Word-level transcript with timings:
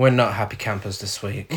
We're 0.00 0.08
not 0.08 0.32
happy 0.32 0.56
campers 0.56 0.98
this 0.98 1.22
week. 1.22 1.52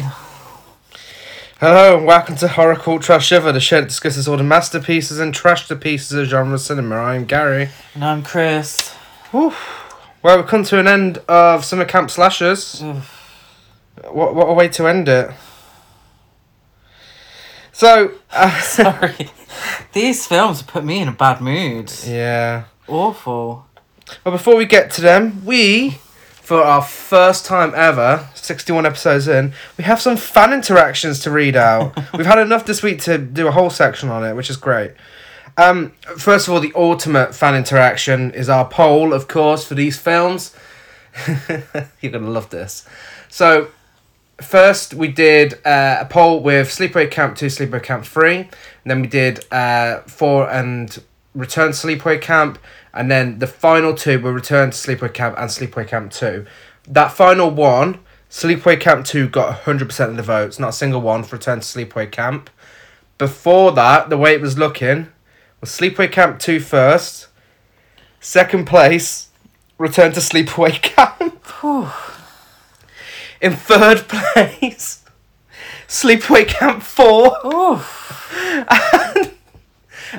Hello, 1.62 1.96
and 1.96 2.06
welcome 2.06 2.36
to 2.36 2.50
Horror 2.50 2.76
Cult 2.76 3.02
Trash 3.04 3.28
Shiver, 3.28 3.54
the 3.54 3.62
show 3.62 3.80
that 3.80 3.88
discusses 3.88 4.28
all 4.28 4.36
the 4.36 4.44
masterpieces 4.44 5.18
and 5.18 5.34
trash 5.34 5.70
to 5.70 5.78
pieces 5.78 6.12
of 6.12 6.26
genre 6.28 6.58
cinema. 6.58 6.98
I'm 6.98 7.24
Gary. 7.24 7.70
And 7.96 8.04
I'm 8.04 8.22
Chris. 8.22 8.90
Whew. 9.32 9.54
Well, 10.22 10.36
we've 10.36 10.46
come 10.46 10.66
to 10.66 10.78
an 10.78 10.90
end 10.90 11.20
of 11.30 11.64
Summer 11.64 11.86
Camp 11.86 12.12
Slashers. 12.12 12.84
What, 14.12 14.36
what 14.36 14.50
a 14.50 14.54
way 14.54 14.68
to 14.68 14.88
end 14.88 15.08
it. 15.08 15.32
So, 17.72 18.12
uh, 18.30 18.60
Sorry. 18.60 19.30
These 19.94 20.28
films 20.28 20.64
put 20.64 20.84
me 20.84 21.00
in 21.00 21.08
a 21.08 21.14
bad 21.14 21.40
mood. 21.40 21.94
yeah. 22.06 22.66
Awful. 22.90 23.68
Well, 24.26 24.34
before 24.34 24.58
we 24.58 24.66
get 24.66 24.92
to 24.92 25.02
them, 25.02 25.46
we, 25.46 26.00
for 26.44 26.62
our 26.62 26.82
first 26.82 27.46
time 27.46 27.72
ever, 27.74 28.28
61 28.36 28.86
episodes 28.86 29.30
in, 29.30 29.54
we 29.78 29.86
have 29.86 30.02
some 30.02 30.18
fan 30.18 30.52
interactions 30.52 31.22
to 31.22 31.32
read 31.32 31.56
out. 31.56 31.98
We've 32.18 32.26
had 32.26 32.38
enough 32.38 32.66
this 32.66 32.84
week 32.84 33.00
to 33.04 33.18
do 33.18 33.48
a 33.48 33.52
whole 33.52 33.70
section 33.70 34.10
on 34.10 34.26
it, 34.26 34.36
which 34.36 34.50
is 34.50 34.58
great. 34.58 34.92
Um, 35.56 35.92
first 36.18 36.48
of 36.48 36.54
all, 36.54 36.60
the 36.60 36.74
ultimate 36.76 37.34
fan 37.34 37.56
interaction 37.56 38.32
is 38.32 38.50
our 38.50 38.68
poll, 38.68 39.14
of 39.14 39.30
course, 39.30 39.66
for 39.66 39.76
these 39.76 39.98
films. 39.98 40.54
You're 41.28 42.12
going 42.12 42.26
to 42.26 42.30
love 42.30 42.50
this. 42.50 42.86
So, 43.30 43.70
first 44.42 44.94
we 44.94 45.08
did 45.08 45.54
uh, 45.66 46.00
a 46.02 46.06
poll 46.06 46.42
with 46.42 46.68
Sleepaway 46.68 47.10
Camp 47.10 47.38
2, 47.38 47.46
Sleepaway 47.46 47.84
Camp 47.84 48.04
3. 48.04 48.38
And 48.40 48.50
then 48.84 49.02
we 49.02 49.08
did 49.08 49.46
uh, 49.50 50.02
4 50.02 50.50
and 50.50 51.02
Return 51.36 51.72
to 51.72 51.88
Sleepaway 51.88 52.22
Camp. 52.22 52.60
And 52.94 53.10
then 53.10 53.40
the 53.40 53.48
final 53.48 53.96
two 53.96 54.20
were 54.20 54.32
Return 54.32 54.72
to 54.72 54.78
Sleepaway 54.78 55.14
Camp 55.14 55.36
and 55.38 55.50
Sleepaway 55.50 55.88
Camp 55.88 56.12
2. 56.12 56.46
That 56.88 57.12
final 57.12 57.50
one, 57.50 58.00
Sleepaway 58.30 58.80
Camp 58.80 59.06
2 59.06 59.30
got 59.30 59.64
100% 59.64 60.10
of 60.10 60.18
the 60.18 60.24
votes. 60.24 60.60
Not 60.60 60.70
a 60.70 60.74
single 60.74 61.02
one 61.02 61.24
for 61.24 61.38
Return 61.38 61.60
to 61.62 61.66
Sleepaway 61.66 62.12
Camp. 62.12 62.50
Before 63.18 63.72
that, 63.72 64.10
the 64.10 64.18
way 64.18 64.34
it 64.34 64.42
was 64.42 64.58
looking 64.58 65.08
was 65.60 65.70
Sleepaway 65.72 66.12
Camp 66.12 66.40
2 66.40 66.60
first. 66.60 67.28
Second 68.20 68.66
place, 68.66 69.30
Return 69.78 70.12
to 70.14 70.20
Sleepaway 70.20 70.82
Camp. 70.82 71.42
In 73.42 73.54
third 73.54 74.08
place, 74.08 75.04
Sleepaway 75.88 76.48
Camp 76.48 76.84
4. 76.84 77.48
Oof. 77.48 78.10
And, 78.66 79.32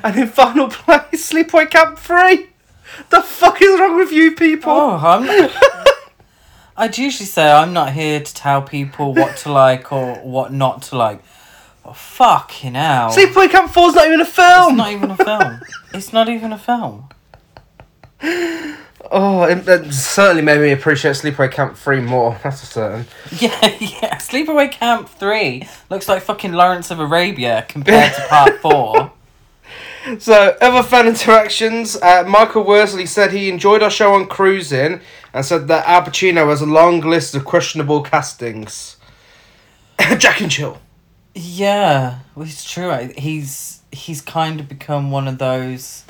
and 0.03 0.19
in 0.19 0.27
final 0.27 0.69
place, 0.71 1.31
Sleepaway 1.33 1.71
Camp 1.71 1.99
3. 1.99 2.49
The 3.11 3.21
fuck 3.21 3.61
is 3.63 3.79
wrong 3.81 3.97
with 3.97 4.13
you 4.13 4.35
people? 4.35 4.73
Oh, 4.73 4.97
I'm. 4.97 5.51
I'd 6.77 6.99
usually 6.99 7.27
say 7.27 7.51
I'm 7.51 7.73
not 7.73 7.93
here 7.93 8.21
to 8.21 8.35
tell 8.35 8.61
people 8.61 9.15
what 9.15 9.37
to 9.39 9.53
like 9.53 9.93
or 9.93 10.17
what 10.17 10.53
not 10.53 10.83
to 10.83 10.97
like. 10.97 11.23
But 11.85 11.97
fucking 11.97 12.75
hell. 12.75 13.11
Sleepaway 13.11 13.51
Camp 13.51 13.71
4's 13.71 13.95
not 13.95 14.07
even 14.07 14.21
a 14.21 14.25
film! 14.25 14.73
it's 14.73 14.77
not 14.79 14.91
even 14.91 15.11
a 15.11 15.17
film. 15.17 15.61
it's 15.95 16.13
not 16.13 16.29
even 16.29 16.53
a 16.53 16.59
film. 16.59 17.09
Oh, 19.11 19.45
it, 19.45 19.69
it 19.69 19.93
certainly 19.93 20.43
made 20.43 20.61
me 20.61 20.73
appreciate 20.73 21.13
Sleepaway 21.13 21.53
Camp 21.53 21.77
3 21.77 22.01
more. 22.01 22.39
That's 22.43 22.61
for 22.61 22.67
certain. 22.67 23.07
Yeah, 23.39 23.77
yeah. 23.79 24.17
Sleepaway 24.17 24.73
Camp 24.73 25.09
3 25.09 25.69
looks 25.91 26.09
like 26.09 26.23
fucking 26.23 26.53
Lawrence 26.53 26.91
of 26.91 26.99
Arabia 26.99 27.67
compared 27.69 28.15
to 28.15 28.27
part 28.29 28.61
4. 28.61 29.13
So, 30.19 30.57
other 30.61 30.83
fan 30.83 31.07
interactions. 31.07 31.97
Uh, 31.97 32.25
Michael 32.27 32.65
Worsley 32.65 33.07
said 33.07 33.33
he 33.33 33.49
enjoyed 33.49 33.83
our 33.83 33.91
show 33.91 34.15
on 34.15 34.27
cruising 34.27 35.01
and 35.33 35.45
said 35.45 35.69
that 35.69 35.87
Al 35.87 36.03
Pacino 36.03 36.49
has 36.49 36.61
a 36.61 36.67
long 36.67 37.01
list 37.01 37.35
of 37.35 37.45
questionable 37.45 38.03
castings. 38.03 38.97
Jack 40.19 40.41
and 40.41 40.51
Jill. 40.51 40.79
Yeah, 41.35 42.21
well, 42.35 42.47
it's 42.47 42.71
true. 42.71 42.93
He's 43.17 43.81
he's 43.91 44.21
kind 44.21 44.61
of 44.61 44.69
become 44.69 45.11
one 45.11 45.27
of 45.27 45.39
those 45.39 46.05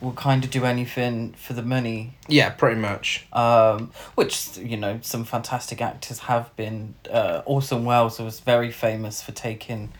will 0.00 0.12
kind 0.12 0.44
of 0.44 0.50
do 0.50 0.64
anything 0.64 1.32
for 1.34 1.52
the 1.52 1.62
money. 1.62 2.14
Yeah, 2.26 2.50
pretty 2.50 2.80
much. 2.80 3.26
Um, 3.32 3.92
which 4.14 4.56
you 4.56 4.76
know 4.76 4.98
some 5.02 5.24
fantastic 5.24 5.80
actors 5.80 6.20
have 6.20 6.54
been. 6.56 6.94
Uh, 7.10 7.42
Orson 7.44 7.84
Welles 7.84 8.18
was 8.18 8.40
very 8.40 8.70
famous 8.70 9.22
for 9.22 9.32
taking 9.32 9.92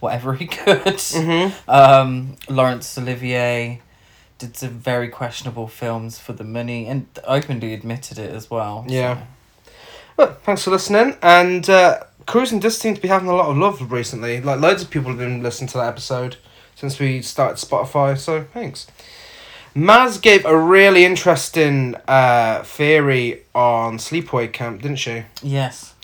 whatever 0.00 0.34
he 0.34 0.46
could. 0.58 0.84
Mm-hmm. 0.84 1.70
Um, 1.70 2.36
Laurence 2.48 2.96
Olivier 2.98 3.80
did 4.38 4.56
some 4.56 4.70
very 4.78 5.08
questionable 5.08 5.66
films 5.66 6.18
for 6.18 6.32
the 6.32 6.44
money 6.44 6.86
and 6.86 7.06
openly 7.24 7.74
admitted 7.74 8.18
it 8.18 8.30
as 8.34 8.50
well. 8.50 8.84
so- 8.86 8.94
Yeah. 8.94 9.22
Well, 10.16 10.36
thanks 10.42 10.64
for 10.64 10.70
listening. 10.70 11.16
And 11.22 11.68
uh, 11.70 12.00
cruising 12.26 12.58
does 12.60 12.76
seem 12.78 12.94
to 12.94 13.00
be 13.00 13.08
having 13.08 13.28
a 13.28 13.34
lot 13.34 13.48
of 13.50 13.56
love 13.56 13.90
recently. 13.92 14.40
Like, 14.40 14.60
loads 14.60 14.82
of 14.82 14.90
people 14.90 15.10
have 15.10 15.18
been 15.18 15.42
listening 15.42 15.68
to 15.68 15.78
that 15.78 15.88
episode 15.88 16.36
since 16.74 16.98
we 16.98 17.22
started 17.22 17.56
Spotify, 17.56 18.16
so 18.18 18.44
thanks. 18.52 18.86
Maz 19.76 20.20
gave 20.20 20.44
a 20.44 20.56
really 20.58 21.04
interesting 21.04 21.94
uh, 22.08 22.62
theory 22.64 23.42
on 23.54 23.98
Sleepaway 23.98 24.52
Camp, 24.52 24.82
didn't 24.82 24.96
she? 24.98 25.24
Yes. 25.42 25.94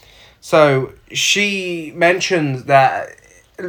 So 0.41 0.93
she 1.11 1.93
mentioned 1.97 2.67
that 2.67 3.17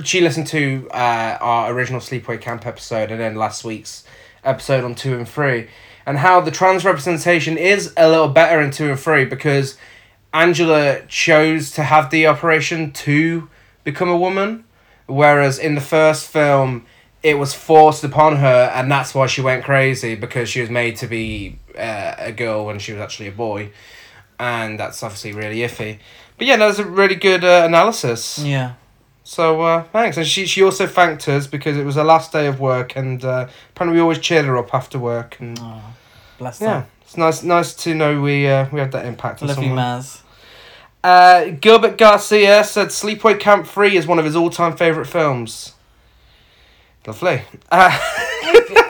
she 0.04 0.22
listened 0.22 0.48
to 0.48 0.88
uh, 0.92 1.38
our 1.40 1.72
original 1.72 2.02
Sleepaway 2.02 2.42
Camp 2.42 2.66
episode 2.66 3.12
and 3.12 3.20
then 3.20 3.36
last 3.36 3.64
week's 3.64 4.04
episode 4.44 4.84
on 4.84 4.96
two 4.96 5.16
and 5.16 5.28
three, 5.28 5.68
and 6.06 6.18
how 6.20 6.42
the 6.42 6.52
trans 6.52 6.86
representation 6.86 7.58
is 7.58 7.94
a 7.98 8.10
little 8.10 8.28
better 8.28 8.62
in 8.62 8.72
two 8.72 8.90
and 8.90 9.00
three 9.00 9.26
because 9.26 9.78
Angela 10.34 11.02
chose 11.08 11.72
to 11.72 11.84
have 11.84 12.10
the 12.10 12.28
operation 12.28 12.92
to 12.92 13.50
become 13.84 14.10
a 14.10 14.18
woman, 14.18 14.66
whereas 15.06 15.58
in 15.58 15.76
the 15.76 15.82
first 15.82 16.28
film 16.28 16.86
it 17.24 17.40
was 17.40 17.54
forced 17.54 18.04
upon 18.04 18.36
her, 18.38 18.72
and 18.76 18.92
that's 18.92 19.16
why 19.16 19.26
she 19.26 19.42
went 19.42 19.64
crazy 19.64 20.14
because 20.14 20.48
she 20.48 20.62
was 20.62 20.70
made 20.70 20.96
to 20.98 21.08
be 21.08 21.58
uh, 21.78 22.14
a 22.18 22.32
girl 22.32 22.66
when 22.66 22.78
she 22.78 22.92
was 22.92 23.02
actually 23.02 23.28
a 23.28 23.32
boy, 23.32 23.72
and 24.40 24.80
that's 24.80 25.02
obviously 25.02 25.32
really 25.32 25.58
iffy. 25.58 25.98
But 26.38 26.48
yeah, 26.48 26.58
that 26.58 26.68
was 26.68 26.78
a 26.78 26.86
really 26.86 27.16
good 27.16 27.44
uh, 27.44 27.64
analysis. 27.66 28.38
Yeah. 28.40 28.74
So 29.28 29.62
uh, 29.62 29.84
thanks, 29.92 30.18
and 30.18 30.28
she 30.28 30.46
she 30.46 30.62
also 30.62 30.86
thanked 30.86 31.28
us 31.28 31.48
because 31.48 31.78
it 31.78 31.84
was 31.84 31.96
her 31.96 32.04
last 32.04 32.32
day 32.32 32.46
of 32.46 32.60
work, 32.60 32.96
and 32.96 33.26
uh, 33.26 33.48
apparently 33.72 33.98
we 33.98 34.02
always 34.02 34.20
cheered 34.20 34.46
her 34.46 34.56
up 34.56 34.72
after 34.72 35.00
work, 35.00 35.38
and 35.40 35.58
Oh, 35.60 35.82
bless 36.38 36.62
yeah, 36.62 36.82
them. 36.82 36.86
it's 37.02 37.18
nice 37.18 37.42
nice 37.42 37.74
to 37.74 37.96
know 37.96 38.22
we 38.22 38.48
uh, 38.48 38.68
we 38.72 38.80
had 38.80 38.92
that 38.92 39.04
impact 39.08 39.42
on 39.42 39.48
Love 39.48 39.64
you. 39.64 39.72
Maz. 39.72 40.22
Uh, 41.04 41.46
Gilbert 41.60 41.98
Garcia 41.98 42.64
said 42.64 42.90
Sleepaway 42.90 43.40
Camp 43.40 43.66
Three 43.66 43.98
is 43.98 44.06
one 44.06 44.20
of 44.20 44.26
his 44.26 44.36
all 44.36 44.52
time 44.52 44.78
favorite 44.78 45.08
films. 45.08 45.74
Lovely. 47.08 47.42
Uh, 47.72 47.98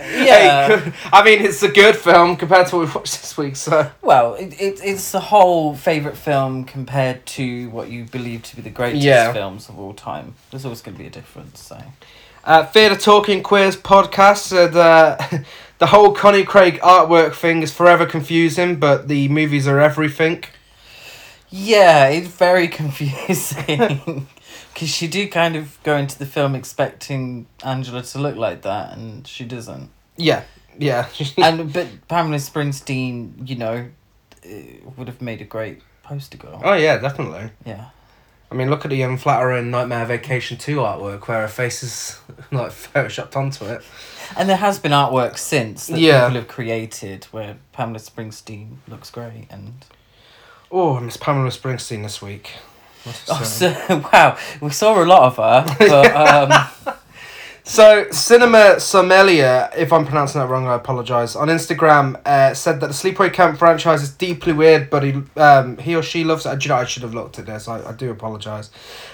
Yeah. 0.00 0.78
hey, 0.78 0.92
I 1.12 1.24
mean, 1.24 1.40
it's 1.44 1.62
a 1.62 1.68
good 1.68 1.96
film 1.96 2.36
compared 2.36 2.66
to 2.68 2.76
what 2.76 2.86
we 2.88 2.92
watched 2.94 3.20
this 3.20 3.36
week. 3.36 3.56
So 3.56 3.90
Well, 4.02 4.34
it, 4.34 4.60
it, 4.60 4.80
it's 4.82 5.12
the 5.12 5.20
whole 5.20 5.74
favourite 5.74 6.16
film 6.16 6.64
compared 6.64 7.24
to 7.26 7.68
what 7.70 7.88
you 7.90 8.04
believe 8.04 8.42
to 8.44 8.56
be 8.56 8.62
the 8.62 8.70
greatest 8.70 9.02
Yeah. 9.04 9.32
films 9.32 9.68
of 9.68 9.78
all 9.78 9.94
time. 9.94 10.34
There's 10.50 10.64
always 10.64 10.80
going 10.82 10.96
to 10.96 11.00
be 11.02 11.06
a 11.06 11.10
difference, 11.10 11.60
so. 11.62 11.78
Uh, 12.42 12.64
Theatre 12.64 12.96
Talking 12.96 13.42
Queers 13.42 13.76
podcast 13.76 14.38
said 14.38 14.74
uh, 14.76 15.18
the 15.78 15.86
whole 15.86 16.12
Connie 16.14 16.44
Craig 16.44 16.80
artwork 16.80 17.34
thing 17.34 17.62
is 17.62 17.70
forever 17.72 18.06
confusing, 18.06 18.76
but 18.76 19.08
the 19.08 19.28
movies 19.28 19.68
are 19.68 19.78
everything. 19.78 20.44
Yeah, 21.50 22.06
it's 22.08 22.28
very 22.28 22.68
confusing. 22.80 24.26
Because 24.80 25.02
you 25.02 25.08
do 25.08 25.28
kind 25.28 25.56
of 25.56 25.78
go 25.82 25.94
into 25.98 26.18
the 26.18 26.24
film 26.24 26.54
expecting 26.54 27.46
Angela 27.62 28.00
to 28.02 28.18
look 28.18 28.36
like 28.36 28.62
that, 28.62 28.96
and 28.96 29.26
she 29.26 29.44
doesn't. 29.44 29.90
Yeah, 30.16 30.44
yeah. 30.78 31.06
and 31.36 31.70
But 31.70 31.86
Pamela 32.08 32.38
Springsteen, 32.38 33.46
you 33.46 33.56
know, 33.56 33.90
uh, 34.42 34.48
would 34.96 35.06
have 35.06 35.20
made 35.20 35.42
a 35.42 35.44
great 35.44 35.82
poster 36.02 36.38
girl. 36.38 36.62
oh 36.64 36.72
yeah, 36.72 36.96
definitely. 36.96 37.50
Yeah. 37.66 37.90
I 38.50 38.54
mean, 38.54 38.70
look 38.70 38.86
at 38.86 38.90
the 38.90 39.02
unflattering 39.02 39.70
Nightmare 39.70 40.06
Vacation 40.06 40.56
two 40.56 40.76
artwork 40.76 41.28
where 41.28 41.42
her 41.42 41.48
face 41.48 41.82
is 41.82 42.18
like 42.50 42.70
photoshopped 42.72 43.36
onto 43.36 43.66
it. 43.66 43.82
And 44.34 44.48
there 44.48 44.56
has 44.56 44.78
been 44.78 44.92
artwork 44.92 45.36
since 45.36 45.88
that 45.88 45.98
Yeah. 46.00 46.26
people 46.26 46.40
have 46.40 46.48
created 46.48 47.24
where 47.32 47.58
Pamela 47.72 47.98
Springsteen 47.98 48.76
looks 48.88 49.10
great 49.10 49.46
and 49.50 49.84
Oh, 50.72 50.96
I 50.96 51.00
miss 51.00 51.18
Pamela 51.18 51.50
Springsteen 51.50 52.02
this 52.02 52.22
week. 52.22 52.52
Oh, 53.06 53.42
so, 53.42 53.68
wow 54.12 54.36
we 54.60 54.70
saw 54.70 55.02
a 55.02 55.04
lot 55.04 55.22
of 55.22 55.36
her 55.36 55.76
but 55.78 56.16
um, 56.16 56.94
So, 57.62 58.10
Cinema 58.10 58.80
Sommelier, 58.80 59.70
if 59.76 59.92
I'm 59.92 60.04
pronouncing 60.04 60.40
that 60.40 60.48
wrong, 60.48 60.66
I 60.66 60.74
apologise, 60.74 61.36
on 61.36 61.46
Instagram 61.46 62.20
uh, 62.26 62.52
said 62.52 62.80
that 62.80 62.88
the 62.88 62.92
Sleepaway 62.92 63.32
Camp 63.32 63.58
franchise 63.60 64.02
is 64.02 64.10
deeply 64.10 64.52
weird, 64.52 64.90
but 64.90 65.04
he, 65.04 65.22
um, 65.36 65.76
he 65.78 65.94
or 65.94 66.02
she 66.02 66.24
loves 66.24 66.46
it. 66.46 66.58
Do 66.58 66.64
you 66.64 66.68
know, 66.70 66.76
I 66.80 66.84
should 66.84 67.04
have 67.04 67.14
looked 67.14 67.38
at 67.38 67.46
this, 67.46 67.68
I, 67.68 67.90
I 67.90 67.92
do 67.92 68.10
apologise. 68.10 68.70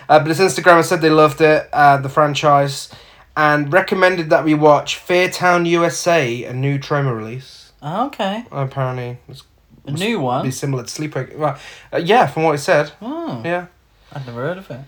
Uh, 0.08 0.20
but 0.20 0.28
his 0.28 0.38
Instagram 0.38 0.82
said 0.84 1.02
they 1.02 1.10
loved 1.10 1.42
it, 1.42 1.68
uh, 1.72 1.98
the 1.98 2.08
franchise, 2.08 2.88
and 3.36 3.70
recommended 3.70 4.30
that 4.30 4.42
we 4.44 4.54
watch 4.54 4.96
Fairtown 4.96 5.66
USA, 5.68 6.44
a 6.44 6.54
new 6.54 6.78
Troma 6.78 7.14
release. 7.14 7.72
okay 7.82 8.44
Apparently, 8.50 9.18
it's 9.28 9.42
A 9.84 9.90
new 9.90 10.18
one? 10.20 10.44
be 10.44 10.50
similar 10.50 10.84
to 10.84 10.88
Sleepaway. 10.88 11.36
Well, 11.36 11.58
uh, 11.92 11.98
yeah, 11.98 12.26
from 12.26 12.44
what 12.44 12.54
it 12.54 12.58
said. 12.58 12.92
Oh, 13.02 13.42
Yeah. 13.44 13.66
I've 14.12 14.26
never 14.26 14.40
heard 14.40 14.58
of 14.58 14.70
it. 14.70 14.80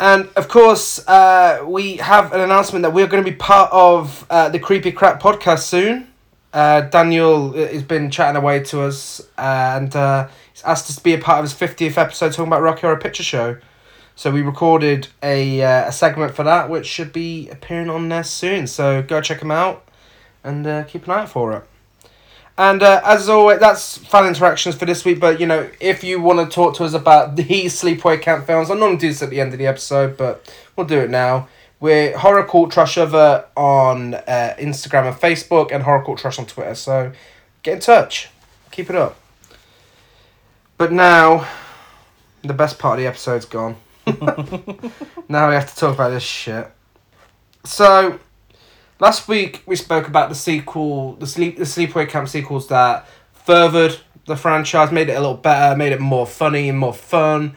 And 0.00 0.28
of 0.36 0.48
course, 0.48 1.06
uh, 1.06 1.64
we 1.66 1.96
have 1.96 2.32
an 2.32 2.40
announcement 2.40 2.82
that 2.82 2.92
we're 2.92 3.06
going 3.06 3.24
to 3.24 3.30
be 3.30 3.36
part 3.36 3.70
of 3.72 4.26
uh, 4.28 4.48
the 4.48 4.58
Creepy 4.58 4.92
Crap 4.92 5.22
podcast 5.22 5.60
soon. 5.60 6.08
Uh, 6.52 6.82
Daniel 6.82 7.50
uh, 7.50 7.66
has 7.68 7.82
been 7.82 8.10
chatting 8.10 8.36
away 8.36 8.62
to 8.64 8.82
us 8.82 9.20
and 9.38 9.94
uh, 9.96 10.28
he's 10.52 10.62
asked 10.62 10.88
us 10.88 10.96
to 10.96 11.02
be 11.02 11.14
a 11.14 11.18
part 11.18 11.38
of 11.38 11.50
his 11.50 11.54
50th 11.54 11.96
episode 11.96 12.32
talking 12.32 12.46
about 12.48 12.62
Rocky 12.62 12.82
Horror 12.82 12.96
Picture 12.98 13.22
Show. 13.22 13.58
So 14.16 14.30
we 14.30 14.42
recorded 14.42 15.08
a, 15.22 15.62
uh, 15.62 15.88
a 15.88 15.92
segment 15.92 16.34
for 16.34 16.44
that, 16.44 16.70
which 16.70 16.86
should 16.86 17.12
be 17.12 17.48
appearing 17.50 17.90
on 17.90 18.08
there 18.08 18.22
soon. 18.22 18.66
So 18.66 19.02
go 19.02 19.20
check 19.20 19.42
him 19.42 19.50
out 19.50 19.88
and 20.44 20.66
uh, 20.66 20.84
keep 20.84 21.04
an 21.06 21.10
eye 21.12 21.22
out 21.22 21.30
for 21.30 21.52
it. 21.54 21.64
And 22.56 22.82
uh, 22.82 23.00
as 23.04 23.28
always, 23.28 23.58
that's 23.58 23.98
fan 23.98 24.26
interactions 24.26 24.76
for 24.76 24.86
this 24.86 25.04
week. 25.04 25.18
But 25.18 25.40
you 25.40 25.46
know, 25.46 25.68
if 25.80 26.04
you 26.04 26.20
want 26.20 26.38
to 26.38 26.54
talk 26.54 26.76
to 26.76 26.84
us 26.84 26.94
about 26.94 27.36
the 27.36 27.44
sleepaway 27.44 28.20
camp 28.20 28.46
films, 28.46 28.70
I 28.70 28.74
normally 28.74 28.98
do 28.98 29.08
this 29.08 29.22
at 29.22 29.30
the 29.30 29.40
end 29.40 29.52
of 29.52 29.58
the 29.58 29.66
episode, 29.66 30.16
but 30.16 30.52
we'll 30.76 30.86
do 30.86 31.00
it 31.00 31.10
now. 31.10 31.48
We're 31.80 32.16
Horror 32.16 32.44
Cult 32.44 32.70
Trash 32.70 32.96
Over 32.96 33.44
on 33.56 34.14
uh, 34.14 34.54
Instagram 34.58 35.08
and 35.08 35.16
Facebook, 35.16 35.72
and 35.72 35.82
Horror 35.82 36.04
Cult 36.04 36.18
Trash 36.18 36.38
on 36.38 36.46
Twitter. 36.46 36.74
So 36.74 37.12
get 37.62 37.74
in 37.74 37.80
touch, 37.80 38.30
keep 38.70 38.88
it 38.88 38.96
up. 38.96 39.18
But 40.78 40.92
now, 40.92 41.48
the 42.42 42.54
best 42.54 42.78
part 42.78 42.98
of 42.98 43.02
the 43.02 43.08
episode's 43.08 43.44
gone. 43.44 43.76
now 45.28 45.48
we 45.48 45.54
have 45.54 45.72
to 45.72 45.76
talk 45.76 45.94
about 45.94 46.10
this 46.10 46.22
shit. 46.22 46.70
So, 47.64 48.18
last 49.04 49.28
week 49.28 49.62
we 49.66 49.76
spoke 49.76 50.08
about 50.08 50.30
the 50.30 50.34
sequel, 50.34 51.12
the 51.16 51.26
sleep, 51.26 51.58
the 51.58 51.64
Sleepaway 51.64 52.08
Camp 52.08 52.26
sequels 52.26 52.68
that 52.68 53.06
furthered 53.34 53.98
the 54.26 54.34
franchise, 54.34 54.90
made 54.90 55.10
it 55.10 55.12
a 55.12 55.20
little 55.20 55.36
better, 55.36 55.76
made 55.76 55.92
it 55.92 56.00
more 56.00 56.26
funny 56.26 56.70
and 56.70 56.78
more 56.78 56.94
fun. 56.94 57.54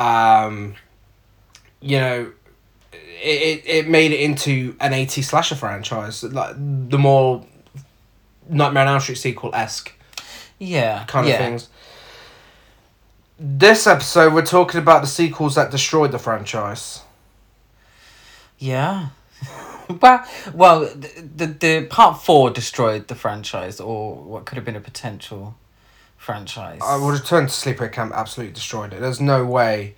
Um, 0.00 0.74
you 1.80 1.96
know, 2.00 2.32
it, 2.92 2.98
it, 3.22 3.62
it 3.66 3.88
made 3.88 4.10
it 4.10 4.18
into 4.18 4.74
an 4.80 4.92
80 4.92 5.22
slasher 5.22 5.54
franchise, 5.54 6.24
like 6.24 6.56
the 6.56 6.98
more 6.98 7.46
Nightmare 8.48 8.82
on 8.82 8.94
Elm 8.94 9.00
Street 9.00 9.18
sequel 9.18 9.54
esque 9.54 9.92
Yeah. 10.58 11.04
kind 11.04 11.28
yeah. 11.28 11.34
of 11.34 11.38
things. 11.38 11.68
This 13.38 13.86
episode, 13.86 14.34
we're 14.34 14.44
talking 14.44 14.80
about 14.80 15.02
the 15.02 15.06
sequels 15.06 15.54
that 15.54 15.70
destroyed 15.70 16.10
the 16.10 16.18
franchise. 16.18 17.02
Yeah. 18.58 19.10
Well, 20.00 20.26
well, 20.54 20.80
the, 20.80 21.28
the 21.36 21.46
the 21.46 21.86
part 21.86 22.22
four 22.22 22.50
destroyed 22.50 23.08
the 23.08 23.14
franchise, 23.14 23.80
or 23.80 24.14
what 24.16 24.46
could 24.46 24.56
have 24.56 24.64
been 24.64 24.76
a 24.76 24.80
potential 24.80 25.56
franchise. 26.16 26.80
I 26.84 26.96
would 26.96 27.12
return 27.12 27.46
to 27.46 27.52
Sleepaway 27.52 27.92
Camp 27.92 28.12
absolutely 28.14 28.52
destroyed 28.52 28.92
it. 28.92 29.00
There's 29.00 29.20
no 29.20 29.44
way 29.44 29.94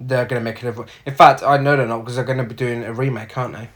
they're 0.00 0.24
gonna 0.24 0.40
make 0.40 0.62
it. 0.62 0.76
In 1.06 1.14
fact, 1.14 1.42
I 1.42 1.56
know 1.58 1.76
they're 1.76 1.86
not 1.86 2.00
because 2.00 2.16
they're 2.16 2.24
gonna 2.24 2.44
be 2.44 2.54
doing 2.54 2.84
a 2.84 2.92
remake, 2.92 3.36
aren't 3.36 3.54
they? 3.54 3.68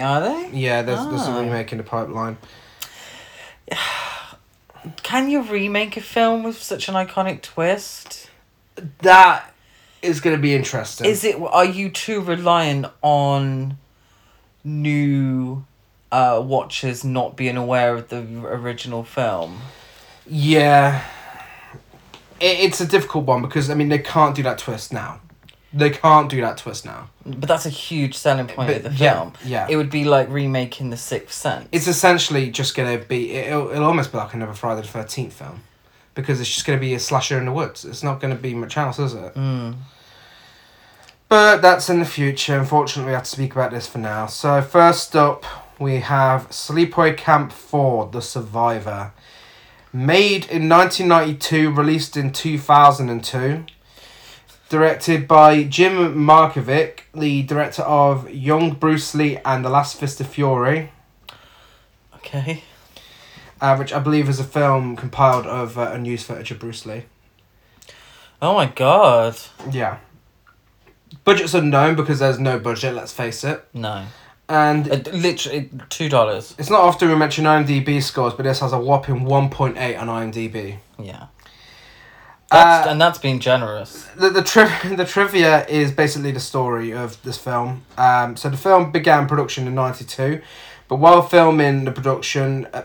Are 0.00 0.20
they? 0.20 0.50
Yeah, 0.52 0.82
there's 0.82 1.06
there's 1.06 1.26
a 1.26 1.30
Ah. 1.30 1.40
remake 1.40 1.72
in 1.72 1.78
the 1.78 1.84
pipeline. 1.84 2.36
Can 5.02 5.30
you 5.30 5.42
remake 5.42 5.96
a 5.96 6.00
film 6.00 6.42
with 6.44 6.62
such 6.62 6.88
an 6.88 6.94
iconic 6.94 7.42
twist? 7.42 8.30
That 9.00 9.52
is 10.02 10.20
gonna 10.20 10.38
be 10.38 10.54
interesting. 10.54 11.06
Is 11.08 11.24
it? 11.24 11.36
Are 11.40 11.64
you 11.64 11.88
too 11.90 12.20
reliant 12.20 12.86
on 13.02 13.78
new 14.66 15.64
uh, 16.12 16.42
watchers 16.44 17.04
not 17.04 17.36
being 17.36 17.56
aware 17.56 17.94
of 17.94 18.08
the 18.08 18.18
original 18.46 19.04
film? 19.04 19.60
Yeah, 20.28 21.04
it, 22.40 22.58
it's 22.60 22.80
a 22.80 22.86
difficult 22.86 23.24
one 23.24 23.42
because 23.42 23.70
I 23.70 23.74
mean 23.74 23.88
they 23.88 23.98
can't 24.00 24.34
do 24.34 24.42
that 24.42 24.58
twist 24.58 24.92
now. 24.92 25.20
They 25.72 25.90
can't 25.90 26.30
do 26.30 26.40
that 26.40 26.56
twist 26.58 26.84
now. 26.86 27.10
But 27.26 27.48
that's 27.48 27.66
a 27.66 27.70
huge 27.70 28.14
selling 28.14 28.46
point 28.46 28.68
But 28.68 28.76
of 28.76 28.82
the 28.84 29.04
yeah, 29.04 29.14
film. 29.14 29.32
yeah. 29.44 29.66
It 29.68 29.76
would 29.76 29.90
be 29.90 30.04
like 30.04 30.28
remaking 30.30 30.90
The 30.90 30.96
Sixth 30.96 31.34
Sense. 31.34 31.68
It's 31.70 31.86
essentially 31.86 32.50
just 32.50 32.74
gonna 32.74 32.98
be. 32.98 33.32
It'll, 33.32 33.70
it'll 33.70 33.84
almost 33.84 34.10
be 34.12 34.18
like 34.18 34.32
another 34.32 34.54
Friday 34.54 34.82
the 34.82 34.88
Thirteenth 34.88 35.34
film, 35.34 35.60
because 36.14 36.40
it's 36.40 36.48
just 36.52 36.64
gonna 36.66 36.78
be 36.80 36.94
a 36.94 37.00
slasher 37.00 37.36
in 37.38 37.44
the 37.44 37.52
woods. 37.52 37.84
It's 37.84 38.02
not 38.02 38.20
gonna 38.20 38.36
be 38.36 38.54
much 38.54 38.76
else, 38.76 38.98
is 38.98 39.12
it? 39.14 39.34
Mm. 39.34 39.74
But 41.28 41.60
that's 41.60 41.88
in 41.90 41.98
the 41.98 42.06
future. 42.06 42.56
Unfortunately, 42.56 43.10
we 43.10 43.14
have 43.14 43.24
to 43.24 43.30
speak 43.30 43.52
about 43.52 43.72
this 43.72 43.86
for 43.86 43.98
now. 43.98 44.26
So 44.26 44.62
first 44.62 45.16
up, 45.16 45.44
we 45.78 45.96
have 45.96 46.48
Sleepaway 46.50 47.16
Camp 47.16 47.52
Four: 47.52 48.08
The 48.12 48.22
Survivor, 48.22 49.12
made 49.92 50.46
in 50.46 50.68
nineteen 50.68 51.08
ninety 51.08 51.34
two, 51.34 51.70
released 51.72 52.16
in 52.16 52.32
two 52.32 52.58
thousand 52.58 53.08
and 53.08 53.24
two. 53.24 53.64
Directed 54.68 55.28
by 55.28 55.62
Jim 55.62 56.14
Markovic, 56.14 57.02
the 57.14 57.44
director 57.44 57.82
of 57.82 58.28
Young 58.30 58.74
Bruce 58.74 59.14
Lee 59.14 59.38
and 59.44 59.64
The 59.64 59.68
Last 59.68 59.96
Fist 59.96 60.20
of 60.20 60.26
Fury. 60.26 60.90
Okay. 62.14 62.62
uh, 63.60 63.76
which 63.76 63.92
I 63.92 63.98
believe 63.98 64.28
is 64.28 64.40
a 64.40 64.44
film 64.44 64.96
compiled 64.96 65.46
of 65.46 65.78
uh, 65.78 65.90
unused 65.92 66.26
footage 66.26 66.50
of 66.50 66.58
Bruce 66.58 66.84
Lee. 66.86 67.04
Oh 68.40 68.54
my 68.54 68.66
god. 68.66 69.36
Yeah. 69.70 69.98
Budget's 71.26 71.54
unknown 71.54 71.96
because 71.96 72.20
there's 72.20 72.38
no 72.38 72.58
budget, 72.58 72.94
let's 72.94 73.12
face 73.12 73.42
it. 73.44 73.64
No. 73.74 74.04
And 74.48 74.86
literally 75.12 75.70
two 75.88 76.08
dollars. 76.08 76.54
it's 76.56 76.70
not 76.70 76.80
often 76.80 77.08
we 77.08 77.16
mention 77.16 77.44
IMDb 77.44 78.00
scores, 78.00 78.32
but 78.32 78.44
this 78.44 78.60
has 78.60 78.72
a 78.72 78.78
whopping 78.78 79.24
1.8 79.26 80.00
on 80.00 80.06
IMDb. 80.06 80.78
Yeah. 81.02 81.26
That's, 82.52 82.86
Uh, 82.86 82.90
and 82.92 83.00
that's 83.00 83.18
being 83.18 83.40
generous. 83.40 84.04
the 84.16 84.30
the, 84.30 84.42
tri- 84.42 84.78
the 84.96 85.04
trivia 85.04 85.66
is 85.66 85.90
basically 85.90 86.30
the 86.30 86.38
story 86.38 86.92
of 86.92 87.20
this 87.24 87.36
film. 87.38 87.82
Um, 87.98 88.36
so 88.36 88.48
the 88.48 88.56
film 88.56 88.92
began 88.92 89.26
production 89.26 89.66
in 89.66 89.74
'92, 89.74 90.40
but 90.86 90.96
while 91.00 91.22
filming 91.22 91.84
the 91.86 91.90
production, 91.90 92.68
uh, 92.72 92.84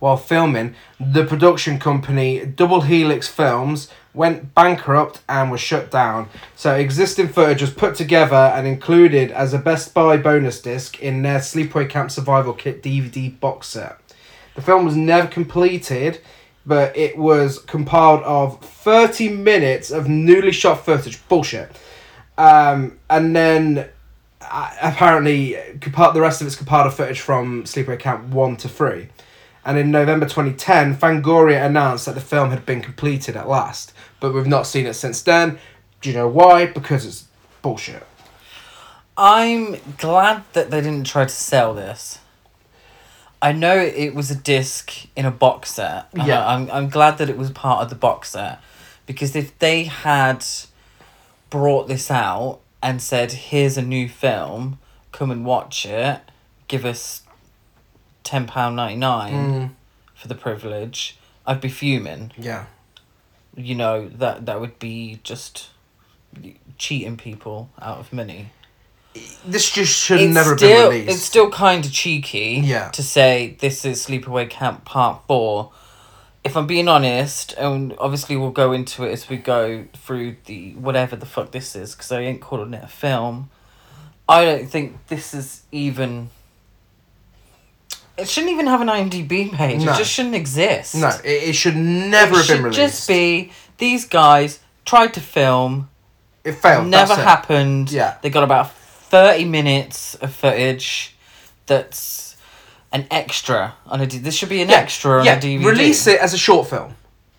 while 0.00 0.16
filming, 0.16 0.74
the 0.98 1.24
production 1.24 1.78
company 1.78 2.44
Double 2.44 2.80
Helix 2.80 3.28
Films 3.28 3.88
went 4.14 4.54
bankrupt 4.54 5.20
and 5.28 5.50
was 5.50 5.60
shut 5.60 5.90
down. 5.90 6.28
So 6.56 6.74
existing 6.74 7.28
footage 7.28 7.60
was 7.60 7.70
put 7.70 7.94
together 7.94 8.34
and 8.34 8.66
included 8.66 9.30
as 9.30 9.54
a 9.54 9.58
Best 9.58 9.94
Buy 9.94 10.16
bonus 10.16 10.60
disc 10.60 11.00
in 11.00 11.22
their 11.22 11.38
Sleepaway 11.38 11.88
Camp 11.88 12.10
Survival 12.10 12.52
Kit 12.52 12.82
DVD 12.82 13.38
box 13.38 13.68
set. 13.68 13.98
The 14.54 14.62
film 14.62 14.84
was 14.84 14.96
never 14.96 15.28
completed, 15.28 16.20
but 16.66 16.96
it 16.96 17.16
was 17.16 17.60
compiled 17.60 18.22
of 18.24 18.60
30 18.60 19.28
minutes 19.30 19.90
of 19.90 20.08
newly 20.08 20.52
shot 20.52 20.84
footage. 20.84 21.26
Bullshit. 21.28 21.70
Um, 22.36 22.98
and 23.08 23.34
then 23.34 23.88
uh, 24.40 24.70
apparently 24.82 25.52
the 25.52 26.20
rest 26.20 26.40
of 26.40 26.46
it's 26.46 26.56
compiled 26.56 26.86
of 26.86 26.94
footage 26.94 27.20
from 27.20 27.64
Sleepaway 27.64 27.98
Camp 27.98 28.26
1 28.28 28.56
to 28.58 28.68
3. 28.68 29.08
And 29.64 29.76
in 29.76 29.90
November 29.90 30.24
2010, 30.24 30.96
Fangoria 30.96 31.64
announced 31.64 32.06
that 32.06 32.14
the 32.14 32.20
film 32.20 32.50
had 32.50 32.64
been 32.64 32.80
completed 32.80 33.36
at 33.36 33.48
last, 33.48 33.92
but 34.20 34.32
we've 34.34 34.46
not 34.46 34.66
seen 34.66 34.86
it 34.86 34.94
since 34.94 35.22
then. 35.22 35.58
Do 36.00 36.10
you 36.10 36.14
know 36.16 36.28
why? 36.28 36.66
Because 36.66 37.04
it's 37.06 37.26
bullshit. 37.62 38.04
I'm 39.16 39.76
glad 39.98 40.44
that 40.52 40.70
they 40.70 40.80
didn't 40.80 41.06
try 41.06 41.24
to 41.24 41.28
sell 41.30 41.74
this. 41.74 42.20
I 43.42 43.52
know 43.52 43.76
it 43.76 44.14
was 44.14 44.30
a 44.30 44.34
disc 44.34 45.06
in 45.16 45.24
a 45.26 45.30
box 45.30 45.72
set. 45.74 46.06
Yeah. 46.14 46.46
I'm 46.46 46.70
I'm 46.70 46.88
glad 46.88 47.18
that 47.18 47.28
it 47.30 47.36
was 47.36 47.50
part 47.50 47.82
of 47.82 47.88
the 47.88 47.94
box 47.96 48.30
set, 48.30 48.60
because 49.06 49.34
if 49.36 49.56
they 49.58 49.84
had 49.84 50.44
brought 51.50 51.88
this 51.88 52.10
out 52.10 52.60
and 52.82 53.00
said, 53.00 53.32
"Here's 53.32 53.76
a 53.76 53.82
new 53.82 54.08
film, 54.08 54.78
come 55.12 55.30
and 55.30 55.44
watch 55.44 55.86
it, 55.86 56.20
give 56.68 56.84
us 56.84 57.22
ten 58.24 58.46
pound 58.46 58.76
ninety 58.76 58.96
nine 58.96 59.34
Mm, 59.34 59.70
for 60.14 60.26
the 60.28 60.34
privilege," 60.34 61.16
I'd 61.46 61.60
be 61.60 61.68
fuming. 61.68 62.32
yeah. 62.36 62.66
You 63.58 63.74
know 63.74 64.08
that 64.08 64.46
that 64.46 64.60
would 64.60 64.78
be 64.78 65.18
just 65.24 65.70
cheating 66.76 67.16
people 67.16 67.70
out 67.80 67.98
of 67.98 68.12
money. 68.12 68.50
This 69.44 69.70
just 69.70 69.92
should 69.92 70.20
it's 70.20 70.32
never 70.32 70.56
still, 70.56 70.90
been 70.90 71.00
released. 71.00 71.16
It's 71.16 71.24
still 71.24 71.50
kind 71.50 71.84
of 71.84 71.90
cheeky 71.92 72.60
Yeah. 72.64 72.90
to 72.90 73.02
say 73.02 73.56
this 73.58 73.84
is 73.84 74.06
Sleepaway 74.06 74.48
Camp 74.48 74.84
Part 74.84 75.22
4. 75.26 75.72
If 76.44 76.56
I'm 76.56 76.66
being 76.68 76.86
honest, 76.88 77.52
and 77.58 77.94
obviously 77.98 78.36
we'll 78.36 78.50
go 78.52 78.72
into 78.72 79.04
it 79.04 79.10
as 79.12 79.28
we 79.28 79.36
go 79.36 79.86
through 79.92 80.36
the 80.44 80.72
whatever 80.74 81.16
the 81.16 81.26
fuck 81.26 81.50
this 81.50 81.74
is, 81.74 81.94
because 81.94 82.12
I 82.12 82.20
ain't 82.20 82.40
calling 82.40 82.72
it 82.74 82.84
a 82.84 82.88
film. 82.88 83.50
I 84.28 84.44
don't 84.44 84.68
think 84.70 85.08
this 85.08 85.34
is 85.34 85.62
even. 85.72 86.30
It 88.18 88.28
shouldn't 88.28 88.52
even 88.52 88.66
have 88.66 88.80
an 88.80 88.88
IMDb 88.88 89.52
page. 89.52 89.84
No. 89.84 89.92
It 89.92 89.96
just 89.96 90.12
shouldn't 90.12 90.34
exist. 90.34 90.94
no, 90.96 91.08
it, 91.24 91.50
it 91.50 91.52
should 91.54 91.76
never 91.76 92.32
it 92.34 92.36
have 92.38 92.44
should 92.46 92.54
been 92.54 92.62
released. 92.64 92.78
It 92.78 92.82
should 92.82 92.88
just 92.90 93.08
be 93.08 93.52
these 93.78 94.04
guys 94.06 94.60
tried 94.84 95.14
to 95.14 95.20
film, 95.20 95.88
It 96.44 96.52
failed. 96.54 96.86
never 96.88 97.08
that's 97.08 97.20
it. 97.20 97.24
happened. 97.24 97.92
Yeah. 97.92 98.16
They 98.22 98.30
got 98.30 98.42
about 98.44 98.72
30 98.72 99.44
minutes 99.44 100.14
of 100.16 100.32
footage 100.34 101.14
that's 101.66 102.36
an 102.92 103.06
extra 103.10 103.74
on 103.86 104.00
a 104.00 104.06
D- 104.06 104.18
this 104.18 104.34
should 104.34 104.48
be 104.48 104.62
an 104.62 104.70
extra 104.70 105.20
on 105.20 105.24
yeah, 105.26 105.36
a 105.38 105.40
DVD. 105.40 105.64
Release 105.64 106.06
it 106.06 106.18
as 106.20 106.32
a 106.34 106.38
short 106.38 106.68
film. 106.68 106.94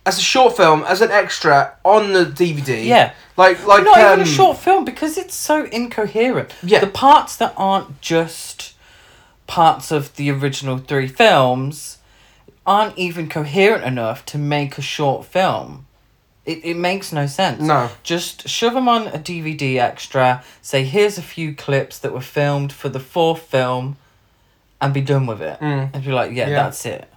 as 0.05 0.17
a 0.17 0.21
short 0.21 0.55
film, 0.55 0.83
as 0.87 1.01
an 1.01 1.11
extra 1.11 1.75
on 1.83 2.13
the 2.13 2.23
DVD. 2.25 2.85
Yeah. 2.85 3.13
Like 3.35 3.65
like 3.65 3.83
Not 3.83 3.97
um, 3.99 4.19
even 4.19 4.21
a 4.21 4.25
short 4.29 4.57
film 4.57 4.85
because 4.85 5.17
it's 5.17 5.33
so 5.35 5.65
incoherent. 5.65 6.53
Yeah. 6.63 6.79
The 6.79 6.87
parts 6.87 7.35
that 7.37 7.53
aren't 7.57 7.99
just 8.01 8.68
parts 9.49 9.91
of 9.91 10.15
the 10.15 10.29
original 10.29 10.77
three 10.77 11.07
films 11.07 11.97
aren't 12.67 12.95
even 12.99 13.27
coherent 13.27 13.83
enough 13.83 14.23
to 14.27 14.37
make 14.37 14.77
a 14.77 14.81
short 14.81 15.25
film. 15.25 15.87
It, 16.45 16.63
it 16.63 16.77
makes 16.77 17.11
no 17.11 17.25
sense. 17.25 17.59
No. 17.61 17.89
Just 18.03 18.47
shove 18.47 18.75
them 18.75 18.87
on 18.87 19.07
a 19.07 19.17
DVD 19.17 19.77
extra, 19.77 20.43
say, 20.61 20.83
here's 20.83 21.17
a 21.17 21.23
few 21.23 21.55
clips 21.55 21.97
that 21.99 22.13
were 22.13 22.21
filmed 22.21 22.71
for 22.71 22.89
the 22.89 22.99
fourth 22.99 23.41
film, 23.41 23.97
and 24.79 24.93
be 24.93 25.01
done 25.01 25.25
with 25.25 25.41
it. 25.41 25.59
Mm. 25.59 25.89
And 25.93 26.03
be 26.03 26.11
like, 26.11 26.31
yeah, 26.31 26.47
Yeah. 26.47 26.63
that's 26.63 26.85
it. 26.85 27.11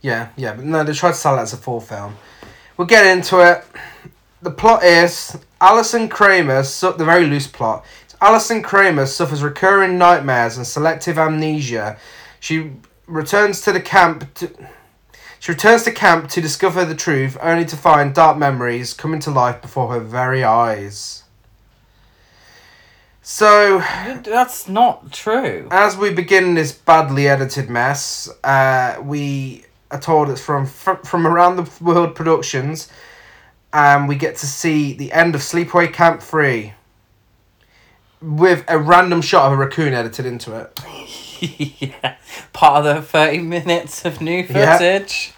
Yeah, 0.00 0.28
yeah, 0.36 0.54
but 0.54 0.64
no, 0.64 0.84
they 0.84 0.92
tried 0.92 1.10
to 1.10 1.16
sell 1.16 1.36
it 1.38 1.42
as 1.42 1.52
a 1.52 1.56
full 1.56 1.80
film. 1.80 2.16
We'll 2.76 2.86
get 2.86 3.04
into 3.04 3.40
it. 3.40 3.64
The 4.42 4.50
plot 4.52 4.84
is 4.84 5.36
Alison 5.60 6.08
Kramer, 6.08 6.62
su- 6.62 6.94
the 6.96 7.04
very 7.04 7.26
loose 7.26 7.48
plot. 7.48 7.84
Alison 8.20 8.62
Kramer 8.62 9.06
suffers 9.06 9.42
recurring 9.42 9.98
nightmares 9.98 10.56
and 10.56 10.66
selective 10.66 11.18
amnesia. 11.18 11.98
She 12.40 12.72
returns 13.06 13.60
to 13.62 13.72
the 13.72 13.80
camp. 13.80 14.32
To, 14.34 14.50
she 15.38 15.52
returns 15.52 15.82
to 15.84 15.92
camp 15.92 16.28
to 16.30 16.40
discover 16.40 16.84
the 16.84 16.94
truth, 16.94 17.36
only 17.40 17.64
to 17.66 17.76
find 17.76 18.14
dark 18.14 18.38
memories 18.38 18.94
coming 18.94 19.20
to 19.20 19.30
life 19.30 19.60
before 19.60 19.92
her 19.92 20.00
very 20.00 20.42
eyes. 20.42 21.22
So, 23.22 23.80
That's 24.22 24.68
not 24.68 25.12
true. 25.12 25.66
as 25.70 25.96
we 25.96 26.12
begin 26.12 26.54
this 26.54 26.72
badly 26.72 27.28
edited 27.28 27.68
mess, 27.68 28.28
uh, 28.44 28.98
we 29.02 29.64
are 29.90 30.00
told 30.00 30.30
it's 30.30 30.40
from 30.40 30.64
fr- 30.66 31.02
from 31.04 31.26
around 31.26 31.56
the 31.56 31.84
world 31.84 32.14
productions, 32.14 32.88
and 33.72 34.08
we 34.08 34.14
get 34.14 34.36
to 34.36 34.46
see 34.46 34.94
the 34.94 35.12
end 35.12 35.34
of 35.34 35.40
Sleepaway 35.40 35.92
Camp 35.92 36.22
Three, 36.22 36.74
with 38.20 38.64
a 38.68 38.78
random 38.78 39.20
shot 39.22 39.46
of 39.46 39.52
a 39.52 39.56
raccoon 39.56 39.94
edited 39.94 40.26
into 40.26 40.54
it. 40.58 40.80
yeah. 41.80 42.16
Part 42.52 42.86
of 42.86 42.96
the 42.96 43.02
30 43.02 43.38
minutes 43.40 44.04
of 44.04 44.20
new 44.20 44.42
Yeah. 44.48 44.76
footage. 44.78 45.32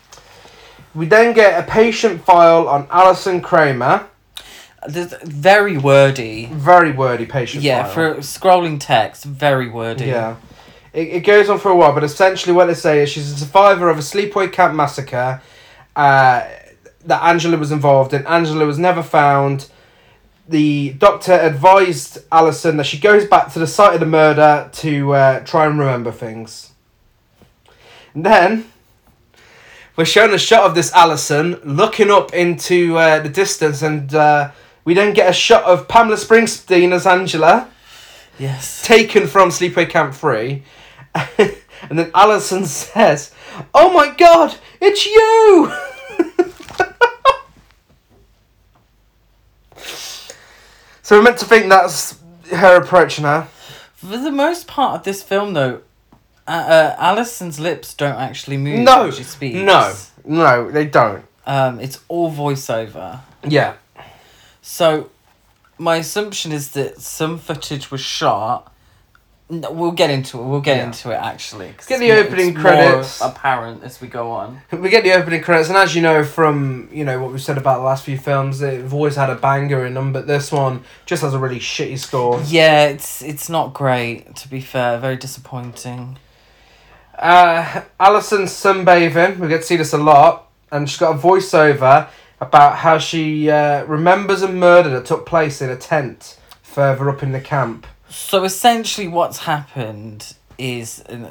We 0.94 1.06
then 1.06 1.32
get 1.35 1.62
a 1.62 1.70
patient 1.70 2.25
file 2.25 2.66
on 2.68 2.87
Alison 2.90 3.40
Kramer, 3.40 4.06
There's 4.88 5.12
very 5.23 5.76
wordy. 5.76 6.47
very 6.47 6.92
wordy 6.92 7.26
patient 7.26 7.62
Yeah, 7.62 7.85
file. 7.85 7.92
for 7.92 8.14
scrolling 8.20 8.78
text, 8.80 9.25
very 9.25 9.68
wordy. 9.68 10.06
Yeah. 10.06 10.37
It, 10.92 11.08
it 11.08 11.20
goes 11.20 11.50
on 11.50 11.58
for 11.58 11.70
a 11.70 11.76
while, 11.76 11.92
but 11.92 12.02
essentially 12.04 12.52
what 12.54 12.66
they 12.66 12.75
say 12.75 13.02
is 13.02 13.11
she's 13.11 13.30
a 13.30 13.37
survivor 13.37 13.90
of 13.90 13.99
a 13.99 14.02
sleepaway 14.02 14.50
camp 14.50 14.75
massacre 14.75 15.42
uh, 15.94 16.44
that 17.04 17.23
Angela 17.23 17.58
was 17.58 17.70
involved 17.70 18.14
in. 18.14 18.26
Angela 18.26 18.64
was 18.64 18.78
never 18.78 19.02
found. 19.02 19.68
The 20.49 20.95
doctor 20.95 21.33
advised 21.35 22.19
Alison 22.33 22.78
that 22.78 22.87
she 22.87 22.99
goes 22.99 23.26
back 23.26 23.52
to 23.52 23.59
the 23.59 23.67
site 23.67 23.93
of 23.95 24.00
the 24.00 24.07
murder 24.07 24.71
to 24.73 25.12
uh, 25.12 25.40
try 25.40 25.67
and 25.67 25.78
remember 25.78 26.11
things. 26.11 26.73
And 28.14 28.25
then 28.25 28.71
we're 29.95 30.07
shown 30.07 30.33
a 30.33 30.38
shot 30.38 30.64
of 30.64 30.75
this 30.75 30.90
Alison 30.95 31.61
looking 31.64 32.11
up 32.11 32.33
into 32.33 32.97
uh, 32.97 33.19
the 33.21 33.28
distance, 33.28 33.83
and 33.83 34.14
uh, 34.14 34.52
we 34.85 34.95
then 34.95 35.12
get 35.12 35.28
a 35.28 35.35
shot 35.35 35.64
of 35.64 35.87
Pamela 35.87 36.17
Springsteen 36.17 36.93
as 36.93 37.07
Angela 37.07 37.69
Yes. 38.38 38.87
taken 38.87 39.26
from 39.26 39.50
Sleepaway 39.50 39.90
Camp 39.90 40.14
3. 40.14 40.62
and 41.38 41.99
then 41.99 42.11
Alison 42.14 42.64
says, 42.64 43.35
Oh 43.75 43.93
my 43.93 44.14
god, 44.17 44.57
it's 44.81 45.05
you! 45.05 45.73
so 51.09 51.17
we're 51.17 51.23
meant 51.23 51.38
to 51.38 51.47
think 51.47 51.71
that's 51.71 52.19
her 52.50 52.77
approaching 52.83 53.25
her. 53.25 53.49
For 53.95 54.19
the 54.19 54.31
most 54.31 54.67
part 54.67 54.99
of 54.99 55.05
this 55.05 55.23
film, 55.23 55.55
though, 55.55 55.81
uh, 56.47 56.50
uh, 56.50 56.97
Alison's 56.99 57.59
lips 57.59 57.95
don't 57.95 58.17
actually 58.17 58.59
move 58.59 58.81
No, 58.81 59.05
when 59.05 59.12
she 59.12 59.23
speaks. 59.23 59.55
no, 59.57 59.95
no, 60.27 60.71
they 60.71 60.85
don't. 60.85 61.25
Um, 61.47 61.81
it's 61.81 61.99
all 62.09 62.31
voiceover. 62.31 63.21
Yeah, 63.43 63.77
So, 64.61 65.09
my 65.79 65.97
assumption 65.97 66.53
is 66.53 66.73
that 66.73 67.00
some 67.00 67.38
footage 67.38 67.91
was 67.91 68.03
shot. 68.03 68.71
N- 69.50 69.64
We'll 69.71 69.93
get 69.93 70.11
into 70.11 70.38
it. 70.38 70.45
We'll 70.45 70.61
get 70.61 70.76
Yeah. 70.76 70.85
into 70.87 71.11
it 71.11 71.14
actually. 71.17 71.73
Get 71.87 72.00
the 72.00 72.12
opening 72.12 72.49
it's 72.49 72.55
more 72.57 72.62
credits. 72.64 73.21
apparent 73.23 73.83
as 73.83 74.00
we 74.00 74.09
go 74.09 74.31
on. 74.31 74.61
we 74.73 74.90
get 74.90 75.05
the 75.05 75.12
opening 75.12 75.40
credits, 75.43 75.69
and 75.71 75.78
as 75.78 75.95
you 75.95 76.02
know 76.02 76.23
from 76.23 76.88
you 76.93 77.05
know 77.05 77.19
what 77.21 77.33
we've 77.33 77.40
said 77.43 77.57
about 77.57 77.78
the 77.78 77.85
last 77.85 78.05
few 78.05 78.19
films, 78.19 78.59
they've 78.59 78.93
always 78.93 79.17
had 79.17 79.31
a 79.31 79.35
banger 79.37 79.87
in 79.87 79.95
them, 79.95 80.12
but 80.12 80.26
this 80.26 80.52
one 80.52 80.83
just 81.07 81.23
has 81.23 81.33
a 81.33 81.38
really 81.38 81.59
shitty 81.61 81.99
score. 81.99 82.40
Yeah, 82.47 82.85
it's 82.88 83.23
it's 83.23 83.49
not 83.49 83.73
great. 83.73 84.37
To 84.37 84.49
be 84.49 84.61
fair, 84.61 84.99
very 84.99 85.17
disappointing. 85.17 86.19
Uh, 87.19 87.83
Alison's 87.99 88.52
sunbathing. 88.52 89.38
We 89.38 89.49
get 89.49 89.62
to 89.62 89.67
see 89.67 89.76
this 89.76 89.93
a 89.93 89.99
lot, 89.99 90.50
and 90.71 90.88
she's 90.88 90.99
got 90.99 91.17
a 91.17 91.19
voiceover 91.19 92.09
about 92.40 92.76
how 92.76 92.99
she 92.99 93.50
uh, 93.50 93.85
remembers 93.87 94.43
a 94.43 94.49
murder 94.49 94.88
that 94.90 95.05
took 95.05 95.26
place 95.26 95.61
in 95.61 95.71
a 95.71 95.76
tent 95.76 96.38
further 96.62 97.11
up 97.11 97.23
in 97.23 97.33
the 97.33 97.40
camp. 97.40 97.87
So 98.11 98.45
essentially, 98.45 99.09
what's 99.09 99.38
happened 99.41 100.35
is 100.57 101.03
uh, 101.09 101.31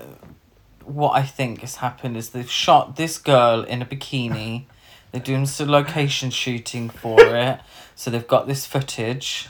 what 0.84 1.12
I 1.12 1.24
think 1.24 1.62
has 1.62 1.78
happened 1.78 2.18
is 2.18 2.30
they've 2.30 2.50
shot 2.50 2.96
this 2.96 3.18
girl 3.18 3.64
in 3.64 3.82
a 3.82 3.86
bikini. 3.86 4.66
They're 5.12 5.22
doing 5.22 5.46
some 5.46 5.70
location 5.70 6.30
shooting 6.32 6.90
for 6.90 7.18
it, 7.36 7.60
so 7.96 8.12
they've 8.12 8.28
got 8.28 8.46
this 8.46 8.66
footage, 8.66 9.48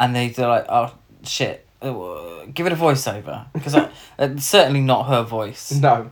and 0.00 0.16
they, 0.16 0.28
they're 0.30 0.48
like, 0.48 0.64
"Oh 0.68 0.94
shit, 1.24 1.66
uh, 1.82 2.46
give 2.52 2.66
it 2.66 2.72
a 2.72 2.76
voiceover," 2.76 3.46
because 3.52 3.76
it's 4.18 4.44
certainly 4.46 4.80
not 4.80 5.04
her 5.08 5.22
voice. 5.22 5.72
No. 5.72 6.10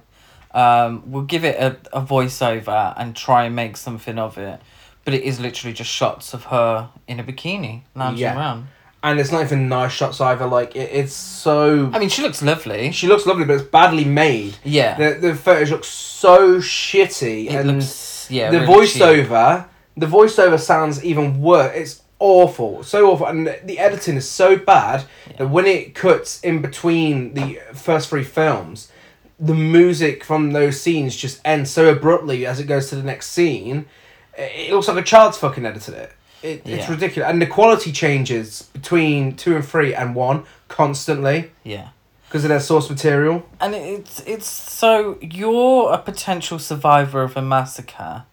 Um, 0.53 1.11
we'll 1.11 1.23
give 1.25 1.45
it 1.45 1.57
a, 1.59 1.79
a 1.97 2.03
voiceover 2.03 2.93
and 2.99 3.17
try 3.17 3.45
and 3.45 3.57
make 3.57 3.79
something 3.79 4.19
of 4.19 4.37
it, 4.37 4.61
but 5.07 5.15
it 5.15 5.23
is 5.23 5.41
literally 5.41 5.73
just 5.73 5.91
shots 5.91 6.35
of 6.35 6.45
her 6.45 6.91
in 7.09 7.19
a 7.19 7.25
bikini 7.25 7.83
lounging 7.95 8.25
Yeah. 8.25 8.37
around. 8.37 8.67
And 9.03 9.19
it's 9.19 9.33
not 9.33 9.43
even 9.43 9.69
nice 9.69 9.93
shots 9.93 10.21
either. 10.21 10.47
Like, 10.47 10.77
it, 10.77 10.91
it's 10.93 11.15
so. 11.15 11.91
I 11.93 11.99
mean, 11.99 12.11
she 12.11 12.23
looks 12.23 12.43
lovely. 12.43 12.93
She 12.93 13.07
looks 13.07 13.25
lovely, 13.25 13.45
but 13.45 13.55
it's 13.55 13.65
badly 13.65 14.05
made. 14.05 14.57
Yeah. 14.63 14.97
The, 14.97 15.19
the 15.19 15.35
footage 15.35 15.71
looks 15.71 15.89
so 15.89 16.59
shitty. 16.59 17.47
It 17.47 17.55
and 17.55 17.69
looks 17.69 18.31
yeah. 18.31 18.51
the 18.51 18.61
really 18.61 18.87
cheap. 18.87 19.03
voiceover, 19.03 19.69
the 19.97 20.07
voiceover 20.07 20.59
sounds 20.59 21.03
even 21.05 21.41
worse. 21.41 21.75
It's 21.75 22.03
awful, 22.21 22.83
so 22.83 23.11
awful, 23.11 23.27
and 23.27 23.47
the 23.65 23.79
editing 23.79 24.17
is 24.17 24.31
so 24.31 24.57
bad 24.57 25.05
that 25.39 25.49
when 25.49 25.67
it 25.67 25.95
cuts 25.95 26.41
in 26.43 26.63
between 26.63 27.35
the 27.35 27.59
first 27.73 28.11
three 28.11 28.23
films, 28.23 28.93
the 29.39 29.55
music 29.55 30.23
from 30.23 30.53
those 30.53 30.81
scenes 30.81 31.17
just 31.17 31.41
ends 31.45 31.71
so 31.71 31.91
abruptly 31.91 32.45
as 32.47 32.61
it 32.61 32.65
goes 32.65 32.91
to 32.91 32.97
the 32.97 33.03
next 33.03 33.31
scene. 33.31 33.87
It 34.37 34.73
looks 34.73 34.87
like 34.87 34.99
a 34.99 35.03
child's 35.03 35.39
fucking 35.39 35.65
edited 35.65 35.95
it. 35.95 36.13
It 36.43 36.63
It's 36.65 36.89
ridiculous, 36.89 37.31
and 37.31 37.41
the 37.43 37.47
quality 37.47 37.93
changes 37.93 38.63
between 38.73 39.37
two 39.37 39.55
and 39.57 39.65
three 39.65 39.95
and 39.95 40.15
one 40.15 40.45
constantly 40.69 41.51
Yeah, 41.65 41.89
because 42.29 42.45
of 42.45 42.49
their 42.51 42.61
source 42.61 42.89
material. 42.91 43.43
and 43.61 43.75
it's 43.75 44.21
it's 44.27 44.47
so 44.47 45.19
you're 45.21 45.93
a 45.93 45.99
potential 45.99 46.59
survivor 46.59 47.23
of 47.23 47.37
a 47.37 47.43
massacre. 47.43 48.25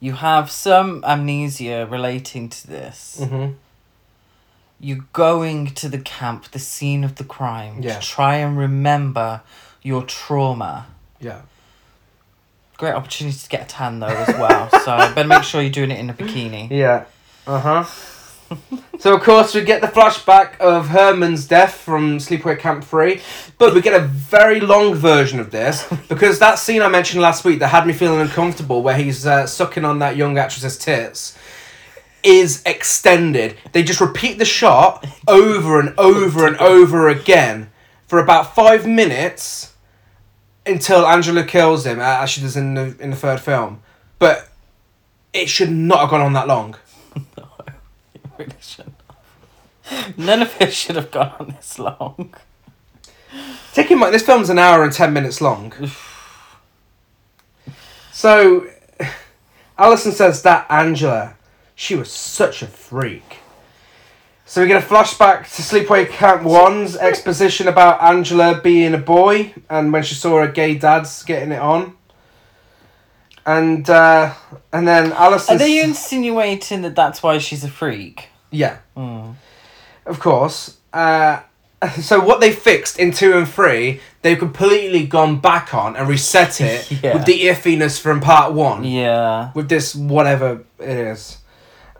You 0.00 0.12
have 0.12 0.50
some 0.50 1.02
amnesia 1.04 1.86
relating 1.90 2.48
to 2.50 2.66
this. 2.66 3.18
Mm-hmm. 3.20 3.52
You're 4.80 5.04
going 5.12 5.74
to 5.74 5.88
the 5.88 5.98
camp, 5.98 6.52
the 6.52 6.60
scene 6.60 7.02
of 7.02 7.16
the 7.16 7.24
crime, 7.24 7.82
Yeah. 7.82 7.98
to 7.98 8.06
try 8.06 8.36
and 8.36 8.56
remember 8.56 9.40
your 9.82 10.02
trauma. 10.04 10.86
Yeah. 11.20 11.40
Great 12.76 12.94
opportunity 12.94 13.36
to 13.36 13.48
get 13.48 13.62
a 13.62 13.66
tan 13.66 13.98
though 13.98 14.06
as 14.06 14.28
well. 14.38 14.70
so 14.84 14.96
better 15.14 15.26
make 15.26 15.42
sure 15.42 15.60
you're 15.60 15.70
doing 15.72 15.90
it 15.90 15.98
in 15.98 16.10
a 16.10 16.14
bikini. 16.14 16.70
Yeah. 16.70 17.06
Uh 17.48 17.60
huh. 17.60 18.56
so 18.98 19.14
of 19.14 19.22
course 19.22 19.54
we 19.54 19.62
get 19.62 19.80
the 19.80 19.86
flashback 19.86 20.58
of 20.60 20.88
Herman's 20.88 21.48
death 21.48 21.76
from 21.76 22.18
Sleepaway 22.18 22.58
Camp 22.58 22.84
Three, 22.84 23.22
but 23.56 23.74
we 23.74 23.80
get 23.80 23.98
a 23.98 24.04
very 24.04 24.60
long 24.60 24.94
version 24.94 25.40
of 25.40 25.50
this 25.50 25.90
because 26.10 26.38
that 26.40 26.58
scene 26.58 26.82
I 26.82 26.88
mentioned 26.88 27.22
last 27.22 27.46
week 27.46 27.60
that 27.60 27.68
had 27.68 27.86
me 27.86 27.94
feeling 27.94 28.20
uncomfortable, 28.20 28.82
where 28.82 28.98
he's 28.98 29.26
uh, 29.26 29.46
sucking 29.46 29.86
on 29.86 29.98
that 30.00 30.14
young 30.14 30.36
actress's 30.36 30.76
tits, 30.76 31.38
is 32.22 32.62
extended. 32.66 33.56
They 33.72 33.82
just 33.82 34.02
repeat 34.02 34.38
the 34.38 34.44
shot 34.44 35.06
over 35.26 35.80
and 35.80 35.98
over 35.98 36.46
and 36.46 36.58
over 36.58 37.08
again 37.08 37.70
for 38.06 38.18
about 38.18 38.54
five 38.54 38.86
minutes 38.86 39.72
until 40.66 41.06
Angela 41.06 41.44
kills 41.44 41.86
him, 41.86 41.98
uh, 41.98 42.02
as 42.02 42.28
she 42.28 42.42
does 42.42 42.58
in 42.58 42.74
the 42.74 42.94
in 43.00 43.08
the 43.08 43.16
third 43.16 43.40
film. 43.40 43.80
But 44.18 44.50
it 45.32 45.48
should 45.48 45.70
not 45.70 46.00
have 46.00 46.10
gone 46.10 46.20
on 46.20 46.34
that 46.34 46.46
long. 46.46 46.76
Really 48.38 48.52
shouldn't 48.60 48.94
have. 49.08 50.16
None 50.16 50.42
of 50.42 50.56
it 50.60 50.72
should 50.72 50.96
have 50.96 51.10
gone 51.10 51.34
on 51.40 51.48
this 51.48 51.78
long. 51.78 52.34
Take 53.74 53.90
in 53.90 53.98
mind, 53.98 54.14
this 54.14 54.22
film's 54.22 54.48
an 54.48 54.58
hour 54.58 54.84
and 54.84 54.92
ten 54.92 55.12
minutes 55.12 55.40
long. 55.40 55.72
so, 58.12 58.68
Alison 59.76 60.12
says 60.12 60.42
that 60.42 60.66
Angela, 60.70 61.34
she 61.74 61.96
was 61.96 62.12
such 62.12 62.62
a 62.62 62.66
freak. 62.66 63.38
So 64.46 64.62
we 64.62 64.66
get 64.66 64.82
a 64.82 64.86
flashback 64.86 65.42
to 65.56 65.62
Sleepaway 65.62 66.08
Camp 66.08 66.40
1's 66.40 66.96
exposition 66.96 67.68
about 67.68 68.00
Angela 68.00 68.58
being 68.62 68.94
a 68.94 68.98
boy 68.98 69.52
and 69.68 69.92
when 69.92 70.02
she 70.02 70.14
saw 70.14 70.40
her 70.40 70.50
gay 70.50 70.74
dads 70.74 71.22
getting 71.22 71.52
it 71.52 71.60
on. 71.60 71.97
And 73.48 73.88
uh, 73.88 74.34
and 74.74 74.86
then 74.86 75.12
Alice. 75.12 75.48
Are 75.48 75.56
they 75.56 75.82
insinuating 75.82 76.82
that 76.82 76.94
that's 76.94 77.22
why 77.22 77.38
she's 77.38 77.64
a 77.64 77.68
freak? 77.70 78.28
Yeah, 78.50 78.78
Mm. 78.96 79.36
of 80.04 80.20
course. 80.20 80.76
Uh, 80.92 81.40
so 82.00 82.20
what 82.20 82.40
they 82.40 82.52
fixed 82.52 82.98
in 82.98 83.10
two 83.12 83.32
and 83.38 83.48
three, 83.48 84.00
they've 84.22 84.38
completely 84.38 85.06
gone 85.06 85.40
back 85.40 85.72
on 85.72 85.96
and 85.96 86.06
reset 86.08 86.60
it 86.72 86.90
Yeah. 87.02 87.14
with 87.14 87.24
the 87.24 87.40
iffiness 87.48 87.98
from 87.98 88.20
part 88.20 88.52
one. 88.52 88.84
Yeah. 88.84 89.50
with 89.54 89.68
this 89.70 89.94
whatever 89.94 90.64
it 90.78 90.88
is. 91.14 91.38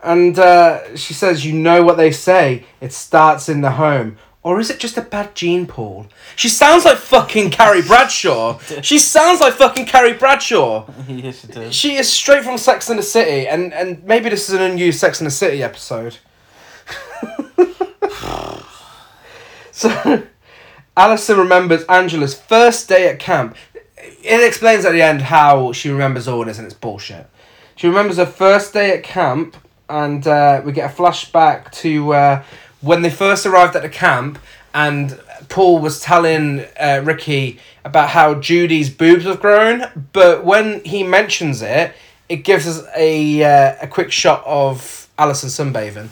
And 0.03 0.37
uh, 0.37 0.95
she 0.95 1.13
says, 1.13 1.43
You 1.45 1.53
know 1.53 1.81
what 1.83 1.97
they 1.97 2.11
say, 2.11 2.63
it 2.79 2.93
starts 2.93 3.49
in 3.49 3.61
the 3.61 3.71
home. 3.71 4.17
Or 4.41 4.59
is 4.59 4.69
it 4.69 4.79
just 4.79 4.97
a 4.97 5.01
bad 5.01 5.35
gene 5.35 5.67
pool? 5.67 6.07
She 6.37 6.47
sounds 6.47 6.85
like 6.85 6.97
fucking 6.97 7.49
Carrie 7.51 7.81
Bradshaw. 7.81 8.57
She 8.81 8.97
sounds 8.97 9.41
like 9.41 9.53
fucking 9.55 9.85
Carrie 9.85 10.13
Bradshaw. 10.13 10.89
yes, 11.09 11.43
it 11.43 11.51
does. 11.51 11.75
She 11.75 11.95
is 11.95 12.11
straight 12.11 12.45
from 12.45 12.57
Sex 12.57 12.89
and 12.89 12.97
the 12.97 13.03
City, 13.03 13.47
and, 13.47 13.73
and 13.73 14.01
maybe 14.05 14.29
this 14.29 14.47
is 14.47 14.55
an 14.55 14.61
unused 14.61 14.99
Sex 14.99 15.19
and 15.19 15.27
the 15.27 15.31
City 15.31 15.61
episode. 15.61 16.19
so, 19.71 20.23
Alison 20.95 21.37
remembers 21.37 21.83
Angela's 21.83 22.33
first 22.33 22.87
day 22.87 23.09
at 23.09 23.19
camp. 23.19 23.57
It 23.97 24.47
explains 24.47 24.85
at 24.85 24.93
the 24.93 25.01
end 25.01 25.23
how 25.23 25.73
she 25.73 25.89
remembers 25.89 26.29
all 26.29 26.45
this, 26.45 26.57
and 26.57 26.65
it's 26.65 26.73
bullshit. 26.73 27.29
She 27.75 27.87
remembers 27.87 28.15
her 28.15 28.25
first 28.25 28.71
day 28.71 28.97
at 28.97 29.03
camp, 29.03 29.57
and 29.89 30.25
uh, 30.25 30.61
we 30.63 30.71
get 30.71 30.89
a 30.91 30.93
flashback 30.93 31.71
to 31.71 32.13
uh, 32.13 32.43
when 32.81 33.01
they 33.01 33.09
first 33.09 33.45
arrived 33.45 33.75
at 33.75 33.81
the 33.81 33.89
camp, 33.89 34.39
and 34.73 35.19
Paul 35.49 35.79
was 35.79 35.99
telling 35.99 36.65
uh, 36.79 37.01
Ricky 37.03 37.59
about 37.83 38.09
how 38.09 38.35
Judy's 38.35 38.89
boobs 38.89 39.25
have 39.25 39.39
grown, 39.39 39.83
but 40.13 40.45
when 40.45 40.83
he 40.83 41.03
mentions 41.03 41.61
it, 41.61 41.93
it 42.27 42.37
gives 42.37 42.67
us 42.67 42.85
a 42.95 43.43
uh, 43.43 43.75
a 43.81 43.87
quick 43.87 44.11
shot 44.11 44.43
of 44.45 45.09
Alison 45.17 45.49
sunbathing. 45.49 46.09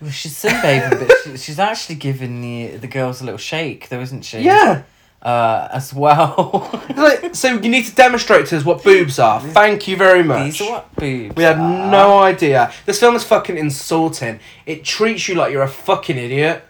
Well, 0.00 0.10
she's 0.10 0.42
sunbathing, 0.42 1.06
but 1.06 1.16
she, 1.24 1.36
she's 1.38 1.58
actually 1.58 1.96
giving 1.96 2.40
the 2.42 2.76
the 2.76 2.86
girls 2.86 3.22
a 3.22 3.24
little 3.24 3.38
shake, 3.38 3.88
though, 3.88 4.00
isn't 4.00 4.22
she? 4.22 4.40
Yeah. 4.40 4.82
Uh, 5.24 5.68
as 5.72 5.94
well. 5.94 6.70
So 7.32 7.54
you 7.54 7.68
need 7.70 7.86
to 7.86 7.94
demonstrate 7.94 8.46
to 8.48 8.56
us 8.58 8.64
what 8.64 8.84
boobs 8.84 9.18
are. 9.18 9.40
Thank 9.40 9.88
you 9.88 9.96
very 9.96 10.22
much. 10.22 10.58
These 10.58 10.60
are 10.60 10.70
what 10.70 10.96
boobs. 10.96 11.34
We 11.34 11.42
had 11.42 11.58
are. 11.58 11.90
no 11.90 12.18
idea. 12.18 12.70
This 12.86 13.00
film 13.00 13.16
is 13.16 13.24
fucking 13.24 13.56
insulting. 13.56 14.38
It 14.66 14.84
treats 14.84 15.26
you 15.26 15.34
like 15.34 15.50
you're 15.50 15.62
a 15.62 15.68
fucking 15.68 16.18
idiot. 16.18 16.62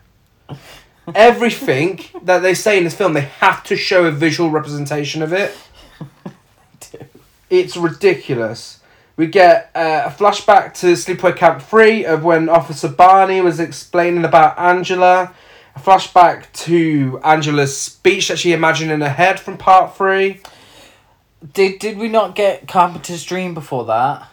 Everything 1.14 2.00
that 2.22 2.38
they 2.40 2.54
say 2.54 2.78
in 2.78 2.84
this 2.84 2.94
film, 2.94 3.12
they 3.12 3.22
have 3.22 3.62
to 3.64 3.76
show 3.76 4.06
a 4.06 4.10
visual 4.10 4.50
representation 4.50 5.22
of 5.22 5.32
it. 5.32 5.56
It's 7.50 7.76
ridiculous. 7.76 8.80
We 9.16 9.26
get 9.28 9.70
uh, 9.76 10.04
a 10.06 10.10
flashback 10.10 10.74
to 10.80 10.94
Sleepaway 10.94 11.36
Camp 11.36 11.62
3 11.62 12.04
of 12.04 12.24
when 12.24 12.48
Officer 12.48 12.88
Barney 12.88 13.40
was 13.40 13.60
explaining 13.60 14.24
about 14.24 14.58
Angela. 14.58 15.32
A 15.76 15.80
flashback 15.80 16.52
to 16.64 17.20
Angela's 17.24 17.76
speech 17.76 18.28
that 18.28 18.38
she 18.38 18.52
imagined 18.52 18.90
in 18.92 19.00
her 19.00 19.08
head 19.08 19.40
from 19.40 19.56
part 19.58 19.96
3. 19.96 20.40
Did 21.52 21.78
did 21.78 21.98
we 21.98 22.08
not 22.08 22.34
get 22.34 22.66
Carpenter's 22.68 23.24
Dream 23.24 23.52
before 23.54 23.84
that? 23.86 24.28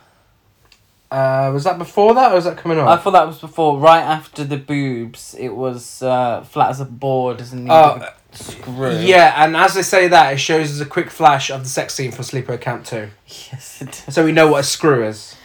Uh, 1.12 1.51
was 1.51 1.65
that 1.65 1.77
before 1.77 2.13
that 2.13 2.32
or 2.32 2.36
was 2.36 2.45
that 2.45 2.58
coming 2.58 2.80
up? 2.80 2.88
I 2.88 2.95
thought 2.95 3.12
that 3.12 3.27
was 3.27 3.39
before, 3.39 3.77
right 3.77 3.99
after 4.01 4.45
the 4.45 4.56
boobs. 4.56 5.36
It 5.38 5.49
was 5.49 6.01
uh, 6.01 6.41
flat 6.43 6.69
as 6.69 6.80
a 6.80 6.86
board, 6.86 7.39
the 7.39 7.67
Oh, 7.69 8.08
screw. 8.32 8.97
Yeah, 8.97 9.34
and 9.43 9.58
as 9.58 9.73
they 9.73 9.82
say 9.82 10.08
that, 10.08 10.32
it 10.34 10.38
shows 10.38 10.71
us 10.71 10.80
a 10.80 10.89
quick 10.89 11.10
flash 11.10 11.49
of 11.49 11.63
the 11.63 11.69
sex 11.69 11.95
scene 11.95 12.13
from 12.13 12.23
Sleepaway 12.23 12.62
Camp 12.62 12.86
2. 12.86 13.10
Yes, 13.51 13.82
it 13.82 13.88
does. 14.06 14.15
So 14.15 14.23
we 14.23 14.32
know 14.32 14.47
what 14.47 14.62
a 14.62 14.63
screw 14.63 15.06
is. 15.06 15.36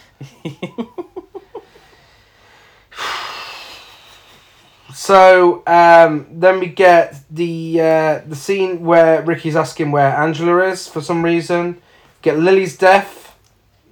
so 4.97 5.61
um, 5.67 6.25
then 6.31 6.59
we 6.59 6.65
get 6.67 7.15
the 7.29 7.79
uh, 7.79 8.21
the 8.27 8.35
scene 8.35 8.83
where 8.83 9.21
Ricky's 9.21 9.55
asking 9.55 9.91
where 9.91 10.09
Angela 10.15 10.65
is 10.69 10.87
for 10.87 11.01
some 11.01 11.23
reason. 11.23 11.79
Get 12.23 12.39
Lily's 12.39 12.75
death 12.75 13.35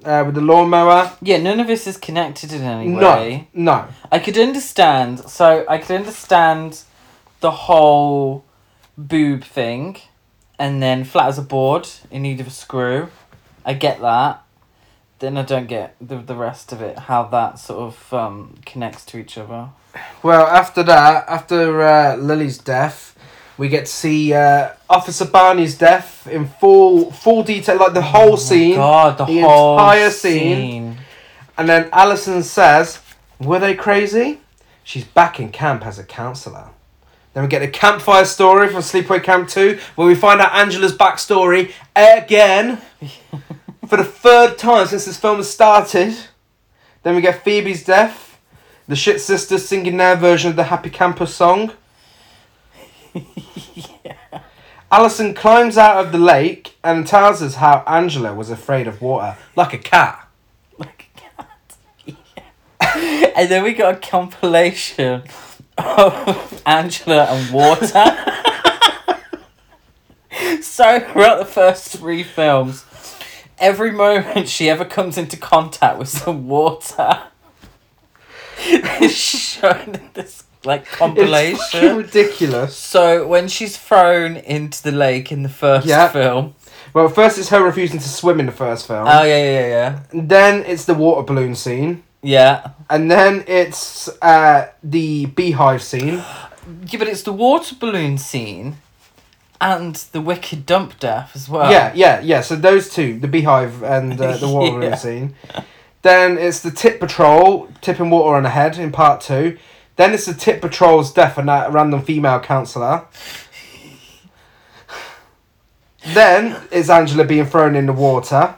uh, 0.04 0.24
with 0.26 0.34
the 0.34 0.42
lawnmower. 0.42 1.12
Yeah, 1.22 1.38
none 1.38 1.60
of 1.60 1.68
this 1.68 1.86
is 1.86 1.96
connected 1.98 2.52
in 2.52 2.64
any 2.64 2.88
No, 2.88 3.12
way. 3.12 3.48
no. 3.54 3.88
I 4.12 4.18
could 4.18 4.36
understand. 4.40 5.20
So 5.30 5.64
I 5.70 5.78
could 5.78 5.96
understand 5.96 6.82
the 7.40 7.52
whole 7.52 8.44
boob 8.98 9.44
thing, 9.44 9.98
and 10.58 10.82
then 10.82 11.04
flat 11.04 11.28
as 11.28 11.38
a 11.38 11.44
board 11.44 11.88
in 12.10 12.24
need 12.24 12.40
of 12.40 12.48
a 12.48 12.50
screw. 12.50 13.10
I 13.64 13.74
get 13.74 14.02
that. 14.02 14.42
Then 15.20 15.38
I 15.38 15.44
don't 15.44 15.68
get 15.68 15.96
the 16.02 16.18
the 16.18 16.36
rest 16.36 16.72
of 16.72 16.82
it. 16.82 16.98
How 16.98 17.22
that 17.26 17.60
sort 17.60 17.80
of 17.94 18.12
um, 18.14 18.56
connects 18.66 19.06
to 19.06 19.20
each 19.20 19.38
other. 19.38 19.70
Well, 20.24 20.46
after 20.48 20.84
that, 20.84 21.26
after 21.28 21.82
uh, 21.82 22.16
Lily's 22.18 22.58
death, 22.58 23.18
we 23.58 23.70
get 23.70 23.86
to 23.86 23.92
see 23.92 24.34
uh, 24.34 24.74
Officer 24.90 25.26
Barney's 25.26 25.78
death 25.78 26.28
in 26.28 26.48
full 26.48 27.12
full 27.12 27.44
detail, 27.44 27.78
like 27.78 27.94
the 27.94 28.02
whole 28.02 28.34
Oh 28.34 28.36
scene. 28.36 28.76
God, 28.76 29.18
the, 29.18 29.26
the 29.26 29.42
whole 29.42 29.78
entire 29.78 30.10
scene. 30.10 30.98
And 31.58 31.70
then 31.70 31.90
Alison 31.94 32.44
says, 32.44 33.00
Were 33.40 33.60
they 33.60 33.74
crazy? 33.76 34.42
She's 34.84 35.06
back 35.06 35.40
in 35.40 35.50
camp 35.52 35.86
as 35.86 35.98
a 35.98 36.04
counsellor. 36.04 36.70
Then 37.34 37.44
we 37.44 37.50
get 37.50 37.62
a 37.62 37.68
campfire 37.68 38.24
story 38.26 38.68
from 38.70 38.82
Sleepaway 38.82 39.22
Camp 39.22 39.50
2, 39.50 39.78
where 39.96 40.08
we 40.08 40.16
find 40.16 40.40
out 40.40 40.54
Angela's 40.54 40.96
backstory 40.96 41.72
again 41.96 42.80
for 43.88 43.98
the 43.98 44.06
third 44.06 44.58
time 44.58 44.88
since 44.88 45.04
this 45.06 45.18
film 45.18 45.38
has 45.38 45.50
started. 45.52 46.16
Then 47.04 47.14
we 47.16 47.22
get 47.22 47.44
Phoebe's 47.44 47.84
death, 47.84 48.25
the 48.88 48.96
shit 48.96 49.20
sisters 49.20 49.68
singing 49.68 49.98
their 49.98 50.16
version 50.16 50.52
of 50.52 50.56
the 50.56 50.66
Happy 50.66 50.90
Camper 50.90 51.26
song. 51.26 51.72
Alison 54.92 55.34
climbs 55.34 55.78
out 55.78 56.06
of 56.06 56.12
the 56.12 56.20
lake 56.20 56.76
and 56.84 57.08
tells 57.08 57.42
us 57.42 57.56
how 57.56 57.84
Angela 57.88 58.34
was 58.34 58.52
afraid 58.52 58.88
of 58.88 59.02
water, 59.02 59.38
like 59.56 59.74
a 59.74 59.78
cat. 59.78 60.28
Like 60.78 61.08
a 61.16 61.20
cat. 61.20 61.78
Yeah. 62.06 62.16
and 63.36 63.50
then 63.50 63.64
we 63.64 63.74
got 63.74 63.96
a 63.96 63.98
compilation 63.98 65.24
of 65.78 66.62
Angela 66.66 67.26
and 67.26 67.54
water. 67.54 67.92
so 70.62 71.00
throughout 71.00 71.40
the 71.40 71.46
first 71.46 71.98
three 71.98 72.24
films, 72.24 72.86
every 73.58 73.92
moment 73.92 74.48
she 74.48 74.70
ever 74.70 74.86
comes 74.86 75.18
into 75.18 75.38
contact 75.38 75.98
with 75.98 76.10
some 76.10 76.48
water 76.48 77.24
is 79.02 79.16
shown 79.16 79.96
in 79.96 80.10
this 80.14 80.44
like 80.64 80.86
compilation. 80.86 81.98
ridiculous. 81.98 82.76
So 82.76 83.28
when 83.28 83.48
she's 83.48 83.78
thrown 83.78 84.36
into 84.38 84.82
the 84.84 84.92
lake 84.92 85.32
in 85.32 85.44
the 85.44 85.50
first 85.50 85.86
Yeah. 85.88 86.08
film, 86.10 86.56
Well, 86.94 87.08
first 87.10 87.38
it's 87.38 87.50
her 87.50 87.62
refusing 87.64 88.00
to 88.00 88.10
swim 88.10 88.40
in 88.40 88.46
the 88.46 88.52
first 88.52 88.88
film. 88.88 89.06
oh 89.08 89.24
yeah 89.24 89.44
yeah 89.44 89.68
yeah 89.68 90.00
And 90.12 90.30
then 90.30 90.64
it's 90.66 90.86
the 90.86 90.94
water 90.96 91.24
balloon 91.24 91.56
scene. 91.56 92.04
yeah 92.24 92.70
And 92.90 93.10
then 93.12 93.44
it's 93.48 94.10
uh, 94.22 94.68
the 94.84 95.26
beehive 95.28 95.82
scene. 95.84 96.16
yeah, 96.90 96.98
but 97.00 97.08
it's 97.08 97.22
the 97.24 97.34
water 97.34 97.76
balloon 97.80 98.18
scene, 98.18 98.78
and 99.62 99.96
the 100.12 100.22
wicked 100.22 100.66
dump 100.66 101.00
death 101.00 101.32
as 101.36 101.48
well. 101.48 101.72
Yeah, 101.72 101.92
yeah, 101.96 102.20
yeah. 102.22 102.42
So 102.42 102.56
those 102.56 102.90
two, 102.90 103.20
the 103.20 103.28
beehive 103.28 103.84
and 103.84 104.20
uh, 104.20 104.38
the 104.38 104.48
water 104.54 104.72
balloon 104.80 104.98
scene. 104.98 105.36
Then 106.06 106.38
it's 106.38 106.60
the 106.60 106.70
tip 106.70 107.00
patrol 107.00 107.68
tipping 107.82 108.12
water 108.12 108.36
on 108.36 108.44
the 108.44 108.50
head 108.52 108.78
in 108.78 108.92
part 108.92 109.22
two. 109.22 109.58
Then 109.96 110.14
it's 110.14 110.28
the 110.28 110.36
tip 110.36 110.62
patrol's 110.62 111.12
death 111.12 111.36
and 111.40 111.50
that 111.50 111.72
random 111.74 112.04
female 112.04 112.40
counsellor. 112.40 113.06
then 116.14 116.62
it's 116.72 116.92
Angela 116.92 117.24
being 117.26 117.48
thrown 117.48 117.76
in 117.76 117.88
the 117.88 117.92
water. 117.94 118.54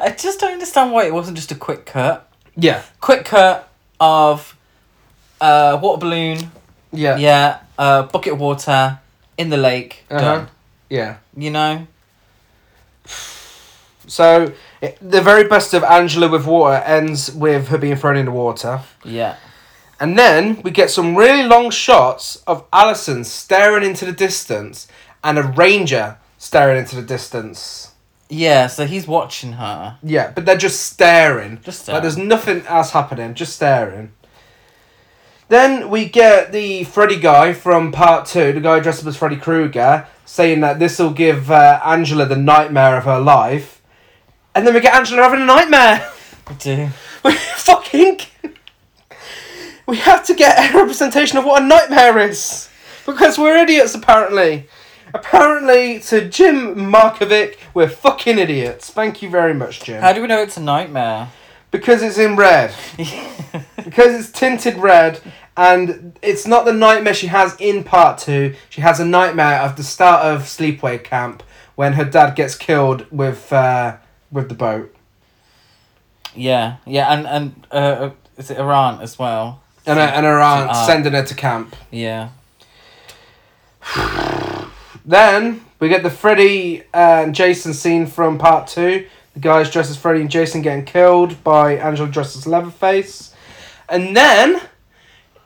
I 0.00 0.10
just 0.18 0.40
don't 0.40 0.54
understand 0.54 0.90
why 0.90 1.06
it 1.06 1.14
wasn't 1.14 1.36
just 1.36 1.52
a 1.52 1.54
quick 1.54 1.86
cut. 1.86 2.28
Yeah, 2.56 2.82
Quick 3.00 3.24
cut 3.26 3.68
of 4.00 4.56
uh 5.40 5.78
water 5.80 6.00
balloon. 6.00 6.50
yeah, 6.92 7.18
Yeah, 7.18 7.60
uh 7.78 8.02
bucket 8.02 8.32
of 8.32 8.40
water 8.40 8.98
in 9.38 9.50
the 9.50 9.56
lake. 9.58 10.06
Uh-huh. 10.10 10.20
Done. 10.20 10.48
yeah. 10.90 11.18
You 11.36 11.50
know. 11.52 11.86
So 14.08 14.52
it, 14.80 14.98
the 15.00 15.22
very 15.22 15.44
best 15.44 15.74
of 15.74 15.82
Angela 15.84 16.28
with 16.28 16.46
water 16.46 16.82
ends 16.84 17.32
with 17.32 17.68
her 17.68 17.78
being 17.78 17.96
thrown 17.96 18.16
in 18.16 18.26
the 18.26 18.32
water. 18.32 18.82
Yeah. 19.04 19.36
And 19.98 20.18
then 20.18 20.60
we 20.62 20.70
get 20.70 20.90
some 20.90 21.16
really 21.16 21.48
long 21.48 21.70
shots 21.70 22.36
of 22.46 22.64
Allison 22.72 23.24
staring 23.24 23.82
into 23.82 24.04
the 24.04 24.12
distance 24.12 24.86
and 25.24 25.38
a 25.38 25.42
ranger 25.42 26.18
staring 26.38 26.78
into 26.78 26.96
the 26.96 27.02
distance. 27.02 27.92
Yeah, 28.28 28.66
so 28.66 28.86
he's 28.86 29.06
watching 29.06 29.52
her. 29.52 29.98
Yeah, 30.02 30.32
but 30.32 30.44
they're 30.44 30.56
just 30.56 30.80
staring. 30.80 31.60
Just 31.62 31.88
Like 31.88 32.02
there's 32.02 32.18
nothing 32.18 32.66
else 32.66 32.90
happening, 32.90 33.34
just 33.34 33.54
staring. 33.54 34.12
Then 35.48 35.90
we 35.90 36.06
get 36.06 36.50
the 36.50 36.84
Freddy 36.84 37.20
guy 37.20 37.52
from 37.52 37.92
part 37.92 38.26
two, 38.26 38.52
the 38.52 38.60
guy 38.60 38.80
dressed 38.80 39.02
up 39.02 39.06
as 39.06 39.16
Freddy 39.16 39.36
Krueger, 39.36 40.06
saying 40.24 40.60
that 40.60 40.80
this 40.80 40.98
will 40.98 41.12
give 41.12 41.50
uh, 41.50 41.80
Angela 41.84 42.26
the 42.26 42.36
nightmare 42.36 42.96
of 42.96 43.04
her 43.04 43.20
life. 43.20 43.75
And 44.56 44.66
then 44.66 44.72
we 44.72 44.80
get 44.80 44.94
Angela 44.94 45.22
having 45.22 45.42
a 45.42 45.44
nightmare. 45.44 46.10
I 46.46 46.52
do. 46.54 46.88
We 47.22 47.32
fucking. 47.56 48.20
We 49.86 49.98
have 49.98 50.24
to 50.24 50.34
get 50.34 50.72
a 50.72 50.78
representation 50.78 51.36
of 51.36 51.44
what 51.44 51.62
a 51.62 51.66
nightmare 51.66 52.18
is. 52.20 52.70
Because 53.04 53.36
we're 53.36 53.58
idiots, 53.58 53.94
apparently. 53.94 54.66
Apparently, 55.12 56.00
to 56.00 56.26
Jim 56.30 56.74
Markovic, 56.74 57.58
we're 57.74 57.90
fucking 57.90 58.38
idiots. 58.38 58.88
Thank 58.88 59.20
you 59.20 59.28
very 59.28 59.52
much, 59.52 59.84
Jim. 59.84 60.00
How 60.00 60.14
do 60.14 60.22
we 60.22 60.26
know 60.26 60.40
it's 60.40 60.56
a 60.56 60.62
nightmare? 60.62 61.28
Because 61.70 62.02
it's 62.02 62.16
in 62.16 62.34
red. 62.34 62.74
because 62.96 64.18
it's 64.18 64.30
tinted 64.30 64.78
red 64.78 65.20
and 65.54 66.18
it's 66.22 66.46
not 66.46 66.64
the 66.64 66.72
nightmare 66.72 67.14
she 67.14 67.28
has 67.28 67.56
in 67.58 67.82
part 67.82 68.18
two 68.18 68.54
she 68.68 68.82
has 68.82 69.00
a 69.00 69.04
nightmare 69.04 69.58
of 69.60 69.76
the 69.76 69.82
start 69.82 70.22
of 70.22 70.42
sleepaway 70.42 71.02
camp 71.02 71.42
when 71.76 71.94
her 71.94 72.04
dad 72.04 72.34
gets 72.34 72.54
killed 72.54 73.10
with 73.10 73.50
uh, 73.54 73.96
with 74.30 74.48
the 74.48 74.54
boat 74.54 74.92
yeah, 76.34 76.76
yeah, 76.84 77.12
and 77.14 77.26
and 77.26 77.66
uh, 77.70 78.10
is 78.36 78.50
it 78.50 78.58
Iran 78.58 79.00
as 79.00 79.18
well? 79.18 79.62
and 79.86 79.98
her, 79.98 80.04
and 80.04 80.26
aunt 80.26 80.70
Ah. 80.70 80.86
sending 80.86 81.12
her 81.14 81.24
to 81.24 81.34
camp 81.34 81.74
Yeah. 81.90 82.28
then 85.04 85.64
we 85.78 85.88
get 85.88 86.02
the 86.02 86.10
freddy 86.10 86.82
and 86.92 87.34
jason 87.34 87.72
scene 87.72 88.06
from 88.06 88.36
part 88.38 88.66
two 88.66 89.06
the 89.34 89.40
guys 89.40 89.70
dressed 89.70 89.90
as 89.90 89.96
freddy 89.96 90.20
and 90.20 90.30
jason 90.30 90.60
getting 90.62 90.84
killed 90.84 91.42
by 91.44 91.74
angela 91.76 92.08
dressed 92.08 92.36
as 92.36 92.46
leatherface 92.46 93.32
and 93.88 94.16
then 94.16 94.60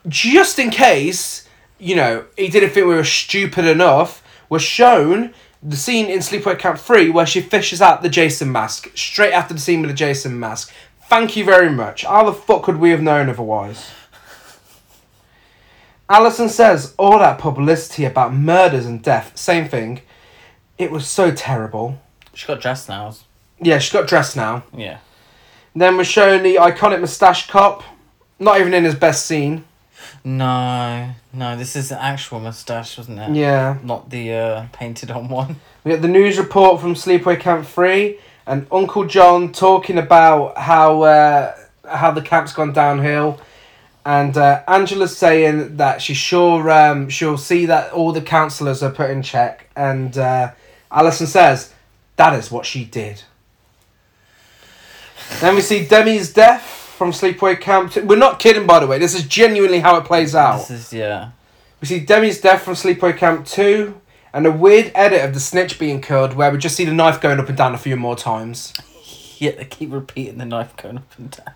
just 0.07 0.57
in 0.57 0.71
case, 0.71 1.47
you 1.77 1.95
know, 1.95 2.25
he 2.35 2.47
didn't 2.47 2.71
think 2.71 2.87
we 2.87 2.95
were 2.95 3.03
stupid 3.03 3.65
enough, 3.65 4.23
we're 4.49 4.57
shown 4.57 5.31
the 5.63 5.75
scene 5.75 6.07
in 6.07 6.19
Sleepaway 6.19 6.57
Camp 6.57 6.79
3 6.79 7.09
where 7.09 7.25
she 7.25 7.41
fishes 7.41 7.81
out 7.81 8.01
the 8.01 8.09
Jason 8.09 8.51
mask 8.51 8.95
straight 8.95 9.33
after 9.33 9.53
the 9.53 9.59
scene 9.59 9.81
with 9.81 9.91
the 9.91 9.95
Jason 9.95 10.39
mask. 10.39 10.73
Thank 11.07 11.35
you 11.35 11.43
very 11.43 11.69
much. 11.69 12.03
How 12.03 12.23
the 12.23 12.33
fuck 12.33 12.63
could 12.63 12.77
we 12.77 12.89
have 12.91 13.01
known 13.01 13.29
otherwise? 13.29 13.91
Alison 16.09 16.49
says 16.49 16.93
all 16.97 17.19
that 17.19 17.39
publicity 17.39 18.03
about 18.03 18.33
murders 18.33 18.85
and 18.85 19.01
death, 19.01 19.37
same 19.37 19.67
thing. 19.67 20.01
It 20.77 20.91
was 20.91 21.07
so 21.07 21.31
terrible. 21.31 22.01
She 22.33 22.47
got 22.47 22.59
dressed 22.59 22.89
now. 22.89 23.15
Yeah, 23.61 23.77
she's 23.77 23.93
got 23.93 24.07
dressed 24.07 24.35
now. 24.35 24.63
Yeah. 24.75 24.97
Then 25.75 25.95
we're 25.95 26.03
shown 26.03 26.43
the 26.43 26.55
iconic 26.55 26.99
moustache 26.99 27.47
cop, 27.47 27.83
not 28.39 28.59
even 28.59 28.73
in 28.73 28.83
his 28.83 28.95
best 28.95 29.25
scene. 29.25 29.63
No, 30.23 31.11
no, 31.33 31.57
this 31.57 31.75
is 31.75 31.91
an 31.91 31.97
actual 31.99 32.39
mustache, 32.39 32.97
wasn't 32.97 33.19
it? 33.19 33.31
Yeah. 33.31 33.77
Not 33.83 34.09
the 34.09 34.33
uh, 34.33 34.65
painted 34.71 35.11
on 35.11 35.29
one. 35.29 35.57
We 35.83 35.91
get 35.91 36.01
the 36.01 36.07
news 36.07 36.37
report 36.37 36.79
from 36.79 36.93
Sleepaway 36.93 37.39
Camp 37.39 37.65
3 37.65 38.19
and 38.45 38.67
Uncle 38.71 39.05
John 39.05 39.51
talking 39.51 39.97
about 39.97 40.57
how 40.57 41.01
uh, 41.01 41.55
how 41.87 42.11
the 42.11 42.21
camp's 42.21 42.53
gone 42.53 42.73
downhill. 42.73 43.39
And 44.05 44.35
uh, 44.35 44.63
Angela's 44.67 45.15
saying 45.15 45.77
that 45.77 46.01
she's 46.01 46.17
sure 46.17 46.69
um, 46.71 47.09
she'll 47.09 47.37
see 47.37 47.67
that 47.67 47.91
all 47.93 48.11
the 48.11 48.21
counsellors 48.21 48.81
are 48.81 48.91
put 48.91 49.11
in 49.11 49.21
check. 49.21 49.69
And 49.75 50.17
uh, 50.17 50.51
Alison 50.91 51.27
says 51.27 51.73
that 52.15 52.33
is 52.33 52.51
what 52.51 52.65
she 52.65 52.85
did. 52.85 53.23
then 55.39 55.55
we 55.55 55.61
see 55.61 55.85
Demi's 55.85 56.33
death 56.33 56.80
from 57.01 57.11
Sleepaway 57.11 57.59
Camp 57.59 57.91
2. 57.93 58.05
We're 58.05 58.15
not 58.15 58.37
kidding, 58.37 58.67
by 58.67 58.79
the 58.79 58.85
way. 58.85 58.99
This 58.99 59.15
is 59.15 59.23
genuinely 59.23 59.79
how 59.79 59.95
it 59.95 60.05
plays 60.05 60.35
out. 60.35 60.67
This 60.67 60.69
is 60.69 60.93
yeah. 60.93 61.31
We 61.81 61.87
see 61.87 61.99
Demi's 61.99 62.39
death 62.39 62.61
from 62.61 62.75
Sleepaway 62.75 63.17
Camp 63.17 63.47
2 63.47 63.99
and 64.33 64.45
a 64.45 64.51
weird 64.51 64.91
edit 64.93 65.25
of 65.25 65.33
the 65.33 65.39
snitch 65.39 65.79
being 65.79 65.99
killed 65.99 66.35
where 66.35 66.51
we 66.51 66.59
just 66.59 66.75
see 66.75 66.85
the 66.85 66.93
knife 66.93 67.19
going 67.19 67.39
up 67.39 67.49
and 67.49 67.57
down 67.57 67.73
a 67.73 67.79
few 67.79 67.95
more 67.95 68.15
times. 68.15 68.75
Yeah, 69.39 69.55
they 69.55 69.65
keep 69.65 69.91
repeating 69.91 70.37
the 70.37 70.45
knife 70.45 70.77
going 70.77 70.97
up 70.97 71.17
and 71.17 71.31
down. 71.31 71.55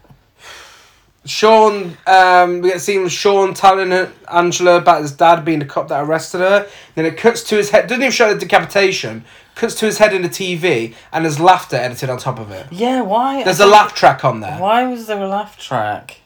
Sean, 1.25 1.95
um, 2.08 2.62
we 2.62 2.69
get 2.69 2.81
seen 2.81 3.03
with 3.03 3.12
Sean 3.12 3.53
telling 3.53 3.91
Angela 4.27 4.77
about 4.77 5.03
his 5.03 5.12
dad 5.12 5.45
being 5.45 5.60
the 5.60 5.65
cop 5.65 5.89
that 5.89 6.03
arrested 6.03 6.39
her. 6.39 6.67
Then 6.95 7.05
it 7.05 7.17
cuts 7.17 7.43
to 7.43 7.58
his 7.58 7.69
head, 7.69 7.86
doesn't 7.86 8.01
even 8.01 8.12
show 8.12 8.34
the 8.34 8.39
decapitation, 8.39 9.23
cuts 9.55 9.75
to 9.75 9.85
his 9.85 9.97
head 9.97 10.13
in 10.13 10.21
the 10.21 10.29
TV 10.29 10.93
and 11.11 11.25
there's 11.25 11.39
laughter 11.39 11.75
edited 11.77 12.09
on 12.09 12.17
top 12.17 12.39
of 12.39 12.51
it. 12.51 12.67
Yeah, 12.71 13.01
why? 13.01 13.43
There's 13.43 13.59
a 13.59 13.65
laugh 13.65 13.95
track 13.95 14.23
on 14.25 14.41
there. 14.41 14.59
Why 14.59 14.85
was 14.85 15.07
there 15.07 15.21
a 15.23 15.27
laugh 15.27 15.57
track? 15.57 16.17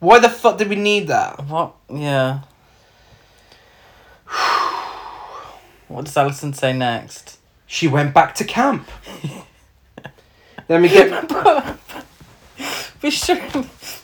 Why 0.00 0.18
the 0.18 0.30
fuck 0.30 0.56
did 0.58 0.68
we 0.68 0.76
need 0.76 1.08
that? 1.08 1.44
What? 1.46 1.74
Yeah. 1.92 2.40
What 5.88 6.04
does 6.04 6.16
Alison 6.16 6.52
say 6.52 6.72
next? 6.72 7.38
She 7.66 7.86
went 7.88 8.14
back 8.14 8.34
to 8.36 8.44
camp. 8.44 8.88
Let 10.68 10.80
me 10.80 10.88
get. 10.88 11.30
We 13.02 13.10
should. 13.10 13.40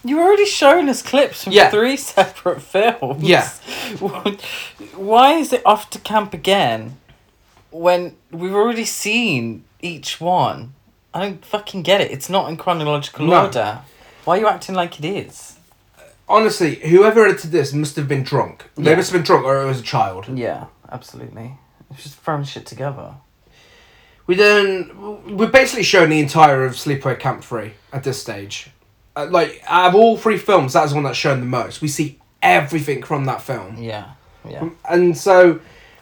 You 0.02 0.18
already 0.22 0.46
shown 0.46 0.88
us 0.88 1.02
clips 1.02 1.44
from 1.44 1.52
Yeah. 1.52 1.68
three 1.68 1.96
separate 2.14 2.62
films. 2.62 3.22
Yeah. 3.22 3.46
Why 4.96 5.34
is 5.34 5.52
it 5.52 5.60
off 5.66 5.90
to 5.90 5.98
camp 5.98 6.32
again 6.32 6.96
when 7.80 8.16
we've 8.30 8.54
already 8.54 8.84
seen 8.84 9.64
each 9.80 10.20
one? 10.20 10.74
I 11.14 11.20
don't 11.20 11.44
fucking 11.44 11.82
get 11.82 12.00
it. 12.00 12.10
It's 12.10 12.28
not 12.28 12.48
in 12.48 12.56
chronological 12.56 13.26
No. 13.26 13.44
order. 13.46 13.80
Why 14.24 14.36
are 14.36 14.40
you 14.40 14.48
acting 14.48 14.74
like 14.74 14.98
it 14.98 15.04
is? 15.04 15.56
Honestly, 16.28 16.76
whoever 16.76 17.24
edited 17.24 17.52
this 17.52 17.72
must 17.72 17.96
have 17.96 18.08
been 18.08 18.22
drunk. 18.24 18.64
They 18.76 18.90
Yeah. 18.90 18.96
must 18.96 19.10
have 19.12 19.18
been 19.20 19.24
drunk 19.26 19.44
or 19.44 19.62
it 19.62 19.66
was 19.66 19.80
a 19.80 19.82
child. 19.84 20.26
Yeah, 20.34 20.64
absolutely. 20.90 21.52
It's 21.90 22.02
just 22.02 22.16
throwing 22.16 22.44
shit 22.44 22.66
together. 22.66 23.14
We 24.26 24.34
then 24.34 24.90
we're 25.36 25.46
basically 25.46 25.84
shown 25.84 26.10
the 26.10 26.18
entire 26.18 26.64
of 26.64 26.72
Sleepaway 26.72 27.18
Camp 27.20 27.44
Three 27.44 27.74
at 27.92 28.02
this 28.02 28.20
stage. 28.20 28.70
Uh, 29.14 29.28
like 29.30 29.62
out 29.68 29.90
of 29.90 29.94
all 29.94 30.16
three 30.16 30.36
films, 30.36 30.72
that's 30.72 30.90
the 30.90 30.96
one 30.96 31.04
that's 31.04 31.16
shown 31.16 31.38
the 31.40 31.46
most. 31.46 31.80
We 31.80 31.88
see 31.88 32.18
everything 32.42 33.02
from 33.04 33.24
that 33.26 33.40
film, 33.40 33.76
Yeah, 33.78 34.06
yeah. 34.46 34.68
and 34.90 35.16
so 35.16 35.60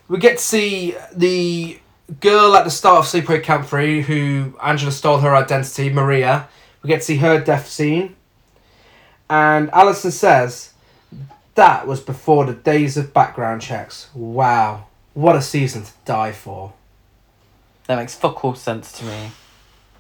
we 0.09 0.19
get 0.19 0.39
to 0.39 0.45
see 0.45 0.95
the 1.15 1.79
girl 2.21 2.55
at 2.57 2.65
the 2.65 2.71
start 2.71 2.99
of 2.99 3.05
Sleepaway 3.05 3.43
Camp 3.43 3.67
Three, 3.67 4.03
who 4.03 4.55
Angela 4.63 4.93
stole 4.93 5.19
her 5.19 5.35
identity, 5.35 5.91
Maria. 5.91 6.49
We 6.83 6.89
get 6.89 6.99
to 6.99 7.05
see 7.05 7.17
her 7.17 7.41
death 7.43 7.69
scene, 7.69 8.15
and 9.31 9.71
Alison 9.71 10.11
says 10.11 10.73
that 11.55 11.87
was 11.87 12.01
before 12.01 12.45
the 12.45 12.53
days 12.55 12.97
of 12.97 13.15
background 13.15 13.63
checks. 13.63 14.09
Wow, 14.15 14.87
what 15.15 15.37
a 15.37 15.43
season 15.43 15.85
to 15.85 15.93
die 16.05 16.33
for. 16.33 16.73
That 17.87 17.97
makes 17.97 18.15
fuck 18.15 18.45
all 18.45 18.55
sense 18.55 18.93
to 18.99 19.05
me. 19.05 19.31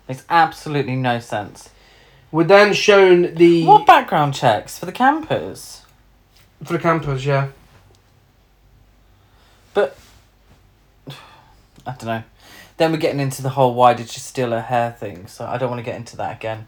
Makes 0.08 0.24
absolutely 0.28 0.96
no 0.96 1.18
sense. 1.20 1.70
We're 2.30 2.44
then 2.44 2.72
shown 2.74 3.34
the 3.34 3.64
What 3.64 3.86
background 3.86 4.34
checks 4.34 4.78
for 4.78 4.86
the 4.86 4.92
campers? 4.92 5.82
for 6.64 6.72
the 6.72 6.78
campers, 6.78 7.24
yeah. 7.26 7.48
But 9.74 9.98
I 11.86 11.90
don't 11.92 12.04
know. 12.04 12.22
Then 12.76 12.90
we're 12.92 12.98
getting 12.98 13.20
into 13.20 13.42
the 13.42 13.50
whole 13.50 13.74
why 13.74 13.94
did 13.94 14.08
she 14.08 14.20
steal 14.20 14.50
her 14.50 14.60
hair 14.62 14.92
thing, 14.92 15.26
so 15.26 15.44
I 15.44 15.58
don't 15.58 15.70
want 15.70 15.78
to 15.80 15.84
get 15.84 15.96
into 15.96 16.16
that 16.16 16.36
again. 16.36 16.66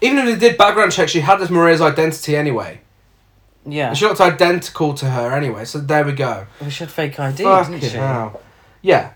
Even 0.00 0.18
if 0.18 0.24
they 0.38 0.48
did 0.48 0.58
background 0.58 0.92
checks, 0.92 1.10
she 1.10 1.20
had 1.20 1.36
this 1.38 1.50
Maria's 1.50 1.80
identity 1.80 2.36
anyway. 2.36 2.80
Yeah. 3.66 3.88
And 3.88 3.98
she 3.98 4.06
looked 4.06 4.20
identical 4.20 4.94
to 4.94 5.10
her 5.10 5.32
anyway, 5.36 5.64
so 5.64 5.78
there 5.78 6.04
we 6.04 6.12
go. 6.12 6.46
We 6.60 6.70
should 6.70 6.90
fake 6.90 7.20
ID, 7.20 7.44
Fucking 7.44 7.74
didn't 7.74 7.90
she? 7.90 7.96
hell. 7.96 8.40
Yeah. 8.80 9.12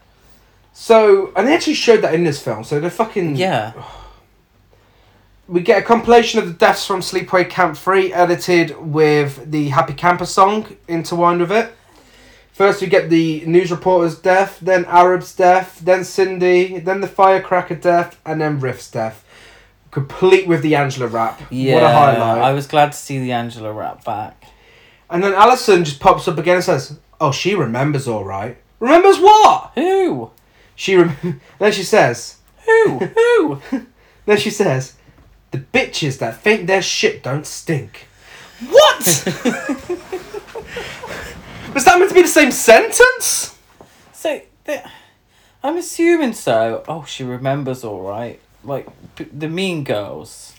So, 0.73 1.33
and 1.35 1.49
they 1.49 1.55
actually 1.55 1.75
showed 1.75 2.03
that 2.03 2.15
in 2.15 2.23
this 2.25 2.41
film, 2.41 2.63
so 2.65 2.79
they're 2.81 2.91
fucking. 2.91 3.37
Yeah. 3.37 3.73
We 5.49 5.61
get 5.61 5.81
a 5.81 5.87
compilation 5.87 6.41
of 6.41 6.49
the 6.49 6.55
deaths 6.55 6.85
from 6.85 7.03
Sleepaway 7.03 7.49
Camp 7.49 7.77
3 7.77 8.13
edited 8.13 8.77
with 8.85 9.49
the 9.53 9.69
Happy 9.69 9.93
Camper 9.93 10.27
song 10.27 10.77
intertwined 10.89 11.39
with 11.39 11.53
it. 11.53 11.73
First, 12.57 12.81
we 12.81 12.87
get 12.87 13.11
the 13.11 13.45
news 13.45 13.71
reporter's 13.71 14.19
death, 14.19 14.61
then 14.63 14.87
Arab's 14.87 15.35
death, 15.35 15.79
then 15.81 16.05
Cindy, 16.05 16.79
then 16.79 17.03
the 17.03 17.07
firecracker 17.07 17.75
death, 17.75 18.19
and 18.25 18.41
then 18.41 18.61
Riff's 18.61 18.91
death. 18.91 19.23
Complete 19.91 20.47
with 20.47 20.63
the 20.63 20.75
Angela 20.75 21.07
rap. 21.07 21.43
Yeah. 21.51 21.75
What 21.75 21.83
a 21.83 21.89
highlight. 21.89 22.43
I 22.43 22.55
was 22.55 22.67
glad 22.67 22.93
to 22.93 22.99
see 22.99 23.19
the 23.19 23.33
Angela 23.33 23.75
rap 23.75 24.07
back. 24.07 24.47
And 25.11 25.23
then 25.23 25.35
Alison 25.35 25.85
just 25.85 26.01
pops 26.01 26.27
up 26.29 26.39
again 26.39 26.55
and 26.55 26.65
says, 26.65 26.99
"Oh, 27.21 27.31
she 27.31 27.55
remembers 27.55 28.09
all 28.09 28.25
right. 28.25 28.57
Remembers 28.81 29.19
what? 29.19 29.73
Who? 29.75 30.31
She 30.75 30.97
rem- 30.97 31.43
then 31.59 31.73
she 31.73 31.83
says, 31.83 32.39
Who? 32.65 32.99
Who? 32.99 33.61
then 34.25 34.39
she 34.39 34.49
says, 34.49 34.95
the 35.51 35.59
bitches 35.59 36.19
that 36.21 36.41
think 36.41 36.67
their 36.67 36.81
shit 36.81 37.23
don't 37.23 37.47
stink. 37.47 38.07
What? 38.71 40.23
Was 41.77 41.85
that 41.85 41.99
meant 41.99 42.09
to 42.09 42.15
be 42.15 42.23
the 42.23 42.29
same 42.29 42.51
sentence? 42.53 43.55
So, 44.15 44.41
the, 44.65 44.83
I'm 45.63 45.77
assuming 45.77 46.33
so. 46.33 46.83
Oh, 46.89 47.05
she 47.05 47.23
remembers 47.23 47.85
all 47.85 48.01
right. 48.01 48.41
Like 48.65 48.89
p- 49.15 49.25
the 49.25 49.47
mean 49.47 49.85
girls, 49.85 50.55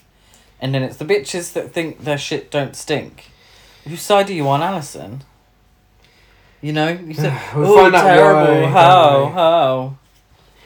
and 0.62 0.76
then 0.76 0.84
it's 0.84 0.98
the 0.98 1.06
bitches 1.06 1.54
that 1.54 1.72
think 1.74 2.04
their 2.04 2.20
shit 2.20 2.52
don't 2.52 2.76
stink. 2.76 3.32
Whose 3.86 4.04
side 4.04 4.30
are 4.30 4.34
you 4.34 4.48
on, 4.48 4.62
Alison? 4.62 5.24
You 6.62 6.74
know, 6.74 6.90
you 6.90 7.16
said, 7.16 7.34
We'll 7.56 7.66
"Oh, 7.66 7.78
find 7.82 7.96
out 7.96 8.04
terrible! 8.04 8.62
why, 8.62 8.70
how 8.70 9.26
how?" 9.34 9.98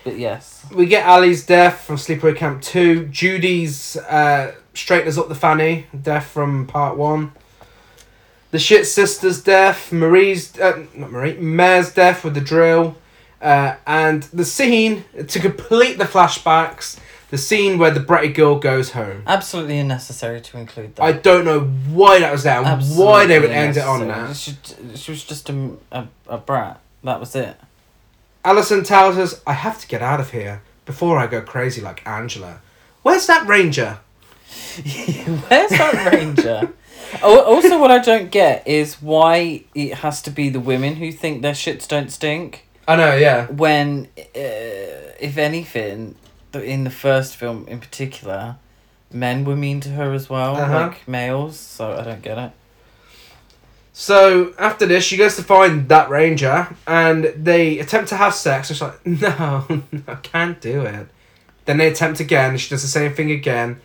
But 0.04 0.18
yes, 0.18 0.66
We 0.76 0.86
get 0.86 1.06
Ali's 1.08 1.46
death 1.46 1.86
from 1.86 1.96
Sleepaway 1.96 2.36
Camp 2.36 2.62
2. 2.62 3.06
Judy's 3.06 3.96
uh, 3.96 4.54
straighteners 4.74 5.18
up 5.18 5.30
the 5.30 5.36
fanny, 5.36 5.86
death 6.02 6.26
from 6.28 6.68
part 6.68 6.98
1. 6.98 7.32
The 8.52 8.60
shit 8.60 8.86
sister's 8.86 9.42
death, 9.42 9.92
Marie's, 9.92 10.60
uh, 10.60 10.86
not 10.94 11.12
Marie, 11.12 11.38
Mare's 11.38 11.94
death 11.94 12.24
with 12.24 12.34
the 12.34 12.42
drill. 12.42 12.98
Uh, 13.42 13.76
and 13.88 14.24
the 14.24 14.46
scene, 14.46 15.04
to 15.28 15.40
complete 15.40 15.98
the 15.98 16.04
flashbacks, 16.04 17.00
the 17.32 17.38
scene 17.38 17.80
where 17.80 17.90
the 17.92 18.00
bratty 18.02 18.34
girl 18.34 18.60
goes 18.60 18.92
home. 18.92 19.24
absolutely 19.26 19.80
unnecessary 19.80 20.42
to 20.42 20.58
include 20.58 20.96
that. 20.98 21.04
I 21.04 21.14
don't 21.14 21.46
know 21.46 21.62
why 21.62 22.20
that 22.20 22.32
was 22.32 22.44
there, 22.44 22.62
Absolutely 22.62 23.04
why 23.06 23.26
they 23.26 23.40
would 23.40 23.50
end 23.50 23.78
it 23.78 23.84
on 23.84 24.08
that. 24.10 24.36
She, 24.36 24.56
she 24.96 25.12
was 25.12 25.24
just 25.24 25.50
a, 25.50 25.72
a, 25.92 26.08
a 26.28 26.38
brat. 26.38 26.82
That 27.04 27.20
was 27.20 27.36
it. 27.36 27.56
Alison 28.44 28.84
tells 28.84 29.18
us, 29.18 29.42
I 29.48 29.54
have 29.54 29.80
to 29.80 29.88
get 29.88 30.02
out 30.02 30.20
of 30.20 30.32
here 30.32 30.62
before 30.86 31.18
I 31.18 31.26
go 31.26 31.42
crazy 31.42 31.80
like 31.82 32.06
Angela. 32.06 32.60
Where's 33.02 33.28
that 33.28 33.48
ranger? 33.48 34.00
Where's 34.84 35.70
that 35.72 36.12
ranger? 36.12 36.74
Also, 37.24 37.80
what 37.80 37.92
I 37.92 38.00
don't 38.00 38.32
get 38.32 38.68
is 38.68 39.02
why 39.02 39.64
it 39.76 39.96
has 39.96 40.22
to 40.24 40.32
be 40.32 40.50
the 40.50 40.60
women 40.60 40.96
who 40.96 41.12
think 41.12 41.42
their 41.42 41.54
shits 41.54 41.88
don't 41.88 42.12
stink. 42.12 42.66
I 42.88 42.96
know, 42.96 43.16
yeah. 43.16 43.48
When, 43.48 44.08
uh, 44.18 44.24
if 45.20 45.38
anything, 45.38 46.16
th- 46.52 46.66
in 46.66 46.84
the 46.84 46.90
first 46.90 47.36
film 47.36 47.66
in 47.68 47.80
particular, 47.80 48.56
men 49.12 49.46
were 49.46 49.56
mean 49.56 49.80
to 49.82 49.90
her 49.90 50.14
as 50.14 50.30
well, 50.30 50.56
Uh-huh. 50.56 50.74
like 50.88 51.08
males. 51.08 51.58
So 51.60 51.96
I 51.98 52.04
don't 52.04 52.22
get 52.22 52.38
it. 52.38 52.52
So 53.94 54.54
after 54.58 54.86
this, 54.86 55.04
she 55.04 55.18
goes 55.18 55.36
to 55.36 55.44
find 55.44 55.90
that 55.90 56.10
ranger, 56.10 56.68
and 56.88 57.26
they 57.36 57.78
attempt 57.80 58.10
to 58.10 58.16
have 58.16 58.34
sex. 58.34 58.70
And 58.70 58.78
she's 58.78 58.82
like, 58.82 59.06
"No, 59.06 59.66
no, 59.92 60.02
I 60.08 60.16
can't 60.16 60.60
do 60.62 60.82
it." 60.82 61.08
Then 61.66 61.78
they 61.78 61.88
attempt 61.88 62.20
again. 62.20 62.58
She 62.58 62.70
does 62.70 62.82
the 62.82 62.88
same 62.88 63.14
thing 63.14 63.32
again, 63.32 63.80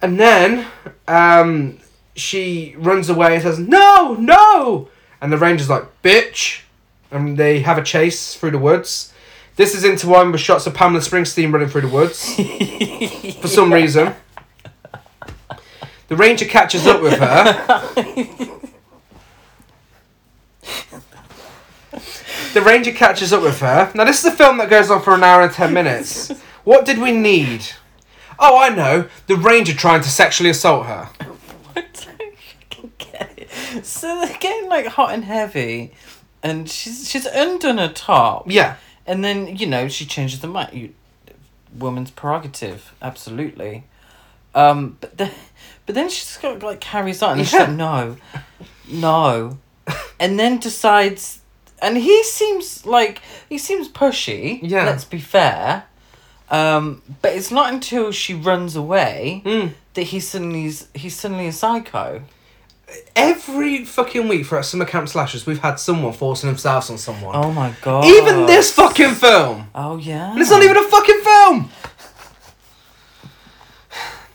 and 0.00 0.18
then 0.18 0.66
um, 1.06 1.78
she 2.18 2.74
runs 2.78 3.08
away 3.08 3.34
and 3.34 3.42
says, 3.42 3.58
"No, 3.58 4.14
no!" 4.18 4.88
And 5.20 5.32
the 5.32 5.38
ranger's 5.38 5.68
like, 5.70 5.84
"Bitch!" 6.02 6.62
And 7.10 7.36
they 7.36 7.60
have 7.60 7.78
a 7.78 7.82
chase 7.82 8.34
through 8.34 8.52
the 8.52 8.58
woods. 8.58 9.12
This 9.56 9.74
is 9.74 9.82
into 9.84 10.06
one 10.08 10.30
with 10.30 10.40
shots 10.40 10.66
of 10.66 10.74
Pamela 10.74 11.00
Springsteen 11.00 11.52
running 11.52 11.68
through 11.68 11.80
the 11.80 11.88
woods 11.88 12.34
for 13.40 13.48
some 13.48 13.72
reason. 13.72 14.14
The 16.08 16.16
ranger 16.16 16.44
catches 16.44 16.86
up 16.86 17.02
with 17.02 17.18
her. 17.18 18.60
The 22.54 22.62
ranger 22.62 22.92
catches 22.92 23.32
up 23.32 23.42
with 23.42 23.60
her. 23.60 23.92
Now, 23.94 24.04
this 24.04 24.20
is 24.20 24.24
a 24.32 24.36
film 24.36 24.56
that 24.58 24.70
goes 24.70 24.90
on 24.90 25.02
for 25.02 25.14
an 25.14 25.22
hour 25.22 25.42
and 25.42 25.52
ten 25.52 25.72
minutes. 25.72 26.30
What 26.64 26.84
did 26.84 26.98
we 26.98 27.12
need? 27.12 27.66
Oh, 28.38 28.56
I 28.58 28.68
know. 28.70 29.08
The 29.26 29.36
ranger 29.36 29.74
trying 29.74 30.00
to 30.02 30.08
sexually 30.08 30.50
assault 30.50 30.86
her. 30.86 31.08
I 31.20 31.24
don't 31.80 32.38
fucking 32.38 32.92
get 32.98 33.32
it. 33.36 33.37
So 33.82 34.20
they're 34.24 34.38
getting 34.38 34.68
like 34.68 34.86
hot 34.86 35.12
and 35.14 35.24
heavy, 35.24 35.92
and 36.42 36.68
she's 36.68 37.08
she's 37.08 37.26
undone 37.26 37.78
her 37.78 37.88
top. 37.92 38.44
Yeah. 38.50 38.76
And 39.06 39.24
then 39.24 39.56
you 39.56 39.66
know 39.66 39.88
she 39.88 40.04
changes 40.06 40.40
the 40.40 40.46
mind. 40.48 40.72
You, 40.74 40.94
woman's 41.76 42.10
prerogative, 42.10 42.92
absolutely. 43.02 43.84
Um, 44.54 44.96
but 45.00 45.16
then, 45.18 45.30
but 45.86 45.94
then 45.94 46.08
she's 46.08 46.36
got 46.38 46.62
like 46.62 46.80
carries 46.80 47.22
on, 47.22 47.38
and 47.38 47.46
she's 47.46 47.54
Yeah. 47.54 47.66
like, 47.66 47.76
no, 47.76 48.16
no, 48.88 49.58
and 50.20 50.38
then 50.38 50.58
decides, 50.58 51.40
and 51.80 51.96
he 51.96 52.22
seems 52.24 52.84
like 52.86 53.20
he 53.48 53.58
seems 53.58 53.88
pushy. 53.88 54.60
Yeah. 54.62 54.84
Let's 54.84 55.04
be 55.04 55.20
fair. 55.20 55.84
Um, 56.50 57.02
but 57.20 57.34
it's 57.34 57.50
not 57.50 57.72
until 57.74 58.10
she 58.10 58.32
runs 58.32 58.74
away 58.74 59.42
Mm. 59.44 59.74
that 59.94 60.04
he 60.04 60.18
suddenly 60.20 60.72
he's 60.94 61.14
suddenly 61.14 61.46
a 61.46 61.52
psycho. 61.52 62.22
Every 63.14 63.84
fucking 63.84 64.28
week 64.28 64.46
for 64.46 64.56
our 64.56 64.62
summer 64.62 64.84
camp 64.84 65.08
slashes, 65.08 65.44
we've 65.44 65.58
had 65.58 65.76
someone 65.76 66.12
forcing 66.12 66.48
themselves 66.48 66.88
on 66.90 66.98
someone. 66.98 67.34
Oh 67.36 67.52
my 67.52 67.74
god! 67.82 68.04
Even 68.04 68.46
this 68.46 68.72
fucking 68.72 69.14
film. 69.14 69.68
Oh 69.74 69.96
yeah. 69.96 70.32
And 70.32 70.40
it's 70.40 70.50
not 70.50 70.62
even 70.62 70.76
a 70.76 70.82
fucking 70.82 71.20
film. 71.20 71.70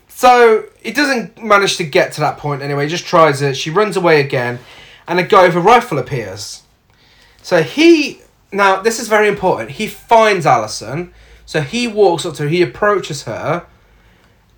So 0.08 0.66
he 0.82 0.92
doesn't 0.92 1.44
manage 1.44 1.78
to 1.78 1.84
get 1.84 2.14
to 2.14 2.22
that 2.22 2.38
point 2.38 2.62
anyway. 2.62 2.84
He 2.84 2.90
just 2.90 3.06
tries 3.06 3.42
it. 3.42 3.58
She 3.58 3.70
runs 3.70 3.98
away 3.98 4.22
again, 4.22 4.60
and 5.08 5.20
a 5.20 5.24
guy 5.24 5.48
with 5.48 5.56
a 5.56 5.60
rifle 5.60 5.98
appears. 5.98 6.64
So 7.42 7.64
he 7.64 8.22
now 8.52 8.82
this 8.82 9.00
is 9.00 9.08
very 9.08 9.28
important. 9.28 9.72
He 9.72 9.88
finds 9.88 10.46
Alison. 10.46 11.14
So 11.46 11.62
he 11.62 11.88
walks 11.88 12.26
up 12.26 12.36
to 12.36 12.44
her. 12.44 12.50
He 12.50 12.62
approaches 12.62 13.24
her. 13.24 13.66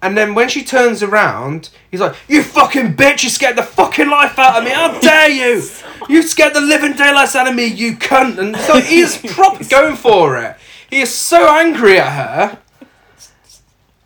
And 0.06 0.16
then 0.16 0.36
when 0.36 0.50
she 0.50 0.64
turns 0.64 1.02
around, 1.02 1.70
he's 1.90 2.00
like, 2.00 2.16
You 2.28 2.44
fucking 2.44 2.96
bitch, 2.96 3.24
you 3.24 3.30
scared 3.32 3.58
the 3.58 3.64
fucking 3.64 4.08
life 4.08 4.38
out 4.38 4.60
of 4.60 4.64
me. 4.64 4.70
How 4.70 5.00
dare 5.00 5.30
you? 5.30 5.64
You 6.08 6.22
scared 6.22 6.54
the 6.54 6.62
living 6.62 6.94
daylights 6.94 7.36
out 7.36 7.48
of 7.48 7.56
me, 7.56 7.66
you 7.66 7.98
cunt. 7.98 8.38
And 8.38 8.56
so 8.56 8.80
he's 8.80 9.18
proper 9.18 9.64
going 9.70 9.96
for 9.96 10.38
it. 10.38 10.58
He 10.92 11.02
is 11.02 11.12
so 11.12 11.50
angry 11.50 12.00
at 12.00 12.12
her 12.12 12.60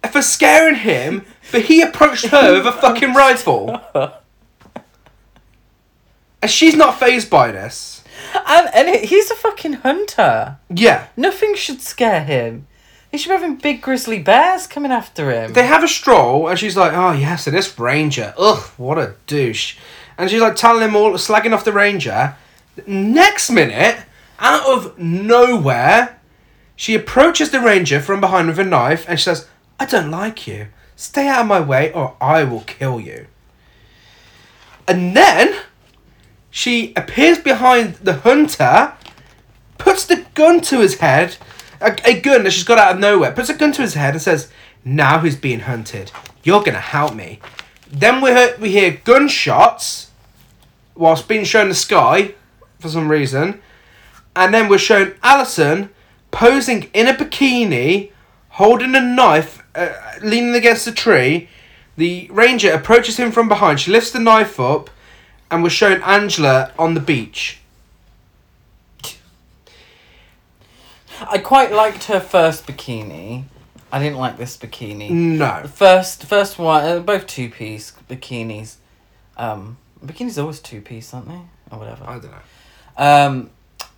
for 0.09 0.21
scaring 0.21 0.75
him, 0.75 1.25
but 1.51 1.63
he 1.63 1.81
approached 1.81 2.27
her 2.27 2.53
with 2.53 2.65
a 2.65 2.71
fucking 2.71 3.13
rifle. 3.13 3.81
And 6.41 6.49
she's 6.49 6.77
not 6.77 6.97
phased 6.97 7.29
by 7.29 7.51
this. 7.51 8.05
And 8.47 8.69
and 8.73 9.05
he's 9.05 9.29
a 9.31 9.35
fucking 9.35 9.73
hunter. 9.73 10.59
Yeah. 10.69 11.07
Nothing 11.17 11.55
should 11.55 11.81
scare 11.81 12.23
him. 12.23 12.67
He 13.11 13.17
should 13.17 13.29
be 13.29 13.35
having 13.35 13.55
big 13.55 13.81
grizzly 13.81 14.19
bears 14.19 14.67
coming 14.67 14.91
after 14.91 15.31
him. 15.31 15.53
They 15.53 15.65
have 15.65 15.83
a 15.83 15.87
stroll, 15.87 16.47
and 16.47 16.59
she's 16.59 16.77
like, 16.77 16.93
"Oh 16.93 17.11
yes, 17.11 17.47
and 17.47 17.55
this 17.55 17.77
ranger, 17.79 18.33
ugh, 18.37 18.63
what 18.77 18.99
a 18.99 19.15
douche," 19.25 19.77
and 20.17 20.29
she's 20.29 20.41
like 20.41 20.55
telling 20.55 20.83
him 20.83 20.95
all, 20.95 21.13
slagging 21.13 21.53
off 21.53 21.65
the 21.65 21.73
ranger. 21.73 22.35
Next 22.85 23.49
minute, 23.49 23.97
out 24.39 24.65
of 24.65 24.97
nowhere, 24.99 26.19
she 26.75 26.93
approaches 26.93 27.49
the 27.49 27.59
ranger 27.59 27.99
from 27.99 28.21
behind 28.21 28.47
with 28.47 28.59
a 28.59 28.63
knife, 28.63 29.05
and 29.07 29.19
she 29.19 29.23
says, 29.23 29.47
"I 29.79 29.85
don't 29.85 30.11
like 30.11 30.45
you. 30.47 30.67
Stay 30.95 31.27
out 31.27 31.41
of 31.41 31.47
my 31.47 31.59
way, 31.59 31.91
or 31.91 32.15
I 32.21 32.43
will 32.43 32.61
kill 32.61 32.99
you." 32.99 33.25
And 34.87 35.15
then, 35.15 35.55
she 36.51 36.93
appears 36.95 37.39
behind 37.39 37.95
the 37.95 38.17
hunter, 38.17 38.93
puts 39.77 40.05
the 40.05 40.25
gun 40.35 40.61
to 40.61 40.79
his 40.79 40.99
head, 40.99 41.37
a, 41.81 41.95
a 42.05 42.19
gun 42.19 42.43
that 42.43 42.51
she's 42.51 42.63
got 42.63 42.77
out 42.77 42.95
of 42.95 42.99
nowhere, 42.99 43.31
puts 43.31 43.49
a 43.49 43.53
gun 43.53 43.71
to 43.73 43.81
his 43.81 43.93
head 43.93 44.13
and 44.13 44.21
says, 44.21 44.51
Now 44.83 45.19
he's 45.19 45.35
being 45.35 45.61
hunted. 45.61 46.11
You're 46.43 46.61
going 46.61 46.73
to 46.73 46.79
help 46.79 47.15
me. 47.15 47.39
Then 47.91 48.21
we 48.21 48.31
hear, 48.31 48.55
we 48.59 48.71
hear 48.71 49.01
gunshots 49.03 50.11
whilst 50.95 51.27
being 51.27 51.43
shown 51.43 51.69
the 51.69 51.75
sky 51.75 52.35
for 52.79 52.89
some 52.89 53.09
reason. 53.09 53.61
And 54.35 54.53
then 54.53 54.69
we're 54.69 54.77
shown 54.77 55.15
Alison 55.23 55.89
posing 56.31 56.83
in 56.93 57.07
a 57.07 57.13
bikini, 57.13 58.11
holding 58.49 58.95
a 58.95 59.01
knife, 59.01 59.63
uh, 59.75 59.93
leaning 60.21 60.55
against 60.55 60.87
a 60.87 60.91
tree. 60.91 61.49
The 61.97 62.29
ranger 62.31 62.71
approaches 62.71 63.17
him 63.17 63.31
from 63.31 63.49
behind. 63.49 63.79
She 63.79 63.91
lifts 63.91 64.11
the 64.11 64.19
knife 64.19 64.59
up, 64.59 64.89
and 65.49 65.63
we're 65.63 65.69
shown 65.69 66.01
Angela 66.03 66.71
on 66.77 66.93
the 66.93 66.99
beach. 66.99 67.59
I 71.21 71.37
quite 71.37 71.71
liked 71.71 72.05
her 72.05 72.19
first 72.19 72.65
bikini. 72.67 73.43
I 73.91 73.99
didn't 73.99 74.17
like 74.17 74.37
this 74.37 74.55
bikini. 74.57 75.09
No. 75.09 75.61
The 75.63 75.67
first 75.67 76.25
first 76.25 76.59
one, 76.59 76.83
uh, 76.83 76.99
both 76.99 77.27
two 77.27 77.49
piece 77.49 77.93
bikinis. 78.09 78.75
Um, 79.37 79.77
bikinis 80.05 80.37
are 80.37 80.41
always 80.41 80.59
two 80.59 80.81
piece, 80.81 81.13
aren't 81.13 81.27
they? 81.27 81.41
Or 81.71 81.79
whatever. 81.79 82.03
I 82.05 82.19
don't 82.19 82.31
know. 82.31 82.37
Um, 82.97 83.49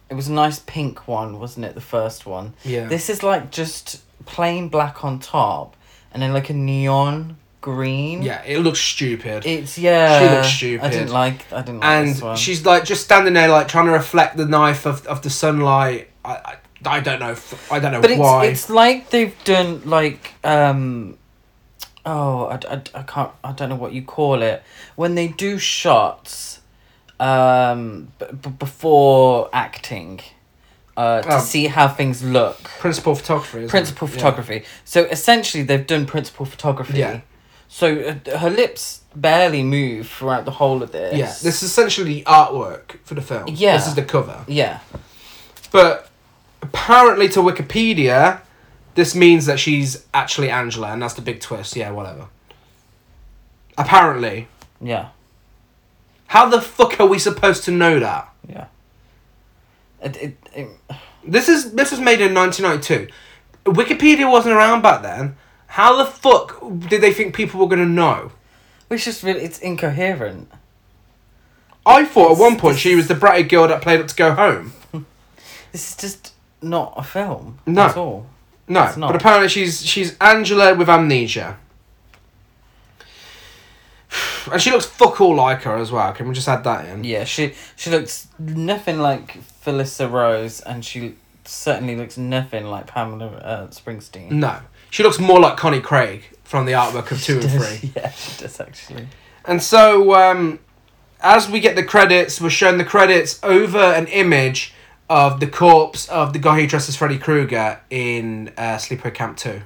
it 0.10 0.14
was 0.14 0.28
a 0.28 0.34
nice 0.34 0.60
pink 0.60 1.08
one, 1.08 1.40
wasn't 1.40 1.66
it? 1.66 1.76
The 1.76 1.82
first 1.82 2.26
one. 2.26 2.54
Yeah. 2.64 2.88
This 2.88 3.10
is 3.10 3.24
like 3.24 3.52
just 3.52 4.02
plain 4.26 4.70
black 4.70 5.04
on 5.04 5.20
top, 5.20 5.76
and 6.14 6.22
then 6.22 6.34
like 6.34 6.50
a 6.50 6.54
neon 6.54 7.38
green. 7.62 8.22
Yeah, 8.22 8.42
it 8.46 8.60
looks 8.60 8.80
stupid. 8.80 9.46
It's 9.46 9.78
yeah. 9.78 10.20
She 10.20 10.36
looks 10.36 10.48
stupid. 10.48 10.86
I 10.86 10.90
didn't 10.90 11.12
like. 11.12 11.52
I 11.52 11.62
didn't 11.62 11.80
like 11.82 12.06
this 12.06 12.22
one. 12.22 12.32
and 12.32 12.40
she's 12.40 12.66
like 12.66 12.84
just 12.86 13.04
standing 13.04 13.34
there, 13.34 13.48
like 13.50 13.68
trying 13.68 13.86
to 13.88 13.92
reflect 13.92 14.38
the 14.38 14.46
knife 14.46 14.86
of, 14.86 15.06
of 15.08 15.22
the 15.22 15.30
sunlight. 15.30 16.10
I, 16.24 16.32
I, 16.34 16.56
I 16.86 17.00
don't 17.00 17.20
know. 17.20 17.32
f- 17.32 17.72
I 17.72 17.80
don't 17.80 17.92
know 17.92 18.02
But 18.02 18.12
it's 18.12 18.20
why. 18.20 18.46
it's 18.46 18.70
like 18.70 19.10
they've 19.10 19.36
done 19.44 19.82
like 19.86 20.34
um 20.44 21.18
oh 22.06 22.46
I, 22.46 22.56
I, 22.76 22.82
I 22.96 23.04
can't 23.04 23.32
I 23.44 23.52
don't 23.52 23.70
know 23.70 23.76
what 23.76 23.94
you 23.94 24.02
call 24.04 24.42
it 24.42 24.64
when 24.96 25.16
they 25.16 25.28
do 25.28 25.58
shots 25.60 26.62
um 27.20 28.12
b- 28.20 28.26
b- 28.42 28.50
before 28.58 29.50
acting 29.54 30.22
uh, 30.98 31.22
to 31.22 31.36
Oh. 31.38 31.40
see 31.40 31.68
how 31.68 31.88
things 31.88 32.22
look. 32.22 32.64
Principal 32.80 33.16
photography. 33.16 33.66
Principal 33.68 34.08
it? 34.08 34.12
Yeah. 34.12 34.18
photography. 34.18 34.64
So 34.84 35.04
essentially, 35.06 35.64
they've 35.64 35.88
done 35.88 36.06
principal 36.06 36.46
photography. 36.46 36.98
Yeah. 37.00 37.22
So 37.70 38.18
uh, 38.28 38.38
her 38.40 38.50
lips 38.50 39.02
barely 39.16 39.64
move 39.64 40.10
throughout 40.10 40.44
the 40.44 40.52
whole 40.52 40.84
of 40.84 40.92
this. 40.92 41.16
Yeah, 41.18 41.28
this 41.28 41.64
is 41.64 41.64
essentially 41.64 42.24
artwork 42.24 42.98
for 43.06 43.14
the 43.14 43.22
film. 43.22 43.46
Yeah. 43.48 43.78
This 43.78 43.88
is 43.88 43.96
the 43.96 44.04
cover. 44.04 44.44
Yeah. 44.50 44.82
But 45.72 46.10
apparently 46.62 47.28
to 47.30 47.40
Wikipedia, 47.40 48.42
this 48.96 49.16
means 49.16 49.46
that 49.46 49.60
she's 49.60 50.06
actually 50.14 50.50
Angela, 50.50 50.92
and 50.92 51.02
that's 51.02 51.14
the 51.14 51.22
big 51.22 51.40
twist. 51.40 51.76
Yeah, 51.76 51.92
whatever. 51.92 52.28
Apparently. 53.78 54.48
Yeah. 54.80 55.10
How 56.28 56.48
the 56.48 56.62
fuck 56.62 57.00
are 57.00 57.08
we 57.08 57.20
supposed 57.20 57.64
to 57.66 57.72
know 57.72 58.00
that? 58.00 58.30
Yeah. 58.48 58.68
It, 60.02 60.18
it, 60.18 60.38
it, 60.54 60.68
This 61.26 61.48
is 61.50 61.74
this 61.74 61.92
was 61.92 62.00
made 62.00 62.22
in 62.22 62.34
1992. 62.34 63.12
Wikipedia 63.66 64.30
wasn't 64.30 64.56
around 64.56 64.82
back 64.82 65.02
then. 65.02 65.36
How 65.68 65.96
the 65.96 66.06
fuck 66.06 66.60
did 66.90 67.02
they 67.02 67.14
think 67.14 67.36
people 67.36 67.60
were 67.60 67.68
going 67.68 67.80
to 67.80 67.86
know? 67.86 68.32
it's 68.90 69.06
just 69.06 69.24
really 69.24 69.42
it's 69.42 69.60
incoherent. 69.60 70.52
I 71.86 72.06
thought 72.06 72.34
at 72.34 72.38
one 72.38 72.58
point 72.60 72.78
she 72.78 72.96
was 72.96 73.08
the 73.08 73.14
bratty 73.14 73.48
girl 73.48 73.68
that 73.68 73.82
played 73.82 74.02
up 74.02 74.08
to 74.08 74.16
go 74.16 74.34
home. 74.34 74.74
This 75.72 75.92
is 75.92 75.96
just 75.96 76.31
not 76.62 76.94
a 76.98 77.04
film. 77.04 77.60
No. 77.66 77.82
At 77.88 77.98
all. 77.98 78.26
No, 78.68 78.84
It's 78.86 78.98
not. 78.98 79.08
but 79.12 79.16
apparently 79.18 79.50
she's 79.50 79.86
she's 79.86 80.16
Angela 80.20 80.74
with 80.76 80.90
amnesia. 80.90 81.58
And 84.52 84.62
she 84.62 84.72
looks 84.72 84.86
fuck 84.86 85.22
all 85.22 85.36
like 85.36 85.62
her 85.64 85.76
as 85.78 85.92
well. 85.92 86.12
Can 86.14 86.28
we 86.28 86.34
just 86.34 86.48
add 86.48 86.64
that 86.64 86.86
in? 86.88 87.04
Yeah, 87.04 87.24
she 87.26 87.54
she 87.76 87.90
looks 87.90 88.28
nothing 88.40 89.00
like 89.00 89.38
Felissa 89.64 90.12
Rose, 90.12 90.62
and 90.62 90.84
she 90.84 91.16
certainly 91.46 91.96
looks 91.96 92.18
nothing 92.18 92.66
like 92.66 92.88
Pamela 92.88 93.28
uh, 93.38 93.68
Springsteen. 93.68 94.32
No, 94.32 94.58
she 94.90 95.04
looks 95.04 95.20
more 95.20 95.40
like 95.40 95.58
Connie 95.58 95.80
Craig 95.80 96.24
from 96.44 96.66
the 96.66 96.72
artwork 96.74 97.12
of 97.12 97.22
two 97.24 97.40
and 97.40 97.50
three. 97.52 97.92
yeah, 97.96 98.10
she 98.12 98.42
does 98.42 98.60
actually. 98.60 99.08
And 99.46 99.62
so, 99.62 100.14
um, 100.16 100.60
as 101.22 101.48
we 101.50 101.60
get 101.60 101.76
the 101.76 101.84
credits, 101.84 102.42
we're 102.42 102.50
shown 102.50 102.78
the 102.80 102.86
credits 102.86 103.40
over 103.44 103.80
an 103.80 104.08
image 104.08 104.74
of 105.12 105.42
the 105.42 105.48
corpse 105.48 106.08
of 106.08 106.32
the 106.32 106.40
guy 106.40 106.62
who 106.62 106.66
dressed 106.66 106.88
as 106.88 106.96
Freddy 106.96 107.18
Krueger 107.18 107.82
in 107.90 108.48
uh, 108.58 108.78
Sleepaway 108.78 109.14
Camp 109.14 109.36
Two. 109.36 109.62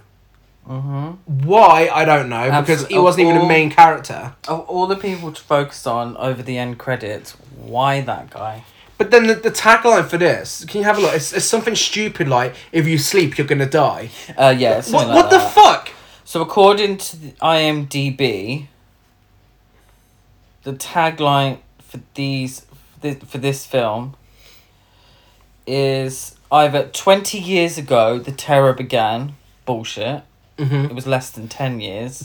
Mm-hmm. 0.67 1.45
Why 1.45 1.87
I 1.93 2.03
don't 2.03 2.29
know 2.29 2.45
because 2.59 2.85
Absol- 2.85 2.89
he 2.89 2.97
wasn't 2.97 3.27
even 3.27 3.37
a 3.37 3.47
main 3.47 3.69
character. 3.69 4.33
Of 4.47 4.61
all 4.61 4.87
the 4.87 4.95
people 4.95 5.31
to 5.31 5.39
focus 5.39 5.85
on 5.85 6.17
over 6.17 6.41
the 6.41 6.57
end 6.57 6.79
credits, 6.79 7.33
why 7.57 8.01
that 8.01 8.31
guy? 8.31 8.63
But 8.97 9.11
then 9.11 9.27
the, 9.27 9.35
the 9.35 9.51
tagline 9.51 10.05
for 10.07 10.17
this, 10.17 10.65
can 10.65 10.79
you 10.79 10.85
have 10.85 10.97
a 10.97 11.01
look? 11.01 11.13
It's, 11.13 11.31
it's 11.31 11.45
something 11.45 11.75
stupid 11.75 12.27
like 12.27 12.55
if 12.71 12.87
you 12.87 12.97
sleep 12.97 13.37
you're 13.37 13.45
gonna 13.45 13.69
die. 13.69 14.09
Uh, 14.35 14.55
yeah, 14.57 14.81
What, 14.89 15.07
like 15.07 15.15
what 15.15 15.29
the 15.29 15.39
fuck? 15.39 15.91
So 16.23 16.41
according 16.41 16.97
to 16.97 17.17
the 17.17 17.31
IMDb, 17.33 18.65
the 20.63 20.73
tagline 20.73 21.59
for 21.77 21.99
these 22.15 22.65
for 23.27 23.37
this 23.37 23.67
film 23.67 24.15
is 25.67 26.35
either 26.51 26.87
20 26.87 27.37
years 27.39 27.77
ago 27.77 28.19
the 28.19 28.31
terror 28.31 28.73
began, 28.73 29.35
bullshit. 29.65 30.23
Mm-hmm. 30.57 30.85
It 30.85 30.93
was 30.95 31.05
less 31.07 31.29
than 31.31 31.47
10 31.47 31.79
years. 31.79 32.23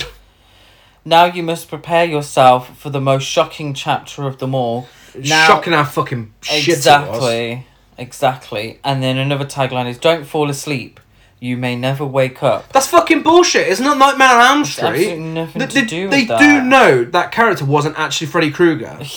now 1.05 1.25
you 1.25 1.43
must 1.43 1.69
prepare 1.69 2.05
yourself 2.05 2.79
for 2.79 2.91
the 2.91 3.01
most 3.01 3.25
shocking 3.25 3.75
chapter 3.75 4.27
of 4.27 4.39
them 4.39 4.55
all. 4.55 4.89
Now- 5.15 5.47
Shocking 5.47 5.73
how 5.73 5.85
fucking 5.85 6.33
shit 6.43 6.77
exactly. 6.77 7.67
Exactly. 7.99 8.79
And 8.83 9.03
then 9.03 9.19
another 9.19 9.45
tagline 9.45 9.89
is 9.89 9.99
don't 9.99 10.25
fall 10.25 10.49
asleep. 10.49 11.01
You 11.43 11.57
may 11.57 11.75
never 11.75 12.05
wake 12.05 12.43
up. 12.43 12.71
That's 12.73 12.87
fucking 12.87 13.23
bullshit. 13.23 13.67
It's 13.69 13.81
not 13.81 13.97
Nightmare 13.97 14.29
on 14.29 14.41
Elm 14.59 14.65
Street. 14.65 15.17
nothing 15.19 15.59
They, 15.59 15.67
to 15.67 15.87
do 15.87 16.09
they 16.11 16.27
do 16.27 16.63
know 16.63 17.05
that 17.05 17.33
character 17.33 17.65
wasn't 17.65 17.99
actually 17.99 18.27
Freddy 18.27 18.51
Krueger. 18.51 18.99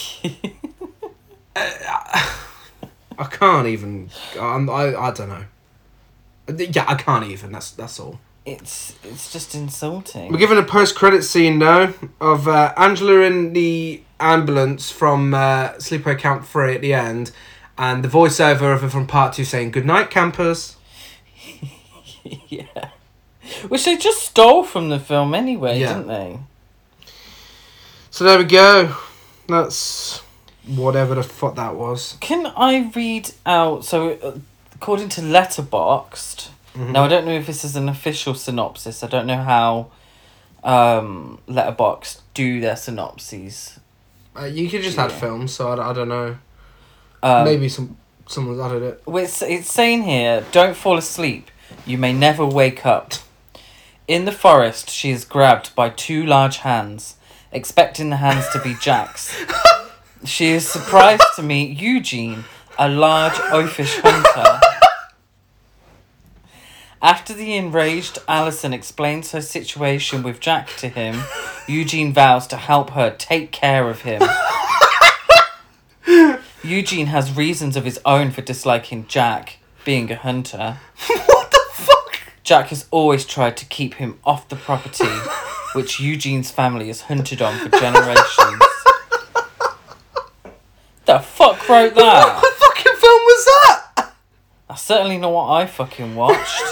I 3.17 3.25
can't 3.25 3.67
even. 3.67 4.09
I'm, 4.39 4.69
I 4.69 4.95
I 4.95 5.11
don't 5.11 5.29
know. 5.29 5.45
Yeah, 6.57 6.85
I 6.87 6.95
can't 6.95 7.25
even. 7.25 7.51
That's 7.51 7.71
that's 7.71 7.99
all. 7.99 8.19
It's 8.45 8.95
it's 9.03 9.31
just 9.31 9.55
insulting. 9.55 10.31
We're 10.31 10.37
given 10.37 10.57
a 10.57 10.63
post-credit 10.63 11.23
scene 11.23 11.59
though 11.59 11.93
of 12.19 12.47
uh, 12.47 12.73
Angela 12.75 13.21
in 13.21 13.53
the 13.53 14.01
ambulance 14.19 14.91
from 14.91 15.33
uh, 15.33 15.69
Sleepaway 15.73 16.17
Camp 16.19 16.45
Three 16.45 16.75
at 16.75 16.81
the 16.81 16.93
end, 16.93 17.31
and 17.77 18.03
the 18.03 18.09
voiceover 18.09 18.73
of 18.73 18.81
her 18.81 18.89
from 18.89 19.07
Part 19.07 19.33
Two 19.33 19.45
saying 19.45 19.71
"Good 19.71 19.85
night, 19.85 20.09
campers." 20.09 20.75
yeah. 22.49 22.89
Which 23.67 23.85
they 23.85 23.97
just 23.97 24.21
stole 24.23 24.63
from 24.63 24.89
the 24.89 24.99
film 24.99 25.33
anyway, 25.35 25.79
Yeah. 25.79 25.93
didn't 25.93 26.07
they? 26.07 26.39
So 28.09 28.23
there 28.23 28.37
we 28.37 28.45
go. 28.45 28.95
That's 29.47 30.22
whatever 30.67 31.15
the 31.15 31.23
fuck 31.23 31.55
that 31.55 31.75
was. 31.75 32.17
Can 32.21 32.45
I 32.55 32.91
read 32.95 33.31
out? 33.45 33.85
So, 33.85 34.11
uh, 34.11 34.37
according 34.75 35.09
to 35.09 35.21
Letterboxd, 35.21 36.49
Mhm. 36.75 36.91
now 36.91 37.03
I 37.03 37.07
don't 37.07 37.25
know 37.25 37.33
if 37.33 37.45
this 37.45 37.63
is 37.63 37.75
an 37.75 37.87
official 37.89 38.33
synopsis. 38.33 39.03
I 39.03 39.07
don't 39.07 39.27
know 39.27 39.41
how 39.43 39.87
um, 40.63 41.39
Letterboxd 41.47 42.21
do 42.33 42.61
their 42.61 42.75
synopses. 42.77 43.79
Uh, 44.39 44.45
you 44.45 44.69
could 44.69 44.81
just 44.81 44.97
add 44.97 45.11
Yeah. 45.11 45.19
films, 45.19 45.53
so 45.53 45.69
I, 45.71 45.89
I 45.89 45.93
don't 45.93 46.07
know. 46.09 46.37
Um, 47.21 47.43
Maybe 47.43 47.67
some 47.69 47.97
someone's 48.27 48.59
added 48.61 48.81
it. 48.81 49.03
It's, 49.05 49.41
it's 49.41 49.71
saying 49.71 50.03
here, 50.03 50.45
don't 50.53 50.75
fall 50.77 50.97
asleep. 50.97 51.51
You 51.85 51.97
may 51.97 52.13
never 52.13 52.45
wake 52.45 52.85
up. 52.85 53.13
In 54.07 54.23
the 54.25 54.31
forest, 54.31 54.89
she 54.89 55.11
is 55.11 55.25
grabbed 55.25 55.75
by 55.75 55.89
two 55.89 56.25
large 56.25 56.57
hands, 56.59 57.15
expecting 57.51 58.09
the 58.09 58.17
hands 58.17 58.45
to 58.53 58.59
be 58.59 58.75
Jack's. 58.81 59.35
she 60.25 60.47
is 60.51 60.67
surprised 60.67 61.23
to 61.35 61.43
meet 61.43 61.79
Eugene, 61.79 62.45
a 62.79 62.87
large 62.87 63.33
oafish 63.33 63.99
hunter. 64.01 64.59
After 67.01 67.33
the 67.33 67.55
enraged 67.55 68.19
Alison 68.27 68.73
explains 68.73 69.31
her 69.31 69.41
situation 69.41 70.23
with 70.23 70.39
Jack 70.39 70.69
to 70.77 70.87
him, 70.87 71.21
Eugene 71.67 72.13
vows 72.13 72.47
to 72.47 72.55
help 72.55 72.91
her 72.91 73.13
take 73.17 73.51
care 73.51 73.89
of 73.89 74.01
him. 74.03 74.21
Eugene 76.63 77.07
has 77.07 77.35
reasons 77.35 77.75
of 77.75 77.83
his 77.83 77.99
own 78.05 78.31
for 78.31 78.41
disliking 78.41 79.05
Jack, 79.07 79.57
being 79.83 80.09
a 80.09 80.15
hunter. 80.15 80.77
what 81.07 81.51
the 81.51 81.59
fuck? 81.73 82.19
Jack 82.43 82.67
has 82.69 82.87
always 82.89 83.25
tried 83.25 83.57
to 83.57 83.65
keep 83.65 83.95
him 83.95 84.17
off 84.23 84.47
the 84.47 84.55
property, 84.55 85.13
which 85.75 85.99
Eugene's 85.99 86.51
family 86.51 86.87
has 86.87 87.01
hunted 87.01 87.41
on 87.41 87.59
for 87.59 87.77
generations. 87.77 88.62
The 91.13 91.19
fuck 91.19 91.69
wrote 91.69 91.93
that? 91.95 92.41
What 92.41 92.53
fucking 92.55 92.95
film 92.95 93.21
was 93.21 93.45
that? 93.45 94.13
That's 94.67 94.81
certainly 94.81 95.17
not 95.19 95.31
what 95.31 95.49
I 95.49 95.67
fucking 95.67 96.15
watched. 96.15 96.61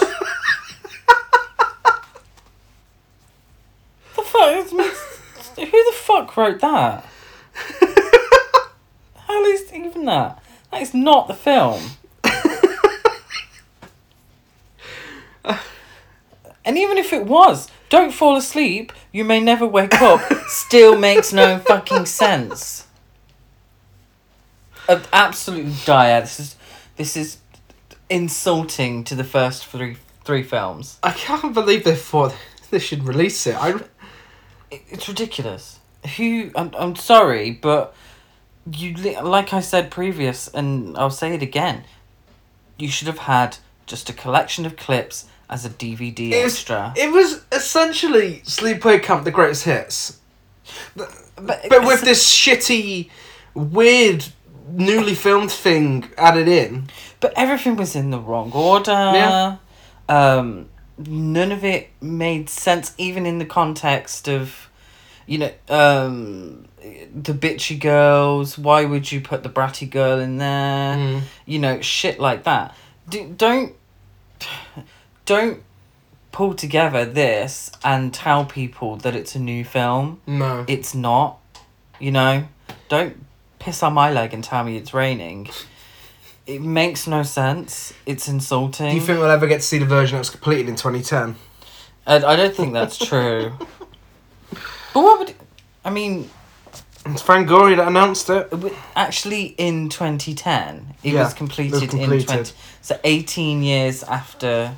the 4.16 4.22
fuck? 4.22 4.66
Who 4.66 5.64
the 5.64 5.92
fuck 5.94 6.36
wrote 6.36 6.60
that? 6.60 7.06
How 9.28 9.44
is 9.44 9.72
even 9.72 10.06
that? 10.06 10.42
That 10.72 10.82
is 10.82 10.92
not 10.92 11.28
the 11.28 11.34
film. 11.34 11.80
and 16.64 16.76
even 16.76 16.98
if 16.98 17.12
it 17.12 17.26
was, 17.26 17.68
don't 17.90 18.12
fall 18.12 18.36
asleep, 18.36 18.92
you 19.12 19.24
may 19.24 19.38
never 19.38 19.66
wake 19.66 20.02
up, 20.02 20.20
still 20.48 20.98
makes 20.98 21.32
no 21.32 21.58
fucking 21.60 22.06
sense. 22.06 22.88
Absolutely 24.88 25.74
dire. 25.84 26.20
This 26.20 26.40
is 26.40 26.56
this 26.96 27.16
is 27.16 27.38
insulting 28.10 29.04
to 29.04 29.14
the 29.14 29.24
first 29.24 29.66
three 29.66 29.96
three 30.24 30.42
films. 30.42 30.98
I 31.02 31.12
can't 31.12 31.54
believe 31.54 31.84
they 31.84 31.96
thought 31.96 32.34
they 32.70 32.78
should 32.78 33.04
release 33.04 33.46
it. 33.46 33.56
I 33.56 33.70
It, 34.70 34.82
it's 34.88 35.08
ridiculous. 35.08 35.78
Who 36.16 36.50
I'm 36.54 36.70
I'm 36.76 36.96
sorry, 36.96 37.52
but 37.52 37.94
you 38.70 38.94
li- 38.94 39.20
like 39.20 39.52
I 39.52 39.60
said 39.60 39.90
previous, 39.90 40.48
and 40.48 40.96
I'll 40.96 41.10
say 41.10 41.34
it 41.34 41.42
again. 41.42 41.84
You 42.78 42.88
should 42.88 43.06
have 43.06 43.18
had 43.18 43.58
just 43.86 44.08
a 44.08 44.12
collection 44.12 44.66
of 44.66 44.76
clips 44.76 45.26
as 45.48 45.64
a 45.66 45.70
DVD 45.70 46.32
it 46.32 46.44
was, 46.44 46.54
extra. 46.54 46.94
it 46.96 47.12
was 47.12 47.44
essentially 47.52 48.42
Sleepaway 48.44 49.02
Camp: 49.02 49.24
The 49.24 49.30
Greatest 49.30 49.64
Hits, 49.64 50.18
but 50.94 51.14
but 51.36 51.84
with 51.84 52.00
this 52.00 52.26
shitty, 52.26 53.10
weird, 53.54 54.26
newly 54.68 55.14
filmed 55.14 55.50
thing 55.50 56.08
added 56.16 56.48
in. 56.48 56.88
But 57.20 57.32
everything 57.36 57.76
was 57.76 57.94
in 57.96 58.10
the 58.10 58.18
wrong 58.18 58.52
order. 58.52 58.92
Yeah. 58.92 59.56
Um, 60.08 60.68
none 60.98 61.52
of 61.52 61.64
it 61.64 61.90
made 62.00 62.48
sense, 62.48 62.94
even 62.98 63.26
in 63.26 63.38
the 63.38 63.44
context 63.44 64.28
of, 64.28 64.68
you 65.26 65.38
know, 65.38 65.50
um, 65.68 66.66
the 66.80 67.32
bitchy 67.32 67.78
girls. 67.78 68.58
Why 68.58 68.84
would 68.84 69.10
you 69.12 69.20
put 69.20 69.42
the 69.42 69.48
bratty 69.48 69.88
girl 69.88 70.18
in 70.18 70.38
there? 70.38 70.96
Mm. 70.96 71.22
You 71.46 71.58
know, 71.58 71.80
shit 71.80 72.18
like 72.18 72.44
that. 72.44 72.74
do, 73.08 73.34
don't 73.36 73.74
don't 75.24 75.62
pull 76.32 76.54
together 76.54 77.04
this 77.04 77.70
and 77.84 78.12
tell 78.12 78.44
people 78.44 78.96
that 78.96 79.14
it's 79.14 79.34
a 79.34 79.38
new 79.38 79.64
film. 79.64 80.20
No. 80.26 80.64
It's 80.66 80.94
not. 80.94 81.38
You 82.00 82.10
know, 82.10 82.48
don't 82.88 83.24
piss 83.62 83.82
on 83.82 83.92
my 83.94 84.10
leg 84.12 84.34
and 84.34 84.42
tell 84.42 84.64
me 84.64 84.76
it's 84.76 84.92
raining. 84.92 85.48
It 86.46 86.60
makes 86.60 87.06
no 87.06 87.22
sense. 87.22 87.92
It's 88.06 88.26
insulting. 88.28 88.90
Do 88.90 88.94
you 88.96 89.00
think 89.00 89.20
we'll 89.20 89.30
ever 89.30 89.46
get 89.46 89.60
to 89.60 89.66
see 89.66 89.78
the 89.78 89.86
version 89.86 90.16
that 90.16 90.20
was 90.20 90.30
completed 90.30 90.68
in 90.68 90.74
2010? 90.74 91.36
I, 92.06 92.16
I 92.16 92.34
don't 92.36 92.54
think 92.54 92.72
that's 92.72 92.98
true. 92.98 93.52
but 94.50 94.58
what 95.02 95.20
would 95.20 95.34
I 95.84 95.90
mean? 95.90 96.28
It's 97.06 97.22
Frank 97.22 97.48
Gory 97.48 97.74
that 97.76 97.86
announced 97.88 98.28
it. 98.30 98.50
w- 98.50 98.74
Actually, 98.94 99.54
in 99.58 99.88
twenty 99.88 100.34
ten, 100.34 100.94
it 101.02 101.12
Yeah, 101.12 101.24
was 101.24 101.32
it 101.32 101.36
completed, 101.36 101.82
in 101.82 101.88
completed. 101.88 102.26
twenty. 102.28 102.52
So 102.80 102.98
eighteen 103.04 103.62
years 103.62 104.02
after. 104.04 104.76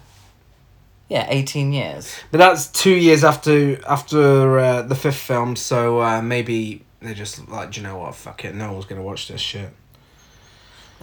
Yeah, 1.08 1.26
eighteen 1.28 1.72
years. 1.72 2.14
But 2.30 2.38
that's 2.38 2.66
two 2.68 2.94
years 2.94 3.24
after 3.24 3.78
after 3.86 4.58
uh, 4.58 4.82
the 4.82 4.94
fifth 4.94 5.16
film, 5.18 5.54
so 5.56 6.00
uh, 6.00 6.22
maybe 6.22 6.82
they're 7.04 7.14
just 7.14 7.48
like, 7.48 7.70
"Do 7.72 7.80
you 7.80 7.86
know 7.86 7.98
what? 7.98 8.14
Fuck 8.14 8.44
it, 8.44 8.54
no 8.54 8.72
one's 8.72 8.84
gonna 8.86 9.02
watch 9.02 9.28
this 9.28 9.40
shit. 9.40 9.70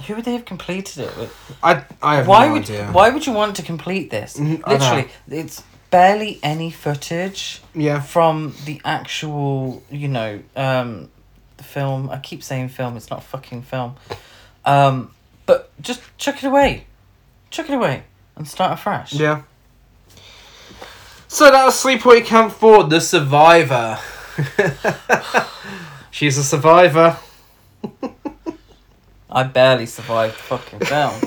Who 0.08 0.16
would 0.16 0.26
they 0.26 0.34
have 0.34 0.45
completed 0.45 1.04
it 1.06 1.18
with? 1.18 1.58
I 1.62 1.84
I 2.02 2.16
have 2.18 2.28
Why 2.28 2.47
no 2.47 2.54
would 2.54 2.64
idea. 2.64 2.88
Why 2.91 3.10
would 3.10 3.26
you 3.28 3.34
want 3.34 3.56
to 3.58 3.62
complete 3.64 4.10
this? 4.10 4.38
Mm, 4.38 4.62
I. 4.66 4.72
Literally, 4.74 5.08
it's 5.30 5.64
barely 5.91 6.39
any 6.41 6.72
footage 6.72 7.62
Yeah, 7.76 7.99
from 8.02 8.56
the 8.66 8.82
actual. 8.86 9.84
You 9.91 10.08
know, 10.08 10.39
um, 10.56 11.10
the 11.58 11.64
film. 11.64 12.10
I 12.10 12.18
keep 12.20 12.41
saying 12.43 12.70
film. 12.70 12.97
It's 12.97 13.10
not 13.10 13.20
a 13.20 13.24
fucking 13.24 13.64
film. 13.64 13.95
Um, 14.66 15.12
but 15.45 15.70
just 15.82 16.02
chuck 16.18 16.43
it 16.43 16.47
away, 16.47 16.86
chuck 17.49 17.70
it 17.70 17.74
away, 17.74 18.04
and 18.36 18.47
start 18.47 18.72
afresh. 18.74 19.14
yeah. 19.14 19.41
So 21.28 21.49
that 21.52 21.64
was 21.66 21.76
Sleepaway 21.82 22.26
Camp 22.26 22.52
Four: 22.54 22.86
The 22.86 23.02
Survivor. 23.02 23.99
She's 26.12 26.38
a 26.38 26.43
survivor. 26.43 27.18
I 29.30 29.43
barely 29.43 29.86
survived 29.86 30.36
the 30.36 30.43
fucking 30.43 30.80
film. 30.82 31.22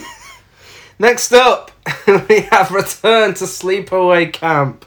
Next 0.99 1.33
up, 1.33 1.71
we 2.29 2.43
have 2.53 2.71
Return 2.71 3.35
to 3.35 3.45
Sleepaway 3.45 4.33
Camp. 4.33 4.85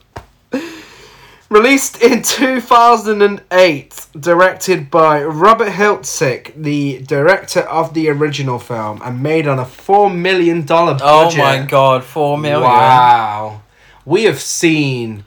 Released 1.49 2.01
in 2.01 2.21
2008, 2.21 4.05
directed 4.19 4.91
by 4.91 5.23
Robert 5.23 5.69
Hiltzik, 5.69 6.53
the 6.55 6.99
director 6.99 7.61
of 7.61 7.93
the 7.93 8.09
original 8.09 8.59
film, 8.59 9.01
and 9.03 9.23
made 9.23 9.47
on 9.47 9.57
a 9.57 9.63
$4 9.63 10.13
million 10.13 10.63
budget. 10.63 11.01
oh 11.03 11.35
my 11.37 11.65
god, 11.65 12.03
4 12.03 12.37
million. 12.37 12.61
Wow. 12.61 13.61
We 14.05 14.25
have 14.25 14.41
seen 14.41 15.23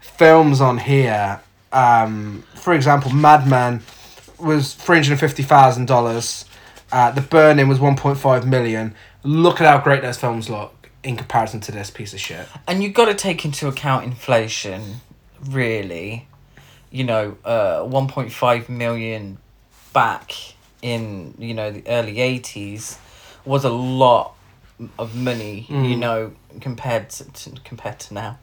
films 0.00 0.60
on 0.60 0.78
here. 0.78 1.40
Um, 1.72 2.44
for 2.54 2.72
example, 2.72 3.10
Madman 3.12 3.82
was 4.38 4.74
$350,000. 4.74 6.44
Uh, 6.92 7.10
the 7.10 7.20
Burning 7.20 7.68
was 7.68 7.78
1.5 7.78 8.46
million. 8.46 8.94
Look 9.22 9.60
at 9.60 9.66
how 9.66 9.82
great 9.82 10.02
those 10.02 10.18
films 10.18 10.48
look 10.48 10.90
in 11.02 11.16
comparison 11.16 11.60
to 11.60 11.72
this 11.72 11.90
piece 11.90 12.12
of 12.12 12.20
shit. 12.20 12.46
And 12.66 12.82
you've 12.82 12.94
got 12.94 13.06
to 13.06 13.14
take 13.14 13.44
into 13.44 13.68
account 13.68 14.04
inflation, 14.04 15.00
really. 15.44 16.28
You 16.90 17.04
know, 17.04 17.36
uh, 17.44 17.80
1.5 17.80 18.68
million 18.68 19.38
back 19.92 20.32
in, 20.82 21.34
you 21.38 21.54
know, 21.54 21.70
the 21.70 21.82
early 21.88 22.16
80s 22.16 22.98
was 23.44 23.64
a 23.64 23.70
lot 23.70 24.33
of 24.98 25.14
money, 25.14 25.66
you 25.68 25.76
Mm. 25.76 25.98
know, 25.98 26.32
compared 26.60 27.08
to, 27.10 27.24
to 27.32 27.50
compared 27.64 27.98
to 28.00 28.14
now. 28.14 28.38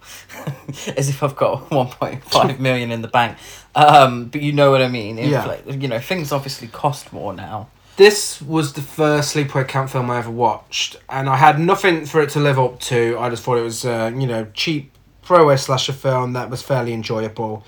As 0.98 1.10
if 1.10 1.22
I've 1.24 1.36
got 1.36 1.70
1.5 1.70 2.60
million 2.60 2.92
in 2.92 3.02
the 3.02 3.08
bank. 3.08 3.38
Um, 3.76 4.26
but 4.26 4.42
you 4.42 4.54
know 4.54 4.72
what 4.72 4.82
I 4.82 4.88
mean. 4.88 5.18
Yeah. 5.18 5.46
Infl- 5.46 5.82
You 5.82 5.88
know, 5.90 6.00
things 6.00 6.32
obviously 6.32 6.68
cost 6.70 7.12
more 7.12 7.34
now. 7.34 7.68
This 7.98 8.42
was 8.42 8.74
the 8.74 8.82
first 8.82 9.36
sleepaway 9.36 9.68
camp 9.68 9.90
film 9.90 10.10
I 10.10 10.18
ever 10.20 10.32
watched, 10.32 10.96
and 11.10 11.30
I 11.30 11.36
had 11.36 11.60
nothing 11.60 12.06
for 12.06 12.22
it 12.22 12.30
to 12.32 12.40
live 12.40 12.58
up 12.58 12.80
to. 12.82 13.18
I 13.20 13.30
just 13.30 13.44
thought 13.44 13.58
it 13.58 13.64
was, 13.64 13.84
uh, 13.86 14.12
you 14.16 14.26
know, 14.26 14.48
cheap 14.54 14.92
throwaway 15.24 15.58
slasher 15.58 15.94
film 15.94 16.34
that 16.34 16.50
was 16.50 16.62
fairly 16.62 16.94
enjoyable. 16.94 17.64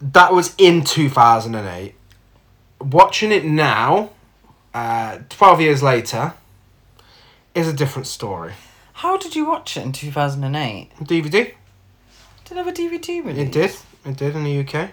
That 0.00 0.32
was 0.32 0.54
in 0.58 0.84
two 0.84 1.08
thousand 1.08 1.54
and 1.54 1.66
eight. 1.68 1.94
Watching 2.80 3.32
it 3.32 3.44
now, 3.44 4.10
uh, 4.74 5.18
twelve 5.30 5.60
years 5.60 5.82
later, 5.82 6.34
is 7.54 7.68
a 7.68 7.72
different 7.72 8.06
story. 8.06 8.52
How 8.94 9.16
did 9.16 9.36
you 9.36 9.46
watch 9.46 9.76
it 9.76 9.84
in 9.84 9.92
2008? 9.92 10.90
DVD. 11.00 11.30
Did 11.30 11.54
it 12.50 12.54
have 12.56 12.66
a 12.66 12.72
DVD 12.72 13.24
release? 13.24 13.46
It 13.46 13.52
did. 13.52 13.76
It 14.04 14.16
did 14.16 14.34
in 14.34 14.44
the 14.44 14.58
UK. 14.60 14.90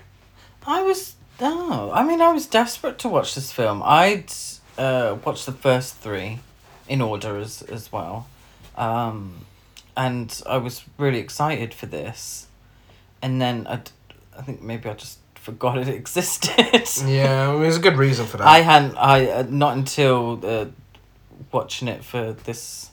I 0.68 0.82
was 0.82 1.16
oh, 1.42 1.92
I 1.94 2.04
mean, 2.04 2.22
I 2.22 2.32
was 2.32 2.48
desperate 2.48 2.98
to 3.00 3.10
watch 3.10 3.36
this 3.36 3.52
film. 3.52 3.82
I'd 3.84 4.32
uh, 4.78 5.18
watched 5.24 5.46
the 5.46 5.52
first 5.52 5.96
three 5.96 6.40
in 6.88 7.02
order 7.02 7.38
as 7.38 7.62
as 7.64 7.92
well, 7.92 8.28
um, 8.76 9.46
and 9.96 10.42
I 10.48 10.58
was 10.58 10.84
really 10.98 11.20
excited 11.20 11.74
for 11.74 11.86
this, 11.86 12.48
and 13.22 13.42
then 13.42 13.68
I, 13.68 13.82
I 14.38 14.42
think 14.42 14.62
maybe 14.62 14.90
I 14.90 14.94
just 14.94 15.20
forgot 15.36 15.78
it 15.78 15.88
existed. 16.02 16.52
Yeah, 17.08 17.50
well, 17.50 17.60
there's 17.60 17.78
a 17.78 17.82
good 17.82 17.98
reason 17.98 18.26
for 18.26 18.38
that. 18.38 18.48
I 18.48 18.60
hadn't. 18.60 18.96
I 18.98 19.30
uh, 19.30 19.46
not 19.50 19.78
until 19.78 20.40
uh, 20.44 20.66
watching 21.52 21.88
it 21.88 22.04
for 22.04 22.34
this 22.34 22.90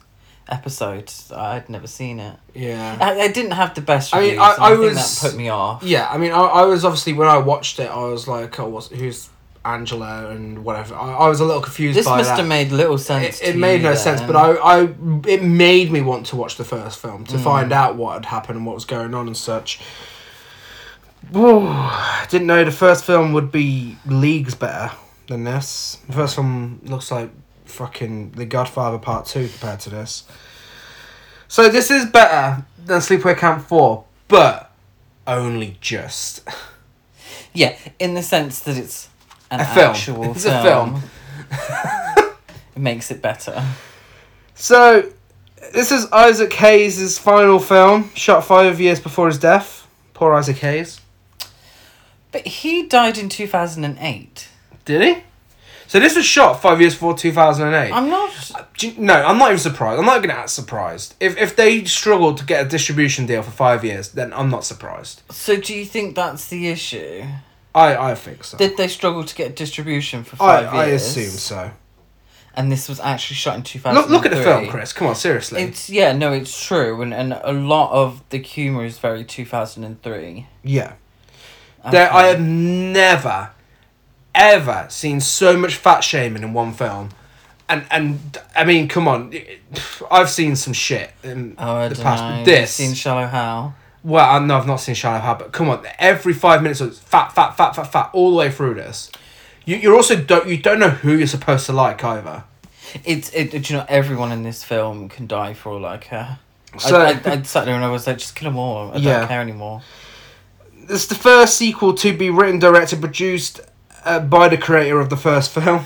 episode. 0.49 1.11
I'd 1.35 1.69
never 1.69 1.87
seen 1.87 2.19
it. 2.21 2.37
yeah. 2.55 2.99
I, 3.01 3.21
I 3.23 3.29
didn't 3.29 3.53
have 3.53 3.75
the 3.75 3.81
best 3.81 4.15
I 4.15 4.21
mean, 4.21 4.25
reviews. 4.39 4.41
I- 4.59 4.65
I 4.65 4.69
think 4.71 4.81
was- 4.81 5.21
that 5.21 5.29
put 5.31 5.37
me 5.39 5.49
off. 5.49 5.83
Yeah, 5.83 6.09
I 6.11 6.19
mean, 6.19 6.33
I, 6.33 6.41
I 6.41 6.63
was 6.65 6.85
obviously 6.85 7.13
when 7.13 7.29
I 7.29 7.39
watched 7.39 7.79
it, 7.79 7.91
I 7.91 8.05
was 8.05 8.27
like, 8.29 8.59
oh, 8.61 8.69
what's, 8.69 8.89
who's 8.89 9.29
Angela 9.65 10.31
and 10.31 10.65
whatever. 10.65 10.97
I, 10.97 11.13
I 11.13 11.29
was 11.29 11.39
a 11.39 11.45
little 11.45 11.63
confused 11.63 11.97
This 11.97 12.07
must 12.07 12.29
that. 12.31 12.39
have 12.41 12.49
made 12.49 12.73
little 12.73 12.99
sense. 12.99 13.41
it, 13.41 13.51
it 13.51 13.57
made 13.57 13.81
no 13.83 13.95
sense, 13.95 14.21
but 14.21 14.35
I, 14.35 14.55
I, 14.55 14.95
it 15.29 15.45
made 15.45 15.93
me 15.93 16.01
want 16.01 16.27
to 16.27 16.37
watch 16.37 16.57
the 16.57 16.65
first 16.65 16.99
film 16.99 17.25
to 17.27 17.37
Mm. 17.37 17.45
find 17.45 17.73
out 17.73 17.95
what 17.97 18.15
had 18.15 18.25
happened 18.27 18.57
and 18.57 18.67
what 18.67 18.75
was 18.75 18.85
going 18.85 19.15
on 19.15 19.29
and 19.29 19.37
such. 19.37 19.81
Whoa, 21.31 21.91
didn't 22.29 22.49
know 22.49 22.65
the 22.65 22.73
first 22.73 23.05
film 23.05 23.33
would 23.33 23.53
be 23.53 23.97
leagues 24.07 24.55
better 24.55 24.91
than 25.29 25.45
this. 25.45 25.99
The 26.09 26.13
first 26.15 26.35
film 26.35 26.81
looks 26.85 27.11
like 27.11 27.31
fucking 27.73 28.33
The 28.33 28.45
Godfather 28.45 28.99
Part 28.99 29.27
Two 29.27 29.49
compared 29.49 29.81
to 29.81 29.91
this. 29.91 30.25
So 31.49 31.69
this 31.69 31.91
is 31.91 32.07
better 32.07 32.65
than 32.85 33.01
Sleepaway 33.01 33.37
Camp 33.37 33.67
Four, 33.67 34.05
but 34.29 34.71
only 35.27 35.77
just. 35.81 36.47
Yeah, 37.55 37.77
in 37.99 38.15
the 38.15 38.23
sense 38.23 38.61
that 38.61 38.79
it's 38.79 39.11
an 39.51 39.61
A 39.61 39.65
film. 39.67 39.91
actual 39.91 40.31
It's 40.31 40.47
a 40.47 40.63
film. 40.63 41.03
it 42.75 42.81
makes 42.81 43.11
it 43.11 43.21
better. 43.21 43.63
So, 44.55 45.13
this 45.75 45.93
is 45.93 46.11
Isaac 46.13 46.51
Hayes' 46.55 47.19
final 47.19 47.59
film, 47.59 48.11
shot 48.15 48.47
five 48.47 48.81
years 48.81 49.01
before 49.01 49.27
his 49.27 49.39
death. 49.39 49.87
Poor 50.15 50.33
Isaac 50.33 50.57
Hayes. 50.59 51.03
But 52.31 52.47
he 52.47 52.87
died 52.87 53.19
in 53.19 53.29
2008. 53.29 54.49
Did 54.87 55.03
he? 55.03 55.23
So 55.93 56.01
this 56.01 56.17
was 56.17 56.25
shot 56.25 56.63
five 56.63 56.81
years 56.81 56.95
before 56.95 57.13
2008. 57.13 57.93
I'm 57.93 58.09
not. 58.09 58.51
Uh, 58.55 58.65
you- 58.81 58.95
no, 58.97 59.13
I'm 59.13 59.37
not 59.37 59.49
even 59.49 59.59
surprised. 59.59 59.99
I'm 60.01 60.07
not 60.07 60.23
going 60.23 60.31
to 60.31 60.39
act 60.39 60.49
surprised. 60.49 61.15
If, 61.21 61.37
if 61.37 61.55
they 61.55 61.85
struggled 61.85 62.39
to 62.39 62.47
get 62.47 62.65
a 62.65 62.67
distribution 62.67 63.27
deal 63.27 63.43
for 63.43 63.51
five 63.51 63.85
years, 63.85 64.09
then 64.09 64.33
I'm 64.33 64.49
not 64.49 64.65
surprised. 64.65 65.21
So, 65.31 65.61
do 65.61 65.75
you 65.75 65.85
think 65.85 66.17
that's 66.17 66.49
the 66.49 66.69
issue? 66.69 67.25
I, 67.75 67.95
I 67.95 68.15
think 68.15 68.43
so. 68.43 68.57
Did 68.57 68.79
they 68.79 68.89
struggle 68.89 69.23
to 69.23 69.35
get 69.35 69.55
distribution 69.55 70.25
for 70.25 70.37
five 70.37 70.73
I 70.73 70.87
years? 70.87 71.03
I 71.03 71.05
assume 71.05 71.39
so. 71.39 71.71
And 72.55 72.73
this 72.73 72.89
was 72.89 72.99
actually 72.99 73.37
shot 73.37 73.57
in 73.57 73.63
2003. 73.63 74.01
Look, 74.01 74.09
look 74.25 74.33
at 74.33 74.35
the 74.35 74.43
film, 74.43 74.69
Chris. 74.69 74.95
Come 74.95 75.09
on, 75.09 75.15
seriously. 75.15 75.61
It's 75.61 75.91
yeah, 75.91 76.15
no, 76.15 76.33
it's 76.33 76.59
true, 76.59 77.03
and 77.03 77.13
and 77.13 77.35
a 77.35 77.53
lot 77.53 77.93
of 77.93 78.27
the 78.31 78.39
humor 78.39 78.87
is 78.87 78.99
very 78.99 79.25
2003. 79.25 80.47
yeah. 80.63 80.95
There, 81.91 82.11
I 82.11 82.29
have 82.29 82.41
never, 82.41 83.51
ever 84.35 84.87
seen 84.89 85.21
so 85.21 85.57
much 85.57 85.77
fat 85.77 86.01
shaming 86.01 86.43
in 86.43 86.53
one 86.53 86.73
film. 86.73 87.11
And, 87.69 87.85
and 87.91 88.39
I 88.55 88.65
mean, 88.65 88.89
come 88.89 89.09
on. 89.09 89.33
I've 90.11 90.31
seen 90.31 90.57
some 90.57 90.73
shit 90.73 91.11
in 91.23 91.55
Oh, 91.59 91.89
the 91.89 91.95
past. 92.03 92.23
know. 92.23 92.29
but 92.31 92.37
You've 92.39 92.45
This. 92.47 92.73
seen 92.73 92.95
Shallow 92.95 93.27
Hal? 93.27 93.75
Well, 94.05 94.29
I 94.29 94.39
know 94.45 94.57
I've 94.59 94.67
not 94.67 94.77
seen 94.77 94.95
Shallow 94.95 95.21
Hal, 95.21 95.37
but 95.37 95.53
come 95.53 95.69
on, 95.71 95.87
every 95.99 96.33
five 96.35 96.63
minutes 96.63 96.81
it's 96.81 96.99
fat, 96.99 97.33
fat, 97.33 97.57
fat, 97.57 97.77
fat, 97.77 97.85
fat, 97.85 98.11
all 98.13 98.31
the 98.33 98.37
way 98.37 98.51
through 98.51 98.75
this. 98.75 99.11
You 99.65 99.77
you 99.77 99.95
also 99.95 100.17
don't 100.17 100.49
you 100.49 100.57
don't 100.57 100.81
know 100.81 100.91
who 100.91 101.17
you're 101.17 101.29
supposed 101.29 101.67
to 101.67 101.73
like 101.73 102.03
either. 102.03 102.43
It's 103.05 103.33
it. 103.33 103.53
Do 103.53 103.59
you 103.59 103.79
know 103.79 103.87
everyone 103.89 104.33
in 104.33 104.43
this 104.43 104.65
film 104.65 105.09
can 105.09 105.29
die 105.29 105.55
for 105.55 105.71
all 105.71 105.87
uh, 105.87 105.91
I 105.91 105.97
care. 105.99 106.39
So 106.79 107.01
I, 107.01 107.11
I, 107.11 107.21
I 107.33 107.43
sat 107.43 107.65
there 107.67 107.77
and 107.77 107.85
I 107.85 107.91
was 107.91 108.09
like, 108.09 108.19
just 108.19 108.35
kill 108.35 108.51
them 108.51 108.59
all. 108.59 108.91
I 108.93 108.97
Yeah. 108.97 109.21
don't 109.21 109.29
care 109.29 109.41
anymore. 109.41 109.83
it's 110.89 111.07
the 111.07 111.15
first 111.15 111.57
sequel 111.57 111.95
to 111.95 112.13
be 112.17 112.29
written, 112.29 112.59
directed, 112.59 113.01
produced 113.01 113.61
uh, 114.05 114.21
by 114.21 114.49
the 114.49 114.59
creator 114.59 115.01
of 115.01 115.11
the 115.11 115.17
first 115.17 115.51
film. 115.53 115.85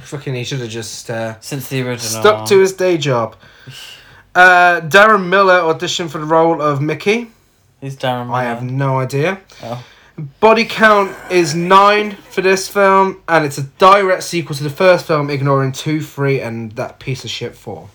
Fucking, 0.00 0.34
he 0.34 0.44
should 0.44 0.60
have 0.60 0.70
just 0.70 1.08
uh, 1.10 1.38
Since 1.40 1.68
the 1.68 1.82
original. 1.82 2.20
stuck 2.22 2.48
to 2.48 2.60
his 2.60 2.72
day 2.72 2.98
job. 2.98 3.36
Uh, 4.34 4.80
Darren 4.80 5.28
Miller 5.28 5.60
auditioned 5.60 6.10
for 6.10 6.18
the 6.18 6.24
role 6.24 6.60
of 6.60 6.82
Mickey. 6.82 7.30
Who's 7.80 7.96
Darren 7.96 8.34
I 8.34 8.42
have 8.42 8.64
no 8.64 8.98
idea. 8.98 9.40
Oh. 9.62 9.84
Body 10.40 10.64
count 10.64 11.14
is 11.30 11.54
nine 11.54 12.12
for 12.12 12.40
this 12.40 12.68
film, 12.68 13.22
and 13.28 13.44
it's 13.44 13.58
a 13.58 13.62
direct 13.62 14.24
sequel 14.24 14.56
to 14.56 14.64
the 14.64 14.70
first 14.70 15.06
film, 15.06 15.30
ignoring 15.30 15.70
two, 15.70 16.00
three, 16.00 16.40
and 16.40 16.72
that 16.72 16.98
piece 16.98 17.22
of 17.22 17.30
shit 17.30 17.54
four. 17.54 17.88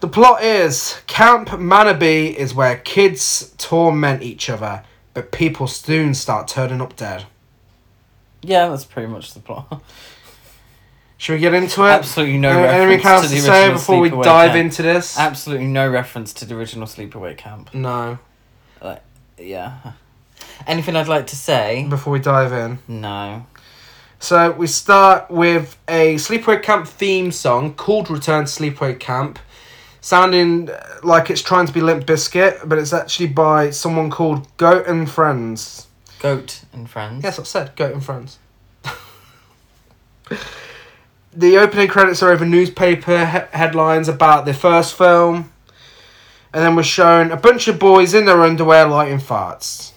The 0.00 0.08
plot 0.08 0.42
is 0.42 1.00
Camp 1.06 1.50
Manabe 1.50 2.34
is 2.34 2.54
where 2.54 2.76
kids 2.78 3.54
torment 3.58 4.22
each 4.22 4.48
other, 4.48 4.82
but 5.12 5.30
people 5.30 5.66
soon 5.66 6.14
start 6.14 6.48
turning 6.48 6.80
up 6.80 6.96
dead. 6.96 7.26
Yeah, 8.42 8.68
that's 8.68 8.84
pretty 8.84 9.08
much 9.08 9.34
the 9.34 9.40
plot. 9.40 9.82
Should 11.18 11.34
we 11.34 11.38
get 11.40 11.52
into 11.52 11.84
it? 11.84 11.90
Absolutely 11.90 12.38
no 12.38 12.48
Any- 12.50 12.62
reference 12.62 12.82
Anything 13.02 13.06
else 13.10 13.22
to 13.28 13.34
the 13.34 13.40
say 13.40 13.58
original 13.60 13.72
before 13.78 14.00
we 14.00 14.10
Sleepaway 14.10 14.22
dive 14.24 14.50
Camp. 14.52 14.64
into 14.64 14.82
this? 14.82 15.18
Absolutely 15.18 15.66
no 15.66 15.88
reference 15.88 16.32
to 16.34 16.44
the 16.46 16.54
original 16.56 16.86
Sleepaway 16.86 17.36
Camp. 17.36 17.74
no. 17.74 18.18
Like, 18.82 19.02
Yeah. 19.38 19.74
Anything 20.66 20.96
I'd 20.96 21.08
like 21.08 21.26
to 21.28 21.36
say? 21.36 21.86
Before 21.90 22.12
we 22.14 22.18
dive 22.18 22.52
in. 22.52 22.78
No. 22.88 23.44
So 24.18 24.50
we 24.52 24.66
start 24.66 25.30
with 25.30 25.76
a 25.88 26.14
Sleepaway 26.16 26.62
Camp 26.62 26.86
theme 26.86 27.32
song 27.32 27.74
called 27.74 28.10
Return 28.10 28.44
to 28.46 28.50
Sleepaway 28.50 28.98
Camp, 28.98 29.38
sounding 30.00 30.68
like 31.02 31.30
it's 31.30 31.42
trying 31.42 31.66
to 31.66 31.72
be 31.72 31.80
Limp 31.82 32.04
Bizkit, 32.06 32.66
but 32.68 32.78
it's 32.78 32.92
actually 32.94 33.26
by 33.28 33.70
someone 33.70 34.10
called 34.10 34.46
Goat 34.56 34.86
and 34.86 35.10
Friends. 35.10 35.86
Goat 36.20 36.62
and 36.72 36.88
Friends. 36.88 37.24
Yes, 37.24 37.38
I 37.38 37.42
said 37.42 37.74
Goat 37.74 37.94
and 37.94 38.04
Friends. 38.04 38.38
the 41.32 41.56
opening 41.58 41.88
credits 41.88 42.22
are 42.22 42.30
over 42.30 42.44
newspaper 42.44 43.18
he- 43.26 43.56
headlines 43.56 44.06
about 44.08 44.44
the 44.44 44.54
first 44.54 44.96
film, 44.96 45.50
and 46.52 46.62
then 46.62 46.76
we're 46.76 46.82
shown 46.82 47.32
a 47.32 47.36
bunch 47.36 47.68
of 47.68 47.78
boys 47.78 48.12
in 48.14 48.26
their 48.26 48.42
underwear 48.42 48.86
lighting 48.86 49.18
farts, 49.18 49.92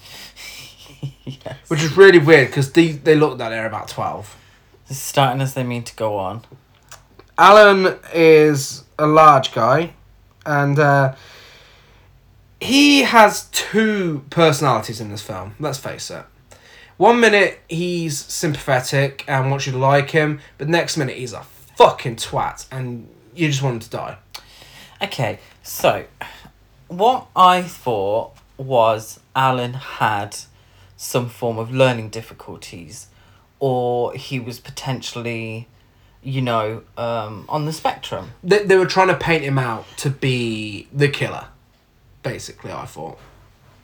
yes. 1.24 1.58
which 1.68 1.82
is 1.82 1.96
really 1.96 2.18
weird 2.18 2.48
because 2.48 2.72
they 2.72 2.92
they 2.92 3.14
look 3.14 3.38
that 3.38 3.50
they're 3.50 3.66
about 3.66 3.88
twelve. 3.88 4.36
Starting 4.90 5.42
as 5.42 5.54
they 5.54 5.62
mean 5.62 5.82
to 5.84 5.94
go 5.94 6.16
on. 6.16 6.42
Alan 7.36 7.98
is 8.14 8.84
a 8.98 9.06
large 9.06 9.52
guy, 9.52 9.92
and 10.46 10.78
uh, 10.78 11.14
he 12.60 13.02
has 13.02 13.48
two 13.50 14.24
personalities 14.30 15.00
in 15.00 15.10
this 15.10 15.22
film. 15.22 15.54
Let's 15.58 15.78
face 15.78 16.10
it. 16.10 16.24
One 16.96 17.18
minute 17.18 17.60
he's 17.68 18.18
sympathetic 18.18 19.24
and 19.26 19.50
wants 19.50 19.66
you 19.66 19.72
to 19.72 19.78
like 19.78 20.10
him, 20.10 20.40
but 20.58 20.68
next 20.68 20.96
minute 20.96 21.16
he's 21.16 21.32
a 21.32 21.42
fucking 21.42 22.16
twat, 22.16 22.66
and 22.70 23.08
you 23.34 23.48
just 23.48 23.62
want 23.62 23.74
him 23.74 23.80
to 23.80 23.90
die. 23.90 24.18
Okay, 25.02 25.40
so 25.62 26.04
what 26.88 27.26
I 27.34 27.62
thought 27.62 28.36
was 28.56 29.18
Alan 29.34 29.74
had 29.74 30.36
some 30.96 31.28
form 31.28 31.58
of 31.58 31.72
learning 31.72 32.10
difficulties, 32.10 33.08
or 33.58 34.14
he 34.14 34.38
was 34.38 34.60
potentially, 34.60 35.68
you 36.22 36.40
know, 36.40 36.82
um, 36.96 37.44
on 37.48 37.66
the 37.66 37.72
spectrum. 37.72 38.30
They, 38.44 38.64
they 38.64 38.76
were 38.76 38.86
trying 38.86 39.08
to 39.08 39.16
paint 39.16 39.42
him 39.42 39.58
out 39.58 39.84
to 39.98 40.10
be 40.10 40.86
the 40.92 41.08
killer, 41.08 41.48
basically. 42.24 42.72
I 42.72 42.86
thought. 42.86 43.18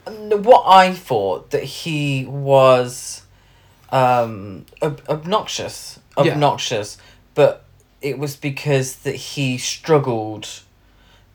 What 0.07 0.65
I 0.67 0.93
thought 0.95 1.51
that 1.51 1.63
he 1.63 2.25
was 2.25 3.23
um, 3.91 4.67
ob- 4.83 5.03
obnoxious, 5.09 6.01
Yeah. 6.19 6.33
obnoxious, 6.33 6.99
but 7.35 7.65
it 8.03 8.19
was 8.19 8.35
because 8.35 8.97
that 8.97 9.15
he 9.15 9.59
struggled 9.59 10.49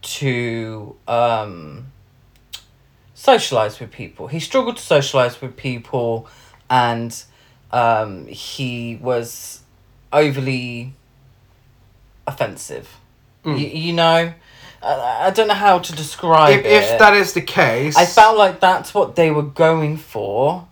to 0.01 0.95
um, 1.07 1.87
socialize 3.13 3.79
with 3.79 3.91
people. 3.91 4.27
He 4.27 4.39
struggled 4.39 4.77
to 4.77 4.81
socialize 4.83 5.39
with 5.41 5.55
people, 5.55 6.27
and 6.69 7.15
um, 7.71 8.25
he 8.27 8.97
was 9.01 9.61
overly 10.11 10.93
offensive. 12.27 12.97
Mm. 13.43 13.59
You, 13.59 13.67
you 13.67 13.93
know, 13.93 14.33
I, 14.85 15.27
I 15.27 15.29
don't 15.31 15.47
know 15.47 15.53
how 15.53 15.79
to 15.79 15.93
describe 15.95 16.59
If, 16.59 16.65
it. 16.65 16.71
if 16.71 16.99
that 16.99 17.13
is 17.13 17.33
the 17.33 17.41
case, 17.41 17.95
I 17.97 18.05
felt 18.05 18.37
like 18.37 18.59
that's 18.59 18.93
what 18.93 19.15
they 19.15 19.31
were 19.31 19.43
going 19.43 19.97
for, 19.97 20.67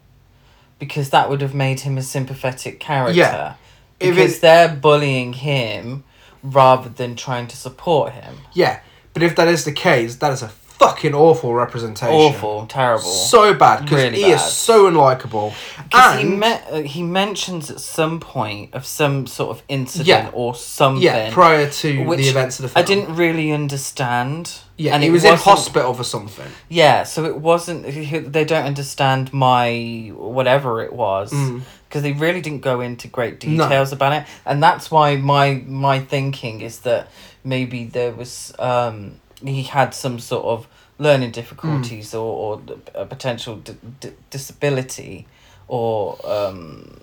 because 0.80 1.10
that 1.12 1.30
would 1.30 1.42
have 1.42 1.54
made 1.56 1.82
him 1.82 1.98
a 1.98 2.02
sympathetic 2.04 2.80
character. 2.80 3.14
Yeah. 3.20 3.54
If 4.00 4.16
Because 4.16 4.36
it- 4.38 4.42
they're 4.42 4.70
bullying 4.76 5.34
him 5.34 6.04
rather 6.44 6.90
than 6.90 7.16
trying 7.16 7.48
to 7.48 7.58
support 7.58 8.14
him. 8.14 8.38
yeah. 8.54 8.80
But 9.14 9.22
if 9.22 9.36
that 9.36 9.48
is 9.48 9.64
the 9.64 9.72
case, 9.72 10.16
that 10.18 10.32
is 10.34 10.42
a 10.42 10.48
fucking 10.88 11.14
awful 11.14 11.54
representation. 11.54 12.14
Awful, 12.16 12.66
terrible. 12.68 13.04
So 13.04 13.54
bad 13.54 13.84
because 13.84 14.04
Really 14.04 14.24
he 14.24 14.32
is 14.32 14.42
so 14.44 14.90
unlikable. 14.90 15.54
Because 15.90 16.20
he 16.20 16.28
And 16.28 16.40
me- 16.40 16.60
uh, 16.72 16.82
he 16.82 17.04
mentions 17.04 17.70
at 17.72 17.80
some 17.80 18.20
point 18.20 18.74
of 18.74 18.86
some 18.86 19.28
sort 19.28 19.50
of 19.56 19.64
incident 19.68 20.08
Yeah. 20.08 20.30
or 20.34 20.56
something. 20.56 21.04
yeah, 21.04 21.32
prior 21.32 21.70
to 21.70 21.88
the 22.16 22.28
events 22.30 22.60
of 22.60 22.64
the 22.64 22.70
film. 22.70 22.84
I 22.84 22.86
didn't 22.86 23.16
really 23.16 23.52
understand. 23.52 24.52
Yeah, 24.78 24.94
and 24.96 25.04
he 25.04 25.10
was 25.12 25.24
in 25.24 25.36
hospital 25.36 25.94
for 25.94 26.04
something. 26.04 26.48
Yeah, 26.68 27.04
so 27.04 27.26
it 27.26 27.38
wasn't. 27.38 27.86
They 28.34 28.44
don't 28.46 28.66
understand 28.66 29.32
my 29.34 30.12
whatever 30.16 30.82
it 30.82 30.94
was 30.94 31.32
Mm. 31.32 31.62
because 31.88 32.02
they 32.02 32.14
really 32.14 32.42
didn't 32.42 32.62
go 32.62 32.82
into 32.82 33.08
great 33.08 33.44
No. 33.46 33.64
details 33.64 33.92
about 33.92 34.14
it, 34.14 34.24
and 34.46 34.64
that's 34.64 34.90
why 34.90 35.16
my 35.18 35.62
my 35.68 36.00
thinking 36.00 36.62
is 36.62 36.80
that 36.80 37.08
maybe 37.44 37.84
there 37.86 38.12
was 38.12 38.52
um 38.58 39.14
he 39.46 39.64
had 39.64 39.94
some 39.94 40.18
sort 40.20 40.46
of 40.46 40.68
learning 41.00 41.32
difficulties 41.32 42.14
or 42.14 42.58
or 42.58 42.62
a 42.94 43.06
potential 43.06 43.56
d- 43.58 43.76
d- 44.00 44.12
disability 44.30 45.26
or 45.68 46.18
um 46.24 47.00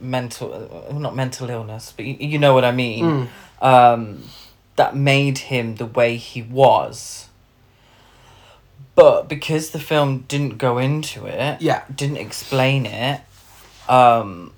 mental 0.00 0.52
uh, 0.88 0.92
not 0.92 1.14
mental 1.16 1.48
illness, 1.50 1.92
but 1.96 2.04
you, 2.04 2.16
you 2.20 2.38
know 2.38 2.54
what 2.54 2.64
I 2.64 2.72
mean. 2.72 3.04
Mm. 3.04 3.28
Um, 3.62 4.24
that 4.76 4.96
made 4.96 5.36
him 5.38 5.74
the 5.76 5.84
way 5.86 6.16
he 6.16 6.40
was. 6.40 7.28
But 8.94 9.28
because 9.28 9.70
the 9.70 9.78
film 9.78 10.24
didn't 10.28 10.56
go 10.58 10.78
into 10.78 11.26
it, 11.26 11.60
Yeah. 11.60 11.82
didn't 11.94 12.16
explain 12.16 12.86
it, 12.86 13.20
um, 13.88 14.52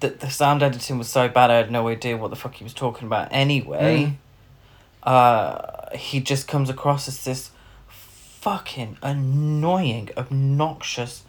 that 0.00 0.20
the 0.20 0.30
sound 0.30 0.62
editing 0.62 0.98
was 0.98 1.08
so 1.08 1.28
bad 1.28 1.50
I 1.50 1.54
had 1.56 1.70
no 1.70 1.88
idea 1.88 2.16
what 2.16 2.30
the 2.30 2.36
fuck 2.36 2.54
he 2.54 2.64
was 2.64 2.74
talking 2.74 3.06
about 3.06 3.28
anyway. 3.30 4.16
Uh, 5.02 5.90
he 5.94 6.20
just 6.20 6.46
comes 6.48 6.70
across 6.70 7.08
as 7.08 7.24
this 7.24 7.50
fucking 8.44 8.98
annoying, 9.02 10.10
obnoxious 10.18 11.22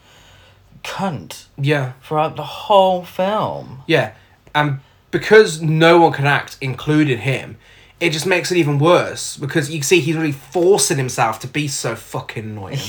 cunt 0.84 1.46
Yeah, 1.58 1.94
throughout 2.04 2.36
the 2.36 2.44
whole 2.44 3.06
film. 3.06 3.84
yeah, 3.88 4.14
and 4.54 4.80
because 5.12 5.62
no 5.62 6.00
one 6.02 6.12
can 6.12 6.26
act, 6.26 6.58
including 6.60 7.20
him, 7.20 7.58
it 8.02 8.10
just 8.12 8.26
makes 8.26 8.52
it 8.52 8.58
even 8.58 8.78
worse 8.80 9.38
because 9.38 9.72
you 9.74 9.82
see 9.82 10.02
he's 10.02 10.16
really 10.18 10.34
forcing 10.34 10.98
himself 10.98 11.40
to 11.40 11.48
be 11.48 11.68
so 11.70 11.96
fucking 11.96 12.44
annoying, 12.44 12.80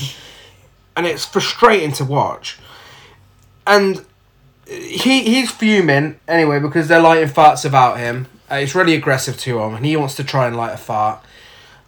and 0.97 1.05
it's 1.07 1.25
frustrating 1.25 1.93
to 1.93 2.03
watch. 2.05 2.57
And 3.65 4.05
he 4.67 5.23
he's 5.23 5.49
fuming 5.51 6.19
anyway 6.27 6.59
because 6.59 6.89
they're 6.89 7.01
lighting 7.01 7.29
farts 7.29 7.63
about 7.65 7.97
him. 7.97 8.27
Uh, 8.51 8.55
it's 8.55 8.75
really 8.75 8.93
aggressive 8.95 9.37
to 9.39 9.59
him, 9.61 9.73
and 9.75 9.85
he 9.85 9.95
wants 9.95 10.15
to 10.15 10.23
try 10.23 10.47
and 10.47 10.55
light 10.57 10.73
a 10.73 10.77
fart. 10.77 11.23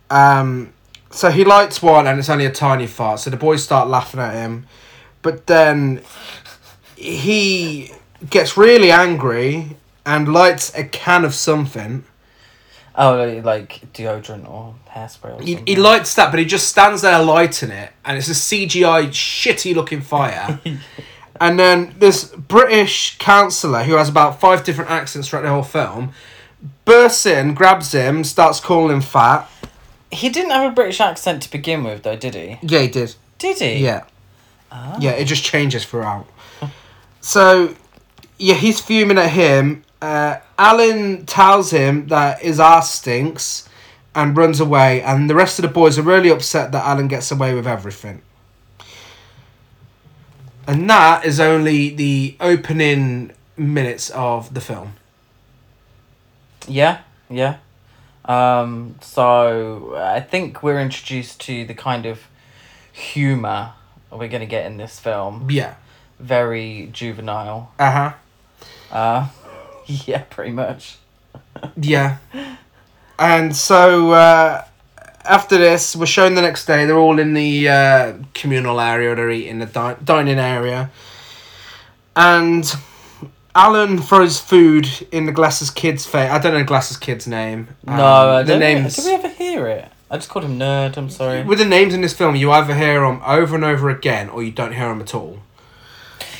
Um, 0.10 0.74
so 1.12 1.32
he 1.32 1.43
lights 1.43 1.82
one, 1.82 2.07
and 2.07 2.20
it's 2.20 2.30
only 2.30 2.45
a 2.45 2.51
tiny 2.51 2.88
fart. 2.88 3.20
So 3.20 3.30
the 3.30 3.38
boys 3.38 3.64
start 3.64 3.88
laughing 3.88 4.20
at 4.20 4.34
him, 4.34 4.68
but 5.22 5.47
then 5.47 6.01
he 6.95 7.91
gets 8.30 8.57
really 8.57 8.91
angry 8.91 9.78
and 10.05 10.32
lights 10.32 10.76
a 10.76 10.84
can 10.84 11.26
of 11.26 11.34
something. 11.34 12.03
Oh, 12.95 13.41
like 13.43 13.93
deodorant 13.93 14.49
or 14.49 14.76
hairspray 14.89 15.39
or 15.39 15.41
He, 15.41 15.55
he 15.66 15.76
lights 15.76 16.16
that, 16.16 16.32
but 16.32 16.39
he 16.39 16.45
just 16.45 16.68
stands 16.68 17.01
there 17.01 17.24
lighting 17.24 17.72
it, 17.72 17.91
and 18.03 18.18
it's 18.18 18.28
a 18.28 18.32
CGI 18.32 19.07
shitty 19.07 19.74
looking 19.74 20.01
fire. 20.01 20.60
and 21.41 21.60
then 21.60 21.95
this 21.97 22.26
British 22.26 23.18
counsellor 23.18 23.84
who 23.84 23.95
has 23.95 24.10
about 24.10 24.41
five 24.41 24.64
different 24.64 24.91
accents 24.91 25.30
throughout 25.30 25.43
the 25.43 25.49
whole 25.49 25.64
film 25.64 26.12
bursts 26.86 27.26
in, 27.26 27.53
grabs 27.53 27.91
him, 27.93 28.24
starts 28.24 28.60
calling 28.60 28.97
him 28.97 29.01
fat. 29.01 29.49
He 30.12 30.30
didn't 30.30 30.51
have 30.51 30.72
a 30.72 30.74
British 30.74 30.99
accent 30.99 31.43
to 31.43 31.51
begin 31.51 31.84
with, 31.84 32.03
though, 32.03 32.16
did 32.16 32.34
he? 32.36 32.57
Yeah, 32.62 32.82
he 32.82 32.88
did. 32.88 33.16
Did 33.38 33.60
he? 33.60 33.84
Yeah. 33.84 34.03
Ah. 34.72 34.97
Yeah, 34.99 35.12
it 35.12 35.26
just 35.26 35.43
changes 35.43 35.86
throughout. 35.86 36.28
so, 37.22 37.76
yeah, 38.38 38.55
he's 38.55 38.80
fuming 38.80 39.18
at 39.18 39.30
him. 39.32 39.84
Uh, 40.01 40.38
Alan 40.57 41.26
tells 41.26 41.72
him 41.72 42.07
that 42.07 42.41
his 42.41 42.60
ass 42.60 42.93
stinks 42.93 43.68
and 44.16 44.36
runs 44.36 44.60
away, 44.60 45.01
and 45.01 45.30
the 45.30 45.36
rest 45.36 45.60
of 45.60 45.64
the 45.64 45.70
boys 45.70 45.99
are 45.99 46.03
really 46.03 46.30
upset 46.30 46.72
that 46.72 46.86
Alan 46.86 47.07
gets 47.07 47.32
away 47.32 47.53
with 47.53 47.68
everything. 47.68 48.22
And 50.68 50.89
that 50.89 51.26
is 51.26 51.39
only 51.39 51.89
the 51.89 52.36
opening 52.39 53.32
minutes 53.57 54.10
of 54.12 54.53
the 54.53 54.62
film. 54.62 54.93
Yeah, 56.68 57.01
yeah. 57.30 57.57
Um, 58.30 58.96
so 59.02 59.96
I 59.98 60.22
think 60.22 60.64
we're 60.64 60.80
introduced 60.80 61.42
to 61.42 61.66
the 61.66 61.74
kind 61.74 62.06
of 62.06 62.22
humor 62.94 63.74
we're 64.12 64.28
gonna 64.28 64.46
get 64.46 64.66
in 64.66 64.78
this 64.78 65.00
film. 65.00 65.48
Yeah. 65.50 65.76
Very 66.20 66.90
juvenile. 66.92 67.72
Uh 67.80 67.92
huh. 67.92 68.14
Uh, 68.92 69.28
yeah, 69.86 70.24
pretty 70.32 70.50
much. 70.50 70.98
Yeah. 71.78 72.18
And 73.20 73.56
so 73.56 74.14
uh, 74.14 74.66
after 75.24 75.60
this, 75.60 75.96
we're 75.96 76.08
shown 76.08 76.34
the 76.34 76.42
next 76.42 76.66
day. 76.66 76.88
They're 76.88 76.98
all 76.98 77.20
in 77.20 77.36
the 77.36 77.70
uh, 77.70 78.14
communal 78.34 78.82
area. 78.82 79.14
They're 79.14 79.30
eating 79.30 79.60
the 79.60 79.68
di- 79.68 79.98
dining 80.04 80.40
area, 80.40 80.90
and 82.16 82.66
Alan 83.56 83.97
throws 84.00 84.39
food 84.39 84.88
in 85.12 85.26
the 85.26 85.32
Glasses 85.32 85.70
kid's 85.72 86.06
face. 86.06 86.30
I 86.30 86.38
don't 86.39 86.54
know 86.54 86.64
Glasses 86.64 86.97
kid's 86.97 87.28
name. 87.28 87.70
No, 87.86 87.93
Um, 87.93 88.00
I 88.02 88.43
the 88.43 88.54
don't 88.54 88.60
names 88.60 88.95
Did 88.95 89.06
we 89.06 89.14
ever 89.14 89.28
hear 89.30 89.68
it? 89.68 89.89
I 90.12 90.18
just 90.18 90.30
called 90.30 90.45
him 90.45 90.58
nerd. 90.58 90.97
I'm 90.97 91.10
sorry. 91.10 91.43
with 91.43 91.60
the 91.60 91.66
names 91.66 91.93
in 91.93 92.02
this 92.02 92.14
film, 92.14 92.36
you 92.36 92.52
either 92.52 92.74
hear 92.76 93.02
them 93.02 93.22
over 93.26 93.56
and 93.56 93.64
over 93.64 93.89
again, 93.89 94.30
or 94.30 94.41
you 94.43 94.52
don't 94.52 94.74
hear 94.74 94.88
them 94.89 95.02
at 95.02 95.14
all. 95.14 95.39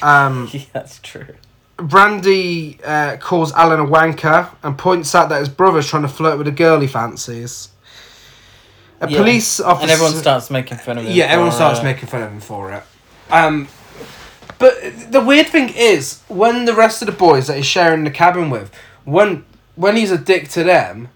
Um, 0.02 0.50
yeah, 0.54 0.62
that's 0.74 1.00
true. 1.00 1.36
Brandy 1.78 2.80
uh, 2.84 3.18
calls 3.18 3.54
Alan 3.54 3.80
a 3.80 3.86
wanker 3.86 4.50
and 4.64 4.78
points 4.78 5.14
out 5.16 5.30
that 5.30 5.40
his 5.40 5.50
brother's 5.50 5.88
trying 5.88 6.02
to 6.02 6.08
flirt 6.10 6.38
with 6.38 6.48
a 6.48 6.52
girl 6.52 6.80
he 6.80 6.88
fancies. 6.88 7.70
A 9.02 9.10
Yeah. 9.10 9.18
police 9.18 9.60
officer. 9.62 9.84
And 9.84 9.92
everyone 9.92 10.14
starts 10.14 10.50
making 10.50 10.78
fun 10.80 10.98
of 10.98 11.06
him. 11.06 11.14
Yeah, 11.14 11.26
everyone 11.26 11.54
starts 11.54 11.82
making 11.82 12.08
fun 12.10 12.22
of 12.24 12.32
him 12.32 12.42
for 12.42 12.74
it. 12.74 12.84
Um, 13.30 13.68
but 14.60 15.12
the 15.12 15.22
weird 15.22 15.48
thing 15.48 15.70
is, 15.70 16.22
when 16.28 16.66
the 16.66 16.74
rest 16.74 17.02
of 17.02 17.06
the 17.06 17.14
boys 17.14 17.48
that 17.48 17.58
he's 17.58 17.66
sharing 17.66 18.04
the 18.04 18.12
cabin 18.12 18.50
with, 18.50 18.72
when 19.06 19.46
when 19.76 19.96
he's 19.96 20.12
a 20.12 20.18
dick 20.18 20.50
to 20.50 20.64
them, 20.64 21.08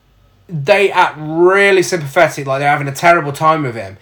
they 0.47 0.89
act 0.89 1.17
really 1.19 1.83
sympathetic, 1.83 2.47
like 2.47 2.59
they're 2.59 2.69
having 2.69 2.87
a 2.87 2.93
terrible 2.93 3.33
time 3.33 3.63
with 3.63 3.75
him, 3.75 3.97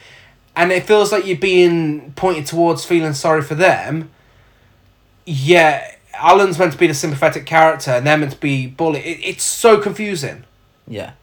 and 0.55 0.71
it 0.71 0.85
feels 0.85 1.11
like 1.11 1.25
you're 1.25 1.37
being 1.37 2.13
pointed 2.13 2.45
towards 2.45 2.85
feeling 2.85 3.13
sorry 3.13 3.41
for 3.41 3.55
them. 3.55 4.11
Yeah, 5.25 5.95
Alan's 6.13 6.59
meant 6.59 6.73
to 6.73 6.77
be 6.77 6.87
the 6.87 6.93
sympathetic 6.93 7.47
character, 7.47 7.91
and 7.91 8.05
they're 8.05 8.17
meant 8.17 8.33
to 8.33 8.39
be 8.39 8.67
bully. 8.67 8.99
It, 8.99 9.19
it's 9.23 9.43
so 9.43 9.79
confusing. 9.79 10.43
Yeah. 10.87 11.13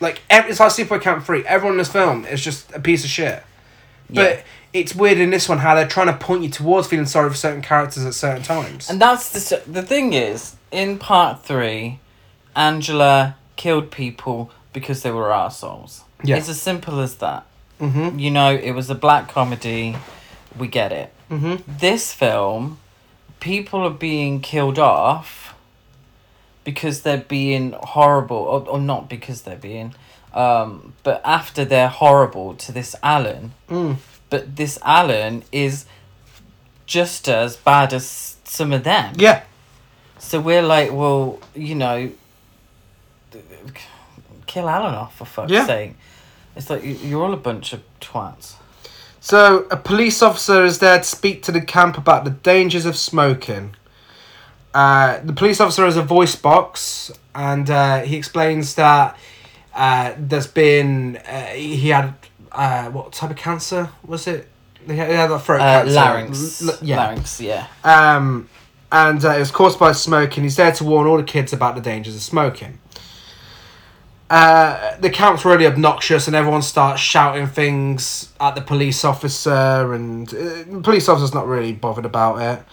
Like 0.00 0.20
it's 0.28 0.58
like 0.58 0.72
Sleepaway 0.72 1.00
Camp 1.00 1.24
Three. 1.24 1.46
Everyone 1.46 1.74
in 1.74 1.78
this 1.78 1.92
film 1.92 2.24
is 2.24 2.42
just 2.42 2.72
a 2.72 2.80
piece 2.80 3.04
of 3.04 3.10
shit. 3.10 3.44
But 4.12 4.36
Yeah. 4.36 4.40
it's 4.72 4.94
weird 4.94 5.18
in 5.18 5.30
this 5.30 5.48
one 5.48 5.58
how 5.58 5.74
they're 5.74 5.88
trying 5.88 6.06
to 6.08 6.12
point 6.14 6.42
you 6.42 6.48
towards 6.50 6.88
feeling 6.88 7.06
sorry 7.06 7.30
for 7.30 7.36
certain 7.36 7.62
characters 7.62 8.04
at 8.04 8.14
certain 8.14 8.42
times. 8.42 8.88
And 8.90 9.00
that's 9.00 9.28
the 9.30 9.62
the 9.66 9.82
thing 9.82 10.12
is 10.12 10.56
in 10.70 10.98
part 10.98 11.44
three, 11.44 11.98
Angela 12.56 13.36
killed 13.56 13.90
people 13.90 14.50
because 14.72 15.02
they 15.02 15.10
were 15.10 15.32
assholes. 15.32 16.04
Yeah. 16.24 16.36
It's 16.36 16.48
as 16.48 16.60
simple 16.60 17.00
as 17.00 17.16
that. 17.16 17.44
mm-hmm. 17.80 18.18
You 18.18 18.30
know, 18.30 18.54
it 18.54 18.72
was 18.72 18.88
a 18.90 18.94
black 18.94 19.28
comedy. 19.28 19.96
We 20.58 20.68
get 20.68 20.92
it. 20.92 21.12
Mm-hmm. 21.30 21.56
This 21.78 22.12
film, 22.12 22.78
people 23.40 23.80
are 23.80 23.90
being 23.90 24.40
killed 24.40 24.78
off 24.78 25.54
because 26.64 27.02
they're 27.02 27.18
being 27.40 27.72
horrible, 27.72 28.36
or, 28.36 28.68
or 28.68 28.80
not 28.80 29.08
because 29.08 29.42
they're 29.42 29.56
being, 29.56 29.94
um, 30.34 30.94
but 31.02 31.20
after 31.24 31.64
they're 31.64 31.88
horrible 31.88 32.54
to 32.54 32.72
this 32.72 32.94
Alan. 33.02 33.52
Mm. 33.68 33.96
But 34.30 34.56
this 34.56 34.78
Alan 34.82 35.42
is 35.52 35.84
just 36.86 37.28
as 37.28 37.56
bad 37.56 37.92
as 37.92 38.36
some 38.44 38.72
of 38.72 38.84
them. 38.84 39.14
Yeah. 39.18 39.42
So 40.18 40.40
we're 40.40 40.62
like, 40.62 40.92
well, 40.92 41.38
you 41.54 41.74
know, 41.74 42.10
kill 44.46 44.68
Alan 44.68 44.94
off 44.94 45.16
for 45.16 45.24
fuck's 45.24 45.50
Yeah. 45.52 45.66
sake. 45.66 45.94
It's 46.56 46.68
like 46.68 46.84
you- 46.84 46.98
you're 47.02 47.24
all 47.24 47.32
a 47.32 47.36
bunch 47.38 47.72
of 47.72 47.82
twats. 48.00 48.54
So 49.20 49.66
a 49.70 49.76
police 49.76 50.20
officer 50.22 50.64
is 50.64 50.78
there 50.80 50.98
to 50.98 51.04
speak 51.04 51.42
to 51.44 51.52
the 51.52 51.60
camp 51.60 51.96
about 51.96 52.24
the 52.24 52.30
dangers 52.30 52.84
of 52.86 52.96
smoking. 52.96 53.74
Uh, 54.74 55.18
the 55.22 55.32
police 55.32 55.60
officer 55.60 55.84
has 55.84 55.96
a 55.96 56.02
voice 56.02 56.34
box, 56.34 57.10
and 57.34 57.70
uh, 57.70 58.00
he 58.00 58.16
explains 58.16 58.74
that 58.74 59.16
uh, 59.74 60.14
there's 60.18 60.46
been 60.46 61.16
uh, 61.28 61.46
he 61.46 61.88
had 61.90 62.14
uh, 62.52 62.90
what 62.90 63.12
type 63.12 63.30
of 63.30 63.36
cancer 63.36 63.88
was 64.06 64.26
it? 64.26 64.48
He 64.86 64.96
had, 64.96 65.08
he 65.08 65.14
had 65.14 65.30
a 65.30 65.38
throat 65.38 65.60
Uh, 65.60 65.82
cancer. 65.82 65.94
larynx. 65.94 66.68
L- 66.68 66.78
yeah. 66.82 66.96
Larynx, 66.96 67.40
yeah. 67.40 67.66
Um, 67.84 68.48
and 68.90 69.24
uh, 69.24 69.30
it 69.30 69.38
was 69.38 69.50
caused 69.50 69.78
by 69.78 69.92
smoking. 69.92 70.42
He's 70.44 70.56
there 70.56 70.72
to 70.72 70.84
warn 70.84 71.06
all 71.06 71.16
the 71.16 71.22
kids 71.22 71.52
about 71.52 71.74
the 71.76 71.80
dangers 71.80 72.14
of 72.14 72.20
smoking. 72.22 72.78
Uh, 74.28 74.96
the 74.98 75.10
camp's 75.10 75.44
really 75.44 75.66
obnoxious, 75.66 76.26
and 76.26 76.34
everyone 76.34 76.62
starts 76.62 77.00
shouting 77.02 77.46
things 77.46 78.32
at 78.40 78.54
the 78.54 78.62
police 78.62 79.04
officer, 79.04 79.92
and 79.92 80.28
uh, 80.32 80.38
the 80.66 80.80
police 80.82 81.06
officer's 81.08 81.34
not 81.34 81.46
really 81.46 81.72
bothered 81.72 82.06
about 82.06 82.36
it. 82.40 82.64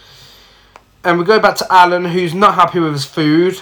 And 1.03 1.19
we 1.19 1.25
go 1.25 1.39
back 1.39 1.55
to 1.57 1.67
Alan, 1.69 2.05
who's 2.05 2.33
not 2.33 2.55
happy 2.55 2.79
with 2.79 2.93
his 2.93 3.05
food. 3.05 3.59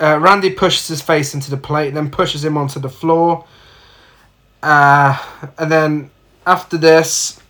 Uh, 0.00 0.18
Randy 0.20 0.50
pushes 0.50 0.88
his 0.88 1.00
face 1.02 1.34
into 1.34 1.50
the 1.50 1.56
plate, 1.56 1.94
then 1.94 2.10
pushes 2.10 2.44
him 2.44 2.56
onto 2.58 2.78
the 2.80 2.90
floor. 2.90 3.44
Uh, 4.62 5.16
and 5.58 5.70
then 5.70 6.10
after 6.46 6.76
this, 6.76 7.40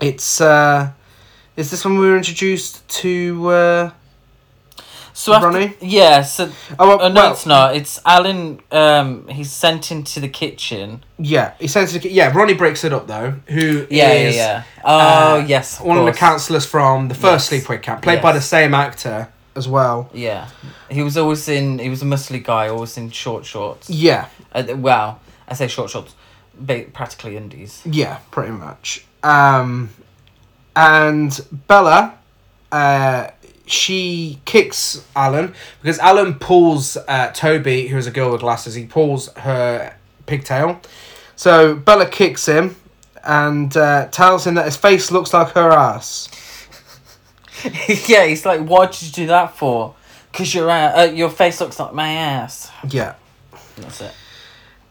it's 0.00 0.40
uh, 0.40 0.90
is 1.56 1.70
this 1.70 1.84
when 1.84 1.98
we 1.98 2.08
were 2.08 2.16
introduced 2.16 2.86
to? 2.88 3.48
Uh, 3.48 3.90
So 5.12 5.32
after, 5.32 5.48
Ronnie? 5.48 5.72
Yeah, 5.80 6.22
so 6.22 6.50
oh 6.78 6.88
well, 6.88 6.98
oh, 7.00 7.08
no, 7.08 7.14
well, 7.22 7.32
it's 7.32 7.46
not. 7.46 7.76
It's 7.76 8.00
Alan. 8.04 8.60
Um, 8.70 9.26
he's 9.28 9.50
sent 9.52 9.90
into 9.90 10.20
the 10.20 10.28
kitchen. 10.28 11.04
yeah. 11.18 11.54
He 11.58 11.68
to- 11.68 11.98
the 11.98 12.10
yeah. 12.10 12.32
Ronnie 12.36 12.54
breaks 12.54 12.84
it 12.84 12.92
up 12.92 13.06
though. 13.06 13.34
Who 13.46 13.86
Yeah, 13.88 14.12
is, 14.12 14.36
yeah, 14.36 14.42
yeah. 14.42 14.62
Oh, 14.84 14.98
uh, 15.40 15.44
yes, 15.46 15.80
one 15.80 15.96
of 15.96 16.04
the 16.06 16.12
counsellors 16.12 16.66
from 16.66 17.08
the 17.08 17.14
first 17.14 17.50
Yes. 17.50 17.64
sleepaway 17.64 17.80
camp, 17.82 18.02
played 18.02 18.20
by 18.20 18.32
the 18.32 18.42
same 18.42 18.74
actor 18.74 19.28
as 19.56 19.66
well. 19.68 20.08
Yeah, 20.12 20.48
he 20.90 21.02
was 21.02 21.16
always 21.16 21.48
in. 21.48 21.78
He 21.78 21.88
was 21.88 22.02
a 22.02 22.06
muscly 22.06 22.42
guy, 22.42 22.68
always 22.68 22.96
in 22.96 23.10
short 23.10 23.44
shorts. 23.44 23.88
Yeah, 23.90 24.26
Uh, 24.54 24.64
well, 24.76 25.20
I 25.48 25.54
say 25.54 25.68
short 25.68 25.90
shorts, 25.90 26.14
ba- 26.54 26.86
practically 26.92 27.36
undies. 27.36 27.82
yeah, 27.84 28.18
pretty 28.30 28.52
much. 28.52 29.04
Um, 29.22 29.90
and 30.74 31.38
Bella, 31.68 32.14
uh, 32.70 33.28
she 33.66 34.38
kicks 34.44 35.04
Alan 35.16 35.54
because 35.82 35.98
Alan 35.98 36.34
pulls 36.34 36.96
uh, 37.08 37.30
Toby, 37.32 37.88
who 37.88 37.96
is 37.96 38.06
a 38.06 38.10
girl 38.10 38.32
with 38.32 38.40
glasses. 38.42 38.74
He 38.74 38.86
pulls 38.86 39.32
her 39.34 39.94
pigtail. 40.26 40.80
So 41.34 41.74
Bella 41.74 42.06
kicks 42.08 42.46
him 42.46 42.76
and 43.24 43.76
uh, 43.76 44.06
tells 44.08 44.46
him 44.46 44.54
that 44.54 44.64
his 44.66 44.76
face 44.76 45.10
looks 45.10 45.32
like 45.34 45.48
her 45.54 45.70
ass. 45.72 46.28
yeah, 48.08 48.26
he's 48.26 48.44
like, 48.44 48.60
"What 48.60 48.92
did 48.92 49.02
you 49.02 49.12
do 49.12 49.26
that 49.28 49.56
for? 49.56 49.94
Cause 50.32 50.54
your 50.54 50.70
uh, 50.70 51.00
uh, 51.00 51.04
your 51.04 51.30
face 51.30 51.60
looks 51.60 51.78
like 51.78 51.94
my 51.94 52.08
ass." 52.08 52.70
Yeah. 52.88 53.14
That's 53.76 54.00
it. 54.00 54.12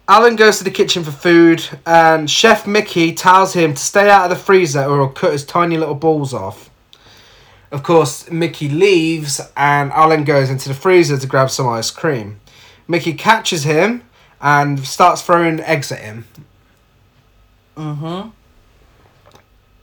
Alan 0.07 0.36
goes 0.36 0.59
to 0.59 0.63
the 0.63 0.72
kitchen 0.72 1.03
for 1.03 1.11
food, 1.11 1.68
and 1.86 2.30
Chef 2.30 2.68
Mickey 2.68 3.13
tells 3.13 3.53
him 3.53 3.74
to 3.74 3.82
stay 3.82 4.09
out 4.09 4.30
of 4.30 4.38
the 4.38 4.43
freezer 4.43 4.84
or 4.84 4.97
he'll 4.97 5.09
cut 5.09 5.32
his 5.32 5.43
tiny 5.43 5.78
little 5.78 5.95
balls 5.95 6.34
off. 6.34 6.70
Of 7.72 7.82
course, 7.82 8.30
Mickey 8.30 8.70
leaves, 8.70 9.41
and 9.57 9.91
Alan 9.91 10.24
goes 10.24 10.51
into 10.51 10.70
the 10.70 10.76
freezer 10.76 11.18
to 11.18 11.28
grab 11.28 11.49
some 11.49 11.68
ice 11.68 11.89
cream. 11.89 12.39
Mickey 12.88 13.13
catches 13.13 13.63
him 13.63 14.03
and 14.39 14.86
starts 14.86 15.24
throwing 15.24 15.59
eggs 15.61 15.91
at 15.91 15.99
him. 15.99 16.26
Mm-hmm. 17.76 18.30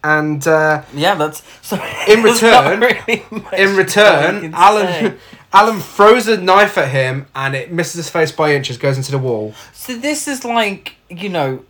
And 0.05 0.47
uh, 0.47 0.83
Yeah, 0.95 1.15
that's 1.15 1.43
so. 1.63 1.77
In 2.09 2.23
return- 2.23 2.81
really 2.81 3.25
in 3.57 3.77
return, 3.77 4.53
Alan. 4.55 5.19
Alan 5.55 5.81
throws 5.81 6.29
a 6.29 6.39
knife 6.41 6.79
at 6.79 6.89
him, 6.89 7.27
and 7.35 7.55
it 7.55 7.71
misses 7.71 7.95
his 7.97 8.09
face 8.11 8.33
by 8.33 8.55
inches, 8.55 8.79
goes 8.79 8.97
into 8.97 9.11
the 9.13 9.19
wall. 9.19 9.55
So 9.75 9.95
this 9.97 10.27
is 10.27 10.45
like 10.45 10.97
you 11.11 11.29
know, 11.29 11.65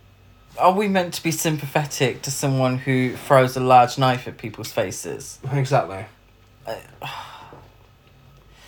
are 0.57 0.71
we 0.71 0.87
meant 0.87 1.13
to 1.15 1.23
be 1.23 1.31
sympathetic 1.31 2.21
to 2.23 2.31
someone 2.31 2.77
who 2.79 3.15
throws 3.17 3.57
a 3.57 3.59
large 3.59 3.97
knife 3.97 4.27
at 4.27 4.37
people's 4.37 4.71
faces? 4.71 5.37
Exactly. 5.51 6.05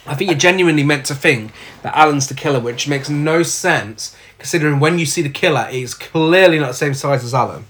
I 0.07 0.13
think 0.13 0.29
you're 0.29 0.37
genuinely 0.39 0.83
meant 0.83 1.05
to 1.07 1.15
think 1.15 1.51
that 1.81 1.95
Alan's 1.95 2.27
the 2.27 2.35
killer, 2.35 2.59
which 2.59 2.87
makes 2.87 3.09
no 3.09 3.41
sense 3.41 4.15
considering 4.37 4.79
when 4.79 4.99
you 4.99 5.05
see 5.05 5.23
the 5.23 5.29
killer, 5.29 5.65
he's 5.65 5.95
clearly 5.95 6.59
not 6.59 6.67
the 6.67 6.73
same 6.73 6.93
size 6.93 7.23
as 7.23 7.33
Alan. 7.33 7.65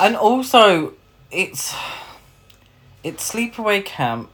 And 0.00 0.16
also, 0.16 0.94
it's 1.30 1.74
it's 3.02 3.32
Sleepaway 3.32 3.84
Camp, 3.84 4.30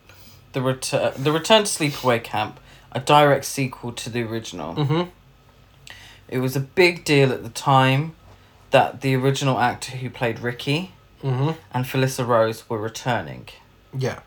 the 0.53 0.61
return 0.63 1.13
the 1.17 1.33
Return 1.33 1.65
to 1.65 1.71
Sleepaway 1.71 2.23
Camp, 2.23 2.61
a 2.93 3.01
direct 3.01 3.45
sequel 3.45 3.93
to 3.93 4.11
the 4.11 4.23
original. 4.23 4.75
Mm-hmm. 4.75 5.11
It 6.29 6.39
was 6.39 6.57
a 6.57 6.61
big 6.61 7.05
deal 7.05 7.33
at 7.33 7.43
the 7.43 7.51
time 7.51 8.15
that 8.71 9.01
the 9.03 9.15
original 9.15 9.59
actor 9.59 9.97
who 9.97 10.11
played 10.11 10.41
Ricky 10.41 10.93
Mm-hmm. 11.23 11.53
and 11.73 11.87
Felissa 11.87 12.27
Rose 12.27 12.69
were 12.69 12.77
returning. 12.77 13.49
Yeah. 13.99 14.21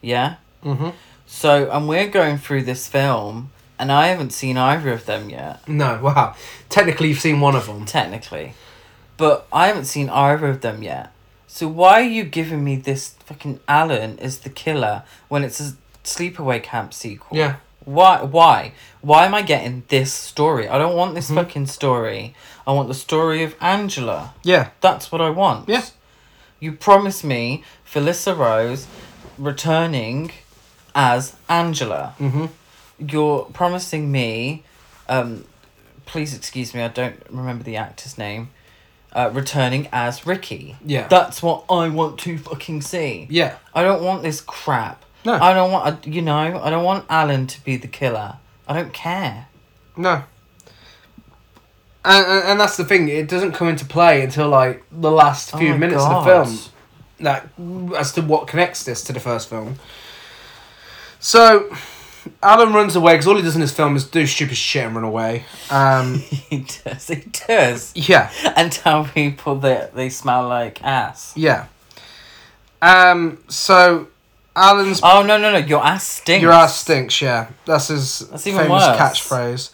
Yeah. 0.00 0.36
Mm-hmm. 0.64 0.88
So, 1.26 1.70
and 1.70 1.86
we're 1.88 2.08
going 2.08 2.38
through 2.38 2.64
this 2.64 2.88
film, 2.88 3.52
and 3.78 3.92
I 3.92 4.08
haven't 4.08 4.32
seen 4.32 4.56
either 4.56 4.90
of 4.92 5.06
them 5.06 5.30
yet. 5.30 5.68
No, 5.68 6.00
wow. 6.02 6.34
Technically, 6.68 7.08
you've 7.10 7.20
seen 7.20 7.38
one 7.40 7.54
of 7.54 7.66
them. 7.66 7.84
technically. 7.84 8.54
But 9.16 9.46
I 9.52 9.68
haven't 9.68 9.84
seen 9.84 10.08
either 10.10 10.46
of 10.48 10.60
them 10.60 10.82
yet. 10.82 11.12
So 11.46 11.68
why 11.68 12.00
are 12.00 12.10
you 12.18 12.24
giving 12.24 12.64
me 12.64 12.76
this 12.76 13.10
fucking 13.26 13.60
Alan 13.68 14.18
is 14.18 14.38
the 14.40 14.50
killer 14.50 15.04
when 15.28 15.44
it's 15.44 15.60
a 15.60 15.74
sleepaway 16.02 16.62
camp 16.62 16.92
sequel? 16.92 17.36
Yeah. 17.38 17.56
Why 17.84 18.22
why? 18.22 18.72
Why 19.02 19.26
am 19.26 19.34
I 19.34 19.42
getting 19.42 19.84
this 19.88 20.12
story? 20.12 20.68
I 20.68 20.78
don't 20.78 20.96
want 20.96 21.14
this 21.14 21.30
Mhm. 21.30 21.34
fucking 21.36 21.66
story. 21.66 22.34
I 22.66 22.72
want 22.72 22.88
the 22.88 22.94
story 22.94 23.44
of 23.44 23.54
Angela. 23.60 24.34
Yeah. 24.42 24.70
That's 24.80 25.12
what 25.12 25.20
I 25.20 25.30
want. 25.30 25.68
Yeah. 25.68 25.84
You 26.60 26.72
promised 26.72 27.22
me 27.24 27.62
Felissa 27.86 28.36
Rose 28.36 28.86
returning 29.38 30.30
as 30.94 31.34
Angela 31.48 32.14
Mm-hmm. 32.18 32.46
you're 32.98 33.44
promising 33.52 34.10
me 34.10 34.62
um 35.08 35.44
please 36.06 36.34
excuse 36.36 36.72
me 36.72 36.80
i 36.82 36.88
don't 36.88 37.20
remember 37.28 37.64
the 37.64 37.76
actor's 37.76 38.16
name 38.16 38.48
uh 39.14 39.30
returning 39.32 39.88
as 39.92 40.26
ricky 40.26 40.76
Yeah. 40.84 41.08
that's 41.08 41.42
what 41.42 41.64
i 41.70 41.88
want 41.88 42.18
to 42.20 42.38
fucking 42.38 42.80
see 42.82 43.26
yeah. 43.30 43.56
i 43.74 43.82
don't 43.82 44.02
want 44.02 44.22
this 44.22 44.40
crap 44.40 45.04
No. 45.24 45.34
i 45.34 45.52
don't 45.54 45.70
want 45.72 45.86
uh, 45.86 45.96
you 46.10 46.22
know 46.22 46.36
i 46.36 46.70
don't 46.70 46.84
want 46.84 47.04
alan 47.08 47.46
to 47.46 47.64
be 47.64 47.76
the 47.76 47.88
killer 47.88 48.36
i 48.68 48.74
don't 48.74 48.92
care 48.92 49.46
No. 49.96 50.24
And, 52.06 52.26
and, 52.26 52.44
and 52.50 52.60
that's 52.60 52.76
the 52.76 52.84
thing, 52.84 53.08
it 53.08 53.28
doesn't 53.28 53.52
come 53.52 53.68
into 53.68 53.86
play 53.86 54.20
until 54.20 54.48
like 54.50 54.84
the 54.92 55.10
last 55.10 55.54
Oh 55.54 55.58
few 55.58 55.70
my 55.70 55.78
minutes 55.78 56.02
of 56.02 56.24
the 56.24 56.44
film. 56.44 56.58
Like 57.18 57.44
as 57.96 58.12
to 58.12 58.20
what 58.20 58.46
connects 58.46 58.82
this 58.84 59.02
to 59.04 59.12
the 59.14 59.20
first 59.20 59.48
film. 59.48 59.76
So 61.18 61.74
Alan 62.42 62.72
runs 62.72 62.96
away 62.96 63.14
because 63.14 63.26
all 63.26 63.36
he 63.36 63.42
does 63.42 63.54
in 63.54 63.60
this 63.60 63.74
film 63.74 63.96
is 63.96 64.04
do 64.06 64.26
stupid 64.26 64.56
shit 64.56 64.84
and 64.84 64.94
run 64.94 65.04
away. 65.04 65.44
Um, 65.70 66.14
he 66.50 66.66
does 66.84 67.08
he 67.08 67.24
does 67.46 67.92
yeah, 67.94 68.30
and 68.56 68.70
tell 68.72 69.04
people 69.04 69.56
that 69.60 69.94
they 69.94 70.08
smell 70.08 70.48
like 70.48 70.82
ass 70.82 71.32
yeah. 71.36 71.66
Um, 72.82 73.38
so 73.48 74.08
Alan's 74.56 75.00
oh 75.02 75.22
no 75.22 75.38
no 75.38 75.52
no 75.52 75.58
your 75.58 75.84
ass 75.84 76.06
stinks 76.06 76.42
Your 76.42 76.52
ass 76.52 76.76
stinks, 76.76 77.20
yeah. 77.22 77.48
That's 77.64 77.88
his 77.88 78.20
That's 78.28 78.44
famous 78.44 78.68
worse. 78.68 78.96
catchphrase. 78.98 79.70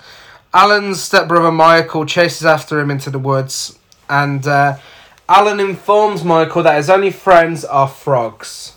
Alan's 0.52 1.02
stepbrother 1.02 1.52
Michael 1.52 2.06
chases 2.06 2.44
after 2.44 2.80
him 2.80 2.90
into 2.90 3.10
the 3.10 3.18
woods, 3.18 3.78
and 4.08 4.46
uh, 4.46 4.78
Alan 5.28 5.60
informs 5.60 6.24
Michael 6.24 6.64
that 6.64 6.76
his 6.76 6.90
only 6.90 7.10
friends 7.10 7.64
are 7.64 7.86
frogs. 7.86 8.72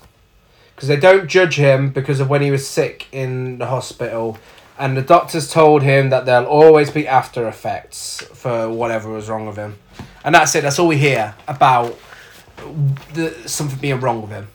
Because 0.84 1.00
they 1.00 1.00
don't 1.00 1.30
judge 1.30 1.56
him 1.56 1.92
because 1.92 2.20
of 2.20 2.30
when 2.30 2.42
he 2.42 2.52
was 2.52 2.68
sick 2.68 3.08
in 3.14 3.58
the 3.58 3.68
hospital, 3.68 4.38
and 4.78 4.98
the 4.98 5.02
doctors 5.02 5.50
told 5.50 5.82
him 5.82 6.10
that 6.10 6.26
there'll 6.26 6.46
always 6.46 6.92
be 6.92 7.08
after 7.08 7.48
effects 7.48 8.22
for 8.34 8.68
whatever 8.68 9.10
was 9.10 9.30
wrong 9.30 9.46
with 9.48 9.56
him. 9.56 9.78
And 10.26 10.36
that's 10.36 10.54
it, 10.56 10.62
that's 10.62 10.78
all 10.80 10.90
we 10.90 10.98
hear 10.98 11.36
about 11.48 11.98
the, 13.14 13.34
something 13.46 13.80
being 13.80 14.02
wrong 14.02 14.24
with 14.24 14.32
him. 14.32 14.50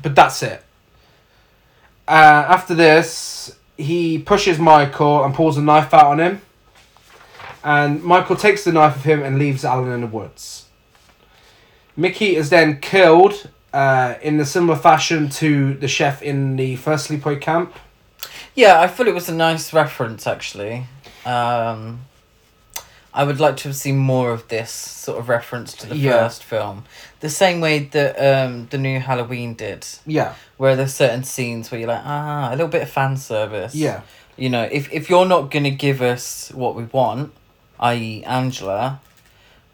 But 0.00 0.14
that's 0.14 0.40
it. 0.44 0.62
Uh, 2.06 2.46
after 2.46 2.76
this, 2.76 3.56
he 3.76 4.20
pushes 4.20 4.60
Michael 4.60 5.24
and 5.24 5.34
pulls 5.34 5.58
a 5.58 5.62
knife 5.62 5.92
out 5.92 6.06
on 6.06 6.20
him. 6.20 6.42
And 7.64 8.04
Michael 8.04 8.36
takes 8.36 8.62
the 8.62 8.70
knife 8.70 8.94
of 8.94 9.02
him 9.02 9.20
and 9.20 9.36
leaves 9.36 9.64
Alan 9.64 9.90
in 9.90 10.02
the 10.02 10.06
woods. 10.06 10.66
Mickey 11.96 12.36
is 12.36 12.50
then 12.50 12.78
killed 12.78 13.48
uh, 13.72 14.14
in 14.22 14.38
a 14.40 14.44
similar 14.44 14.76
fashion 14.78 15.28
to 15.30 15.74
the 15.74 15.88
chef 15.88 16.22
in 16.22 16.56
the 16.56 16.76
first 16.76 17.08
sleepaway 17.08 17.40
camp. 17.40 17.74
Yeah, 18.54 18.80
I 18.80 18.86
thought 18.86 19.08
it 19.08 19.14
was 19.14 19.28
a 19.28 19.34
nice 19.34 19.72
reference 19.72 20.26
actually. 20.26 20.86
Um, 21.24 22.00
I 23.14 23.24
would 23.24 23.40
like 23.40 23.56
to 23.58 23.68
have 23.68 23.76
seen 23.76 23.98
more 23.98 24.30
of 24.30 24.48
this 24.48 24.70
sort 24.70 25.18
of 25.18 25.28
reference 25.28 25.74
to 25.74 25.86
the 25.86 25.96
Yeah. 25.96 26.12
first 26.12 26.42
film, 26.44 26.84
the 27.20 27.28
same 27.28 27.60
way 27.60 27.80
that 27.80 28.16
um, 28.18 28.68
the 28.70 28.78
new 28.78 29.00
Halloween 29.00 29.54
did, 29.54 29.86
Yeah, 30.06 30.34
where 30.56 30.76
there's 30.76 30.94
certain 30.94 31.22
scenes 31.24 31.70
where 31.70 31.78
you're 31.80 31.88
like, 31.88 32.02
ah, 32.04 32.48
a 32.48 32.52
little 32.52 32.68
bit 32.68 32.82
of 32.82 32.90
fan 32.90 33.16
service. 33.18 33.74
yeah, 33.74 34.00
You 34.36 34.48
know, 34.48 34.62
if 34.70 34.90
if 34.92 35.10
you're 35.10 35.26
not 35.26 35.50
gonna 35.50 35.70
give 35.70 36.00
us 36.00 36.50
what 36.54 36.74
we 36.74 36.84
want, 36.84 37.32
i.e., 37.80 38.24
Angela. 38.24 39.00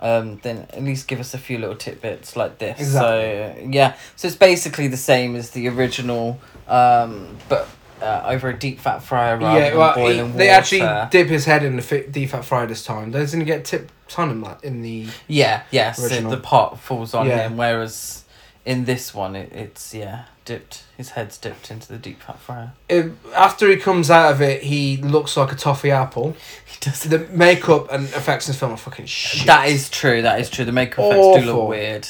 Um, 0.00 0.38
then 0.42 0.58
at 0.72 0.82
least 0.84 1.08
give 1.08 1.18
us 1.18 1.34
a 1.34 1.38
few 1.38 1.58
little 1.58 1.74
tidbits 1.74 2.36
like 2.36 2.58
this. 2.58 2.78
Exactly. 2.78 3.64
So 3.64 3.68
yeah, 3.70 3.96
so 4.14 4.28
it's 4.28 4.36
basically 4.36 4.86
the 4.86 4.96
same 4.96 5.34
as 5.34 5.50
the 5.50 5.66
original, 5.68 6.38
um, 6.68 7.36
but 7.48 7.68
uh, 8.00 8.22
over 8.26 8.48
a 8.50 8.56
deep 8.56 8.78
fat 8.78 9.00
fryer 9.02 9.36
rather 9.36 9.58
yeah. 9.58 9.74
Well, 9.76 9.94
he- 9.94 10.00
boiling 10.00 10.36
they 10.36 10.46
water. 10.46 10.58
actually 10.58 11.08
dip 11.10 11.28
his 11.28 11.46
head 11.46 11.64
in 11.64 11.74
the 11.76 11.82
fi- 11.82 12.06
deep 12.06 12.30
fat 12.30 12.44
fryer 12.44 12.66
this 12.68 12.84
time. 12.84 13.10
Doesn't 13.10 13.40
he 13.40 13.44
get 13.44 13.64
tipped 13.64 14.16
on 14.18 14.30
him 14.30 14.40
like 14.40 14.62
in 14.62 14.82
the? 14.82 15.08
Yeah, 15.26 15.64
yeah. 15.72 15.90
So 15.92 16.06
the 16.30 16.36
pot 16.36 16.78
falls 16.78 17.12
on 17.12 17.26
Yeah. 17.26 17.48
him, 17.48 17.56
whereas 17.56 18.24
in 18.64 18.84
this 18.84 19.12
one, 19.12 19.34
it, 19.34 19.50
it's 19.52 19.92
yeah 19.94 20.26
dipped. 20.44 20.84
His 20.96 21.10
head's 21.10 21.36
dipped 21.38 21.70
into 21.70 21.88
the 21.88 21.98
deep 21.98 22.22
fat 22.22 22.38
fryer. 22.38 22.72
It, 22.88 23.12
after 23.34 23.68
he 23.68 23.76
comes 23.76 24.10
out 24.10 24.32
of 24.32 24.40
it, 24.40 24.62
he 24.62 24.96
looks 24.98 25.36
like 25.36 25.52
a 25.52 25.56
toffee 25.56 25.90
apple. 25.90 26.36
Does. 26.80 27.02
The 27.02 27.18
makeup 27.30 27.88
and 27.92 28.04
effects 28.04 28.46
in 28.46 28.52
this 28.52 28.58
film 28.60 28.72
are 28.72 28.76
fucking 28.76 29.06
shit. 29.06 29.46
That 29.46 29.68
is 29.68 29.90
true. 29.90 30.22
That 30.22 30.40
is 30.40 30.48
true. 30.50 30.64
The 30.64 30.72
makeup 30.72 30.98
effects 31.06 31.16
do 31.44 31.50
Awful. 31.50 31.60
look 31.60 31.68
weird. 31.70 32.08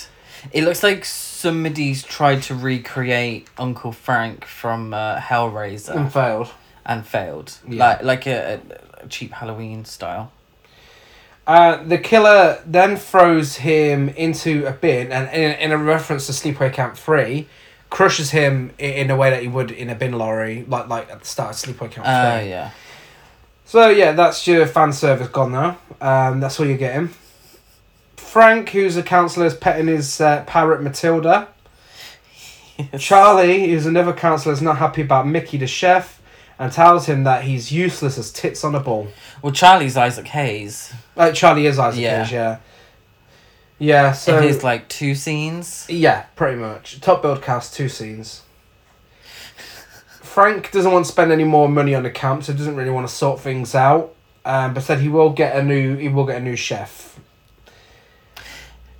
It 0.52 0.64
looks 0.64 0.82
like 0.82 1.04
somebody's 1.04 2.02
tried 2.02 2.42
to 2.44 2.54
recreate 2.54 3.48
Uncle 3.58 3.92
Frank 3.92 4.44
from 4.44 4.92
uh, 4.94 5.16
Hellraiser 5.18 5.96
and 5.96 6.12
failed. 6.12 6.50
and 6.86 7.06
failed. 7.06 7.58
Yeah. 7.66 7.84
Like 7.86 8.02
like 8.02 8.26
a, 8.26 8.60
a 9.02 9.08
cheap 9.08 9.32
Halloween 9.32 9.84
style. 9.84 10.32
Uh, 11.46 11.82
the 11.82 11.96
killer 11.96 12.62
then 12.66 12.96
throws 12.96 13.56
him 13.56 14.10
into 14.10 14.66
a 14.66 14.72
bin, 14.72 15.10
and 15.10 15.28
in, 15.34 15.52
in 15.58 15.72
a 15.72 15.78
reference 15.78 16.26
to 16.26 16.32
Sleepaway 16.32 16.72
Camp 16.74 16.94
Three, 16.96 17.48
crushes 17.88 18.32
him 18.32 18.72
in, 18.78 18.92
in 18.92 19.10
a 19.10 19.16
way 19.16 19.30
that 19.30 19.40
he 19.40 19.48
would 19.48 19.70
in 19.70 19.88
a 19.88 19.94
bin 19.94 20.12
lorry, 20.12 20.64
like 20.68 20.88
like 20.88 21.10
at 21.10 21.20
the 21.20 21.26
start 21.26 21.50
of 21.50 21.56
Sleepaway 21.56 21.90
Camp 21.90 22.06
Oh 22.06 22.38
Three. 22.40 22.50
yeah. 22.50 22.70
So 23.68 23.90
yeah, 23.90 24.12
that's 24.12 24.46
your 24.46 24.66
fan 24.66 24.94
service 24.94 25.28
gone 25.28 25.52
now. 25.52 25.76
Um, 26.00 26.40
that's 26.40 26.58
all 26.58 26.64
you're 26.64 26.78
getting. 26.78 27.10
Frank, 28.16 28.70
who's 28.70 28.96
a 28.96 29.02
counsellor, 29.02 29.44
is 29.44 29.54
petting 29.54 29.88
his 29.88 30.22
uh, 30.22 30.42
parrot 30.46 30.80
Matilda. 30.82 31.48
Charlie, 32.98 33.68
who's 33.68 33.84
another 33.84 34.14
counsellor, 34.14 34.54
is 34.54 34.62
not 34.62 34.78
happy 34.78 35.02
about 35.02 35.26
Mickey 35.26 35.58
the 35.58 35.66
chef, 35.66 36.18
and 36.58 36.72
tells 36.72 37.04
him 37.04 37.24
that 37.24 37.44
he's 37.44 37.70
useless 37.70 38.16
as 38.16 38.32
tits 38.32 38.64
on 38.64 38.74
a 38.74 38.80
ball. 38.80 39.08
Well, 39.42 39.52
Charlie's 39.52 39.98
Isaac 39.98 40.28
Hayes. 40.28 40.90
Like 41.14 41.34
Charlie 41.34 41.66
is 41.66 41.78
Isaac 41.78 42.00
Yeah. 42.00 42.22
Hayes, 42.22 42.32
yeah. 42.32 42.58
Yeah, 43.78 44.12
so 44.12 44.38
in 44.38 44.44
his 44.44 44.64
like 44.64 44.88
two 44.88 45.14
scenes. 45.14 45.84
yeah, 45.90 46.22
pretty 46.36 46.56
much 46.56 47.02
top 47.02 47.20
build 47.20 47.42
cast, 47.42 47.74
two 47.74 47.90
scenes. 47.90 48.40
Frank 50.38 50.70
doesn't 50.70 50.92
want 50.92 51.04
to 51.04 51.10
spend 51.10 51.32
any 51.32 51.42
more 51.42 51.68
money 51.68 51.96
on 51.96 52.04
the 52.04 52.10
camp, 52.10 52.44
so 52.44 52.52
doesn't 52.52 52.76
really 52.76 52.90
want 52.92 53.08
to 53.08 53.12
sort 53.12 53.40
things 53.40 53.74
out. 53.74 54.14
Um, 54.44 54.72
but 54.72 54.84
said 54.84 55.00
he 55.00 55.08
will 55.08 55.30
get 55.30 55.56
a 55.56 55.64
new 55.64 55.96
he 55.96 56.08
will 56.08 56.26
get 56.26 56.36
a 56.36 56.40
new 56.40 56.54
chef. 56.54 57.18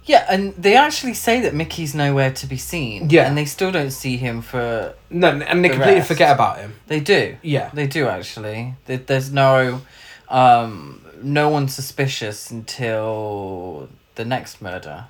Yeah, 0.04 0.26
and 0.28 0.52
they 0.56 0.74
actually 0.74 1.14
say 1.14 1.40
that 1.42 1.54
Mickey's 1.54 1.94
nowhere 1.94 2.32
to 2.32 2.46
be 2.48 2.56
seen. 2.56 3.08
Yeah. 3.08 3.28
And 3.28 3.38
they 3.38 3.44
still 3.44 3.70
don't 3.70 3.92
see 3.92 4.16
him 4.16 4.42
for. 4.42 4.94
No, 5.10 5.28
and 5.28 5.64
they 5.64 5.68
The 5.68 5.74
completely 5.74 5.94
rest. 6.00 6.08
forget 6.08 6.32
about 6.34 6.58
him. 6.58 6.74
They 6.88 6.98
do. 6.98 7.36
Yeah, 7.42 7.70
They 7.72 7.86
do 7.86 8.08
actually. 8.08 8.74
There- 8.86 8.96
There's 8.96 9.30
no, 9.30 9.82
um, 10.28 11.04
no 11.22 11.50
one 11.50 11.68
suspicious 11.68 12.50
until 12.50 13.88
the 14.16 14.24
next 14.24 14.60
murder, 14.60 15.04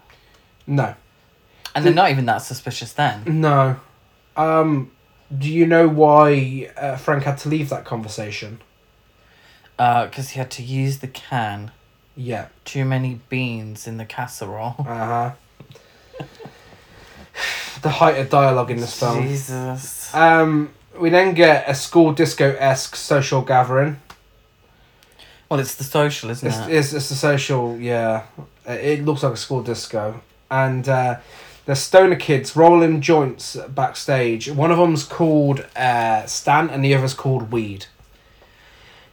no, 0.66 0.94
and 1.74 1.82
The- 1.84 1.88
they're 1.88 1.94
not 2.02 2.10
even 2.10 2.26
that 2.26 2.42
suspicious 2.42 2.92
then. 2.92 3.22
no. 3.26 3.76
Um, 4.36 4.90
do 5.36 5.50
you 5.52 5.66
know 5.66 5.88
why 5.88 6.70
uh, 6.76 6.96
Frank 6.96 7.24
had 7.24 7.38
to 7.38 7.48
leave 7.48 7.68
that 7.70 7.84
conversation? 7.84 8.60
Because 9.76 10.30
he 10.30 10.38
had 10.38 10.50
to 10.52 10.62
use 10.62 10.98
the 10.98 11.08
can. 11.08 11.70
Yeah. 12.16 12.48
Too 12.64 12.84
many 12.84 13.20
beans 13.28 13.86
in 13.86 13.96
the 13.98 14.04
casserole. 14.04 14.74
Uh 14.80 14.84
huh. 14.84 15.32
the 17.82 17.90
height 17.90 18.18
of 18.18 18.28
dialogue 18.28 18.70
in 18.72 18.78
this 18.78 18.98
film. 18.98 19.22
Jesus. 19.22 20.12
Um, 20.14 20.70
we 20.98 21.10
then 21.10 21.34
get 21.34 21.68
a 21.68 21.74
school 21.74 22.12
disco 22.12 22.56
esque 22.58 22.96
social 22.96 23.42
gathering. 23.42 24.00
Well, 25.48 25.60
it's 25.60 25.76
the 25.76 25.84
social, 25.84 26.30
isn't 26.30 26.46
It's, 26.48 26.58
it? 26.58 26.70
it's, 26.74 26.92
it's 26.92 27.10
a 27.10 27.14
social, 27.14 27.78
yeah. 27.78 28.24
Uh, 28.68 28.72
It 28.72 29.04
looks 29.04 29.22
like 29.22 29.32
a 29.34 29.36
school 29.36 29.62
disco. 29.62 30.20
And 30.50 30.88
uh, 30.88 31.18
the 31.68 31.76
stoner 31.76 32.16
kids 32.16 32.56
rolling 32.56 33.02
joints 33.02 33.54
backstage. 33.68 34.50
One 34.50 34.70
of 34.70 34.78
them's 34.78 35.04
called 35.04 35.66
uh, 35.76 36.24
Stan 36.24 36.70
and 36.70 36.82
the 36.82 36.94
other's 36.94 37.12
called 37.12 37.52
Weed. 37.52 37.84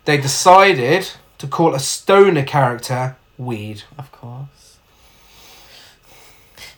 They 0.06 0.16
decided 0.16 1.12
to 1.38 1.47
call 1.47 1.76
a 1.76 1.82
stoner 1.82 2.43
character 2.43 3.18
Weed. 3.38 3.84
Of 3.97 4.10
course. 4.14 4.78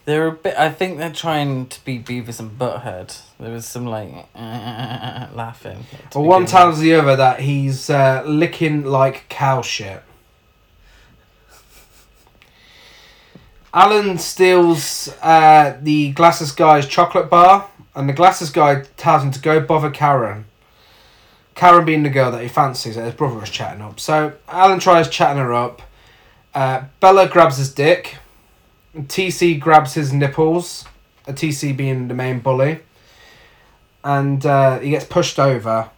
They're 0.05 0.25
a 0.25 0.31
bit. 0.31 0.57
I 0.57 0.71
think 0.71 0.97
they're 0.97 1.11
trying 1.11 1.67
to 1.67 1.85
be 1.85 1.99
Beavis 1.99 2.39
and 2.39 2.57
Butthead. 2.57 3.21
There 3.39 3.51
was 3.51 3.67
some 3.67 3.85
like 3.85 4.09
laughing. 4.35 5.85
Well, 6.15 6.23
one 6.23 6.47
tells 6.47 6.79
the 6.79 6.95
other 6.95 7.15
that 7.15 7.41
he's 7.41 7.91
uh, 7.91 8.23
licking 8.25 8.83
like 8.83 9.29
cow 9.29 9.61
shit. 9.61 10.01
Alan 13.77 14.17
steals 14.17 15.07
uh, 15.21 15.77
the 15.83 16.11
glasses 16.13 16.51
guy's 16.51 16.87
chocolate 16.87 17.29
bar, 17.29 17.69
and 17.93 18.09
the 18.09 18.13
glasses 18.13 18.49
guy 18.49 18.81
tells 18.97 19.21
him 19.21 19.29
to 19.29 19.39
go 19.39 19.59
bother 19.59 19.91
Karen. 19.91 20.45
Karen 21.53 21.85
being 21.85 22.01
the 22.01 22.09
girl 22.09 22.31
that 22.31 22.41
he 22.41 22.47
fancies, 22.47 22.95
that 22.95 23.05
his 23.05 23.13
brother 23.13 23.35
was 23.35 23.51
chatting 23.51 23.83
up. 23.83 23.99
So 23.99 24.33
Alan 24.47 24.79
tries 24.79 25.07
chatting 25.09 25.37
her 25.37 25.53
up. 25.53 25.83
Uh, 26.55 26.85
Bella 26.99 27.29
grabs 27.29 27.57
his 27.57 27.71
dick. 27.71 28.17
TC 28.95 29.59
grabs 29.59 29.93
his 29.93 30.11
nipples. 30.11 30.85
A 31.27 31.33
TC 31.33 31.77
being 31.77 32.07
the 32.07 32.15
main 32.15 32.39
bully. 32.39 32.79
And 34.03 34.43
uh, 34.43 34.79
he 34.79 34.89
gets 34.89 35.05
pushed 35.05 35.37
over. 35.37 35.91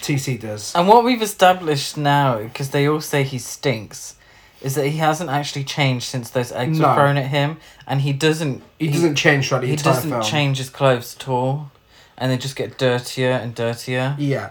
TC 0.00 0.40
does. 0.40 0.74
And 0.74 0.88
what 0.88 1.04
we've 1.04 1.20
established 1.20 1.98
now, 1.98 2.38
because 2.38 2.70
they 2.70 2.88
all 2.88 3.02
say 3.02 3.22
he 3.22 3.38
stinks, 3.38 4.16
is 4.62 4.74
that 4.76 4.86
he 4.86 4.98
hasn't 4.98 5.30
actually 5.30 5.64
changed 5.64 6.06
since 6.06 6.30
those 6.30 6.52
eggs 6.52 6.78
No. 6.78 6.88
were 6.88 6.94
thrown 6.94 7.16
at 7.16 7.26
him, 7.26 7.56
and 7.86 8.00
he 8.02 8.12
doesn't. 8.12 8.62
He 8.78 8.88
doesn't 8.88 9.16
change 9.16 9.48
throughout 9.48 9.62
the 9.62 9.68
He 9.68 9.76
doesn't 9.76 10.10
film. 10.10 10.22
change 10.22 10.58
his 10.58 10.70
clothes 10.70 11.16
at 11.18 11.28
all, 11.28 11.70
and 12.16 12.30
they 12.30 12.36
just 12.38 12.56
get 12.56 12.78
dirtier 12.78 13.30
and 13.32 13.54
dirtier. 13.54 14.14
Yeah. 14.18 14.50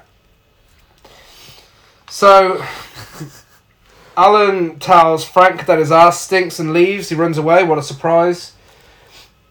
So, 2.10 2.64
Alan 4.18 4.80
tells 4.80 5.24
Frank 5.24 5.66
that 5.66 5.80
his 5.80 5.92
ass 5.92 6.20
stinks 6.22 6.60
and 6.60 6.74
leaves. 6.74 7.10
He 7.10 7.16
runs 7.16 7.38
away. 7.38 7.64
What 7.64 7.78
a 7.80 7.84
surprise! 7.84 8.52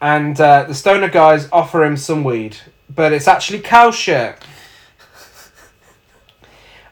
And 0.00 0.38
uh, 0.40 0.64
the 0.64 0.74
stoner 0.74 1.08
guys 1.08 1.48
offer 1.52 1.84
him 1.84 1.96
some 1.96 2.24
weed, 2.24 2.56
but 2.94 3.12
it's 3.12 3.28
actually 3.28 3.61
cow 3.61 3.90
shit. 3.90 4.36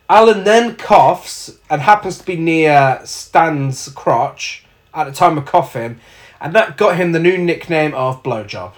Alan 0.09 0.45
then 0.45 0.77
coughs 0.77 1.59
and 1.69 1.83
happens 1.83 2.19
to 2.19 2.25
be 2.25 2.37
near 2.37 3.01
Stan's 3.05 3.89
crotch 3.91 4.65
at 4.95 5.05
the 5.05 5.13
time 5.13 5.37
of 5.37 5.45
coughing, 5.45 6.01
and 6.41 6.55
that 6.55 6.77
got 6.77 6.97
him 6.97 7.13
the 7.13 7.19
new 7.19 7.37
nickname 7.37 7.95
of 7.95 8.23
Blowjob. 8.23 8.73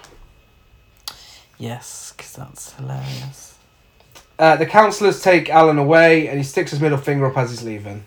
Yes, 1.57 2.13
because 2.15 2.33
that's 2.33 2.73
hilarious. 2.73 3.57
Uh, 4.37 4.55
the 4.55 4.65
counsellors 4.65 5.21
take 5.21 5.49
Alan 5.49 5.77
away, 5.77 6.27
and 6.27 6.37
he 6.37 6.43
sticks 6.43 6.71
his 6.71 6.81
middle 6.81 6.97
finger 6.97 7.27
up 7.27 7.37
as 7.37 7.51
he's 7.51 7.63
leaving. 7.63 8.05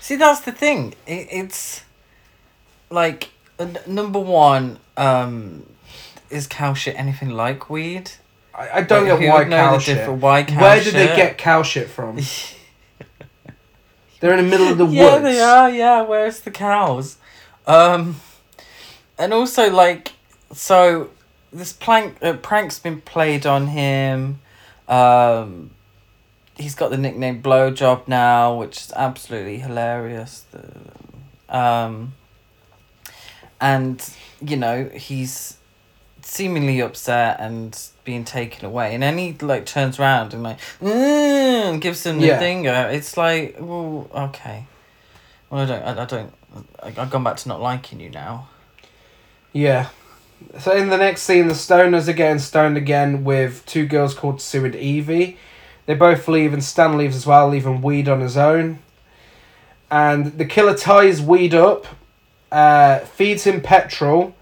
See, 0.00 0.16
that's 0.16 0.40
the 0.40 0.52
thing. 0.52 0.94
It, 1.06 1.28
it's 1.30 1.82
like 2.90 3.30
n- 3.58 3.78
number 3.86 4.20
one. 4.20 4.78
Um, 4.96 5.66
is 6.30 6.46
cow 6.46 6.74
shit 6.74 6.98
anything 6.98 7.30
like 7.30 7.68
weed? 7.68 8.12
I, 8.56 8.78
I 8.78 8.80
don't 8.82 9.06
Like, 9.08 9.20
get 9.20 9.28
why 9.32 9.44
cow 9.44 9.78
shit. 9.78 10.08
why 10.10 10.42
cow 10.44 10.60
Where 10.60 10.82
did 10.82 10.94
they 10.94 11.06
get 11.14 11.36
cow 11.38 11.62
shit 11.62 11.88
from? 11.88 12.18
They're 14.20 14.32
in 14.32 14.44
the 14.44 14.50
middle 14.50 14.68
of 14.68 14.78
the 14.78 14.86
yeah, 14.86 15.02
woods. 15.02 15.24
Yeah, 15.24 15.30
they 15.32 15.40
are. 15.40 15.70
Yeah, 15.70 16.02
where's 16.02 16.40
the 16.40 16.50
cows? 16.50 17.18
Um, 17.66 18.16
and 19.18 19.34
also 19.34 19.70
like, 19.70 20.12
so 20.52 21.10
this 21.52 21.72
plank 21.72 22.16
uh, 22.22 22.34
prank's 22.34 22.78
been 22.78 23.02
played 23.02 23.44
on 23.46 23.66
him. 23.68 24.40
Um, 24.88 25.70
he's 26.56 26.74
got 26.74 26.90
the 26.90 26.96
nickname 26.96 27.42
Blowjob 27.42 28.08
now, 28.08 28.56
which 28.56 28.78
is 28.78 28.92
absolutely 28.96 29.58
hilarious. 29.58 30.44
The, 30.50 31.56
um, 31.58 32.14
and 33.60 34.02
you 34.40 34.56
know 34.56 34.84
he's 34.94 35.58
seemingly 36.36 36.80
upset 36.80 37.38
and 37.40 37.78
being 38.04 38.24
taken 38.24 38.64
away, 38.64 38.94
and 38.94 39.02
then 39.02 39.18
he 39.18 39.32
like 39.40 39.66
turns 39.66 39.98
around 39.98 40.34
and 40.34 40.42
like 40.42 40.58
mm, 40.80 41.80
gives 41.80 42.04
him 42.04 42.20
the 42.20 42.26
Yeah. 42.26 42.38
finger. 42.38 42.88
It's 42.92 43.16
like, 43.16 43.56
well, 43.58 44.08
okay. 44.14 44.66
Well, 45.50 45.62
I 45.62 45.66
don't, 45.66 45.82
I, 45.82 46.02
I 46.02 46.04
don't, 46.04 46.32
I, 46.82 46.88
I've 47.00 47.10
gone 47.10 47.24
back 47.24 47.36
to 47.38 47.48
not 47.48 47.60
liking 47.60 48.00
you 48.00 48.10
now. 48.10 48.48
Yeah. 49.52 49.88
So 50.60 50.72
in 50.72 50.90
the 50.90 50.98
next 50.98 51.22
scene, 51.22 51.48
the 51.48 51.54
stoners 51.54 52.08
are 52.08 52.12
getting 52.12 52.38
stoned 52.38 52.76
again 52.76 53.24
with 53.24 53.64
two 53.64 53.86
girls 53.86 54.12
called 54.14 54.40
Sue 54.42 54.66
and 54.66 54.74
Evie. 54.74 55.38
They 55.86 55.94
both 55.94 56.28
leave, 56.28 56.52
and 56.52 56.62
Stan 56.62 56.98
leaves 56.98 57.16
as 57.16 57.26
well, 57.26 57.48
leaving 57.48 57.80
weed 57.80 58.08
on 58.08 58.20
his 58.20 58.36
own. 58.36 58.80
And 59.90 60.36
the 60.36 60.44
killer 60.44 60.74
ties 60.76 61.22
weed 61.22 61.54
up, 61.54 61.86
uh, 62.52 62.98
feeds 63.00 63.44
him 63.44 63.60
petrol, 63.62 64.34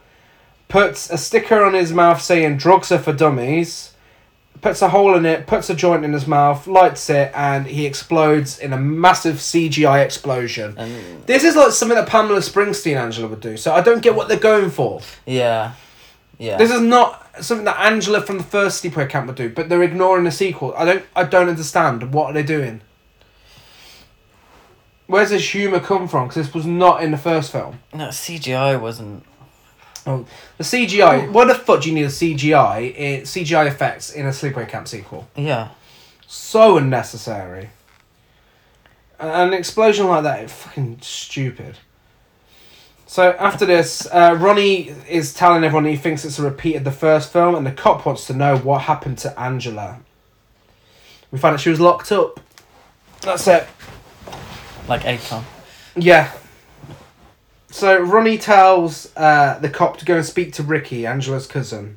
puts 0.74 1.08
a 1.08 1.16
sticker 1.16 1.62
on 1.62 1.72
his 1.72 1.92
mouth 1.92 2.20
saying 2.20 2.56
"drugs 2.56 2.90
are 2.90 2.98
for 2.98 3.12
dummies," 3.12 3.92
puts 4.60 4.82
a 4.82 4.88
hole 4.88 5.14
in 5.14 5.24
it, 5.24 5.46
puts 5.46 5.70
a 5.70 5.74
joint 5.74 6.04
in 6.04 6.12
his 6.12 6.26
mouth, 6.26 6.66
lights 6.66 7.08
it, 7.08 7.30
and 7.32 7.68
he 7.68 7.86
explodes 7.86 8.58
in 8.58 8.72
a 8.72 8.76
massive 8.76 9.36
CGI 9.36 10.04
explosion. 10.04 10.74
And 10.76 11.24
This 11.26 11.44
is 11.44 11.54
like 11.54 11.70
something 11.70 11.94
that 11.96 12.08
Pamela 12.08 12.40
Springsteen 12.40 12.96
Angela 12.96 13.28
would 13.28 13.40
do, 13.40 13.56
so 13.56 13.72
I 13.72 13.82
don't 13.82 14.02
get 14.02 14.16
what 14.16 14.26
they're 14.26 14.36
going 14.52 14.70
for. 14.70 15.00
yeah, 15.26 15.74
yeah. 16.38 16.56
This 16.56 16.72
is 16.72 16.80
not 16.80 17.24
something 17.40 17.66
that 17.66 17.78
Angela 17.78 18.20
from 18.20 18.38
the 18.38 18.44
first 18.44 18.82
Sleepaway 18.82 19.08
Camp 19.08 19.28
would 19.28 19.36
do, 19.36 19.50
but 19.50 19.68
they're 19.68 19.84
ignoring 19.84 20.24
the 20.24 20.32
sequel. 20.32 20.74
I 20.76 20.84
don't 20.84 21.04
I 21.14 21.22
don't 21.22 21.48
understand. 21.48 22.12
What 22.12 22.26
are 22.30 22.32
they 22.32 22.42
doing? 22.42 22.80
Where's 25.06 25.30
this 25.30 25.50
humour 25.50 25.78
come 25.78 26.08
from? 26.08 26.26
Because 26.26 26.46
this 26.46 26.54
was 26.54 26.66
not 26.66 27.00
in 27.04 27.12
the 27.12 27.18
first 27.18 27.52
film. 27.52 27.78
no 27.92 28.08
CGI 28.08 28.80
wasn't. 28.80 29.22
The 30.04 30.24
CGI. 30.60 31.30
What 31.32 31.48
the 31.48 31.54
fuck 31.54 31.82
do 31.82 31.88
you 31.88 31.94
need 31.94 32.04
a 32.04 32.08
CGI 32.08 32.94
in 32.94 33.22
CGI 33.22 33.66
effects 33.66 34.12
in 34.12 34.26
a 34.26 34.30
Sleepaway 34.30 34.68
Camp 34.68 34.86
sequel? 34.86 35.26
Yeah, 35.36 35.68
So 36.26 36.76
unnecessary. 36.76 37.70
An 39.18 39.52
explosion 39.54 40.06
like 40.08 40.24
that 40.24 40.44
is 40.44 40.52
fucking 40.52 40.98
stupid. 41.00 41.78
So 43.06 43.30
after 43.38 43.64
this, 43.64 44.06
uh, 44.12 44.36
Ronnie 44.38 44.88
is 45.08 45.32
telling 45.32 45.62
everyone 45.64 45.84
he 45.84 45.96
thinks 45.96 46.24
it's 46.24 46.38
a 46.38 46.42
repeat 46.42 46.74
of 46.76 46.84
the 46.84 46.90
first 46.90 47.32
film, 47.32 47.54
and 47.54 47.64
the 47.66 47.70
cop 47.72 48.04
wants 48.04 48.26
to 48.26 48.34
know 48.34 48.56
what 48.58 48.82
happened 48.82 49.18
to 49.18 49.38
Angela. 49.40 50.00
We 51.30 51.38
find 51.38 51.54
out 51.54 51.60
she 51.60 51.70
was 51.70 51.80
locked 51.80 52.10
up. 52.12 52.40
That's 53.20 53.46
it. 53.48 53.66
like 54.88 55.02
Akon. 55.02 55.44
Yeah. 55.96 56.30
So 57.74 57.98
Ronnie 57.98 58.38
tells 58.38 59.10
uh, 59.16 59.58
the 59.58 59.68
cop 59.68 59.96
to 59.96 60.04
go 60.04 60.14
and 60.14 60.24
speak 60.24 60.52
to 60.52 60.62
Ricky, 60.62 61.04
Angela's 61.08 61.48
cousin. 61.48 61.96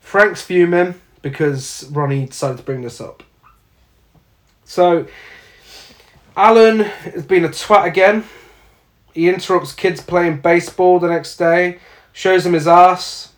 Frank's 0.00 0.40
fuming 0.40 0.94
because 1.20 1.86
Ronnie 1.90 2.24
decided 2.24 2.56
to 2.56 2.62
bring 2.62 2.80
this 2.80 2.98
up. 2.98 3.22
So 4.64 5.06
Alan 6.34 6.80
has 6.80 7.26
been 7.26 7.44
a 7.44 7.50
twat 7.50 7.84
again. 7.84 8.24
He 9.12 9.28
interrupts 9.28 9.74
kids 9.74 10.00
playing 10.00 10.38
baseball 10.40 10.98
the 10.98 11.08
next 11.08 11.36
day, 11.36 11.78
shows 12.14 12.44
them 12.44 12.54
his 12.54 12.66
ass. 12.66 13.34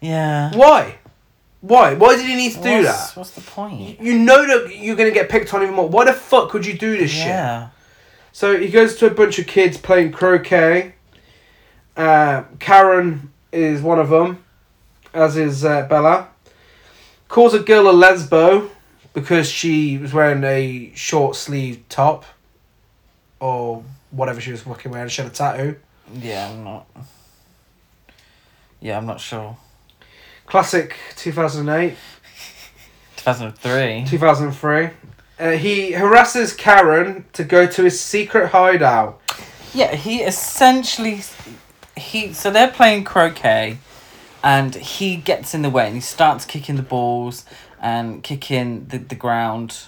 Yeah. 0.00 0.50
Why? 0.56 0.98
Why? 1.60 1.94
Why 1.94 2.16
did 2.16 2.26
he 2.26 2.34
need 2.34 2.54
to 2.54 2.62
do 2.62 2.82
what's, 2.82 2.88
that? 2.88 3.16
What's 3.16 3.30
the 3.30 3.42
point? 3.42 4.00
You 4.00 4.18
know 4.18 4.44
that 4.44 4.76
you're 4.76 4.96
gonna 4.96 5.12
get 5.12 5.28
picked 5.28 5.54
on 5.54 5.62
even 5.62 5.76
more. 5.76 5.88
Why 5.88 6.04
the 6.04 6.12
fuck 6.12 6.52
would 6.52 6.66
you 6.66 6.76
do 6.76 6.98
this 6.98 7.12
shit? 7.12 7.28
So 8.36 8.58
he 8.58 8.68
goes 8.68 8.96
to 8.96 9.06
a 9.06 9.10
bunch 9.10 9.38
of 9.38 9.46
kids 9.46 9.78
playing 9.78 10.12
croquet. 10.12 10.92
Uh, 11.96 12.42
Karen 12.58 13.32
is 13.50 13.80
one 13.80 13.98
of 13.98 14.10
them, 14.10 14.44
as 15.14 15.38
is 15.38 15.64
uh, 15.64 15.86
Bella. 15.88 16.28
Calls 17.28 17.54
a 17.54 17.60
girl 17.60 17.88
a 17.88 17.94
lesbo 17.94 18.68
because 19.14 19.48
she 19.48 19.96
was 19.96 20.12
wearing 20.12 20.44
a 20.44 20.92
short 20.94 21.34
sleeve 21.34 21.82
top 21.88 22.26
or 23.40 23.82
whatever 24.10 24.38
she 24.38 24.50
was 24.50 24.60
fucking 24.60 24.92
wearing. 24.92 25.08
She 25.08 25.22
had 25.22 25.30
a 25.30 25.34
tattoo. 25.34 25.76
Yeah, 26.12 26.50
I'm 26.50 26.62
not. 26.62 26.86
Yeah, 28.82 28.98
I'm 28.98 29.06
not 29.06 29.18
sure. 29.18 29.56
Classic 30.44 30.94
2008, 31.16 31.96
2003. 33.16 34.04
2003. 34.06 34.90
Uh, 35.38 35.52
he 35.52 35.92
harasses 35.92 36.52
Karen 36.52 37.26
to 37.34 37.44
go 37.44 37.66
to 37.66 37.84
his 37.84 38.00
secret 38.00 38.48
hideout. 38.48 39.20
Yeah, 39.74 39.94
he 39.94 40.22
essentially 40.22 41.22
he 41.96 42.32
so 42.32 42.50
they're 42.50 42.70
playing 42.70 43.04
croquet 43.04 43.78
and 44.42 44.74
he 44.74 45.16
gets 45.16 45.54
in 45.54 45.62
the 45.62 45.70
way 45.70 45.86
and 45.86 45.94
he 45.94 46.00
starts 46.00 46.44
kicking 46.44 46.76
the 46.76 46.82
balls 46.82 47.44
and 47.80 48.22
kicking 48.22 48.86
the, 48.86 48.98
the 48.98 49.14
ground 49.14 49.86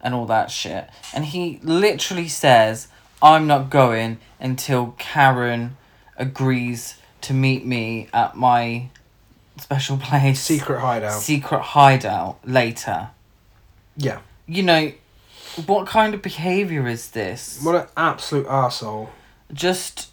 and 0.00 0.14
all 0.14 0.26
that 0.26 0.50
shit. 0.50 0.88
And 1.12 1.26
he 1.26 1.60
literally 1.62 2.28
says, 2.28 2.88
I'm 3.22 3.46
not 3.46 3.68
going 3.68 4.18
until 4.38 4.94
Karen 4.98 5.76
agrees 6.16 6.96
to 7.22 7.34
meet 7.34 7.66
me 7.66 8.08
at 8.14 8.36
my 8.36 8.88
special 9.58 9.98
place 9.98 10.40
Secret 10.40 10.80
hideout. 10.80 11.20
secret 11.20 11.60
hideout 11.60 12.38
later. 12.46 13.10
Yeah. 13.96 14.20
You 14.50 14.64
know, 14.64 14.92
what 15.66 15.86
kind 15.86 16.12
of 16.14 16.22
behavior 16.22 16.88
is 16.88 17.10
this? 17.10 17.60
What 17.62 17.74
an 17.74 17.86
absolute 17.96 18.46
arsehole. 18.46 19.08
just 19.52 20.10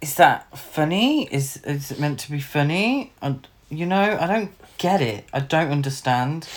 is 0.00 0.14
that 0.16 0.56
funny? 0.58 1.28
Is 1.32 1.58
is 1.58 1.90
it 1.90 2.00
meant 2.00 2.18
to 2.20 2.30
be 2.30 2.40
funny? 2.40 3.12
And 3.20 3.46
you 3.70 3.86
know, 3.86 4.18
I 4.20 4.26
don't 4.26 4.52
get 4.78 5.00
it. 5.00 5.26
I 5.32 5.40
don't 5.40 5.70
understand. 5.70 6.48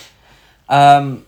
Um, 0.70 1.26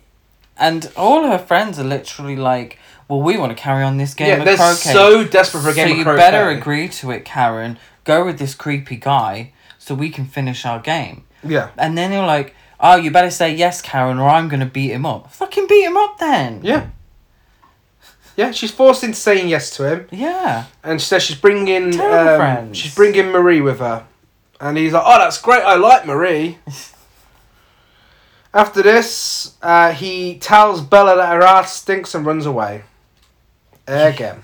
and 0.57 0.89
all 0.95 1.27
her 1.27 1.37
friends 1.37 1.77
are 1.77 1.83
literally 1.83 2.35
like, 2.35 2.79
"Well, 3.07 3.21
we 3.21 3.37
want 3.37 3.55
to 3.55 3.61
carry 3.61 3.83
on 3.83 3.97
this 3.97 4.13
game 4.13 4.29
yeah, 4.29 4.37
of 4.37 4.45
they're 4.45 4.57
croquet." 4.57 4.93
so 4.93 5.23
desperate 5.25 5.61
for 5.61 5.69
a 5.69 5.73
game 5.73 5.89
so 5.89 5.91
of 5.91 5.97
you 5.99 6.03
croquet. 6.05 6.19
better 6.19 6.49
agree 6.49 6.87
to 6.89 7.11
it, 7.11 7.25
Karen. 7.25 7.77
Go 8.03 8.25
with 8.25 8.39
this 8.39 8.55
creepy 8.55 8.95
guy 8.95 9.51
so 9.77 9.93
we 9.93 10.09
can 10.09 10.25
finish 10.25 10.65
our 10.65 10.79
game. 10.79 11.23
Yeah. 11.43 11.69
And 11.77 11.97
then 11.97 12.11
you're 12.11 12.25
like, 12.25 12.55
"Oh, 12.79 12.95
you 12.95 13.11
better 13.11 13.31
say 13.31 13.53
yes, 13.53 13.81
Karen, 13.81 14.19
or 14.19 14.29
I'm 14.29 14.47
gonna 14.49 14.65
beat 14.65 14.91
him 14.91 15.05
up." 15.05 15.31
Fucking 15.33 15.67
beat 15.67 15.83
him 15.85 15.97
up 15.97 16.17
then. 16.19 16.61
Yeah. 16.63 16.87
Yeah, 18.37 18.51
she's 18.51 18.71
forced 18.71 19.03
into 19.03 19.17
saying 19.17 19.47
yes 19.47 19.69
to 19.77 19.83
him, 19.89 20.07
Yeah. 20.11 20.65
and 20.83 20.99
she 20.99 21.07
says 21.07 21.23
she's 21.23 21.37
bringing 21.39 21.91
Terrible 21.91 22.29
um, 22.33 22.37
friends. 22.37 22.77
she's 22.77 22.93
bringing 22.93 23.27
Marie 23.31 23.61
with 23.61 23.79
her, 23.79 24.05
and 24.59 24.77
he's 24.77 24.91
like, 24.93 25.03
"Oh, 25.05 25.17
that's 25.19 25.41
great. 25.41 25.63
I 25.63 25.75
like 25.75 26.05
Marie." 26.05 26.57
After 28.53 28.81
this, 28.81 29.53
uh, 29.61 29.91
he 29.91 30.37
tells 30.39 30.81
Bella 30.81 31.15
that 31.17 31.33
her 31.33 31.41
ass 31.43 31.75
stinks 31.75 32.15
and 32.15 32.25
runs 32.25 32.45
away. 32.45 32.83
Again. 33.87 34.43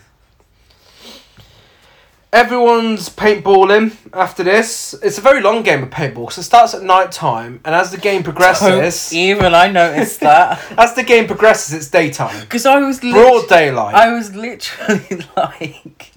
Everyone's 2.33 3.09
paintballing 3.09 3.93
after 4.13 4.41
this. 4.41 4.93
It's 5.03 5.17
a 5.17 5.21
very 5.21 5.41
long 5.41 5.63
game 5.63 5.83
of 5.83 5.89
paintball 5.89 6.27
because 6.27 6.37
it 6.37 6.43
starts 6.43 6.73
at 6.73 6.81
night 6.81 7.11
time, 7.11 7.59
and 7.65 7.75
as 7.75 7.91
the 7.91 7.97
game 7.97 8.23
progresses, 8.23 9.11
Even 9.13 9.53
I 9.53 9.69
noticed 9.69 10.21
that. 10.21 10.61
as 10.77 10.93
the 10.93 11.03
game 11.03 11.27
progresses, 11.27 11.73
it's 11.73 11.89
daytime, 11.89 12.39
Because 12.39 12.65
I 12.65 12.79
was 12.79 13.03
lit- 13.03 13.13
broad 13.13 13.49
daylight. 13.49 13.95
I 13.95 14.13
was 14.13 14.33
literally 14.33 15.25
like, 15.35 16.13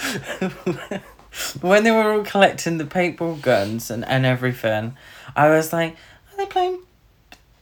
when 1.60 1.84
they 1.84 1.92
were 1.92 2.12
all 2.12 2.24
collecting 2.24 2.78
the 2.78 2.84
paintball 2.84 3.40
guns 3.40 3.88
and, 3.88 4.04
and 4.04 4.26
everything, 4.26 4.96
I 5.36 5.48
was 5.48 5.72
like, 5.72 5.92
are 6.32 6.38
they 6.38 6.46
playing 6.46 6.80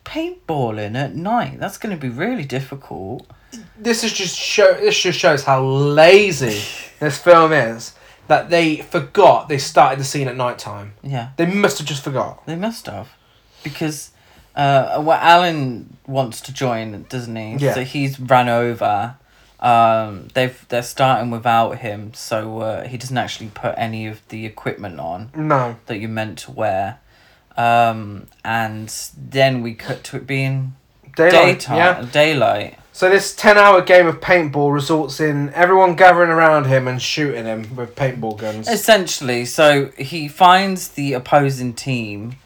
paintballing 0.07 0.97
at 0.97 1.15
night? 1.15 1.61
That's 1.61 1.77
going 1.77 1.95
to 1.95 2.01
be 2.01 2.09
really 2.09 2.45
difficult. 2.47 3.27
This 3.81 4.05
is 4.05 4.13
just 4.13 4.37
show. 4.37 4.75
This 4.75 4.99
just 5.01 5.19
shows 5.19 5.45
how 5.45 5.65
lazy 5.65 6.61
this 7.01 7.19
film 7.19 7.53
is. 7.53 7.95
That 8.29 8.49
they 8.49 8.77
forgot 8.77 9.49
they 9.49 9.59
started 9.59 9.99
the 9.99 10.05
scene 10.05 10.29
at 10.29 10.37
night 10.37 10.59
time. 10.59 10.93
Yeah, 11.03 11.31
They 11.37 11.47
must 11.47 11.79
have 11.79 11.87
just 11.89 12.05
forgot. 12.05 12.47
they 12.47 12.55
must 12.55 12.87
have. 12.87 13.09
Because 13.65 14.11
uh, 14.55 15.03
well, 15.05 15.19
Alan 15.21 15.97
wants 16.07 16.41
to 16.43 16.53
join, 16.53 17.07
doesn't 17.09 17.35
he? 17.35 17.57
Yeah. 17.57 17.75
So 17.75 17.83
he's 17.83 18.21
ran 18.21 18.49
over. 18.49 19.17
Um, 19.59 20.29
they've 20.35 20.65
they're 20.69 20.83
starting 20.85 21.31
without 21.33 21.79
him, 21.79 22.15
so 22.15 22.61
uh, 22.61 22.87
he 22.87 22.97
doesn't 22.97 23.19
actually 23.19 23.51
put 23.53 23.75
any 23.77 24.07
of 24.07 24.27
the 24.29 24.47
equipment 24.47 25.01
on. 25.01 25.31
No. 25.35 25.77
that 25.87 25.99
you're 25.99 26.09
meant 26.09 26.39
to 26.41 26.53
wear. 26.53 27.01
Um, 27.57 28.29
and 28.45 28.89
then 29.19 29.61
we 29.61 29.75
cut 29.75 30.05
to 30.05 30.17
it 30.17 30.27
being 30.27 30.77
Daylight. 31.17 31.33
daytime, 31.59 31.77
Yeah. 31.77 32.07
daylight. 32.11 32.79
So 33.01 33.09
this 33.09 33.35
ten-hour 33.35 33.81
game 33.81 34.07
of 34.07 34.21
paintball 34.21 34.75
results 34.75 35.21
in 35.21 35.49
everyone 35.55 35.95
gathering 35.95 36.29
around 36.29 36.67
him 36.67 36.87
and 36.87 37.01
shooting 37.01 37.47
him 37.47 37.75
with 37.75 37.97
paintball 37.97 38.37
guns. 38.39 38.69
Essentially, 38.69 39.47
so 39.47 39.87
he 39.97 40.29
finds 40.29 40.89
the 40.89 41.15
opposing 41.15 41.73
team 41.73 42.37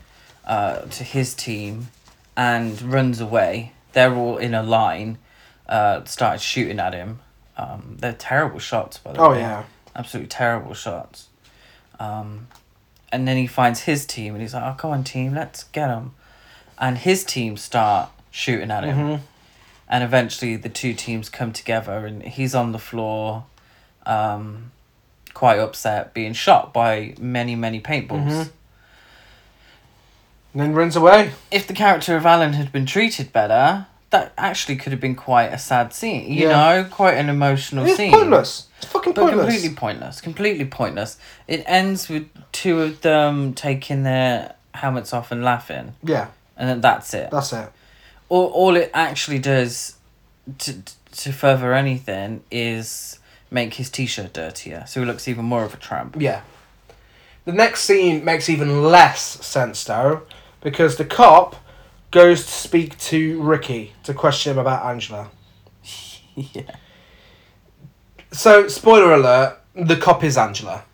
uh, 0.44 0.82
to 0.82 1.02
his 1.02 1.34
team 1.34 1.88
and 2.36 2.80
runs 2.80 3.20
away. 3.20 3.72
They're 3.94 4.14
all 4.14 4.36
in 4.36 4.54
a 4.54 4.62
line, 4.62 5.18
uh, 5.68 6.04
started 6.04 6.40
shooting 6.40 6.78
at 6.78 6.92
him. 6.94 7.18
Um, 7.56 7.96
they're 7.98 8.12
terrible 8.12 8.60
shots, 8.60 8.98
by 8.98 9.14
the 9.14 9.20
oh 9.20 9.30
way. 9.32 9.40
yeah. 9.40 9.64
absolutely 9.96 10.28
terrible 10.28 10.74
shots. 10.74 11.30
Um, 11.98 12.46
and 13.10 13.26
then 13.26 13.36
he 13.38 13.48
finds 13.48 13.80
his 13.80 14.06
team 14.06 14.34
and 14.34 14.40
he's 14.40 14.54
like, 14.54 14.62
"Oh, 14.62 14.76
come 14.78 14.92
on, 14.92 15.02
team, 15.02 15.34
let's 15.34 15.64
get 15.64 15.90
him." 15.90 16.12
And 16.78 16.98
his 16.98 17.24
team 17.24 17.56
start 17.56 18.10
shooting 18.30 18.70
at 18.70 18.84
him, 18.84 18.96
Mhm. 18.96 19.20
And 19.88 20.02
eventually 20.04 20.56
the 20.56 20.68
two 20.68 20.94
teams 20.94 21.28
come 21.28 21.52
together, 21.52 22.06
and 22.06 22.22
he's 22.22 22.54
on 22.54 22.72
the 22.72 22.78
floor, 22.78 23.44
um, 24.06 24.70
quite 25.34 25.58
upset, 25.58 26.14
being 26.14 26.32
shot 26.32 26.72
by 26.72 27.14
many, 27.18 27.54
many 27.56 27.80
paintballs. 27.80 28.28
Mhm. 28.30 28.50
And 30.52 30.62
then 30.62 30.72
runs 30.74 30.94
away. 30.96 31.32
If 31.50 31.66
the 31.66 31.72
character 31.74 32.16
of 32.16 32.24
Alan 32.24 32.52
had 32.52 32.70
been 32.70 32.86
treated 32.86 33.32
better, 33.32 33.86
that 34.10 34.32
actually 34.38 34.76
could 34.76 34.92
have 34.92 35.00
been 35.00 35.16
quite 35.16 35.46
a 35.52 35.58
sad 35.58 35.92
scene. 35.92 36.32
You 36.32 36.48
Yeah. 36.48 36.56
know, 36.82 36.84
quite 36.88 37.14
an 37.14 37.28
emotional 37.28 37.84
It's 37.86 37.96
scene. 37.96 38.12
pointless. 38.12 38.68
It's 38.78 38.86
fucking 38.86 39.14
But 39.14 39.22
pointless. 39.22 39.46
completely 39.46 39.74
pointless. 39.76 40.20
Completely 40.20 40.64
pointless. 40.66 41.16
It 41.48 41.64
ends 41.66 42.08
with 42.08 42.28
two 42.52 42.80
of 42.82 43.00
them 43.00 43.52
taking 43.54 44.04
their 44.04 44.52
helmets 44.74 45.12
off 45.12 45.32
and 45.32 45.42
laughing, 45.44 45.94
Yeah, 46.04 46.26
and 46.56 46.68
then 46.68 46.80
that's 46.80 47.12
it. 47.14 47.30
that's 47.32 47.52
it. 47.52 47.72
All, 48.28 48.46
all 48.46 48.76
it 48.76 48.90
actually 48.94 49.38
does 49.38 49.96
to 50.58 50.76
to 51.12 51.32
further 51.32 51.72
anything 51.72 52.42
is 52.50 53.18
make 53.50 53.74
his 53.74 53.88
t-shirt 53.88 54.32
dirtier, 54.32 54.84
so 54.86 55.00
he 55.00 55.06
looks 55.06 55.28
even 55.28 55.44
more 55.44 55.64
of 55.64 55.74
a 55.74 55.76
tramp. 55.76 56.16
Yeah. 56.18 56.42
The 57.44 57.52
next 57.52 57.82
scene 57.82 58.24
makes 58.24 58.48
even 58.48 58.82
less 58.82 59.44
sense 59.46 59.84
though, 59.84 60.22
because 60.60 60.96
the 60.96 61.04
cop 61.04 61.56
goes 62.10 62.44
to 62.44 62.52
speak 62.52 62.98
to 62.98 63.40
Ricky 63.42 63.92
to 64.04 64.14
question 64.14 64.52
him 64.52 64.58
about 64.58 64.84
Angela. 64.84 65.30
yeah. 66.34 66.76
So, 68.32 68.66
spoiler 68.66 69.12
alert, 69.12 69.60
the 69.74 69.96
cop 69.96 70.24
is 70.24 70.36
Angela. 70.36 70.84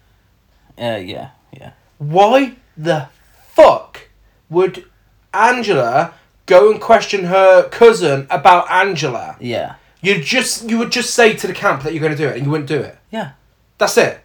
Uh, 0.78 1.01
yeah. 1.03 1.31
Yeah. 1.53 1.72
Why 1.99 2.57
the 2.76 3.09
fuck 3.53 4.09
would 4.49 4.85
Angela 5.33 6.14
go 6.51 6.70
and 6.70 6.80
question 6.80 7.24
her 7.24 7.68
cousin 7.68 8.26
about 8.28 8.70
Angela? 8.70 9.36
Yeah. 9.40 9.76
You 10.03 10.20
just 10.20 10.68
you 10.68 10.76
would 10.78 10.92
just 10.92 11.14
say 11.14 11.34
to 11.34 11.46
the 11.46 11.53
camp 11.55 11.82
that 11.84 11.92
you're 11.94 12.01
going 12.01 12.16
to 12.16 12.18
do 12.18 12.28
it, 12.28 12.36
and 12.36 12.44
you 12.44 12.51
wouldn't 12.51 12.68
do 12.68 12.80
it. 12.80 12.98
Yeah. 13.11 13.32
That's 13.78 13.96
it. 13.96 14.20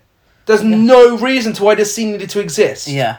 There's 0.46 0.64
no 0.64 1.18
reason 1.18 1.54
to 1.54 1.64
why 1.64 1.76
this 1.76 1.94
scene 1.94 2.12
needed 2.12 2.30
to 2.32 2.40
exist. 2.40 2.88
Yeah. 2.88 3.18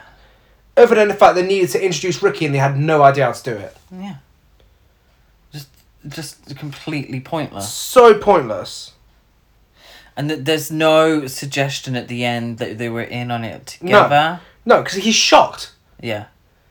Other 0.75 0.95
than 0.95 1.07
the 1.07 1.13
fact 1.13 1.35
they 1.35 1.45
needed 1.45 1.69
to 1.71 1.83
introduce 1.83 2.21
Ricky 2.21 2.45
and 2.45 2.53
they 2.53 2.59
had 2.59 2.77
no 2.77 3.01
idea 3.01 3.25
how 3.25 3.31
to 3.31 3.43
do 3.43 3.55
it. 3.57 3.75
Yeah. 3.91 4.17
Just 5.51 5.69
just 6.07 6.55
completely 6.55 7.19
pointless. 7.19 7.71
So 7.71 8.17
pointless. 8.19 8.93
And 10.15 10.29
th- 10.29 10.43
there's 10.45 10.71
no 10.71 11.27
suggestion 11.27 11.95
at 11.95 12.07
the 12.07 12.23
end 12.25 12.57
that 12.59 12.77
they 12.77 12.89
were 12.89 13.03
in 13.03 13.29
on 13.31 13.43
it 13.43 13.65
together. 13.67 14.39
No, 14.65 14.81
because 14.81 14.97
he's 14.97 15.15
shocked. 15.15 15.73
Yeah. 16.01 16.25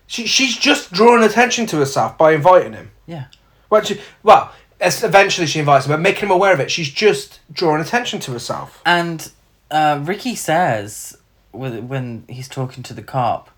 She, 0.07 0.27
she's 0.27 0.57
just 0.57 0.93
drawing 0.93 1.25
attention 1.25 1.67
to 1.67 1.79
herself 1.79 2.17
by 2.17 2.33
inviting 2.33 2.73
him. 2.75 2.91
Yeah. 3.07 3.25
Well, 3.71 3.83
she, 3.83 4.01
well, 4.23 4.53
eventually 4.81 5.47
she 5.47 5.59
invites 5.59 5.87
him, 5.87 5.91
but 5.93 6.01
making 6.01 6.23
him 6.27 6.31
aware 6.31 6.53
of 6.53 6.61
it, 6.61 6.71
she's 6.71 6.91
just 6.91 7.41
drawing 7.53 7.81
attention 7.81 8.21
to 8.21 8.33
herself. 8.33 8.81
And 8.87 9.31
uh, 9.71 10.01
Ricky 10.05 10.35
says 10.37 11.17
when 11.53 12.25
he's 12.29 12.49
talking 12.49 12.83
to 12.85 12.95
the 12.95 13.03
cop 13.03 13.51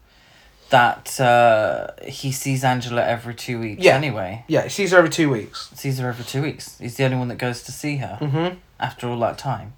that 0.70 1.18
uh, 1.20 1.88
he 2.04 2.30
sees 2.30 2.62
Angela 2.62 3.04
every 3.04 3.34
two 3.34 3.58
weeks 3.58 3.82
Yeah. 3.82 3.96
anyway. 3.96 4.44
Yeah, 4.48 4.62
he 4.64 4.68
sees 4.68 4.92
her 4.92 4.98
every 4.98 5.10
two 5.10 5.30
weeks. 5.30 5.70
Sees 5.74 5.98
her 5.98 6.08
every 6.08 6.24
two 6.24 6.42
weeks. 6.42 6.78
He's 6.78 6.96
the 6.96 7.04
only 7.04 7.16
one 7.16 7.28
that 7.28 7.38
goes 7.38 7.62
to 7.64 7.72
see 7.72 7.96
her 7.96 8.18
Mm-hmm. 8.20 8.58
after 8.78 9.08
all 9.08 9.18
that 9.20 9.38
time. 9.38 9.72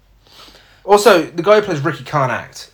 Also, 0.83 1.23
the 1.23 1.43
guy 1.43 1.55
who 1.59 1.61
plays 1.65 1.79
Ricky 1.79 2.03
can't 2.03 2.31
act 2.31 2.71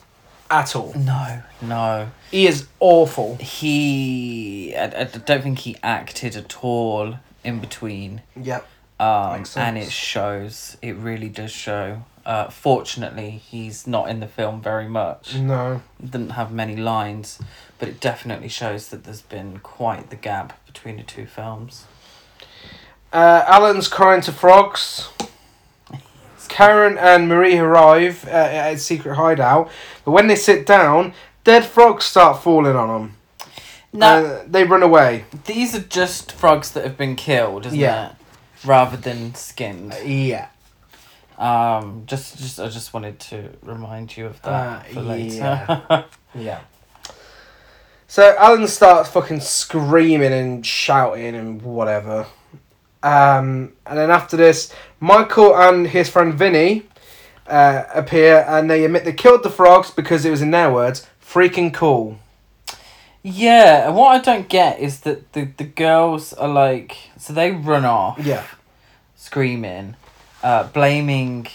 at 0.49 0.75
all. 0.75 0.93
No, 0.95 1.41
no. 1.61 2.11
He 2.31 2.47
is 2.47 2.67
awful. 2.79 3.35
He. 3.37 4.75
I, 4.75 4.85
I 4.85 5.03
don't 5.03 5.43
think 5.43 5.59
he 5.59 5.77
acted 5.83 6.35
at 6.35 6.63
all 6.63 7.15
in 7.43 7.59
between. 7.59 8.21
Yep. 8.41 8.67
Um, 8.99 9.45
and 9.55 9.77
it 9.77 9.91
shows. 9.91 10.77
It 10.81 10.95
really 10.95 11.29
does 11.29 11.51
show. 11.51 12.03
Uh, 12.25 12.49
fortunately, 12.49 13.29
he's 13.29 13.87
not 13.87 14.09
in 14.09 14.19
the 14.19 14.27
film 14.27 14.61
very 14.61 14.89
much. 14.89 15.35
No. 15.35 15.81
Didn't 16.03 16.31
have 16.31 16.51
many 16.51 16.75
lines, 16.75 17.39
but 17.79 17.87
it 17.87 18.01
definitely 18.01 18.49
shows 18.49 18.89
that 18.89 19.05
there's 19.05 19.21
been 19.21 19.59
quite 19.59 20.09
the 20.09 20.17
gap 20.17 20.65
between 20.65 20.97
the 20.97 21.03
two 21.03 21.25
films. 21.25 21.85
Uh, 23.13 23.45
Alan's 23.47 23.87
crying 23.87 24.21
to 24.21 24.33
frogs. 24.33 25.09
Karen 26.47 26.97
and 26.97 27.27
Marie 27.27 27.57
arrive 27.57 28.25
uh, 28.27 28.31
at 28.31 28.73
a 28.73 28.77
secret 28.77 29.15
hideout, 29.15 29.69
but 30.05 30.11
when 30.11 30.27
they 30.27 30.35
sit 30.35 30.65
down, 30.65 31.13
dead 31.43 31.65
frogs 31.65 32.05
start 32.05 32.41
falling 32.43 32.75
on 32.75 32.87
them. 32.89 33.13
Now, 33.93 34.17
Uh, 34.17 34.43
they 34.47 34.63
run 34.63 34.83
away. 34.83 35.25
these 35.45 35.73
are 35.75 35.79
just 35.81 36.31
frogs 36.31 36.71
that 36.71 36.83
have 36.83 36.97
been 36.97 37.15
killed, 37.15 37.65
isn't 37.65 37.77
Yeah. 37.79 38.09
it? 38.09 38.15
Rather 38.65 38.97
than 38.97 39.33
skinned. 39.35 39.95
Yeah. 40.03 40.47
Um, 41.37 42.03
just, 42.07 42.37
just, 42.39 42.59
I 42.59 42.67
just 42.67 42.93
wanted 42.93 43.19
to 43.29 43.49
remind 43.61 44.17
you 44.17 44.25
of 44.25 44.41
that 44.41 44.51
Uh, 44.51 44.93
for 44.93 45.01
later. 45.01 45.35
yeah. 45.89 46.03
Yeah. 46.35 46.59
So 48.07 48.35
Alan 48.37 48.67
starts 48.67 49.09
fucking 49.09 49.41
screaming 49.41 50.31
and 50.33 50.65
shouting 50.65 51.35
and 51.35 51.61
whatever. 51.61 52.25
Um, 53.03 53.73
and 53.85 53.97
then 53.97 54.09
after 54.11 54.37
this, 54.37 54.73
Michael 54.99 55.55
and 55.55 55.87
his 55.87 56.09
friend 56.09 56.33
Vinny 56.33 56.83
uh, 57.47 57.83
appear 57.93 58.45
and 58.47 58.69
they 58.69 58.83
admit 58.85 59.05
they 59.05 59.13
killed 59.13 59.43
the 59.43 59.49
frogs 59.49 59.91
because 59.91 60.25
it 60.25 60.31
was, 60.31 60.41
in 60.41 60.51
their 60.51 60.71
words, 60.71 61.05
freaking 61.23 61.73
cool. 61.73 62.19
Yeah, 63.23 63.87
and 63.87 63.95
what 63.95 64.09
I 64.15 64.19
don't 64.19 64.47
get 64.47 64.79
is 64.79 65.01
that 65.01 65.33
the, 65.33 65.45
the 65.57 65.63
girls 65.65 66.33
are 66.33 66.47
like, 66.47 66.97
so 67.17 67.33
they 67.33 67.51
run 67.51 67.83
off 67.85 68.19
Yeah. 68.19 68.43
screaming, 69.15 69.95
uh, 70.41 70.63
blaming 70.67 71.47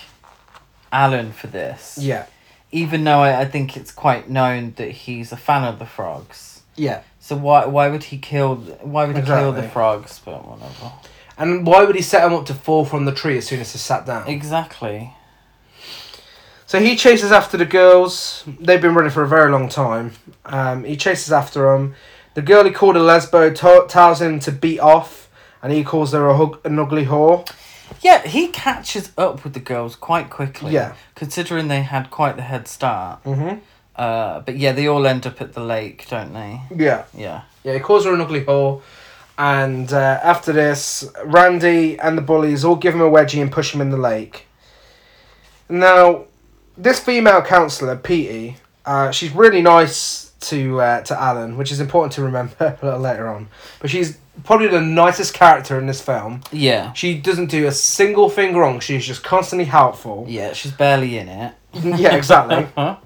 Alan 0.93 1.32
for 1.32 1.47
this. 1.47 1.99
Yeah. 2.01 2.26
Even 2.72 3.05
though 3.05 3.20
I, 3.20 3.40
I 3.40 3.45
think 3.47 3.76
it's 3.76 3.90
quite 3.93 4.28
known 4.28 4.74
that 4.76 4.90
he's 4.90 5.32
a 5.32 5.36
fan 5.36 5.64
of 5.64 5.78
the 5.78 5.86
frogs. 5.86 6.62
Yeah. 6.76 7.03
So 7.20 7.36
why 7.36 7.66
why 7.66 7.88
would 7.88 8.05
he 8.05 8.18
kill 8.18 8.57
why 8.80 9.05
would 9.05 9.16
he 9.16 9.22
kill 9.22 9.53
the 9.53 9.62
frogs? 9.62 10.20
But 10.24 10.47
whatever. 10.47 10.93
And 11.39 11.66
why 11.66 11.85
would 11.85 11.97
he 11.97 12.03
set 12.03 12.22
them 12.22 12.35
up 12.35 12.47
to 12.47 12.55
fall 12.55 12.85
from 12.85 13.05
the 13.05 13.12
tree 13.12 13.39
as 13.39 13.47
soon 13.47 13.61
as 13.61 13.72
he 13.72 13.78
sat 13.78 14.07
down? 14.07 14.28
Exactly. 14.28 15.14
So 16.66 16.80
he 16.80 16.97
chases 16.97 17.33
after 17.33 17.57
the 17.57 17.66
girls. 17.66 18.45
They've 18.61 18.80
been 18.80 18.95
running 18.95 19.11
for 19.11 19.22
a 19.22 19.28
very 19.28 19.51
long 19.51 19.68
time. 19.68 20.12
Um, 20.47 20.85
he 20.85 20.97
chases 20.97 21.33
after 21.33 21.72
them. 21.72 21.95
The 22.35 22.43
girl 22.43 22.64
he 22.64 22.70
called 22.70 22.97
a 22.97 23.01
lesbo 23.01 23.55
to- 23.57 23.87
tells 23.89 24.22
him 24.22 24.41
to 24.41 24.53
beat 24.53 24.80
off, 24.80 25.28
and 25.62 25.72
he 25.72 25.85
calls 25.85 26.12
her 26.12 26.26
a 26.28 26.37
hug- 26.37 26.61
an 26.64 26.78
ugly 26.78 27.05
whore. 27.07 27.47
Yeah, 28.01 28.26
he 28.26 28.49
catches 28.49 29.12
up 29.18 29.45
with 29.45 29.53
the 29.53 29.61
girls 29.61 29.97
quite 29.97 30.30
quickly. 30.30 30.72
Yeah. 30.72 30.95
Considering 31.14 31.68
they 31.68 31.83
had 31.83 32.11
quite 32.11 32.37
the 32.37 32.43
head 32.43 32.66
start. 32.66 33.22
Mm-hmm. 33.24 33.59
Uh, 33.95 34.41
but 34.41 34.57
yeah, 34.57 34.72
they 34.72 34.87
all 34.87 35.07
end 35.07 35.26
up 35.26 35.43
at 35.43 35.53
the 35.53 35.61
lake, 35.62 36.07
don't 36.09 36.33
they? 36.33 36.62
Yeah. 36.74 37.05
Yeah. 37.14 37.43
Yeah, 37.64 37.74
he 37.74 37.80
calls 37.80 38.07
her 38.07 38.14
an 38.14 38.20
ugly 38.22 38.41
whore. 38.45 38.80
And 39.39 39.93
uh, 39.93 40.20
after 40.22 40.53
this, 40.53 41.11
Randy 41.24 41.99
and 41.99 42.16
the 42.16 42.22
bullies 42.22 42.64
all 42.64 42.76
give 42.76 42.95
him 42.95 43.01
a 43.01 43.11
wedgie 43.11 43.41
and 43.41 43.51
push 43.51 43.74
him 43.74 43.80
in 43.80 43.91
the 43.91 43.97
lake. 43.97 44.47
Now, 45.68 46.26
this 46.76 47.01
female 47.01 47.43
counsellor, 47.43 47.97
Petey, 47.97 48.57
uh, 48.85 49.11
she's 49.11 49.33
really 49.33 49.62
nice 49.62 50.33
to 50.41 50.80
uh, 50.80 51.01
to 51.03 51.18
Alan, 51.20 51.57
which 51.57 51.72
is 51.72 51.80
important 51.80 52.12
to 52.14 52.22
remember 52.22 52.55
a 52.83 52.85
little 52.85 53.01
later 53.01 53.28
on. 53.28 53.49
But 53.80 53.91
she's 53.91 54.18
probably 54.45 54.68
the 54.68 54.80
nicest 54.80 55.35
character 55.35 55.78
in 55.78 55.87
this 55.87 56.01
film. 56.01 56.43
Yeah. 56.51 56.93
She 56.93 57.18
doesn't 57.18 57.51
do 57.51 57.66
a 57.66 57.72
single 57.72 58.28
thing 58.28 58.57
wrong. 58.57 58.80
She's 58.80 59.07
just 59.07 59.22
constantly 59.22 59.66
helpful. 59.66 60.26
Yeah, 60.28 60.53
she's 60.53 60.72
barely 60.72 61.18
in 61.18 61.28
it. 61.28 61.55
yeah, 61.72 62.14
exactly. 62.16 62.68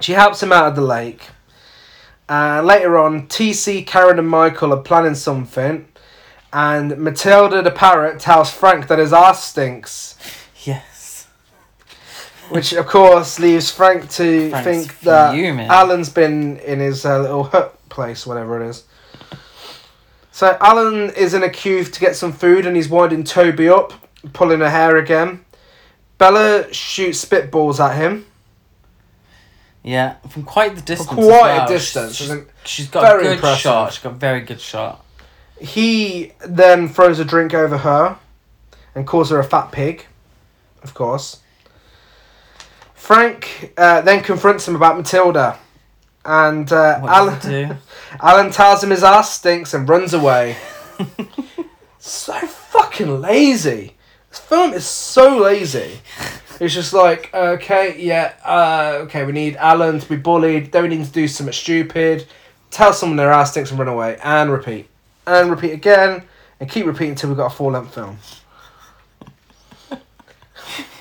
She 0.00 0.14
helps 0.14 0.42
him 0.42 0.50
out 0.50 0.66
of 0.66 0.74
the 0.74 0.82
lake. 0.82 1.28
Uh, 2.32 2.62
later 2.62 2.98
on, 2.98 3.28
TC, 3.28 3.86
Karen, 3.86 4.18
and 4.18 4.26
Michael 4.26 4.72
are 4.72 4.80
planning 4.80 5.14
something, 5.14 5.86
and 6.50 6.96
Matilda 6.96 7.60
the 7.60 7.70
parrot 7.70 8.20
tells 8.20 8.50
Frank 8.50 8.88
that 8.88 8.98
his 8.98 9.12
ass 9.12 9.44
stinks, 9.44 10.16
yes. 10.64 11.28
which 12.48 12.72
of 12.72 12.86
course 12.86 13.38
leaves 13.38 13.70
Frank 13.70 14.08
to 14.12 14.48
Frank's 14.48 14.64
think 14.64 15.00
that 15.00 15.34
fuming. 15.34 15.68
Alan's 15.68 16.08
been 16.08 16.56
in 16.60 16.80
his 16.80 17.04
uh, 17.04 17.20
little 17.20 17.44
hut 17.44 17.78
place, 17.90 18.26
whatever 18.26 18.62
it 18.62 18.66
is. 18.66 18.84
So 20.30 20.56
Alan 20.58 21.10
is 21.10 21.34
in 21.34 21.42
a 21.42 21.50
queue 21.50 21.84
to 21.84 22.00
get 22.00 22.16
some 22.16 22.32
food, 22.32 22.64
and 22.64 22.74
he's 22.74 22.88
winding 22.88 23.24
Toby 23.24 23.68
up, 23.68 23.92
pulling 24.32 24.60
her 24.60 24.70
hair 24.70 24.96
again. 24.96 25.44
Bella 26.16 26.72
shoots 26.72 27.22
spitballs 27.22 27.78
at 27.78 27.94
him. 27.94 28.24
Yeah, 29.82 30.14
from 30.28 30.44
quite 30.44 30.76
the 30.76 30.80
distance. 30.82 31.10
as 31.10 31.26
quite 31.26 31.50
a 31.50 31.56
well. 31.58 31.68
distance, 31.68 32.14
She's, 32.16 32.30
she's 32.64 32.88
got 32.88 33.02
very 33.02 33.20
a 33.22 33.24
good 33.24 33.32
impressive. 33.34 33.60
shot. 33.60 33.92
She's 33.92 34.02
got 34.02 34.12
a 34.12 34.16
very 34.16 34.40
good 34.42 34.60
shot. 34.60 35.04
He 35.60 36.32
then 36.46 36.88
throws 36.88 37.18
a 37.18 37.24
drink 37.24 37.52
over 37.54 37.78
her 37.78 38.18
and 38.94 39.06
calls 39.06 39.30
her 39.30 39.38
a 39.38 39.44
fat 39.44 39.72
pig, 39.72 40.06
of 40.82 40.94
course. 40.94 41.40
Frank 42.94 43.72
uh, 43.76 44.00
then 44.02 44.22
confronts 44.22 44.66
him 44.68 44.76
about 44.76 44.96
Matilda, 44.96 45.58
and 46.24 46.72
uh, 46.72 47.00
Alan, 47.04 47.40
do? 47.40 47.76
Alan 48.20 48.52
tells 48.52 48.82
him 48.84 48.90
his 48.90 49.02
ass 49.02 49.32
stinks 49.34 49.74
and 49.74 49.88
runs 49.88 50.14
away. 50.14 50.56
so 51.98 52.34
fucking 52.46 53.20
lazy. 53.20 53.96
This 54.30 54.38
film 54.38 54.72
is 54.72 54.86
so 54.86 55.36
lazy. 55.38 55.98
It's 56.60 56.74
just 56.74 56.92
like, 56.92 57.32
okay, 57.34 58.00
yeah, 58.00 58.34
uh, 58.44 58.98
okay, 59.02 59.24
we 59.24 59.32
need 59.32 59.56
Alan 59.56 59.98
to 59.98 60.08
be 60.08 60.16
bullied, 60.16 60.72
then 60.72 60.82
we 60.84 60.88
need 60.88 61.04
to 61.04 61.12
do 61.12 61.26
something 61.26 61.52
stupid, 61.52 62.26
tell 62.70 62.92
someone 62.92 63.16
their 63.16 63.32
ass 63.32 63.52
stinks 63.52 63.70
and 63.70 63.78
run 63.78 63.88
away, 63.88 64.18
and 64.22 64.50
repeat. 64.50 64.88
And 65.26 65.50
repeat 65.50 65.72
again, 65.72 66.24
and 66.60 66.70
keep 66.70 66.86
repeating 66.86 67.10
until 67.10 67.30
we've 67.30 67.36
got 67.36 67.52
a 67.52 67.54
full 67.54 67.72
length 67.72 67.94
film. 67.94 68.18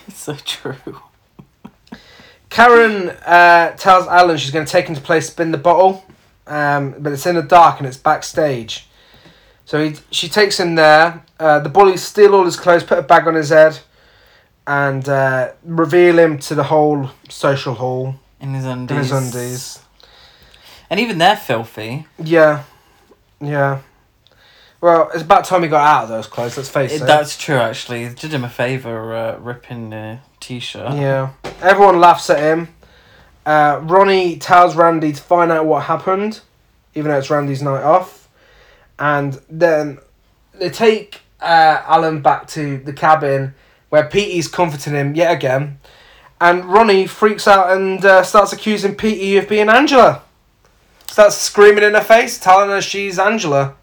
It's 0.08 0.18
so 0.24 0.36
true. 0.36 1.02
Karen 2.50 3.10
uh, 3.26 3.72
tells 3.78 4.08
Alan 4.08 4.38
she's 4.38 4.52
going 4.52 4.66
to 4.66 4.72
take 4.72 4.88
him 4.88 4.96
to 4.96 5.02
play 5.02 5.22
Spin 5.22 5.52
the 5.52 5.58
Bottle, 5.58 6.06
um, 6.48 6.96
but 7.00 7.14
it's 7.14 7.26
in 7.26 7.36
the 7.36 7.42
dark 7.42 7.80
and 7.80 7.88
it's 7.88 7.98
backstage. 7.98 8.88
So 9.66 9.84
he, 9.84 9.96
she 10.12 10.28
takes 10.28 10.60
him 10.60 10.76
there. 10.76 11.24
Uh, 11.40 11.60
the 11.60 11.70
bullies 11.70 12.04
steal 12.04 12.36
all 12.36 12.44
his 12.44 12.58
clothes, 12.58 12.84
put 12.84 13.00
a 13.00 13.04
bag 13.04 13.26
on 13.26 13.36
his 13.36 13.50
head, 13.50 13.80
and 14.68 15.08
uh, 15.10 15.52
reveal 15.64 16.20
him 16.20 16.38
to 16.40 16.56
the 16.56 16.64
whole 16.64 17.10
social 17.30 17.74
hall 17.76 18.16
In 18.40 18.54
his 18.54 18.66
undies. 18.66 18.92
in 18.92 18.98
his 18.98 19.12
undies. 19.12 19.80
And 20.90 21.00
even 21.00 21.18
they're 21.18 21.38
filthy. 21.38 22.06
Yeah, 22.22 22.64
yeah. 23.40 23.80
Well, 24.82 25.10
it's 25.14 25.22
about 25.24 25.46
time 25.46 25.62
he 25.64 25.70
got 25.70 25.86
out 25.88 26.04
of 26.04 26.10
those 26.10 26.28
clothes. 26.28 26.58
Let's 26.58 26.70
face 26.70 26.92
It, 26.92 27.04
it. 27.04 27.06
that's 27.06 27.38
true, 27.38 27.56
actually. 27.58 28.04
It 28.04 28.18
did 28.18 28.34
him 28.34 28.44
a 28.44 28.50
favour 28.50 29.16
uh, 29.16 29.38
ripping 29.38 29.92
the 29.92 30.20
t 30.40 30.60
shirt. 30.60 30.94
Yeah. 30.94 31.30
Everyone 31.62 32.00
laughs 32.00 32.30
at 32.32 32.40
him. 32.40 32.70
Uh, 33.46 33.80
Ronnie 33.84 34.38
tells 34.38 34.76
Randy 34.76 35.14
to 35.14 35.22
find 35.22 35.52
out 35.52 35.66
what 35.66 35.84
happened, 35.84 36.42
even 36.96 37.12
though 37.12 37.18
it's 37.20 37.30
Randy's 37.30 37.62
night 37.62 37.84
off. 37.84 38.28
And 39.00 39.40
then 39.50 40.00
they 40.54 40.70
take 40.70 41.22
uh, 41.40 41.82
Alan 41.86 42.22
back 42.22 42.48
to 42.50 42.78
the 42.80 42.94
cabin 42.94 43.54
where 43.92 44.06
Petey's 44.08 44.48
comforting 44.48 44.94
him 44.94 45.14
yet 45.16 45.32
again. 45.32 45.80
And 46.40 46.66
Ronnie 46.66 47.06
freaks 47.06 47.48
out 47.48 47.72
and 47.72 48.04
uh, 48.04 48.24
starts 48.24 48.52
accusing 48.52 48.96
Petey 48.96 49.38
of 49.38 49.48
being 49.48 49.70
Angela. 49.70 50.24
Starts 51.08 51.36
screaming 51.38 51.84
in 51.84 51.94
her 51.94 52.02
face, 52.02 52.40
telling 52.40 52.70
her 52.72 52.82
she's 52.82 53.20
Angela. 53.20 53.76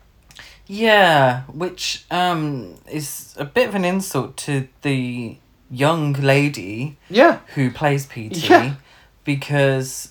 Yeah, 0.66 1.42
which 1.42 2.04
um 2.10 2.74
is 2.90 3.34
a 3.38 3.44
bit 3.44 3.68
of 3.68 3.74
an 3.74 3.84
insult 3.84 4.36
to 4.38 4.66
the 4.82 5.36
young 5.70 6.14
lady 6.14 6.96
Yeah. 7.08 7.38
who 7.54 7.70
plays 7.70 8.06
Petey 8.06 8.40
Yeah. 8.48 8.74
because 9.24 10.10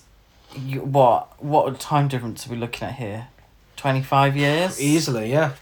you, 0.56 0.80
what 0.80 1.42
what 1.42 1.78
time 1.80 2.08
difference 2.08 2.46
are 2.46 2.50
we 2.50 2.56
looking 2.56 2.88
at 2.88 2.94
here? 2.94 3.28
25 3.76 4.36
years? 4.36 4.80
Easily, 4.80 5.30
yeah. 5.32 5.52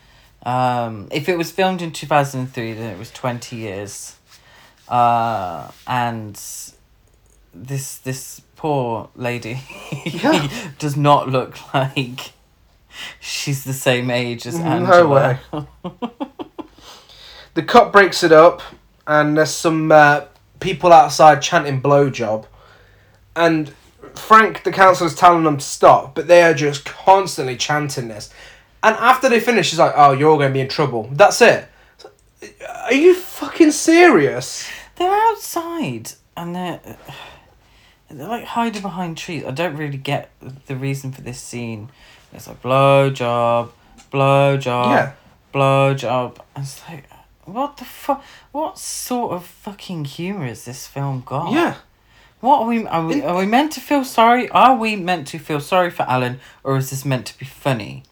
Um, 0.45 1.09
if 1.11 1.29
it 1.29 1.37
was 1.37 1.51
filmed 1.51 1.83
in 1.83 1.91
2003, 1.91 2.73
then 2.75 2.91
it 2.93 2.99
was 2.99 3.11
20 3.11 3.57
years. 3.57 4.17
Uh, 4.89 5.71
and 5.87 6.35
this 7.55 7.99
this 7.99 8.41
poor 8.57 9.09
lady 9.17 9.61
Yeah. 10.07 10.49
does 10.79 10.97
not 10.97 11.29
look 11.29 11.59
like 11.75 12.33
she's 13.21 13.65
the 13.65 13.73
same 13.73 14.11
age 14.11 14.47
as 14.47 14.59
No 14.59 15.09
way. 15.09 15.39
The 17.55 17.63
cop 17.63 17.91
breaks 17.93 18.23
it 18.23 18.33
up, 18.33 18.61
and 19.07 19.37
there's 19.37 19.51
some 19.51 19.91
uh, 19.91 20.27
people 20.61 20.93
outside 20.93 21.41
chanting 21.41 21.81
blowjob. 21.81 22.45
And 23.35 23.73
Frank, 24.15 24.63
the 24.63 24.73
counselor's 24.73 25.15
telling 25.15 25.45
them 25.45 25.57
to 25.57 25.65
stop, 25.65 26.15
but 26.15 26.27
they 26.27 26.43
are 26.43 26.53
just 26.55 26.85
constantly 26.85 27.57
chanting 27.57 28.09
this. 28.09 28.31
And 28.83 28.95
after 28.97 29.29
they 29.31 29.41
finish, 29.41 29.71
he's 29.71 29.79
like, 29.79 29.95
oh, 29.97 30.13
you're 30.13 30.31
all 30.31 30.37
going 30.37 30.51
to 30.51 30.55
be 30.55 30.61
in 30.61 30.69
trouble. 30.69 31.09
That's 31.13 31.41
it. 31.41 31.67
Are 32.85 32.93
you 32.95 33.15
fucking 33.15 33.73
serious? 33.73 34.69
They're 34.97 35.11
outside 35.31 36.13
and 36.37 36.55
they're 36.55 36.81
they're 38.11 38.29
like 38.29 38.45
hiding 38.45 38.83
behind 38.83 39.17
trees. 39.19 39.45
I 39.45 39.51
don't 39.51 39.77
really 39.77 39.99
get 39.99 40.31
the 40.67 40.77
reason 40.77 41.13
for 41.13 41.21
this 41.23 41.41
scene. 41.41 41.91
It's 42.33 42.47
like 42.47 42.63
blow 42.63 43.11
job, 43.11 43.73
blow 44.11 44.57
job, 44.57 44.91
Yeah. 44.91 45.13
blow 45.53 45.95
job. 45.95 46.43
It's 46.57 46.83
like 46.89 47.05
what 47.45 47.77
the 47.77 47.85
fuck? 47.85 48.25
What 48.53 48.79
sort 48.79 49.33
of 49.33 49.45
fucking 49.45 50.05
humor 50.07 50.47
is 50.47 50.65
this 50.65 50.87
film 50.87 51.23
got? 51.25 51.53
Yeah. 51.53 51.77
What 52.41 52.61
are 52.63 52.67
we? 52.67 52.87
Are 52.87 53.07
we? 53.07 53.23
Are 53.23 53.37
we 53.39 53.47
meant 53.47 53.73
to 53.73 53.81
feel 53.81 54.05
sorry? 54.05 54.49
Are 54.51 54.77
we 54.77 54.95
meant 54.97 55.27
to 55.29 55.39
feel 55.39 55.61
sorry 55.61 55.91
for 55.91 56.03
Alan, 56.05 56.39
or 56.65 56.77
is 56.77 56.91
this 56.91 57.05
meant 57.05 57.27
to 57.27 57.39
be 57.39 57.47
funny? 57.47 58.03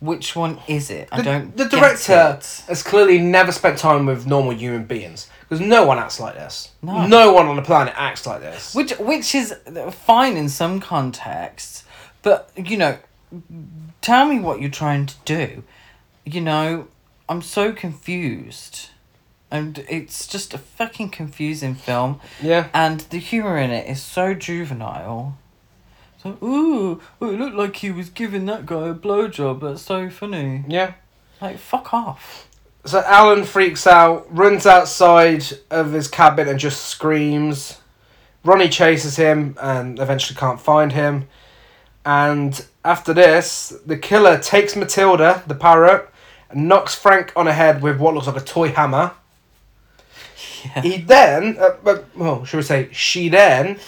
Which 0.00 0.34
one 0.34 0.58
is 0.66 0.90
it? 0.90 1.08
I 1.12 1.18
The, 1.18 1.22
don't. 1.22 1.56
the 1.56 1.64
director 1.68 2.38
has 2.68 2.82
clearly 2.82 3.18
never 3.18 3.52
spent 3.52 3.78
time 3.78 4.06
with 4.06 4.26
normal 4.26 4.52
human 4.54 4.84
beings. 4.84 5.28
Because 5.48 5.60
no 5.60 5.84
one 5.84 5.98
acts 5.98 6.18
like 6.18 6.34
this. 6.34 6.70
No. 6.82 7.32
one 7.32 7.46
on 7.46 7.56
the 7.56 7.62
planet 7.62 7.92
acts 7.96 8.26
like 8.26 8.40
this. 8.40 8.74
Which 8.74 8.92
which 8.98 9.34
is 9.34 9.54
fine 10.06 10.36
in 10.36 10.48
some 10.48 10.80
contexts, 10.80 11.84
but 12.22 12.50
you 12.56 12.76
know, 12.76 12.96
tell 14.00 14.26
me 14.26 14.38
what 14.40 14.60
you're 14.60 14.70
trying 14.70 15.06
to 15.06 15.14
do. 15.24 15.64
You 16.24 16.40
know, 16.40 16.86
I'm 17.28 17.42
so 17.42 17.72
confused. 17.72 18.88
and 19.50 19.84
it's 19.88 20.28
just 20.28 20.54
a 20.54 20.58
fucking 20.58 21.10
confusing 21.10 21.74
film. 21.74 22.20
Yeah. 22.40 22.68
And 22.72 23.00
the 23.10 23.18
humor 23.18 23.58
in 23.58 23.70
it 23.70 23.88
is 23.90 24.00
so 24.00 24.32
juvenile. 24.32 25.36
So, 26.22 26.36
ooh, 26.42 27.00
oh, 27.22 27.30
it 27.30 27.38
looked 27.38 27.56
like 27.56 27.76
he 27.76 27.90
was 27.90 28.10
giving 28.10 28.44
that 28.46 28.66
guy 28.66 28.88
a 28.88 28.94
blowjob. 28.94 29.60
That's 29.62 29.80
so 29.80 30.10
funny. 30.10 30.64
Yeah. 30.68 30.94
Like, 31.40 31.56
fuck 31.56 31.94
off. 31.94 32.46
So 32.84 33.02
Alan 33.06 33.44
freaks 33.44 33.86
out, 33.86 34.26
runs 34.34 34.66
outside 34.66 35.44
of 35.70 35.92
his 35.92 36.08
cabin 36.08 36.46
and 36.46 36.58
just 36.58 36.86
screams. 36.86 37.78
Ronnie 38.44 38.68
chases 38.68 39.16
him 39.16 39.56
and 39.62 39.98
eventually 39.98 40.38
can't 40.38 40.60
find 40.60 40.92
him. 40.92 41.26
And 42.04 42.66
after 42.84 43.14
this, 43.14 43.74
the 43.86 43.96
killer 43.96 44.38
takes 44.38 44.76
Matilda, 44.76 45.42
the 45.46 45.54
parrot, 45.54 46.10
and 46.50 46.68
knocks 46.68 46.94
Frank 46.94 47.32
on 47.34 47.46
the 47.46 47.54
head 47.54 47.80
with 47.80 47.98
what 47.98 48.14
looks 48.14 48.26
like 48.26 48.36
a 48.36 48.44
toy 48.44 48.68
hammer. 48.70 49.12
Yeah. 50.62 50.82
He 50.82 50.98
then, 50.98 51.56
uh, 51.58 51.76
uh, 51.86 52.02
well, 52.14 52.44
should 52.44 52.58
we 52.58 52.62
say, 52.62 52.90
she 52.92 53.30
then 53.30 53.80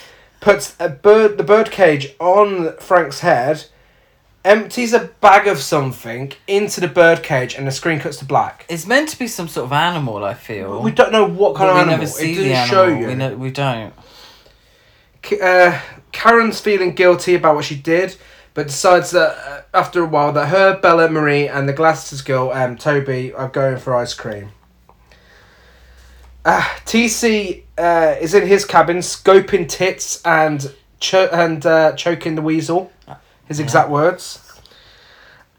puts 0.43 0.77
a 0.79 0.91
bird, 0.91 1.39
the 1.39 1.43
bird 1.45 1.71
cage 1.71 2.15
on 2.21 2.77
Frank's 2.77 3.21
head, 3.21 3.65
empties 4.45 4.93
a 4.93 5.05
bag 5.21 5.47
of 5.47 5.59
something 5.59 6.33
into 6.49 6.81
the 6.81 6.89
bird 6.89 7.23
cage, 7.23 7.55
and 7.55 7.67
the 7.67 7.71
screen 7.71 8.01
cuts 8.01 8.17
to 8.19 8.25
black. 8.27 8.67
It's 8.69 8.87
meant 8.87 9.09
to 9.11 9.19
be 9.19 9.29
some 9.29 9.49
sort 9.49 9.67
of 9.67 9.73
animal, 9.73 10.23
I 10.25 10.35
feel. 10.35 10.83
We 10.83 10.91
don't 10.91 11.13
know 11.13 11.25
what 11.25 11.55
kind 11.55 11.69
But 11.69 11.71
of 11.71 11.75
we 11.77 11.81
animal. 11.81 11.99
never 11.99 12.07
see 12.07 12.33
it 12.33 12.37
the 12.37 12.43
didn't 12.43 12.53
animal. 12.59 12.75
show 12.75 12.87
you. 13.01 13.07
We, 13.07 13.15
know, 13.15 13.35
we 13.37 13.51
don't. 13.51 13.95
K- 15.23 15.41
uh, 15.41 15.79
Karen's 16.11 16.61
feeling 16.61 16.95
guilty 16.95 17.37
about 17.37 17.55
what 17.55 17.65
she 17.65 17.77
did, 17.77 18.17
but 18.55 18.67
decides 18.67 19.13
that 19.13 19.39
uh, 19.49 19.63
after 19.73 20.03
a 20.03 20.07
while 20.07 20.33
that 20.33 20.49
her, 20.49 20.79
Bella, 20.81 21.09
Marie, 21.09 21.47
and 21.49 21.69
the 21.69 21.73
glasses 21.73 22.21
girl, 22.21 22.51
um, 22.51 22.77
Toby, 22.77 23.33
are 23.33 23.49
going 23.49 23.77
for 23.79 23.95
ice 23.95 24.13
cream. 24.13 24.51
Uh, 26.45 26.61
TC 26.85 27.63
uh, 27.79 28.17
is 28.21 28.35
in 28.35 28.47
his 28.47 28.65
cabin, 28.65 28.99
scoping 28.99 29.69
tits 29.69 30.21
and 30.25 30.75
cho- 30.99 31.29
and 31.33 31.65
uh, 31.67 31.93
choking 31.93 32.35
the 32.35 32.43
weasel. 32.43 32.91
His 33.47 33.61
exact 33.61 33.91
words. 33.91 34.41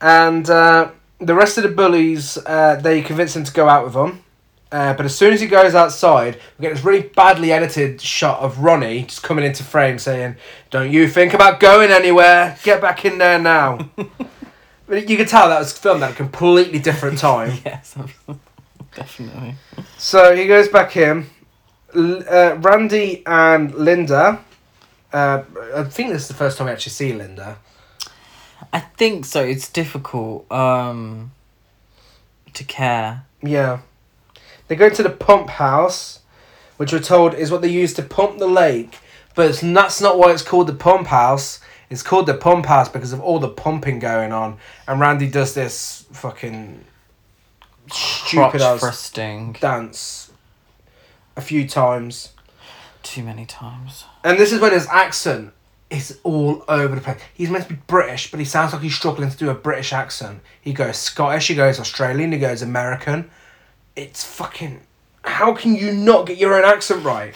And 0.01 0.49
uh, 0.49 0.91
the 1.19 1.35
rest 1.35 1.57
of 1.57 1.63
the 1.63 1.69
bullies, 1.69 2.37
uh, 2.45 2.75
they 2.75 3.01
convince 3.01 3.35
him 3.35 3.43
to 3.43 3.53
go 3.53 3.69
out 3.69 3.83
with 3.85 3.93
them. 3.93 4.23
Uh, 4.71 4.93
but 4.95 5.05
as 5.05 5.15
soon 5.15 5.31
as 5.31 5.39
he 5.39 5.45
goes 5.45 5.75
outside, 5.75 6.39
we 6.57 6.63
get 6.63 6.73
this 6.73 6.83
really 6.83 7.03
badly 7.03 7.51
edited 7.51 8.01
shot 8.01 8.39
of 8.39 8.59
Ronnie 8.59 9.03
just 9.03 9.21
coming 9.21 9.45
into 9.45 9.63
frame 9.63 9.99
saying, 9.99 10.35
Don't 10.71 10.91
you 10.91 11.07
think 11.07 11.35
about 11.35 11.59
going 11.59 11.91
anywhere? 11.91 12.57
Get 12.63 12.81
back 12.81 13.05
in 13.05 13.19
there 13.19 13.37
now. 13.37 13.91
but 14.87 15.07
you 15.07 15.15
can 15.15 15.27
tell 15.27 15.49
that 15.49 15.59
was 15.59 15.77
filmed 15.77 16.01
at 16.01 16.11
a 16.11 16.15
completely 16.15 16.79
different 16.79 17.19
time. 17.19 17.59
Yes, 17.65 17.95
definitely. 18.95 19.55
So 19.97 20.35
he 20.35 20.47
goes 20.47 20.67
back 20.67 20.95
in. 20.97 21.27
L- 21.95 22.23
uh, 22.27 22.55
Randy 22.55 23.23
and 23.25 23.73
Linda. 23.75 24.43
Uh, 25.11 25.43
I 25.75 25.83
think 25.83 26.11
this 26.11 26.23
is 26.23 26.27
the 26.27 26.33
first 26.33 26.57
time 26.57 26.67
we 26.67 26.73
actually 26.73 26.91
see 26.91 27.13
Linda. 27.13 27.57
I 28.71 28.79
think 28.79 29.25
so. 29.25 29.43
It's 29.43 29.69
difficult 29.69 30.51
um, 30.51 31.31
to 32.53 32.63
care. 32.63 33.25
Yeah. 33.41 33.79
They 34.67 34.75
go 34.75 34.89
to 34.89 35.03
the 35.03 35.09
pump 35.09 35.49
house, 35.49 36.21
which 36.77 36.91
we're 36.91 36.99
told 36.99 37.35
is 37.35 37.51
what 37.51 37.61
they 37.61 37.67
use 37.67 37.93
to 37.95 38.01
pump 38.01 38.39
the 38.39 38.47
lake. 38.47 38.97
But 39.35 39.49
it's, 39.49 39.61
that's 39.61 40.01
not 40.01 40.17
why 40.17 40.31
it's 40.31 40.41
called 40.41 40.67
the 40.67 40.73
pump 40.73 41.07
house. 41.07 41.59
It's 41.89 42.01
called 42.01 42.25
the 42.25 42.33
pump 42.33 42.65
house 42.65 42.89
because 42.89 43.13
of 43.13 43.21
all 43.21 43.39
the 43.39 43.49
pumping 43.49 43.99
going 43.99 44.31
on. 44.31 44.57
And 44.87 44.99
Randy 44.99 45.29
does 45.29 45.53
this 45.53 46.05
fucking 46.13 46.83
stupid 47.91 48.59
Crotch 48.59 48.61
ass 48.61 48.79
thrusting 48.79 49.53
dance 49.53 50.31
a 51.35 51.41
few 51.41 51.67
times. 51.67 52.31
too 53.01 53.23
many 53.23 53.45
times. 53.45 54.05
And 54.23 54.39
this 54.39 54.51
is 54.53 54.61
when 54.61 54.71
his 54.71 54.87
accent 54.87 55.53
is 55.89 56.19
all 56.23 56.63
over 56.67 56.95
the 56.95 57.01
place. 57.01 57.19
He's 57.33 57.49
meant 57.49 57.65
to 57.67 57.73
be 57.73 57.79
British, 57.87 58.31
but 58.31 58.39
he 58.39 58.45
sounds 58.45 58.73
like 58.73 58.81
he's 58.81 58.95
struggling 58.95 59.29
to 59.29 59.37
do 59.37 59.49
a 59.49 59.53
British 59.53 59.93
accent. 59.93 60.39
He 60.59 60.73
goes 60.73 60.97
Scottish, 60.97 61.47
he 61.47 61.55
goes 61.55 61.79
Australian, 61.79 62.31
he 62.31 62.39
goes 62.39 62.61
American. 62.61 63.29
It's 63.95 64.23
fucking. 64.23 64.81
How 65.23 65.53
can 65.53 65.75
you 65.75 65.91
not 65.93 66.25
get 66.25 66.37
your 66.37 66.55
own 66.55 66.65
accent 66.65 67.05
right? 67.05 67.35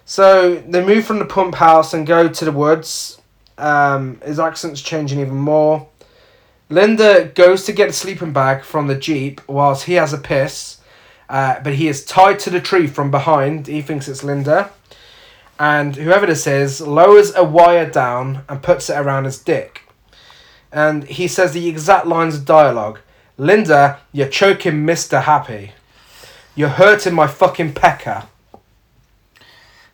so 0.05 0.55
they 0.55 0.85
move 0.85 1.05
from 1.05 1.19
the 1.19 1.25
pump 1.25 1.55
house 1.55 1.93
and 1.93 2.05
go 2.05 2.27
to 2.27 2.45
the 2.45 2.51
woods. 2.51 3.21
Um, 3.57 4.19
his 4.25 4.39
accent's 4.39 4.81
changing 4.81 5.19
even 5.19 5.35
more. 5.37 5.87
Linda 6.69 7.25
goes 7.25 7.63
to 7.65 7.73
get 7.73 7.89
a 7.89 7.93
sleeping 7.93 8.33
bag 8.33 8.63
from 8.63 8.87
the 8.87 8.95
jeep 8.95 9.41
whilst 9.47 9.85
he 9.85 9.93
has 9.93 10.13
a 10.13 10.17
piss. 10.17 10.79
Uh, 11.29 11.59
but 11.63 11.75
he 11.75 11.87
is 11.87 12.05
tied 12.05 12.39
to 12.39 12.49
the 12.49 12.61
tree 12.61 12.87
from 12.87 13.11
behind. 13.11 13.67
He 13.67 13.81
thinks 13.81 14.07
it's 14.07 14.23
Linda. 14.23 14.71
And 15.59 15.95
whoever 15.95 16.25
this 16.25 16.45
is 16.47 16.81
lowers 16.81 17.33
a 17.35 17.43
wire 17.43 17.89
down 17.89 18.43
and 18.49 18.61
puts 18.61 18.89
it 18.89 18.97
around 18.97 19.25
his 19.25 19.39
dick. 19.39 19.83
And 20.71 21.05
he 21.05 21.27
says 21.27 21.53
the 21.53 21.69
exact 21.69 22.05
lines 22.07 22.35
of 22.35 22.45
dialogue 22.45 22.99
Linda, 23.37 23.99
you're 24.13 24.29
choking 24.29 24.85
Mr. 24.85 25.23
Happy. 25.23 25.73
You're 26.55 26.69
hurting 26.69 27.13
my 27.13 27.27
fucking 27.27 27.73
pecker. 27.73 28.23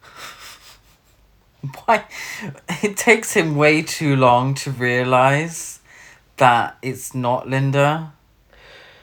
Why? 1.85 2.06
It 2.84 2.98
takes 2.98 3.34
him 3.34 3.56
way 3.56 3.81
too 3.81 4.15
long 4.15 4.53
to 4.56 4.69
realize 4.69 5.81
that 6.41 6.76
it's 6.81 7.13
not 7.13 7.47
Linda, 7.47 8.13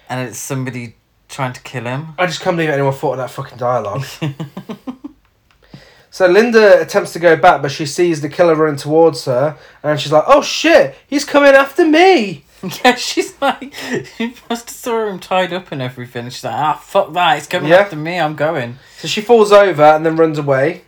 and 0.09 0.29
it's 0.29 0.39
somebody 0.39 0.97
trying 1.29 1.53
to 1.53 1.61
kill 1.63 1.85
him. 1.85 2.09
I 2.19 2.27
just 2.27 2.41
can't 2.41 2.57
believe 2.57 2.71
anyone 2.71 2.93
thought 2.93 3.13
of 3.13 3.19
that 3.19 3.31
fucking 3.31 3.59
dialogue. 3.59 4.05
so 6.11 6.27
Linda 6.27 6.81
attempts 6.81 7.13
to 7.13 7.19
go 7.19 7.37
back, 7.37 7.63
but 7.63 7.71
she 7.71 7.87
sees 7.87 8.21
the 8.21 8.29
killer 8.29 8.55
running 8.57 8.77
towards 8.77 9.25
her, 9.27 9.57
and 9.83 10.01
she's 10.01 10.13
like, 10.13 10.25
"Oh 10.27 10.43
shit, 10.43 10.97
he's 11.07 11.25
coming 11.25 11.55
after 11.55 11.87
me!" 11.87 12.45
Yeah, 12.85 12.97
she's 12.97 13.41
like, 13.41 13.73
she 14.17 14.35
must 14.51 14.69
have 14.69 14.77
saw 14.77 15.07
him 15.07 15.21
tied 15.21 15.53
up 15.53 15.71
and 15.71 15.81
everything. 15.81 16.25
She's 16.29 16.43
like, 16.43 16.55
ah, 16.57 16.75
fuck 16.75 17.13
that, 17.13 17.37
he's 17.37 17.47
coming 17.47 17.71
Yeah. 17.71 17.77
after 17.77 17.95
me, 17.95 18.19
I'm 18.19 18.35
going. 18.35 18.81
So 18.99 19.07
she 19.07 19.21
falls 19.21 19.53
over 19.53 19.85
and 19.85 20.05
then 20.05 20.17
runs 20.17 20.39
away. 20.39 20.83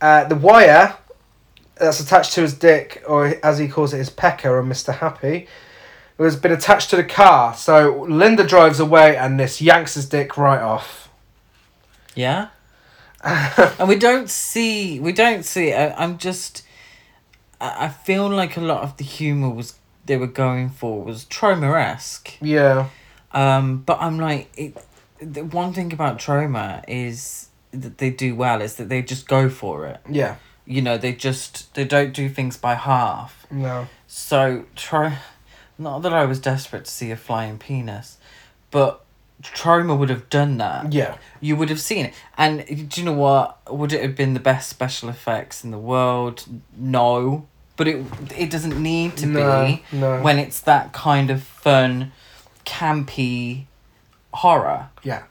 Uh, 0.00 0.24
the 0.24 0.36
wire 0.36 0.96
that's 1.80 2.00
attached 2.00 2.34
to 2.34 2.42
his 2.42 2.54
dick, 2.54 3.02
or 3.06 3.34
as 3.42 3.58
he 3.58 3.66
calls 3.66 3.92
it, 3.92 3.98
his 3.98 4.10
pecker, 4.10 4.56
or 4.56 4.62
Mr. 4.62 4.94
Happy, 4.94 5.48
Who 6.18 6.24
has 6.24 6.36
been 6.36 6.52
attached 6.52 6.90
to 6.90 6.96
the 6.96 7.04
car. 7.04 7.54
So 7.54 8.06
Linda 8.08 8.46
drives 8.46 8.78
away, 8.78 9.16
and 9.16 9.40
this 9.40 9.60
yanks 9.60 9.94
his 9.94 10.08
dick 10.08 10.36
right 10.36 10.60
off. 10.60 11.08
Yeah? 12.14 12.48
and 13.24 13.88
we 13.88 13.96
don't 13.96 14.30
see, 14.30 15.00
we 15.00 15.12
don't 15.12 15.44
see, 15.44 15.72
I, 15.74 15.92
I'm 16.02 16.16
just, 16.18 16.62
I, 17.60 17.86
I 17.86 17.88
feel 17.88 18.28
like 18.28 18.56
a 18.56 18.60
lot 18.60 18.82
of 18.82 18.96
the 18.96 19.04
humour 19.04 19.50
was, 19.50 19.74
they 20.06 20.16
were 20.16 20.26
going 20.26 20.70
for 20.70 21.02
was 21.02 21.24
Troma-esque. 21.26 22.32
Yeah, 22.40 22.88
Um, 23.32 23.78
but 23.78 23.98
I'm 24.00 24.18
like, 24.18 24.50
it, 24.56 24.76
the 25.20 25.44
one 25.44 25.72
thing 25.72 25.92
about 25.92 26.18
Troma 26.18 26.82
is 26.88 27.48
that 27.72 27.98
they 27.98 28.10
do 28.10 28.34
well 28.34 28.60
is 28.62 28.76
that 28.76 28.88
they 28.88 29.02
just 29.02 29.28
go 29.28 29.48
for 29.48 29.86
it. 29.86 30.00
yeah, 30.08 30.36
You 30.70 30.82
know, 30.82 30.96
they 30.96 31.12
just, 31.12 31.74
they 31.74 31.84
don't 31.84 32.12
do 32.14 32.28
things 32.28 32.56
by 32.56 32.74
half. 32.74 33.46
no, 33.50 33.88
So 34.06 34.64
try, 34.76 35.18
not 35.78 36.02
that 36.02 36.12
I 36.12 36.24
was 36.26 36.38
desperate 36.38 36.84
to 36.84 36.90
see 36.90 37.10
a 37.10 37.16
flying 37.16 37.58
penis, 37.58 38.18
but 38.70 39.04
Troma 39.42 39.98
would 39.98 40.10
have 40.10 40.28
done 40.30 40.58
that. 40.58 40.92
yeah, 40.92 41.16
You 41.40 41.56
would 41.56 41.70
have 41.70 41.80
seen 41.80 42.06
it, 42.06 42.14
and 42.38 42.64
do 42.90 43.00
you 43.00 43.04
know 43.04 43.12
what? 43.26 43.58
Would 43.72 43.92
it 43.92 44.02
have 44.02 44.14
been 44.14 44.34
the 44.34 44.40
best 44.40 44.68
special 44.70 45.08
effects 45.08 45.64
in 45.64 45.70
the 45.72 45.78
world? 45.78 46.44
No, 46.76 47.46
but 47.76 47.88
it 47.88 48.04
it 48.36 48.50
doesn't 48.50 48.76
need 48.80 49.16
to 49.16 49.26
no, 49.26 49.64
be 49.66 49.82
no, 49.96 50.20
when 50.22 50.38
it's 50.38 50.60
that 50.60 50.92
kind 50.92 51.30
of 51.30 51.42
fun, 51.42 52.12
campy 52.66 53.64
horror. 54.34 54.90
yeah, 55.02 55.22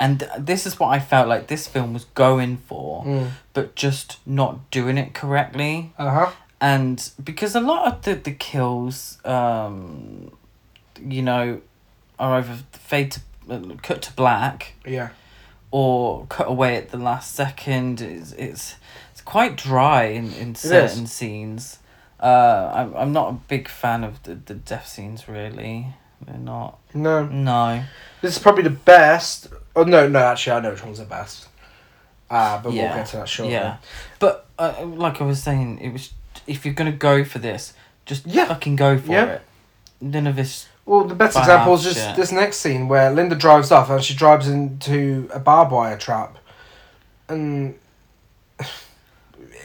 And 0.00 0.20
th- 0.20 0.32
this 0.38 0.66
is 0.66 0.78
what 0.80 0.88
I 0.88 0.98
felt 0.98 1.28
like 1.28 1.46
this 1.46 1.66
film 1.66 1.92
was 1.92 2.04
going 2.14 2.56
for, 2.56 3.04
mm. 3.04 3.30
but 3.52 3.74
just 3.76 4.18
not 4.26 4.70
doing 4.70 4.98
it 4.98 5.14
correctly. 5.14 5.92
Uh 5.96 6.10
huh, 6.10 6.32
and 6.60 7.10
because 7.22 7.54
a 7.54 7.60
lot 7.60 7.86
of 7.86 8.02
the, 8.02 8.14
the 8.14 8.32
kills 8.32 9.18
um 9.24 10.32
you 10.98 11.20
know 11.20 11.60
are 12.18 12.38
either 12.38 12.58
fade 12.72 13.12
to 13.12 13.20
uh, 13.50 13.60
cut 13.82 14.00
to 14.00 14.12
black 14.14 14.74
yeah, 14.86 15.10
or 15.70 16.26
cut 16.26 16.48
away 16.48 16.76
at 16.76 16.88
the 16.90 16.96
last 16.96 17.34
second. 17.34 18.00
It's 18.00 18.32
it's, 18.32 18.76
it's 19.12 19.20
quite 19.20 19.56
dry 19.56 20.04
in, 20.04 20.32
in 20.32 20.54
certain 20.54 21.06
scenes. 21.06 21.78
Uh 22.18 22.70
I'm, 22.74 22.96
I'm 22.96 23.12
not 23.12 23.28
a 23.28 23.32
big 23.48 23.68
fan 23.68 24.02
of 24.02 24.22
the, 24.22 24.34
the 24.34 24.54
death 24.54 24.88
scenes 24.88 25.28
really. 25.28 25.88
They're 26.24 26.38
not 26.38 26.78
no. 26.94 27.26
no. 27.26 27.84
This 28.22 28.36
is 28.36 28.42
probably 28.42 28.62
the 28.62 28.70
best. 28.70 29.48
Oh 29.76 29.82
no, 29.84 30.08
no, 30.08 30.18
actually, 30.20 30.52
I 30.52 30.60
know 30.60 30.70
which 30.70 30.84
one's 30.84 30.98
the 30.98 31.04
best. 31.04 31.48
Ah, 32.30 32.60
but 32.62 32.72
we'll 32.72 32.82
get 32.82 33.06
to 33.08 33.16
that 33.18 33.28
shortly. 33.28 33.52
yeah 33.52 33.76
but 34.18 34.46
uh, 34.58 34.74
like 34.86 35.20
i 35.20 35.24
was 35.24 35.42
saying 35.42 35.78
it 35.78 35.92
was 35.92 36.12
if 36.46 36.64
you're 36.64 36.72
gonna 36.74 36.90
go 36.90 37.22
for 37.22 37.38
this 37.38 37.74
just 38.06 38.26
Yeah. 38.26 38.46
fucking 38.46 38.76
go 38.76 38.98
for 38.98 39.12
Yeah. 39.12 39.24
it 39.26 39.42
none 40.00 40.26
of 40.26 40.36
this. 40.36 40.66
Well, 40.86 41.04
the 41.04 41.14
best 41.14 41.36
example 41.36 41.74
is 41.74 41.82
just 41.84 42.16
this 42.16 42.30
next 42.32 42.58
scene 42.58 42.88
where 42.88 43.10
Linda 43.10 43.34
drives 43.34 43.70
off 43.70 43.88
and 43.88 44.02
she 44.04 44.14
drives 44.14 44.48
into 44.48 45.28
a 45.32 45.38
barbed 45.38 45.72
wire 45.72 45.96
trap, 45.96 46.36
and 47.28 47.78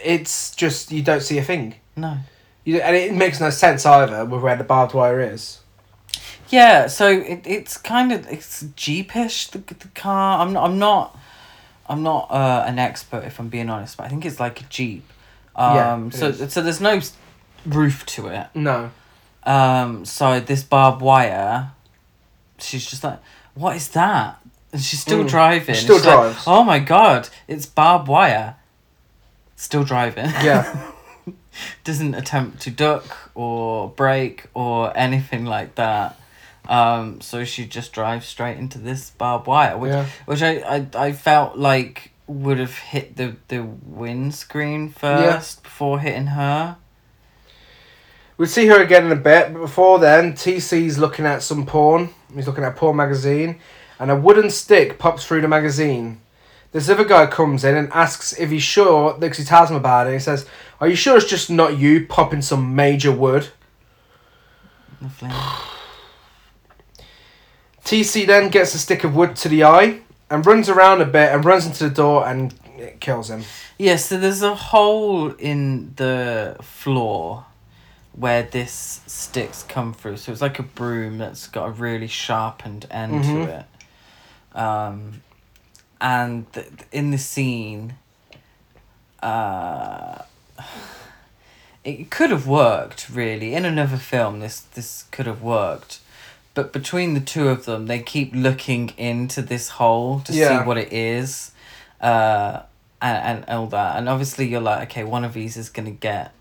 it's 0.04 0.56
just 0.56 0.92
you 0.92 1.02
don't 1.02 1.22
see 1.22 1.38
a 1.38 1.44
thing. 1.44 1.76
No. 1.96 2.18
You, 2.64 2.82
and 2.82 2.96
it 2.96 3.14
makes 3.14 3.40
no 3.40 3.50
sense 3.50 3.86
either 3.86 4.24
with 4.26 4.42
where 4.42 4.56
the 4.56 4.64
barbed 4.64 4.94
wire 4.94 5.20
is. 5.22 5.59
Yeah, 6.50 6.88
so 6.88 7.08
it, 7.10 7.42
it's 7.46 7.78
kind 7.78 8.12
of 8.12 8.28
it's 8.28 8.64
jeepish 8.76 9.52
the 9.52 9.60
the 9.60 9.88
car. 9.90 10.40
I'm 10.40 10.54
not 10.54 10.64
I'm 10.66 10.80
not 10.80 11.18
I'm 11.88 12.04
not 12.04 12.32
uh, 12.32 12.64
an 12.68 12.80
expert 12.80 13.24
if 13.26 13.40
I'm 13.40 13.50
being 13.50 13.70
honest, 13.70 13.98
but 13.98 14.06
I 14.06 14.10
think 14.10 14.26
it's 14.26 14.40
like 14.40 14.62
a 14.62 14.66
jeep. 14.66 15.04
Um, 15.56 15.76
Yeah, 15.76 16.06
it 16.08 16.14
so 16.14 16.28
is. 16.30 16.54
so 16.54 16.62
there's 16.62 16.82
no 16.82 17.00
roof 17.66 18.06
to 18.08 18.28
it. 18.28 18.48
No. 18.56 18.92
Um, 19.44 20.06
so 20.06 20.40
this 20.40 20.64
barbed 20.64 21.02
wire, 21.02 21.72
she's 22.60 22.86
just 22.86 23.04
like, 23.04 23.20
what 23.56 23.76
is 23.76 23.90
that? 23.90 24.40
And 24.72 24.82
she's 24.82 25.00
still 25.02 25.24
Mm. 25.24 25.30
driving. 25.30 25.76
She 25.76 25.82
still 25.82 25.98
She's 25.98 26.06
like, 26.06 26.16
drives. 26.20 26.44
oh 26.48 26.64
my 26.64 26.80
god, 26.80 27.30
it's 27.48 27.66
barbed 27.66 28.08
wire. 28.08 28.56
Still 29.56 29.84
driving. 29.84 30.26
Yeah. 30.44 30.92
Doesn't 31.84 32.14
attempt 32.16 32.62
to 32.62 32.72
duck 32.72 33.32
or 33.36 33.90
brake 33.90 34.46
or 34.54 34.96
anything 34.98 35.46
like 35.46 35.76
that. 35.76 36.18
Um, 36.70 37.20
so 37.20 37.44
she 37.46 37.66
just 37.66 37.92
drives 37.94 38.28
straight 38.28 38.58
into 38.58 38.78
this 38.78 39.10
barbed 39.10 39.48
wire, 39.48 39.76
which 39.76 39.90
Yeah. 39.90 40.06
which 40.28 40.44
I, 40.44 40.60
I, 40.60 40.88
I 41.08 41.12
felt 41.14 41.58
like 41.58 42.12
would 42.28 42.60
have 42.60 42.78
hit 42.78 43.16
the, 43.18 43.36
the 43.48 43.64
windscreen 43.64 44.90
first 44.90 45.64
before 45.64 46.00
hitting 46.00 46.28
her. 46.28 46.78
We'll 48.38 48.48
see 48.48 48.68
her 48.68 48.82
again 48.82 49.08
in 49.08 49.12
a 49.12 49.16
bit, 49.16 49.52
but 49.52 49.60
before 49.62 49.98
then, 49.98 50.34
TC's 50.34 51.00
looking 51.00 51.26
at 51.26 51.42
some 51.42 51.66
porn. 51.66 52.10
He's 52.34 52.46
looking 52.48 52.64
at 52.64 52.74
a 52.74 52.76
porn 52.76 52.96
magazine, 52.98 53.60
and 54.00 54.12
a 54.12 54.16
wooden 54.16 54.52
stick 54.52 55.00
pops 55.00 55.26
through 55.26 55.42
the 55.42 55.48
magazine. 55.48 56.22
This 56.72 56.88
other 56.88 57.04
guy 57.04 57.26
comes 57.26 57.64
in 57.64 57.76
and 57.76 57.92
asks 57.92 58.32
if 58.40 58.52
he's 58.52 58.62
sure, 58.64 59.16
because 59.18 59.40
he 59.40 59.44
tells 59.44 59.72
him 59.72 59.76
about 59.76 60.06
it. 60.08 60.14
He 60.14 60.20
says, 60.20 60.46
Are 60.80 60.88
you 60.88 60.96
sure 60.96 61.18
it's 61.18 61.26
just 61.26 61.50
not 61.50 61.80
you 61.80 62.06
popping 62.06 62.44
some 62.44 62.76
major 62.76 63.12
wood? 63.12 63.50
Lovely. 65.02 65.30
TC 67.90 68.28
then 68.28 68.50
gets 68.50 68.76
a 68.76 68.78
stick 68.80 69.04
of 69.04 69.16
wood 69.16 69.36
to 69.38 69.50
the 69.50 69.64
eye 69.64 70.02
and 70.30 70.46
runs 70.46 70.70
around 70.70 71.02
a 71.02 71.06
bit 71.06 71.34
and 71.34 71.44
runs 71.44 71.66
into 71.66 71.86
the 71.90 71.96
door 71.96 72.28
and 72.28 72.54
it 72.78 73.00
kills 73.02 73.30
him. 73.30 73.44
Yeah, 73.80 73.96
so 73.96 74.18
there's 74.20 74.44
a 74.44 74.54
hole 74.54 75.32
in 75.32 75.94
the 75.96 76.56
floor 76.62 77.46
where 78.14 78.44
this 78.44 79.02
sticks 79.08 79.64
come 79.64 79.94
through. 79.94 80.18
So 80.18 80.32
it's 80.32 80.42
like 80.42 80.60
a 80.60 80.64
broom 80.64 81.18
that's 81.18 81.48
got 81.48 81.66
a 81.68 81.72
really 81.72 82.08
sharpened 82.08 82.86
end 82.92 83.24
Mhm. 83.24 83.46
to 83.46 83.52
it. 83.60 83.66
Um, 84.58 85.22
and 86.00 86.52
th- 86.54 86.68
in 86.92 87.10
the 87.12 87.18
scene, 87.18 87.96
uh, 89.24 90.20
it 91.84 92.12
could 92.12 92.30
have 92.30 92.46
worked 92.46 93.10
really 93.10 93.56
in 93.56 93.66
another 93.66 93.98
film. 93.98 94.42
This 94.42 94.60
this 94.60 95.06
could 95.12 95.26
have 95.26 95.42
worked, 95.42 96.00
but 96.60 96.74
between 96.74 97.14
the 97.14 97.22
two 97.22 97.48
of 97.48 97.64
them, 97.66 97.86
they 97.88 98.00
keep 98.00 98.32
looking 98.36 98.90
into 98.98 99.42
this 99.42 99.70
hole 99.70 100.20
to 100.26 100.34
Yeah. 100.34 100.50
see 100.50 100.68
what 100.68 100.78
it 100.78 100.92
is, 100.92 101.52
uh, 102.02 102.62
and, 103.02 103.46
and 103.48 103.50
all 103.50 103.68
that. 103.68 103.96
And 103.98 104.10
obviously, 104.10 104.46
you're 104.48 104.60
like, 104.72 104.82
okay, 104.90 105.04
one 105.06 105.24
of 105.24 105.34
these 105.34 105.56
is 105.56 105.70
gonna 105.70 105.92
get 105.92 106.34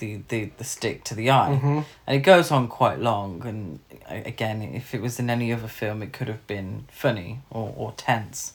the 0.00 0.10
the, 0.28 0.50
the 0.58 0.64
stick 0.64 1.04
to 1.04 1.14
the 1.14 1.30
eye, 1.30 1.60
Mhm. 1.62 1.84
and 2.06 2.16
it 2.16 2.24
goes 2.32 2.50
on 2.50 2.66
quite 2.68 2.98
long. 2.98 3.30
And 3.46 3.78
again, 4.08 4.60
if 4.62 4.92
it 4.94 5.00
was 5.00 5.20
in 5.20 5.30
any 5.30 5.52
other 5.52 5.68
film, 5.68 6.02
it 6.02 6.12
could 6.12 6.26
have 6.28 6.44
been 6.48 6.86
funny 6.90 7.40
or 7.50 7.72
or 7.76 7.92
tense. 7.96 8.54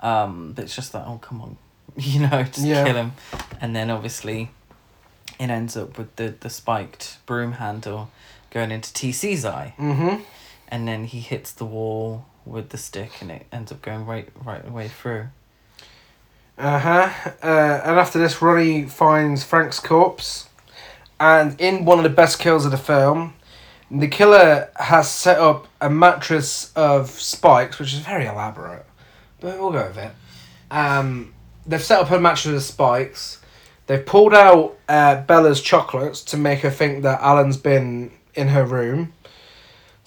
Um, 0.00 0.52
but 0.54 0.64
it's 0.64 0.76
just 0.76 0.94
like, 0.94 1.04
oh 1.06 1.18
come 1.18 1.40
on, 1.40 1.56
you 1.96 2.20
know, 2.20 2.42
just 2.44 2.66
Yeah. 2.66 2.84
kill 2.84 2.96
him, 2.96 3.12
and 3.60 3.74
then 3.74 3.90
obviously, 3.90 4.50
it 5.40 5.50
ends 5.50 5.76
up 5.76 5.98
with 5.98 6.14
the 6.16 6.28
the 6.38 6.50
spiked 6.50 7.18
broom 7.26 7.52
handle 7.64 8.10
going 8.50 8.70
into 8.70 8.90
TC's 8.92 9.44
eye, 9.44 9.74
Mm-hmm. 9.78 10.22
And 10.68 10.86
then 10.86 11.04
he 11.04 11.20
hits 11.20 11.52
the 11.52 11.64
wall 11.64 12.26
with 12.44 12.70
the 12.70 12.78
stick, 12.78 13.12
and 13.20 13.30
it 13.30 13.46
ends 13.52 13.72
up 13.72 13.82
going 13.82 14.06
right 14.06 14.28
right 14.44 14.66
away 14.66 14.88
through. 14.88 15.28
Uh-huh. 16.58 17.10
Uh, 17.42 17.80
and 17.84 17.98
after 17.98 18.18
this, 18.18 18.40
Ronnie 18.40 18.84
finds 18.84 19.44
Frank's 19.44 19.78
corpse. 19.78 20.48
And 21.18 21.58
in 21.60 21.84
one 21.84 21.98
of 21.98 22.04
the 22.04 22.10
best 22.10 22.38
kills 22.38 22.64
of 22.64 22.70
the 22.70 22.78
film, 22.78 23.34
the 23.90 24.08
killer 24.08 24.70
has 24.76 25.10
set 25.10 25.38
up 25.38 25.66
a 25.80 25.88
mattress 25.88 26.72
of 26.74 27.10
spikes, 27.10 27.78
which 27.78 27.92
is 27.94 28.00
very 28.00 28.26
elaborate. 28.26 28.84
But 29.40 29.58
we'll 29.58 29.70
go 29.70 29.86
with 29.86 29.98
it. 29.98 30.12
Um, 30.70 31.34
they've 31.66 31.82
set 31.82 32.00
up 32.00 32.10
a 32.10 32.18
mattress 32.18 32.54
of 32.54 32.62
spikes. 32.62 33.40
They've 33.86 34.04
pulled 34.04 34.34
out 34.34 34.76
uh, 34.88 35.22
Bella's 35.22 35.60
chocolates 35.60 36.22
to 36.24 36.36
make 36.36 36.60
her 36.60 36.70
think 36.70 37.02
that 37.02 37.20
Alan's 37.20 37.56
been 37.56 38.10
in 38.34 38.48
her 38.48 38.64
room. 38.64 39.12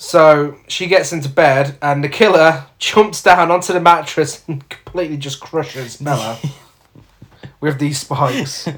So 0.02 0.56
she 0.70 0.88
gets 0.88 1.12
into 1.12 1.28
bed, 1.28 1.78
and 1.82 2.02
the 2.02 2.08
killer 2.08 2.64
jumps 2.80 3.22
down 3.22 3.52
onto 3.52 3.74
the 3.74 3.82
mattress 3.82 4.46
and 4.48 4.68
completely 4.70 5.18
just 5.18 5.42
crushes 5.42 5.98
Bella 5.98 6.40
with 7.60 7.80
these 7.80 8.00
spikes. 8.00 8.70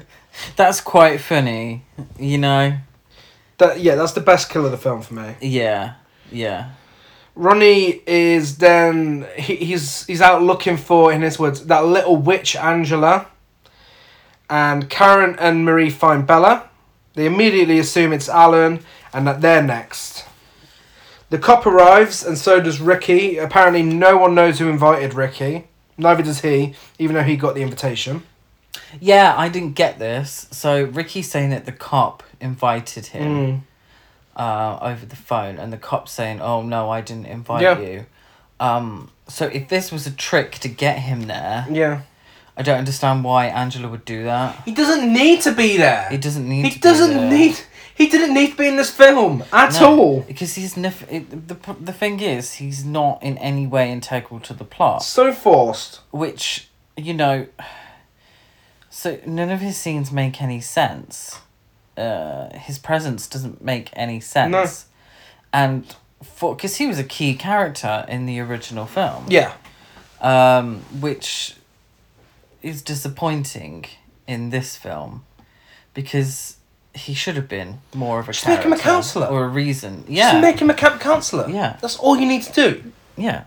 That's 0.56 0.80
quite 0.80 1.20
funny, 1.20 1.84
you 2.18 2.38
know. 2.38 2.76
That 3.58 3.78
yeah, 3.78 3.94
that's 3.94 4.14
the 4.14 4.20
best 4.20 4.50
kill 4.50 4.64
of 4.66 4.72
the 4.72 4.76
film 4.76 5.00
for 5.00 5.14
me. 5.14 5.36
Yeah, 5.40 5.94
yeah. 6.32 6.72
Ronnie 7.36 8.02
is 8.04 8.58
then 8.58 9.28
he, 9.36 9.54
he's 9.54 10.04
he's 10.06 10.20
out 10.20 10.42
looking 10.42 10.76
for, 10.76 11.12
in 11.12 11.22
his 11.22 11.38
words, 11.38 11.66
that 11.66 11.84
little 11.84 12.16
witch 12.16 12.56
Angela. 12.56 13.28
And 14.50 14.90
Karen 14.90 15.36
and 15.38 15.64
Marie 15.64 15.88
find 15.88 16.26
Bella. 16.26 16.68
They 17.14 17.26
immediately 17.26 17.78
assume 17.78 18.12
it's 18.12 18.28
Alan 18.28 18.80
and 19.14 19.24
that 19.28 19.40
they're 19.40 19.62
next. 19.62 20.24
The 21.32 21.38
cop 21.38 21.64
arrives 21.64 22.22
and 22.22 22.36
so 22.36 22.60
does 22.60 22.78
Ricky. 22.78 23.38
Apparently, 23.38 23.82
no 23.82 24.18
one 24.18 24.34
knows 24.34 24.58
who 24.58 24.68
invited 24.68 25.14
Ricky. 25.14 25.64
Neither 25.96 26.22
does 26.22 26.42
he, 26.42 26.74
even 26.98 27.14
though 27.16 27.22
he 27.22 27.36
got 27.36 27.54
the 27.54 27.62
invitation. 27.62 28.22
Yeah, 29.00 29.34
I 29.36 29.48
didn't 29.48 29.72
get 29.72 29.98
this. 29.98 30.46
So 30.50 30.84
Ricky's 30.84 31.30
saying 31.30 31.48
that 31.48 31.64
the 31.64 31.72
cop 31.72 32.22
invited 32.38 33.06
him 33.06 33.30
Mm. 33.32 33.60
uh, 34.36 34.78
over 34.82 35.06
the 35.06 35.16
phone, 35.16 35.58
and 35.58 35.72
the 35.72 35.78
cop 35.78 36.06
saying, 36.06 36.40
"Oh 36.42 36.60
no, 36.60 36.90
I 36.90 37.00
didn't 37.00 37.26
invite 37.26 37.62
Yeah. 37.62 37.78
you." 37.78 38.06
Um, 38.60 39.10
so 39.26 39.46
if 39.46 39.68
this 39.68 39.90
was 39.90 40.06
a 40.06 40.10
trick 40.10 40.52
to 40.58 40.68
get 40.68 40.98
him 40.98 41.22
there, 41.28 41.66
Yeah. 41.70 42.00
I 42.58 42.62
don't 42.62 42.76
understand 42.78 43.24
why 43.24 43.46
Angela 43.46 43.88
would 43.88 44.04
do 44.04 44.24
that. 44.24 44.56
He 44.66 44.72
doesn't 44.72 45.10
need 45.10 45.40
to 45.42 45.52
be 45.52 45.78
there. 45.78 46.08
He 46.10 46.18
doesn't 46.18 46.46
need. 46.46 46.66
He 46.66 46.70
to 46.72 46.78
doesn't 46.78 47.16
there. 47.16 47.30
need. 47.30 47.56
He 47.94 48.08
didn't 48.08 48.34
need 48.34 48.52
to 48.52 48.56
be 48.56 48.66
in 48.68 48.76
this 48.76 48.90
film 48.90 49.44
at 49.52 49.80
No, 49.80 49.98
all. 50.00 50.20
because 50.22 50.54
he's 50.54 50.76
nef- 50.76 51.10
it, 51.12 51.48
the 51.48 51.54
p- 51.54 51.76
the 51.80 51.92
thing 51.92 52.20
is 52.20 52.54
he's 52.54 52.84
not 52.84 53.22
in 53.22 53.36
any 53.38 53.66
way 53.66 53.90
integral 53.92 54.40
to 54.40 54.54
the 54.54 54.64
plot. 54.64 55.02
So 55.02 55.32
forced. 55.32 56.00
which 56.10 56.68
you 56.96 57.14
know 57.14 57.46
so 58.90 59.18
none 59.26 59.50
of 59.50 59.60
his 59.60 59.76
scenes 59.76 60.12
make 60.12 60.42
any 60.42 60.60
sense 60.60 61.40
uh 61.96 62.50
his 62.58 62.78
presence 62.78 63.26
doesn't 63.26 63.62
make 63.64 63.88
any 63.94 64.20
sense 64.20 64.86
and 65.52 65.94
for 66.22 66.54
because 66.54 66.76
he 66.76 66.86
was 66.86 66.98
a 66.98 67.04
key 67.04 67.34
character 67.34 68.04
in 68.08 68.26
the 68.26 68.38
original 68.40 68.84
film 68.86 69.24
Yeah. 69.28 69.52
um 70.20 70.80
which 71.00 71.56
is 72.62 72.82
disappointing 72.82 73.86
in 74.26 74.50
this 74.50 74.76
film 74.76 75.24
because 75.94 76.56
he 76.94 77.14
should 77.14 77.36
have 77.36 77.48
been 77.48 77.80
more 77.94 78.20
of 78.20 78.28
a 78.28 78.32
Just 78.32 78.46
make 78.46 78.60
him 78.62 78.72
a 78.72 78.78
counsellor. 78.78 79.26
or 79.26 79.44
a 79.44 79.48
reason 79.48 79.98
Just 80.00 80.10
yeah 80.10 80.40
make 80.40 80.58
him 80.60 80.70
a 80.70 80.74
camp 80.74 81.00
counselor. 81.00 81.48
Yeah. 81.48 81.76
That's 81.80 81.96
all 81.98 82.16
you 82.16 82.26
need 82.26 82.42
to 82.42 82.52
do. 82.52 82.92
yeah 83.16 83.44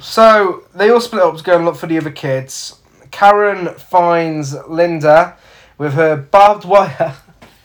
So 0.00 0.64
they 0.74 0.90
all 0.90 1.00
split 1.00 1.22
up 1.22 1.36
to 1.36 1.42
go 1.42 1.56
and 1.56 1.64
look 1.64 1.76
for 1.76 1.86
the 1.86 1.98
other 1.98 2.10
kids. 2.10 2.80
Karen 3.10 3.68
finds 3.74 4.54
Linda 4.68 5.36
with 5.78 5.94
her 5.94 6.16
barbed 6.16 6.64
wire 6.64 7.16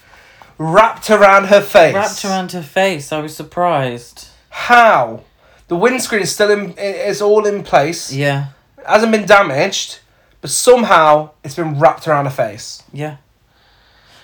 wrapped 0.57 1.09
around 1.09 1.45
her 1.45 1.61
face. 1.61 1.93
wrapped 1.93 2.25
around 2.25 2.51
her 2.51 2.61
face 2.61 3.11
i 3.11 3.19
was 3.19 3.35
surprised 3.35 4.27
How? 4.49 5.23
The 5.69 5.75
windscreen 5.77 6.21
is 6.21 6.31
still 6.33 6.51
in. 6.51 6.73
It's 6.77 7.21
all 7.21 7.45
in 7.45 7.63
place. 7.63 8.11
yeah 8.11 8.47
It 8.77 8.85
hasn't 8.85 9.11
been 9.13 9.25
damaged, 9.25 9.99
but 10.41 10.49
somehow 10.49 11.31
it's 11.43 11.55
been 11.55 11.79
wrapped 11.79 12.07
around 12.07 12.25
her 12.25 12.31
face. 12.31 12.83
Yeah. 12.91 13.17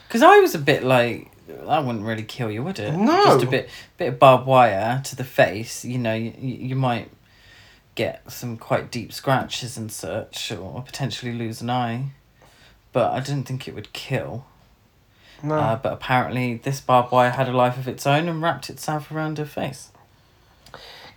Because 0.08 0.24
I 0.24 0.40
was 0.40 0.56
a 0.56 0.60
bit 0.60 0.84
like, 0.84 1.32
that 1.48 1.86
wouldn't 1.86 2.06
really 2.06 2.24
kill 2.24 2.50
you, 2.50 2.64
would 2.64 2.80
it? 2.80 2.94
No. 2.94 3.26
Just 3.26 3.44
a 3.44 3.48
bit, 3.48 3.70
bit 3.98 4.08
of 4.14 4.20
barbed 4.20 4.48
wire 4.48 5.02
to 5.06 5.16
the 5.16 5.24
face. 5.24 5.84
You 5.84 5.98
know, 5.98 6.14
you, 6.14 6.34
you 6.40 6.76
might 6.76 7.12
get 7.96 8.32
some 8.32 8.58
quite 8.58 8.92
deep 8.92 9.12
scratches 9.12 9.76
and 9.78 9.92
such, 9.92 10.52
or 10.52 10.84
potentially 10.84 11.34
lose 11.34 11.62
an 11.62 11.70
eye. 11.70 12.12
But 12.94 13.12
I 13.12 13.20
didn't 13.20 13.44
think 13.46 13.68
it 13.68 13.76
would 13.76 13.92
kill. 13.92 14.46
No. 15.44 15.56
Uh, 15.56 15.76
but 15.76 15.94
apparently, 15.94 16.56
this 16.56 16.80
barbed 16.80 17.12
wire 17.12 17.32
had 17.32 17.48
a 17.48 17.56
life 17.56 17.78
of 17.78 17.88
its 17.88 18.08
own 18.08 18.28
and 18.28 18.42
wrapped 18.42 18.70
itself 18.70 19.12
around 19.12 19.38
her 19.38 19.46
face. 19.46 19.92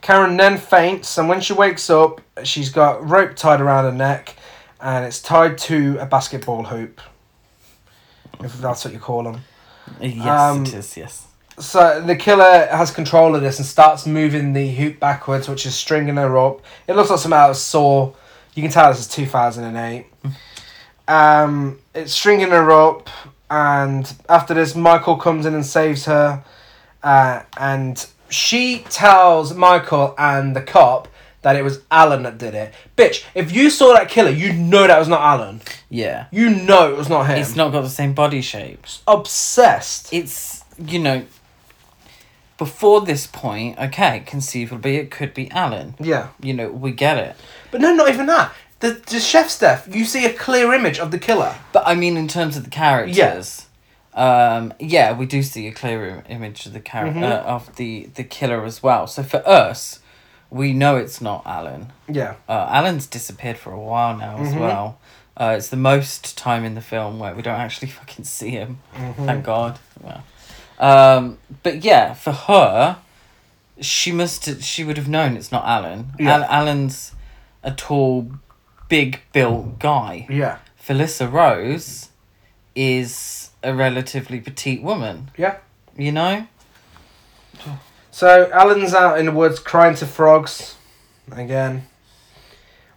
Karen 0.01 0.37
then 0.37 0.57
faints, 0.59 1.19
and 1.19 1.29
when 1.29 1.41
she 1.41 1.53
wakes 1.53 1.91
up, 1.91 2.21
she's 2.43 2.71
got 2.71 3.07
rope 3.07 3.37
tied 3.37 3.61
around 3.61 3.85
her 3.85 3.93
neck, 3.93 4.35
and 4.81 5.05
it's 5.05 5.21
tied 5.21 5.59
to 5.59 5.99
a 5.99 6.07
basketball 6.07 6.65
hoop. 6.65 7.01
If 8.43 8.61
that's 8.61 8.85
what 8.85 8.95
you 8.95 9.01
call 9.01 9.25
them. 9.25 9.41
Yes, 10.01 10.27
Um, 10.27 10.63
it 10.63 10.75
is. 10.75 10.97
Yes. 10.97 11.27
So 11.59 12.01
the 12.01 12.17
killer 12.17 12.67
has 12.71 12.91
control 12.91 13.35
of 13.35 13.43
this 13.43 13.59
and 13.59 13.67
starts 13.67 14.07
moving 14.07 14.53
the 14.55 14.71
hoop 14.77 14.99
backwards, 14.99 15.49
which 15.49 15.67
is 15.67 15.75
stringing 15.75 16.17
her 16.17 16.39
up. 16.39 16.61
It 16.87 16.95
looks 16.97 17.11
like 17.11 17.19
some 17.19 17.33
out 17.33 17.51
of 17.51 17.57
Saw. 17.57 18.13
You 18.55 18.63
can 18.63 18.71
tell 18.71 18.91
this 18.91 19.01
is 19.01 19.09
two 19.09 19.27
thousand 19.27 19.65
and 19.65 19.77
eight. 19.77 20.07
Um, 21.07 21.79
it's 21.95 22.13
stringing 22.13 22.51
her 22.51 22.71
up, 22.71 23.11
and 23.51 24.11
after 24.29 24.55
this, 24.55 24.75
Michael 24.75 25.17
comes 25.17 25.45
in 25.45 25.55
and 25.55 25.67
saves 25.67 26.05
her, 26.07 26.45
uh, 27.03 27.43
and 27.57 28.07
she 28.29 28.85
tells 28.89 29.53
Michael 29.55 30.15
and 30.17 30.55
the 30.55 30.63
cop 30.63 31.09
that 31.43 31.57
it 31.57 31.63
was 31.63 31.81
Alan 31.91 32.23
that 32.25 32.37
did 32.39 32.55
it. 32.55 32.75
Bitch, 32.97 33.25
if 33.35 33.51
you 33.53 33.71
saw 33.71 33.95
that 33.95 34.09
killer, 34.09 34.31
you 34.31 34.53
know 34.53 34.87
that 34.87 34.99
was 34.99 35.09
not 35.09 35.21
Alan. 35.23 35.61
Yeah. 35.89 36.27
You 36.31 36.51
know 36.51 36.91
it 36.93 36.97
was 36.97 37.09
not 37.09 37.25
him. 37.29 37.39
It's 37.39 37.57
not 37.57 37.73
got 37.73 37.83
the 37.83 37.89
same 37.91 38.13
body 38.13 38.43
shape. 38.43 38.85
obsessed. 39.07 40.13
It's 40.13 40.65
you 40.79 40.99
know. 40.99 41.25
Before 42.59 43.01
this 43.01 43.27
point, 43.27 43.79
okay, 43.79 44.23
conceivably 44.27 44.97
it 44.97 45.11
could 45.11 45.33
be 45.33 45.51
Alan. 45.51 45.95
Yeah. 45.99 46.29
You 46.43 46.53
know, 46.53 46.69
we 46.71 46.93
get 46.93 47.17
it. 47.17 47.35
But 47.71 47.81
no, 47.81 47.95
not 47.95 48.11
even 48.11 48.27
that. 48.27 48.53
The, 48.81 49.01
the 49.07 49.19
chef's 49.19 49.59
death, 49.59 49.89
you 49.95 50.05
see 50.05 50.27
a 50.27 50.33
clear 50.33 50.75
image 50.75 50.99
of 50.99 51.11
the 51.11 51.19
killer. 51.19 51.55
But 51.73 51.85
I 51.87 51.95
mean, 51.95 52.19
in 52.19 52.29
terms 52.29 52.59
of 52.59 52.65
the 52.65 52.71
characters, 52.71 53.67
um, 54.13 54.75
yeah, 54.79 55.13
we 55.17 55.25
do 55.25 55.43
see 55.43 55.69
a 55.69 55.73
clear 55.73 56.07
im- 56.07 56.23
image 56.29 56.67
of 56.67 56.75
the 56.75 56.81
character 56.81 57.21
Mhm. 57.21 57.33
uh, 57.33 57.49
of 57.49 57.75
the 57.77 58.11
the 58.15 58.25
killer 58.25 58.63
as 58.67 58.83
well. 58.83 59.07
So 59.07 59.23
for 59.23 59.47
us, 59.49 60.00
we 60.51 60.73
know 60.73 60.97
it's 60.97 61.21
not 61.21 61.43
Alan. 61.47 61.93
Yeah. 62.09 62.35
Uh, 62.49 62.67
Alan's 62.71 63.07
disappeared 63.07 63.57
for 63.59 63.73
a 63.73 63.79
while 63.81 64.17
now 64.17 64.39
as 64.39 64.53
Mhm. 64.53 64.61
well. 64.61 64.99
Uh, 65.37 65.55
it's 65.57 65.69
the 65.69 65.77
most 65.77 66.37
time 66.37 66.65
in 66.65 66.75
the 66.75 66.81
film 66.81 67.19
where 67.19 67.35
we 67.35 67.43
don't 67.43 67.59
actually 67.61 67.89
fucking 68.01 68.25
see 68.25 68.51
him. 68.51 68.79
Mm-hmm. 68.97 69.25
Thank 69.27 69.45
God. 69.45 69.79
Well, 70.03 70.25
um, 70.79 71.39
but 71.63 71.85
yeah, 71.85 72.15
for 72.15 72.33
her, 72.33 72.99
she 73.81 74.13
must. 74.13 74.63
She 74.63 74.85
would 74.85 74.97
have 74.97 75.09
known 75.09 75.37
it's 75.37 75.53
not 75.53 75.65
Alan. 75.67 76.13
Yeah. 76.19 76.35
Al- 76.37 76.45
Alan's 76.45 77.13
a 77.63 77.71
tall, 77.71 78.31
big 78.89 79.21
built 79.33 79.79
guy. 79.79 80.27
Yeah. 80.29 80.59
Felissa 80.83 81.31
Rose 81.31 82.09
is 82.75 83.51
a 83.63 83.75
relatively 83.75 84.41
petite 84.41 84.83
woman. 84.83 85.31
Yeah. 85.37 85.57
You 85.97 86.13
know? 86.13 86.47
So 88.11 88.51
Alan's 88.53 88.95
out 88.95 89.19
in 89.19 89.27
the 89.27 89.33
woods 89.33 89.59
crying 89.59 89.95
to 89.97 90.07
frogs. 90.07 90.77
Again. 91.33 91.87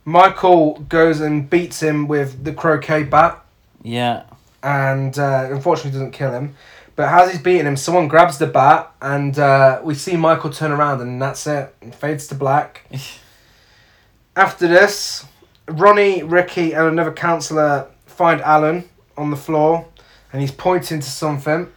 Michael 0.06 0.80
goes 0.90 1.22
and 1.22 1.50
beats 1.50 1.82
him 1.82 2.08
with 2.08 2.44
the 2.44 2.52
croquet 2.54 3.04
bat 3.04 3.42
Yeah. 3.84 4.24
and 4.62 5.18
uh, 5.18 5.48
unfortunately 5.52 5.92
doesn't 5.92 6.12
kill 6.12 6.32
him. 6.32 6.56
But 6.96 7.10
as 7.10 7.32
he's 7.32 7.42
beating 7.42 7.66
him, 7.66 7.78
someone 7.78 8.08
grabs 8.08 8.38
the 8.38 8.48
bat 8.48 8.92
and 9.02 9.38
uh, 9.40 9.80
we 9.84 9.96
see 9.96 10.16
Michael 10.18 10.50
turn 10.50 10.72
around 10.72 11.02
and 11.02 11.22
that's 11.22 11.48
it. 11.48 11.74
It 11.82 11.96
fades 11.96 12.28
to 12.28 12.36
black. 12.36 12.86
After 14.36 14.68
this, 14.68 15.26
Ronnie, 15.68 16.24
Ricky, 16.24 16.74
and 16.74 16.88
another 16.88 17.14
counsellor 17.14 17.88
find 18.06 18.42
Alan 18.42 18.90
on 19.16 19.30
the 19.30 19.38
floor 19.38 19.88
and 20.32 20.42
he's 20.42 20.52
pointing 20.52 21.00
to 21.00 21.10
something, 21.10 21.72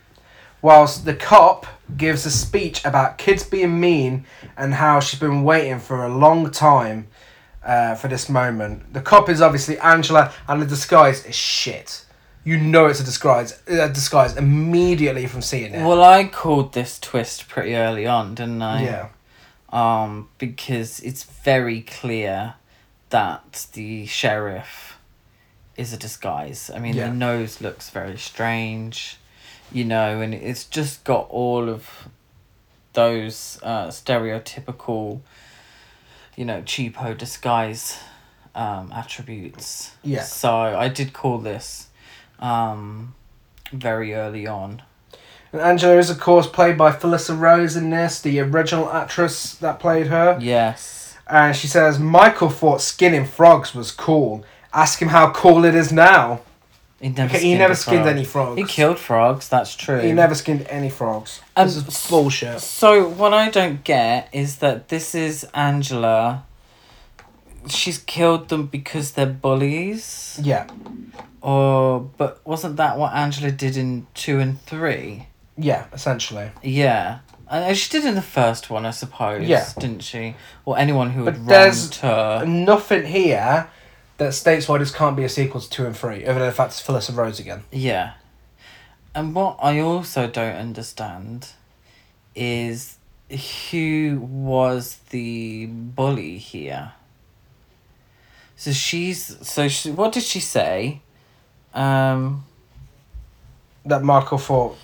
whilst 0.63 1.05
the 1.05 1.15
cop 1.15 1.67
gives 1.97 2.27
a 2.27 2.31
speech 2.31 2.85
about 2.85 3.19
kids 3.19 3.45
being 3.45 3.79
mean 3.81 4.25
and 4.57 4.75
how 4.75 5.01
she's 5.01 5.21
been 5.21 5.45
waiting 5.45 5.79
for 5.79 6.05
a 6.05 6.09
long 6.09 6.51
time 6.51 7.09
uh, 7.65 7.95
for 7.95 8.09
this 8.09 8.29
moment. 8.29 8.93
The 8.93 9.01
cop 9.01 9.29
is 9.29 9.41
obviously 9.41 9.79
Angela, 9.79 10.33
and 10.49 10.61
the 10.63 10.67
disguise 10.67 11.25
is 11.27 11.35
shit. 11.35 12.05
You 12.45 12.59
know 12.59 12.87
it's 12.87 13.01
a 13.01 13.05
disguise, 13.05 13.61
a 13.67 13.89
disguise 13.89 14.37
immediately 14.37 15.27
from 15.27 15.43
seeing 15.43 15.75
it. 15.75 15.85
Well, 15.85 16.03
I 16.03 16.25
called 16.25 16.75
this 16.75 16.99
twist 16.99 17.49
pretty 17.49 17.75
early 17.75 18.07
on, 18.07 18.35
didn't 18.37 18.63
I? 18.63 18.85
yeah, 18.85 19.09
Um, 19.71 20.29
because 20.39 21.01
it's 21.01 21.25
very 21.25 21.81
clear 21.83 22.55
that 23.11 23.67
the 23.73 24.07
sheriff 24.07 24.99
is 25.77 25.93
a 25.93 25.97
disguise. 25.97 26.71
I 26.75 26.79
mean, 26.79 26.95
Yeah. 26.95 27.09
the 27.09 27.15
nose 27.15 27.61
looks 27.61 27.91
very 27.91 28.17
strange, 28.17 29.19
you 29.73 29.85
know, 29.85 30.21
and 30.21 30.35
it's 30.35 30.65
just 30.65 31.05
got 31.05 31.27
all 31.31 31.69
of 31.69 32.09
those 32.93 33.59
uh, 33.63 33.89
stereotypical, 33.89 35.21
you 36.37 36.45
know, 36.45 36.63
cheapo 36.63 37.17
disguise 37.17 37.99
um, 38.55 38.93
attributes. 38.93 39.93
Yeah. 40.03 40.23
So 40.23 40.51
I 40.51 40.89
did 40.89 41.13
call 41.13 41.39
this 41.39 41.89
um, 42.39 43.15
very 43.73 44.15
early 44.15 44.47
on. 44.47 44.83
and 45.53 45.61
Angela 45.61 45.99
is 45.99 46.11
of 46.11 46.19
course 46.19 46.47
played 46.47 46.79
by 46.79 46.91
Felissa 46.93 47.39
Rose 47.39 47.77
in 47.77 47.91
this, 47.91 48.21
the 48.21 48.41
original 48.41 48.91
actress 48.91 49.55
that 49.57 49.79
played 49.79 50.07
her. 50.07 50.39
Yes. 50.41 51.17
And 51.29 51.55
she 51.57 51.67
says 51.67 51.99
Michael 51.99 52.51
thought 52.51 52.81
skinning 52.81 53.27
frogs 53.27 53.75
was 53.75 53.91
cool. 53.91 54.45
Ask 54.73 55.03
him 55.03 55.09
how 55.09 55.33
cool 55.33 55.65
it 55.65 55.75
is 55.75 55.93
now. 55.93 56.41
He 57.07 57.13
never 57.13 57.29
Okay, 57.31 57.39
he 57.39 57.41
skinned 57.51 57.59
never 57.61 57.75
skinned 57.77 58.03
frog. 58.03 58.17
any 58.17 58.25
frogs. 58.25 58.59
He 58.61 58.65
killed 58.67 58.99
frogs, 58.99 59.49
that's 59.49 59.77
true. 59.77 60.01
He 60.01 60.13
never 60.13 60.35
skinned 60.35 60.67
any 60.69 60.91
frogs. 60.91 61.41
Um, 61.57 61.67
this 61.69 61.77
is 61.77 62.11
bullshit. 62.11 62.61
So 62.61 63.09
what 63.09 63.33
I 63.33 63.49
don't 63.49 63.85
get 63.85 64.29
is 64.33 64.57
that 64.57 64.89
this 64.89 65.15
is 65.15 65.45
Angela. 65.55 66.45
She's 67.69 67.99
killed 67.99 68.49
them 68.49 68.67
because 68.67 69.13
they're 69.13 69.27
bullies, 69.27 70.39
Yeah, 70.43 70.67
or 71.41 72.01
but 72.17 72.41
wasn't 72.45 72.77
that 72.77 72.99
what 72.99 73.13
Angela 73.13 73.51
did 73.53 73.77
in 73.77 74.07
two 74.15 74.39
and 74.41 74.61
three? 74.63 75.27
yeah, 75.59 75.87
essentially. 75.93 76.51
Yeah, 76.63 77.21
and 77.51 77.77
she 77.77 77.89
did 77.91 78.05
in 78.05 78.15
the 78.17 78.23
first 78.23 78.69
one, 78.71 78.85
I 78.87 78.91
suppose. 78.91 79.47
Yeah. 79.49 79.69
didn't 79.79 80.03
she? 80.03 80.35
Or 80.65 80.77
anyone 80.79 81.11
who 81.11 81.25
had 81.25 81.35
But 81.35 81.39
wronged 81.39 81.49
there's 81.51 81.97
her. 81.99 82.45
Nothing 82.47 83.05
here 83.07 83.69
that 84.19 84.33
states 84.35 84.69
why 84.69 84.79
this 84.79 84.91
can't 84.91 85.17
be 85.17 85.25
a 85.25 85.29
sequel 85.29 85.61
to 85.61 85.69
two 85.69 85.87
and 85.87 85.97
three, 85.97 86.25
other 86.25 86.39
than 86.41 86.49
the 86.49 86.53
fact 86.55 86.73
it's 86.73 86.83
Felissa 86.83 87.15
Rose 87.17 87.39
again. 87.41 87.65
Yeah, 87.71 88.15
and 89.15 89.35
what 89.35 89.59
I 89.63 89.81
also 89.81 90.27
don't 90.29 90.57
understand 90.57 91.49
is 92.35 92.97
who 93.71 94.19
was 94.31 94.99
the 95.11 95.67
bully 95.67 96.39
here. 96.39 96.93
So 98.57 98.73
she's 98.73 99.37
so 99.47 99.69
she, 99.69 99.91
what 99.91 100.13
did 100.13 100.23
she 100.23 100.41
say? 100.41 101.01
Um, 101.75 102.45
That 103.85 104.03
Michael 104.03 104.39
thought. 104.39 104.79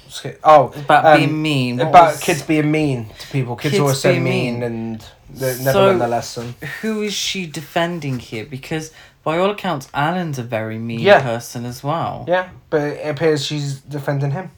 Oh, 0.44 0.72
about 0.76 1.06
um, 1.06 1.18
being 1.18 1.42
mean. 1.42 1.76
What 1.78 1.88
about 1.88 2.12
was- 2.12 2.20
kids 2.20 2.42
being 2.42 2.70
mean 2.70 3.08
to 3.18 3.26
people. 3.28 3.56
Kids, 3.56 3.72
Kids 3.72 3.80
always 3.80 4.00
say 4.00 4.18
mean, 4.18 4.60
mean. 4.60 4.62
and 4.62 5.06
they 5.30 5.56
never 5.58 5.72
So- 5.72 5.86
learn 5.86 5.98
their 6.00 6.08
lesson. 6.08 6.54
Who 6.82 7.02
is 7.02 7.14
she 7.14 7.46
defending 7.46 8.18
here? 8.18 8.44
Because 8.44 8.92
by 9.24 9.38
all 9.38 9.50
accounts, 9.50 9.88
Alan's 9.94 10.38
a 10.38 10.42
very 10.42 10.78
mean 10.78 11.00
Yeah. 11.00 11.22
person 11.22 11.64
as 11.64 11.82
well. 11.84 12.24
Yeah, 12.28 12.48
but 12.70 12.82
it 12.82 13.06
appears 13.08 13.44
she's 13.44 13.80
defending 13.80 14.32
him. 14.32 14.50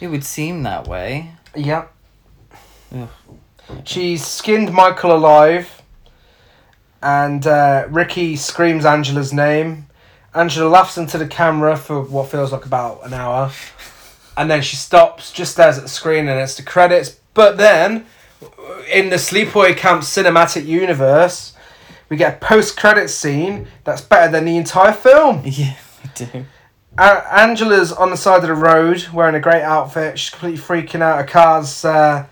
It 0.00 0.08
would 0.08 0.24
seem 0.24 0.62
that 0.64 0.86
way. 0.88 1.32
Yeah. 1.54 1.84
Ugh. 2.94 3.08
She's 3.84 4.26
skinned 4.26 4.72
Michael 4.72 5.14
alive, 5.14 5.82
and 7.02 7.46
uh, 7.46 7.86
Ricky 7.88 8.36
screams 8.36 8.84
Angela's 8.84 9.32
name. 9.32 9.86
Angela 10.34 10.68
laughs 10.68 10.96
into 10.98 11.18
the 11.18 11.26
camera 11.26 11.76
for 11.76 12.02
what 12.02 12.30
feels 12.30 12.52
like 12.52 12.66
about 12.66 13.04
an 13.06 13.14
hour, 13.14 13.50
and 14.36 14.50
then 14.50 14.62
she 14.62 14.76
stops, 14.76 15.32
just 15.32 15.52
stares 15.52 15.76
at 15.76 15.84
the 15.84 15.88
screen, 15.88 16.28
and 16.28 16.38
it's 16.40 16.56
the 16.56 16.62
credits. 16.62 17.16
But 17.34 17.56
then, 17.58 18.06
in 18.92 19.10
the 19.10 19.16
Sleepaway 19.16 19.76
Camp 19.76 20.02
cinematic 20.02 20.66
universe, 20.66 21.54
we 22.10 22.16
get 22.18 22.34
a 22.34 22.44
post-credit 22.44 23.08
scene 23.08 23.66
that's 23.84 24.02
better 24.02 24.30
than 24.30 24.44
the 24.44 24.56
entire 24.58 24.92
film. 24.92 25.42
Yeah, 25.46 25.76
I 26.04 26.08
do. 26.14 26.44
A- 26.98 27.34
Angela's 27.40 27.92
on 27.92 28.10
the 28.10 28.16
side 28.16 28.42
of 28.42 28.48
the 28.48 28.54
road 28.54 29.06
wearing 29.14 29.34
a 29.36 29.40
great 29.40 29.62
outfit. 29.62 30.18
She's 30.18 30.30
completely 30.30 30.58
freaking 30.60 31.00
out. 31.00 31.18
Her 31.18 31.24
car's 31.24 31.84
uh, 31.84 32.26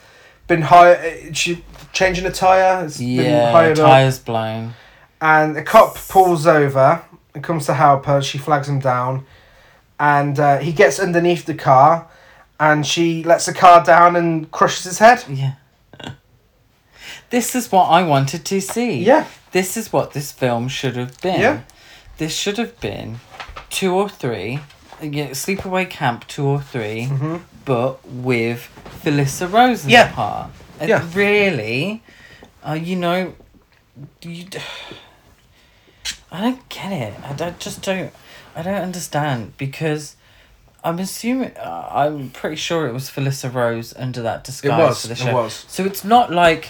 been 0.48 0.62
hired. 0.62 1.34
She 1.36 1.64
changing 1.92 2.26
a 2.26 2.30
tire. 2.32 2.84
It's 2.84 2.98
been 2.98 3.08
Yeah, 3.24 3.52
hired 3.52 3.78
up. 3.78 4.24
blown. 4.24 4.74
And 5.20 5.54
the 5.56 5.62
cop 5.62 5.96
pulls 5.96 6.46
over 6.46 7.02
and 7.34 7.42
comes 7.44 7.66
to 7.66 7.74
help 7.74 8.06
her. 8.06 8.20
She 8.20 8.36
flags 8.38 8.68
him 8.68 8.80
down, 8.80 9.24
and 10.00 10.38
uh, 10.40 10.58
he 10.58 10.72
gets 10.72 10.98
underneath 10.98 11.46
the 11.46 11.54
car, 11.54 12.08
and 12.58 12.84
she 12.86 13.22
lets 13.24 13.46
the 13.46 13.54
car 13.54 13.84
down 13.84 14.16
and 14.16 14.50
crushes 14.50 14.84
his 14.84 14.98
head. 14.98 15.24
Yeah. 15.30 15.54
This 17.30 17.54
is 17.54 17.70
what 17.70 17.84
I 17.88 18.02
wanted 18.04 18.44
to 18.46 18.60
see. 18.60 19.02
Yeah, 19.04 19.26
This 19.52 19.76
is 19.76 19.92
what 19.92 20.12
this 20.12 20.32
film 20.32 20.68
should 20.68 20.96
have 20.96 21.20
been. 21.20 21.40
Yeah. 21.40 21.60
This 22.18 22.34
should 22.34 22.58
have 22.58 22.78
been 22.80 23.20
two 23.70 23.94
or 23.94 24.08
three 24.08 24.60
yeah, 25.00 25.28
Sleepaway 25.30 25.88
Camp 25.88 26.26
two 26.26 26.44
or 26.44 26.60
3 26.60 27.08
but 27.64 28.04
with 28.08 28.68
Felissa 29.04 29.46
Rose 29.52 29.84
in 29.84 29.90
Mm-hmm. 29.90 29.90
Yeah. 29.90 30.08
the 30.08 30.12
part. 30.14 30.50
And 30.80 30.88
Yeah. 30.88 31.08
Really, 31.14 32.02
uh, 32.66 32.72
you 32.72 32.96
know, 32.96 33.34
you. 34.22 34.46
I 36.32 36.40
don't 36.40 36.68
get 36.68 36.92
it. 36.92 37.14
I, 37.24 37.32
don't, 37.32 37.58
just 37.58 37.82
don't. 37.82 38.12
I 38.56 38.62
don't 38.62 38.82
understand 38.82 39.56
because. 39.56 40.16
I'm 40.84 40.98
assuming. 41.00 41.56
Uh, 41.56 41.88
I'm 41.90 42.30
pretty 42.30 42.56
sure 42.56 42.86
it 42.86 42.92
was 42.92 43.10
Felissa 43.10 43.52
Rose 43.52 43.92
under 43.96 44.22
that 44.22 44.44
disguise 44.44 44.78
was, 44.88 45.00
for 45.02 45.06
the 45.08 45.12
it 45.14 45.18
show. 45.18 45.34
was. 45.34 45.64
So 45.68 45.84
it's 45.84 46.04
not 46.04 46.30
like, 46.32 46.68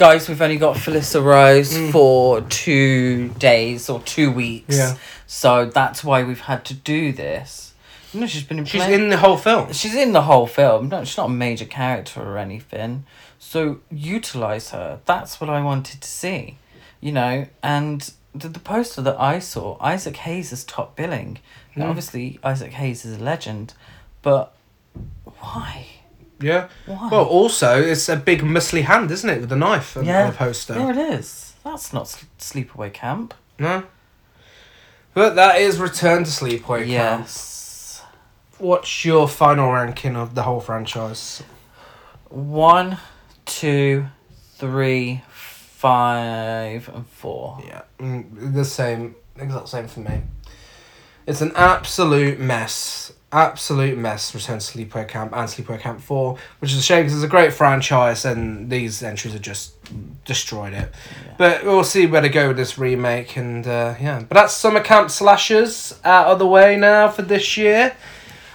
guys, 0.00 0.30
we've 0.30 0.40
only 0.40 0.56
got 0.56 0.76
Felissa 0.76 1.22
Rose 1.22 1.74
Mm. 1.74 1.92
for 1.92 2.40
two 2.40 3.28
days 3.38 3.90
or 3.90 4.00
two 4.00 4.32
weeks. 4.32 4.74
Yeah. 4.78 4.96
So 5.26 5.66
that's 5.66 6.02
why 6.02 6.22
we've 6.22 6.40
had 6.40 6.64
to 6.66 6.74
do 6.74 7.12
this. 7.12 7.74
No, 8.14 8.26
she's 8.26 8.42
been 8.42 8.60
in. 8.60 8.64
She's 8.64 8.80
plen- 8.82 8.94
in 8.94 9.08
the 9.10 9.18
whole 9.18 9.36
film. 9.36 9.74
She's 9.74 9.94
in 9.94 10.12
the 10.14 10.22
whole 10.22 10.46
film. 10.46 10.88
No, 10.88 11.04
she's 11.04 11.18
not 11.18 11.26
a 11.26 11.32
major 11.46 11.66
character 11.66 12.22
or 12.22 12.38
anything. 12.38 13.04
So 13.38 13.80
utilize 13.90 14.70
her. 14.70 15.00
That's 15.04 15.38
what 15.38 15.50
I 15.50 15.60
wanted 15.62 16.00
to 16.00 16.08
see, 16.08 16.56
you 17.02 17.12
know. 17.12 17.46
And 17.62 18.10
the, 18.34 18.48
the 18.48 18.58
poster 18.58 19.02
that 19.02 19.20
I 19.20 19.38
saw, 19.38 19.76
Isaac 19.82 20.16
Hayes 20.16 20.50
is 20.50 20.64
top 20.64 20.96
billing. 20.96 21.40
Now, 21.76 21.84
Mm. 21.84 21.90
obviously, 21.90 22.40
Isaac 22.42 22.72
Hayes 22.72 23.04
is 23.04 23.18
a 23.20 23.22
legend, 23.22 23.74
but 24.22 24.54
why? 25.40 25.86
Yeah. 26.40 26.68
Why? 26.86 27.08
Well, 27.10 27.24
also 27.24 27.80
it's 27.80 28.08
a 28.08 28.16
big 28.16 28.40
muscly 28.40 28.82
hand, 28.82 29.10
isn't 29.10 29.28
it, 29.28 29.40
with 29.40 29.48
the 29.50 29.56
knife 29.56 29.96
on, 29.96 30.04
Yeah. 30.04 30.30
the 30.30 30.36
poster. 30.36 30.74
there 30.74 30.90
it 30.90 30.96
is. 30.96 31.54
That's 31.64 31.92
not 31.92 32.06
sleepaway 32.38 32.92
camp. 32.92 33.34
No. 33.58 33.84
But 35.12 35.34
that 35.34 35.60
is 35.60 35.78
Return 35.78 36.24
to 36.24 36.30
Sleepaway 36.30 36.78
Camp. 36.86 36.88
Yes. 36.88 38.02
What's 38.58 39.04
your 39.04 39.26
final 39.28 39.70
ranking 39.72 40.16
of 40.16 40.34
the 40.34 40.42
whole 40.44 40.60
franchise? 40.60 41.42
One, 42.28 42.98
two, 43.44 44.06
three, 44.54 45.22
five, 45.28 46.88
and 46.94 47.06
four. 47.08 47.58
Yeah, 47.66 47.82
mm, 47.98 48.54
the 48.54 48.64
same, 48.64 49.16
exact 49.36 49.68
same 49.68 49.88
for 49.88 50.00
me. 50.00 50.22
It's 51.26 51.40
an 51.40 51.52
absolute 51.56 52.38
mess. 52.38 53.12
Absolute 53.32 53.96
mess. 53.96 54.34
Return 54.34 54.58
to 54.58 54.64
Sleepaway 54.64 55.06
Camp 55.06 55.32
and 55.32 55.48
Sleepaway 55.48 55.78
Camp 55.78 56.00
4, 56.00 56.36
which 56.58 56.72
is 56.72 56.78
a 56.78 56.82
shame 56.82 57.04
because 57.04 57.14
it's 57.14 57.24
a 57.24 57.28
great 57.28 57.52
franchise 57.52 58.24
and 58.24 58.68
these 58.68 59.02
entries 59.02 59.34
have 59.34 59.42
just 59.42 59.74
destroyed 60.24 60.72
it. 60.72 60.92
Yeah. 61.26 61.34
But 61.38 61.64
we'll 61.64 61.84
see 61.84 62.06
where 62.06 62.20
to 62.20 62.28
go 62.28 62.48
with 62.48 62.56
this 62.56 62.76
remake 62.76 63.36
and 63.36 63.66
uh, 63.66 63.94
yeah. 64.00 64.24
But 64.28 64.34
that's 64.34 64.54
Summer 64.54 64.80
Camp 64.80 65.10
Slashers 65.10 65.98
out 66.04 66.26
of 66.26 66.38
the 66.38 66.46
way 66.46 66.76
now 66.76 67.08
for 67.08 67.22
this 67.22 67.56
year. 67.56 67.94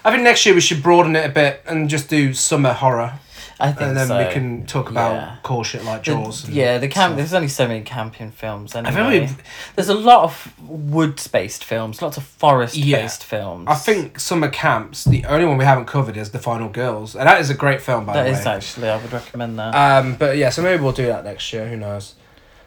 I 0.03 0.11
think 0.11 0.23
next 0.23 0.45
year 0.45 0.53
we 0.53 0.61
should 0.61 0.83
broaden 0.83 1.15
it 1.15 1.25
a 1.25 1.33
bit 1.33 1.63
and 1.65 1.89
just 1.89 2.09
do 2.09 2.33
summer 2.33 2.73
horror. 2.73 3.19
I 3.59 3.71
think 3.71 3.81
And 3.89 3.97
then 3.97 4.07
so. 4.07 4.17
we 4.17 4.33
can 4.33 4.65
talk 4.65 4.89
about 4.89 5.13
Yeah. 5.13 5.35
cool 5.43 5.63
shit 5.63 5.85
like 5.85 6.03
The- 6.03 6.11
Jaws. 6.11 6.43
and 6.43 6.53
yeah, 6.53 6.77
the 6.77 6.87
camp. 6.89 7.11
stuff. 7.11 7.17
There's 7.17 7.33
only 7.33 7.47
so 7.47 7.67
many 7.67 7.81
camping 7.81 8.31
films 8.31 8.75
anyway. 8.75 9.29
There's 9.75 9.87
a 9.89 9.93
lot 9.93 10.23
of 10.23 10.53
woods-based 10.67 11.63
films, 11.63 12.01
lots 12.01 12.17
of 12.17 12.23
forest-based 12.23 13.23
films. 13.23 13.67
I 13.69 13.75
think 13.75 14.19
Summer 14.19 14.49
Camps, 14.49 15.05
the 15.05 15.23
only 15.25 15.45
one 15.45 15.57
we 15.57 15.63
haven't 15.65 15.85
covered 15.85 16.17
is 16.17 16.31
The 16.31 16.39
Final 16.39 16.67
Girls. 16.69 17.15
And 17.15 17.27
that 17.27 17.39
is 17.39 17.49
a 17.49 17.53
great 17.53 17.81
film, 17.81 18.05
by 18.05 18.13
that 18.13 18.23
the 18.25 18.31
way. 18.33 18.39
is 18.39 18.45
actually. 18.45 18.89
I 18.89 18.97
would 18.97 19.13
recommend 19.13 19.57
that. 19.59 19.73
Um, 19.73 20.15
but 20.15 20.35
yeah, 20.37 20.49
so 20.49 20.61
maybe 20.61 20.83
we'll 20.83 20.91
do 20.91 21.05
that 21.07 21.23
next 21.23 21.51
year. 21.53 21.67
Who 21.67 21.77
knows? 21.77 22.15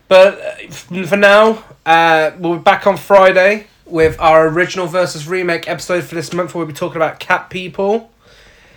But 0.09 0.41
uh, 0.41 0.51
f- 0.69 1.09
for 1.09 1.17
now, 1.19 1.63
uh, 1.85 2.31
we'll 2.39 2.55
be 2.57 2.63
back 2.63 2.87
on 2.87 2.97
Friday 2.97 3.67
with 3.85 4.19
our 4.21 4.49
original 4.49 4.87
versus 4.87 5.29
remake 5.29 5.69
episode 5.69 6.05
for 6.05 6.15
this 6.15 6.33
month. 6.33 6.55
Where 6.55 6.61
we'll 6.65 6.73
be 6.73 6.79
talking 6.79 6.97
about 6.97 7.21
cat 7.21 7.51
people. 7.51 8.11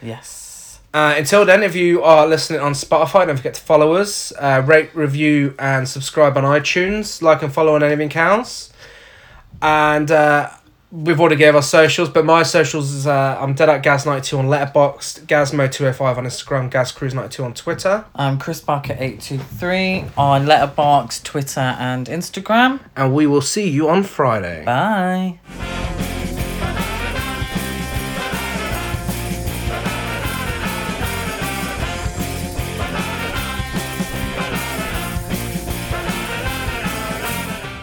yes. 0.01 0.39
Uh, 0.93 1.15
until 1.17 1.45
then, 1.45 1.63
if 1.63 1.75
you 1.75 2.03
are 2.03 2.27
listening 2.27 2.59
on 2.59 2.73
Spotify, 2.73 3.25
don't 3.25 3.37
forget 3.37 3.53
to 3.53 3.61
follow 3.61 3.93
us, 3.93 4.33
uh, 4.39 4.61
rate, 4.65 4.93
review, 4.93 5.55
and 5.57 5.87
subscribe 5.87 6.35
on 6.37 6.43
iTunes. 6.43 7.21
Like 7.21 7.41
and 7.43 7.53
follow 7.53 7.75
on 7.75 7.83
anything 7.83 8.11
else. 8.17 8.73
And 9.61 10.11
uh, 10.11 10.49
we've 10.91 11.19
already 11.19 11.37
gave 11.37 11.55
our 11.55 11.61
socials, 11.61 12.09
but 12.09 12.25
my 12.25 12.43
socials 12.43 12.91
is 12.91 13.07
uh, 13.07 13.37
I'm 13.39 13.53
dead 13.53 13.69
at 13.69 13.83
Gaz92 13.83 14.39
on 14.39 14.45
Letterboxd, 14.47 15.25
Gazmo205 15.27 16.17
on 16.17 16.25
Instagram, 16.25 16.69
GazCruise92 16.69 17.43
on 17.45 17.53
Twitter. 17.53 18.05
I'm 18.13 18.37
Chris 18.37 18.59
Barker 18.59 18.95
eight 18.99 19.21
two 19.21 19.37
three 19.37 20.05
on 20.17 20.45
Letterboxd, 20.45 21.23
Twitter, 21.23 21.59
and 21.61 22.07
Instagram. 22.07 22.81
And 22.95 23.13
we 23.13 23.27
will 23.27 23.41
see 23.41 23.69
you 23.69 23.87
on 23.89 24.03
Friday. 24.03 24.65
Bye. 24.65 25.39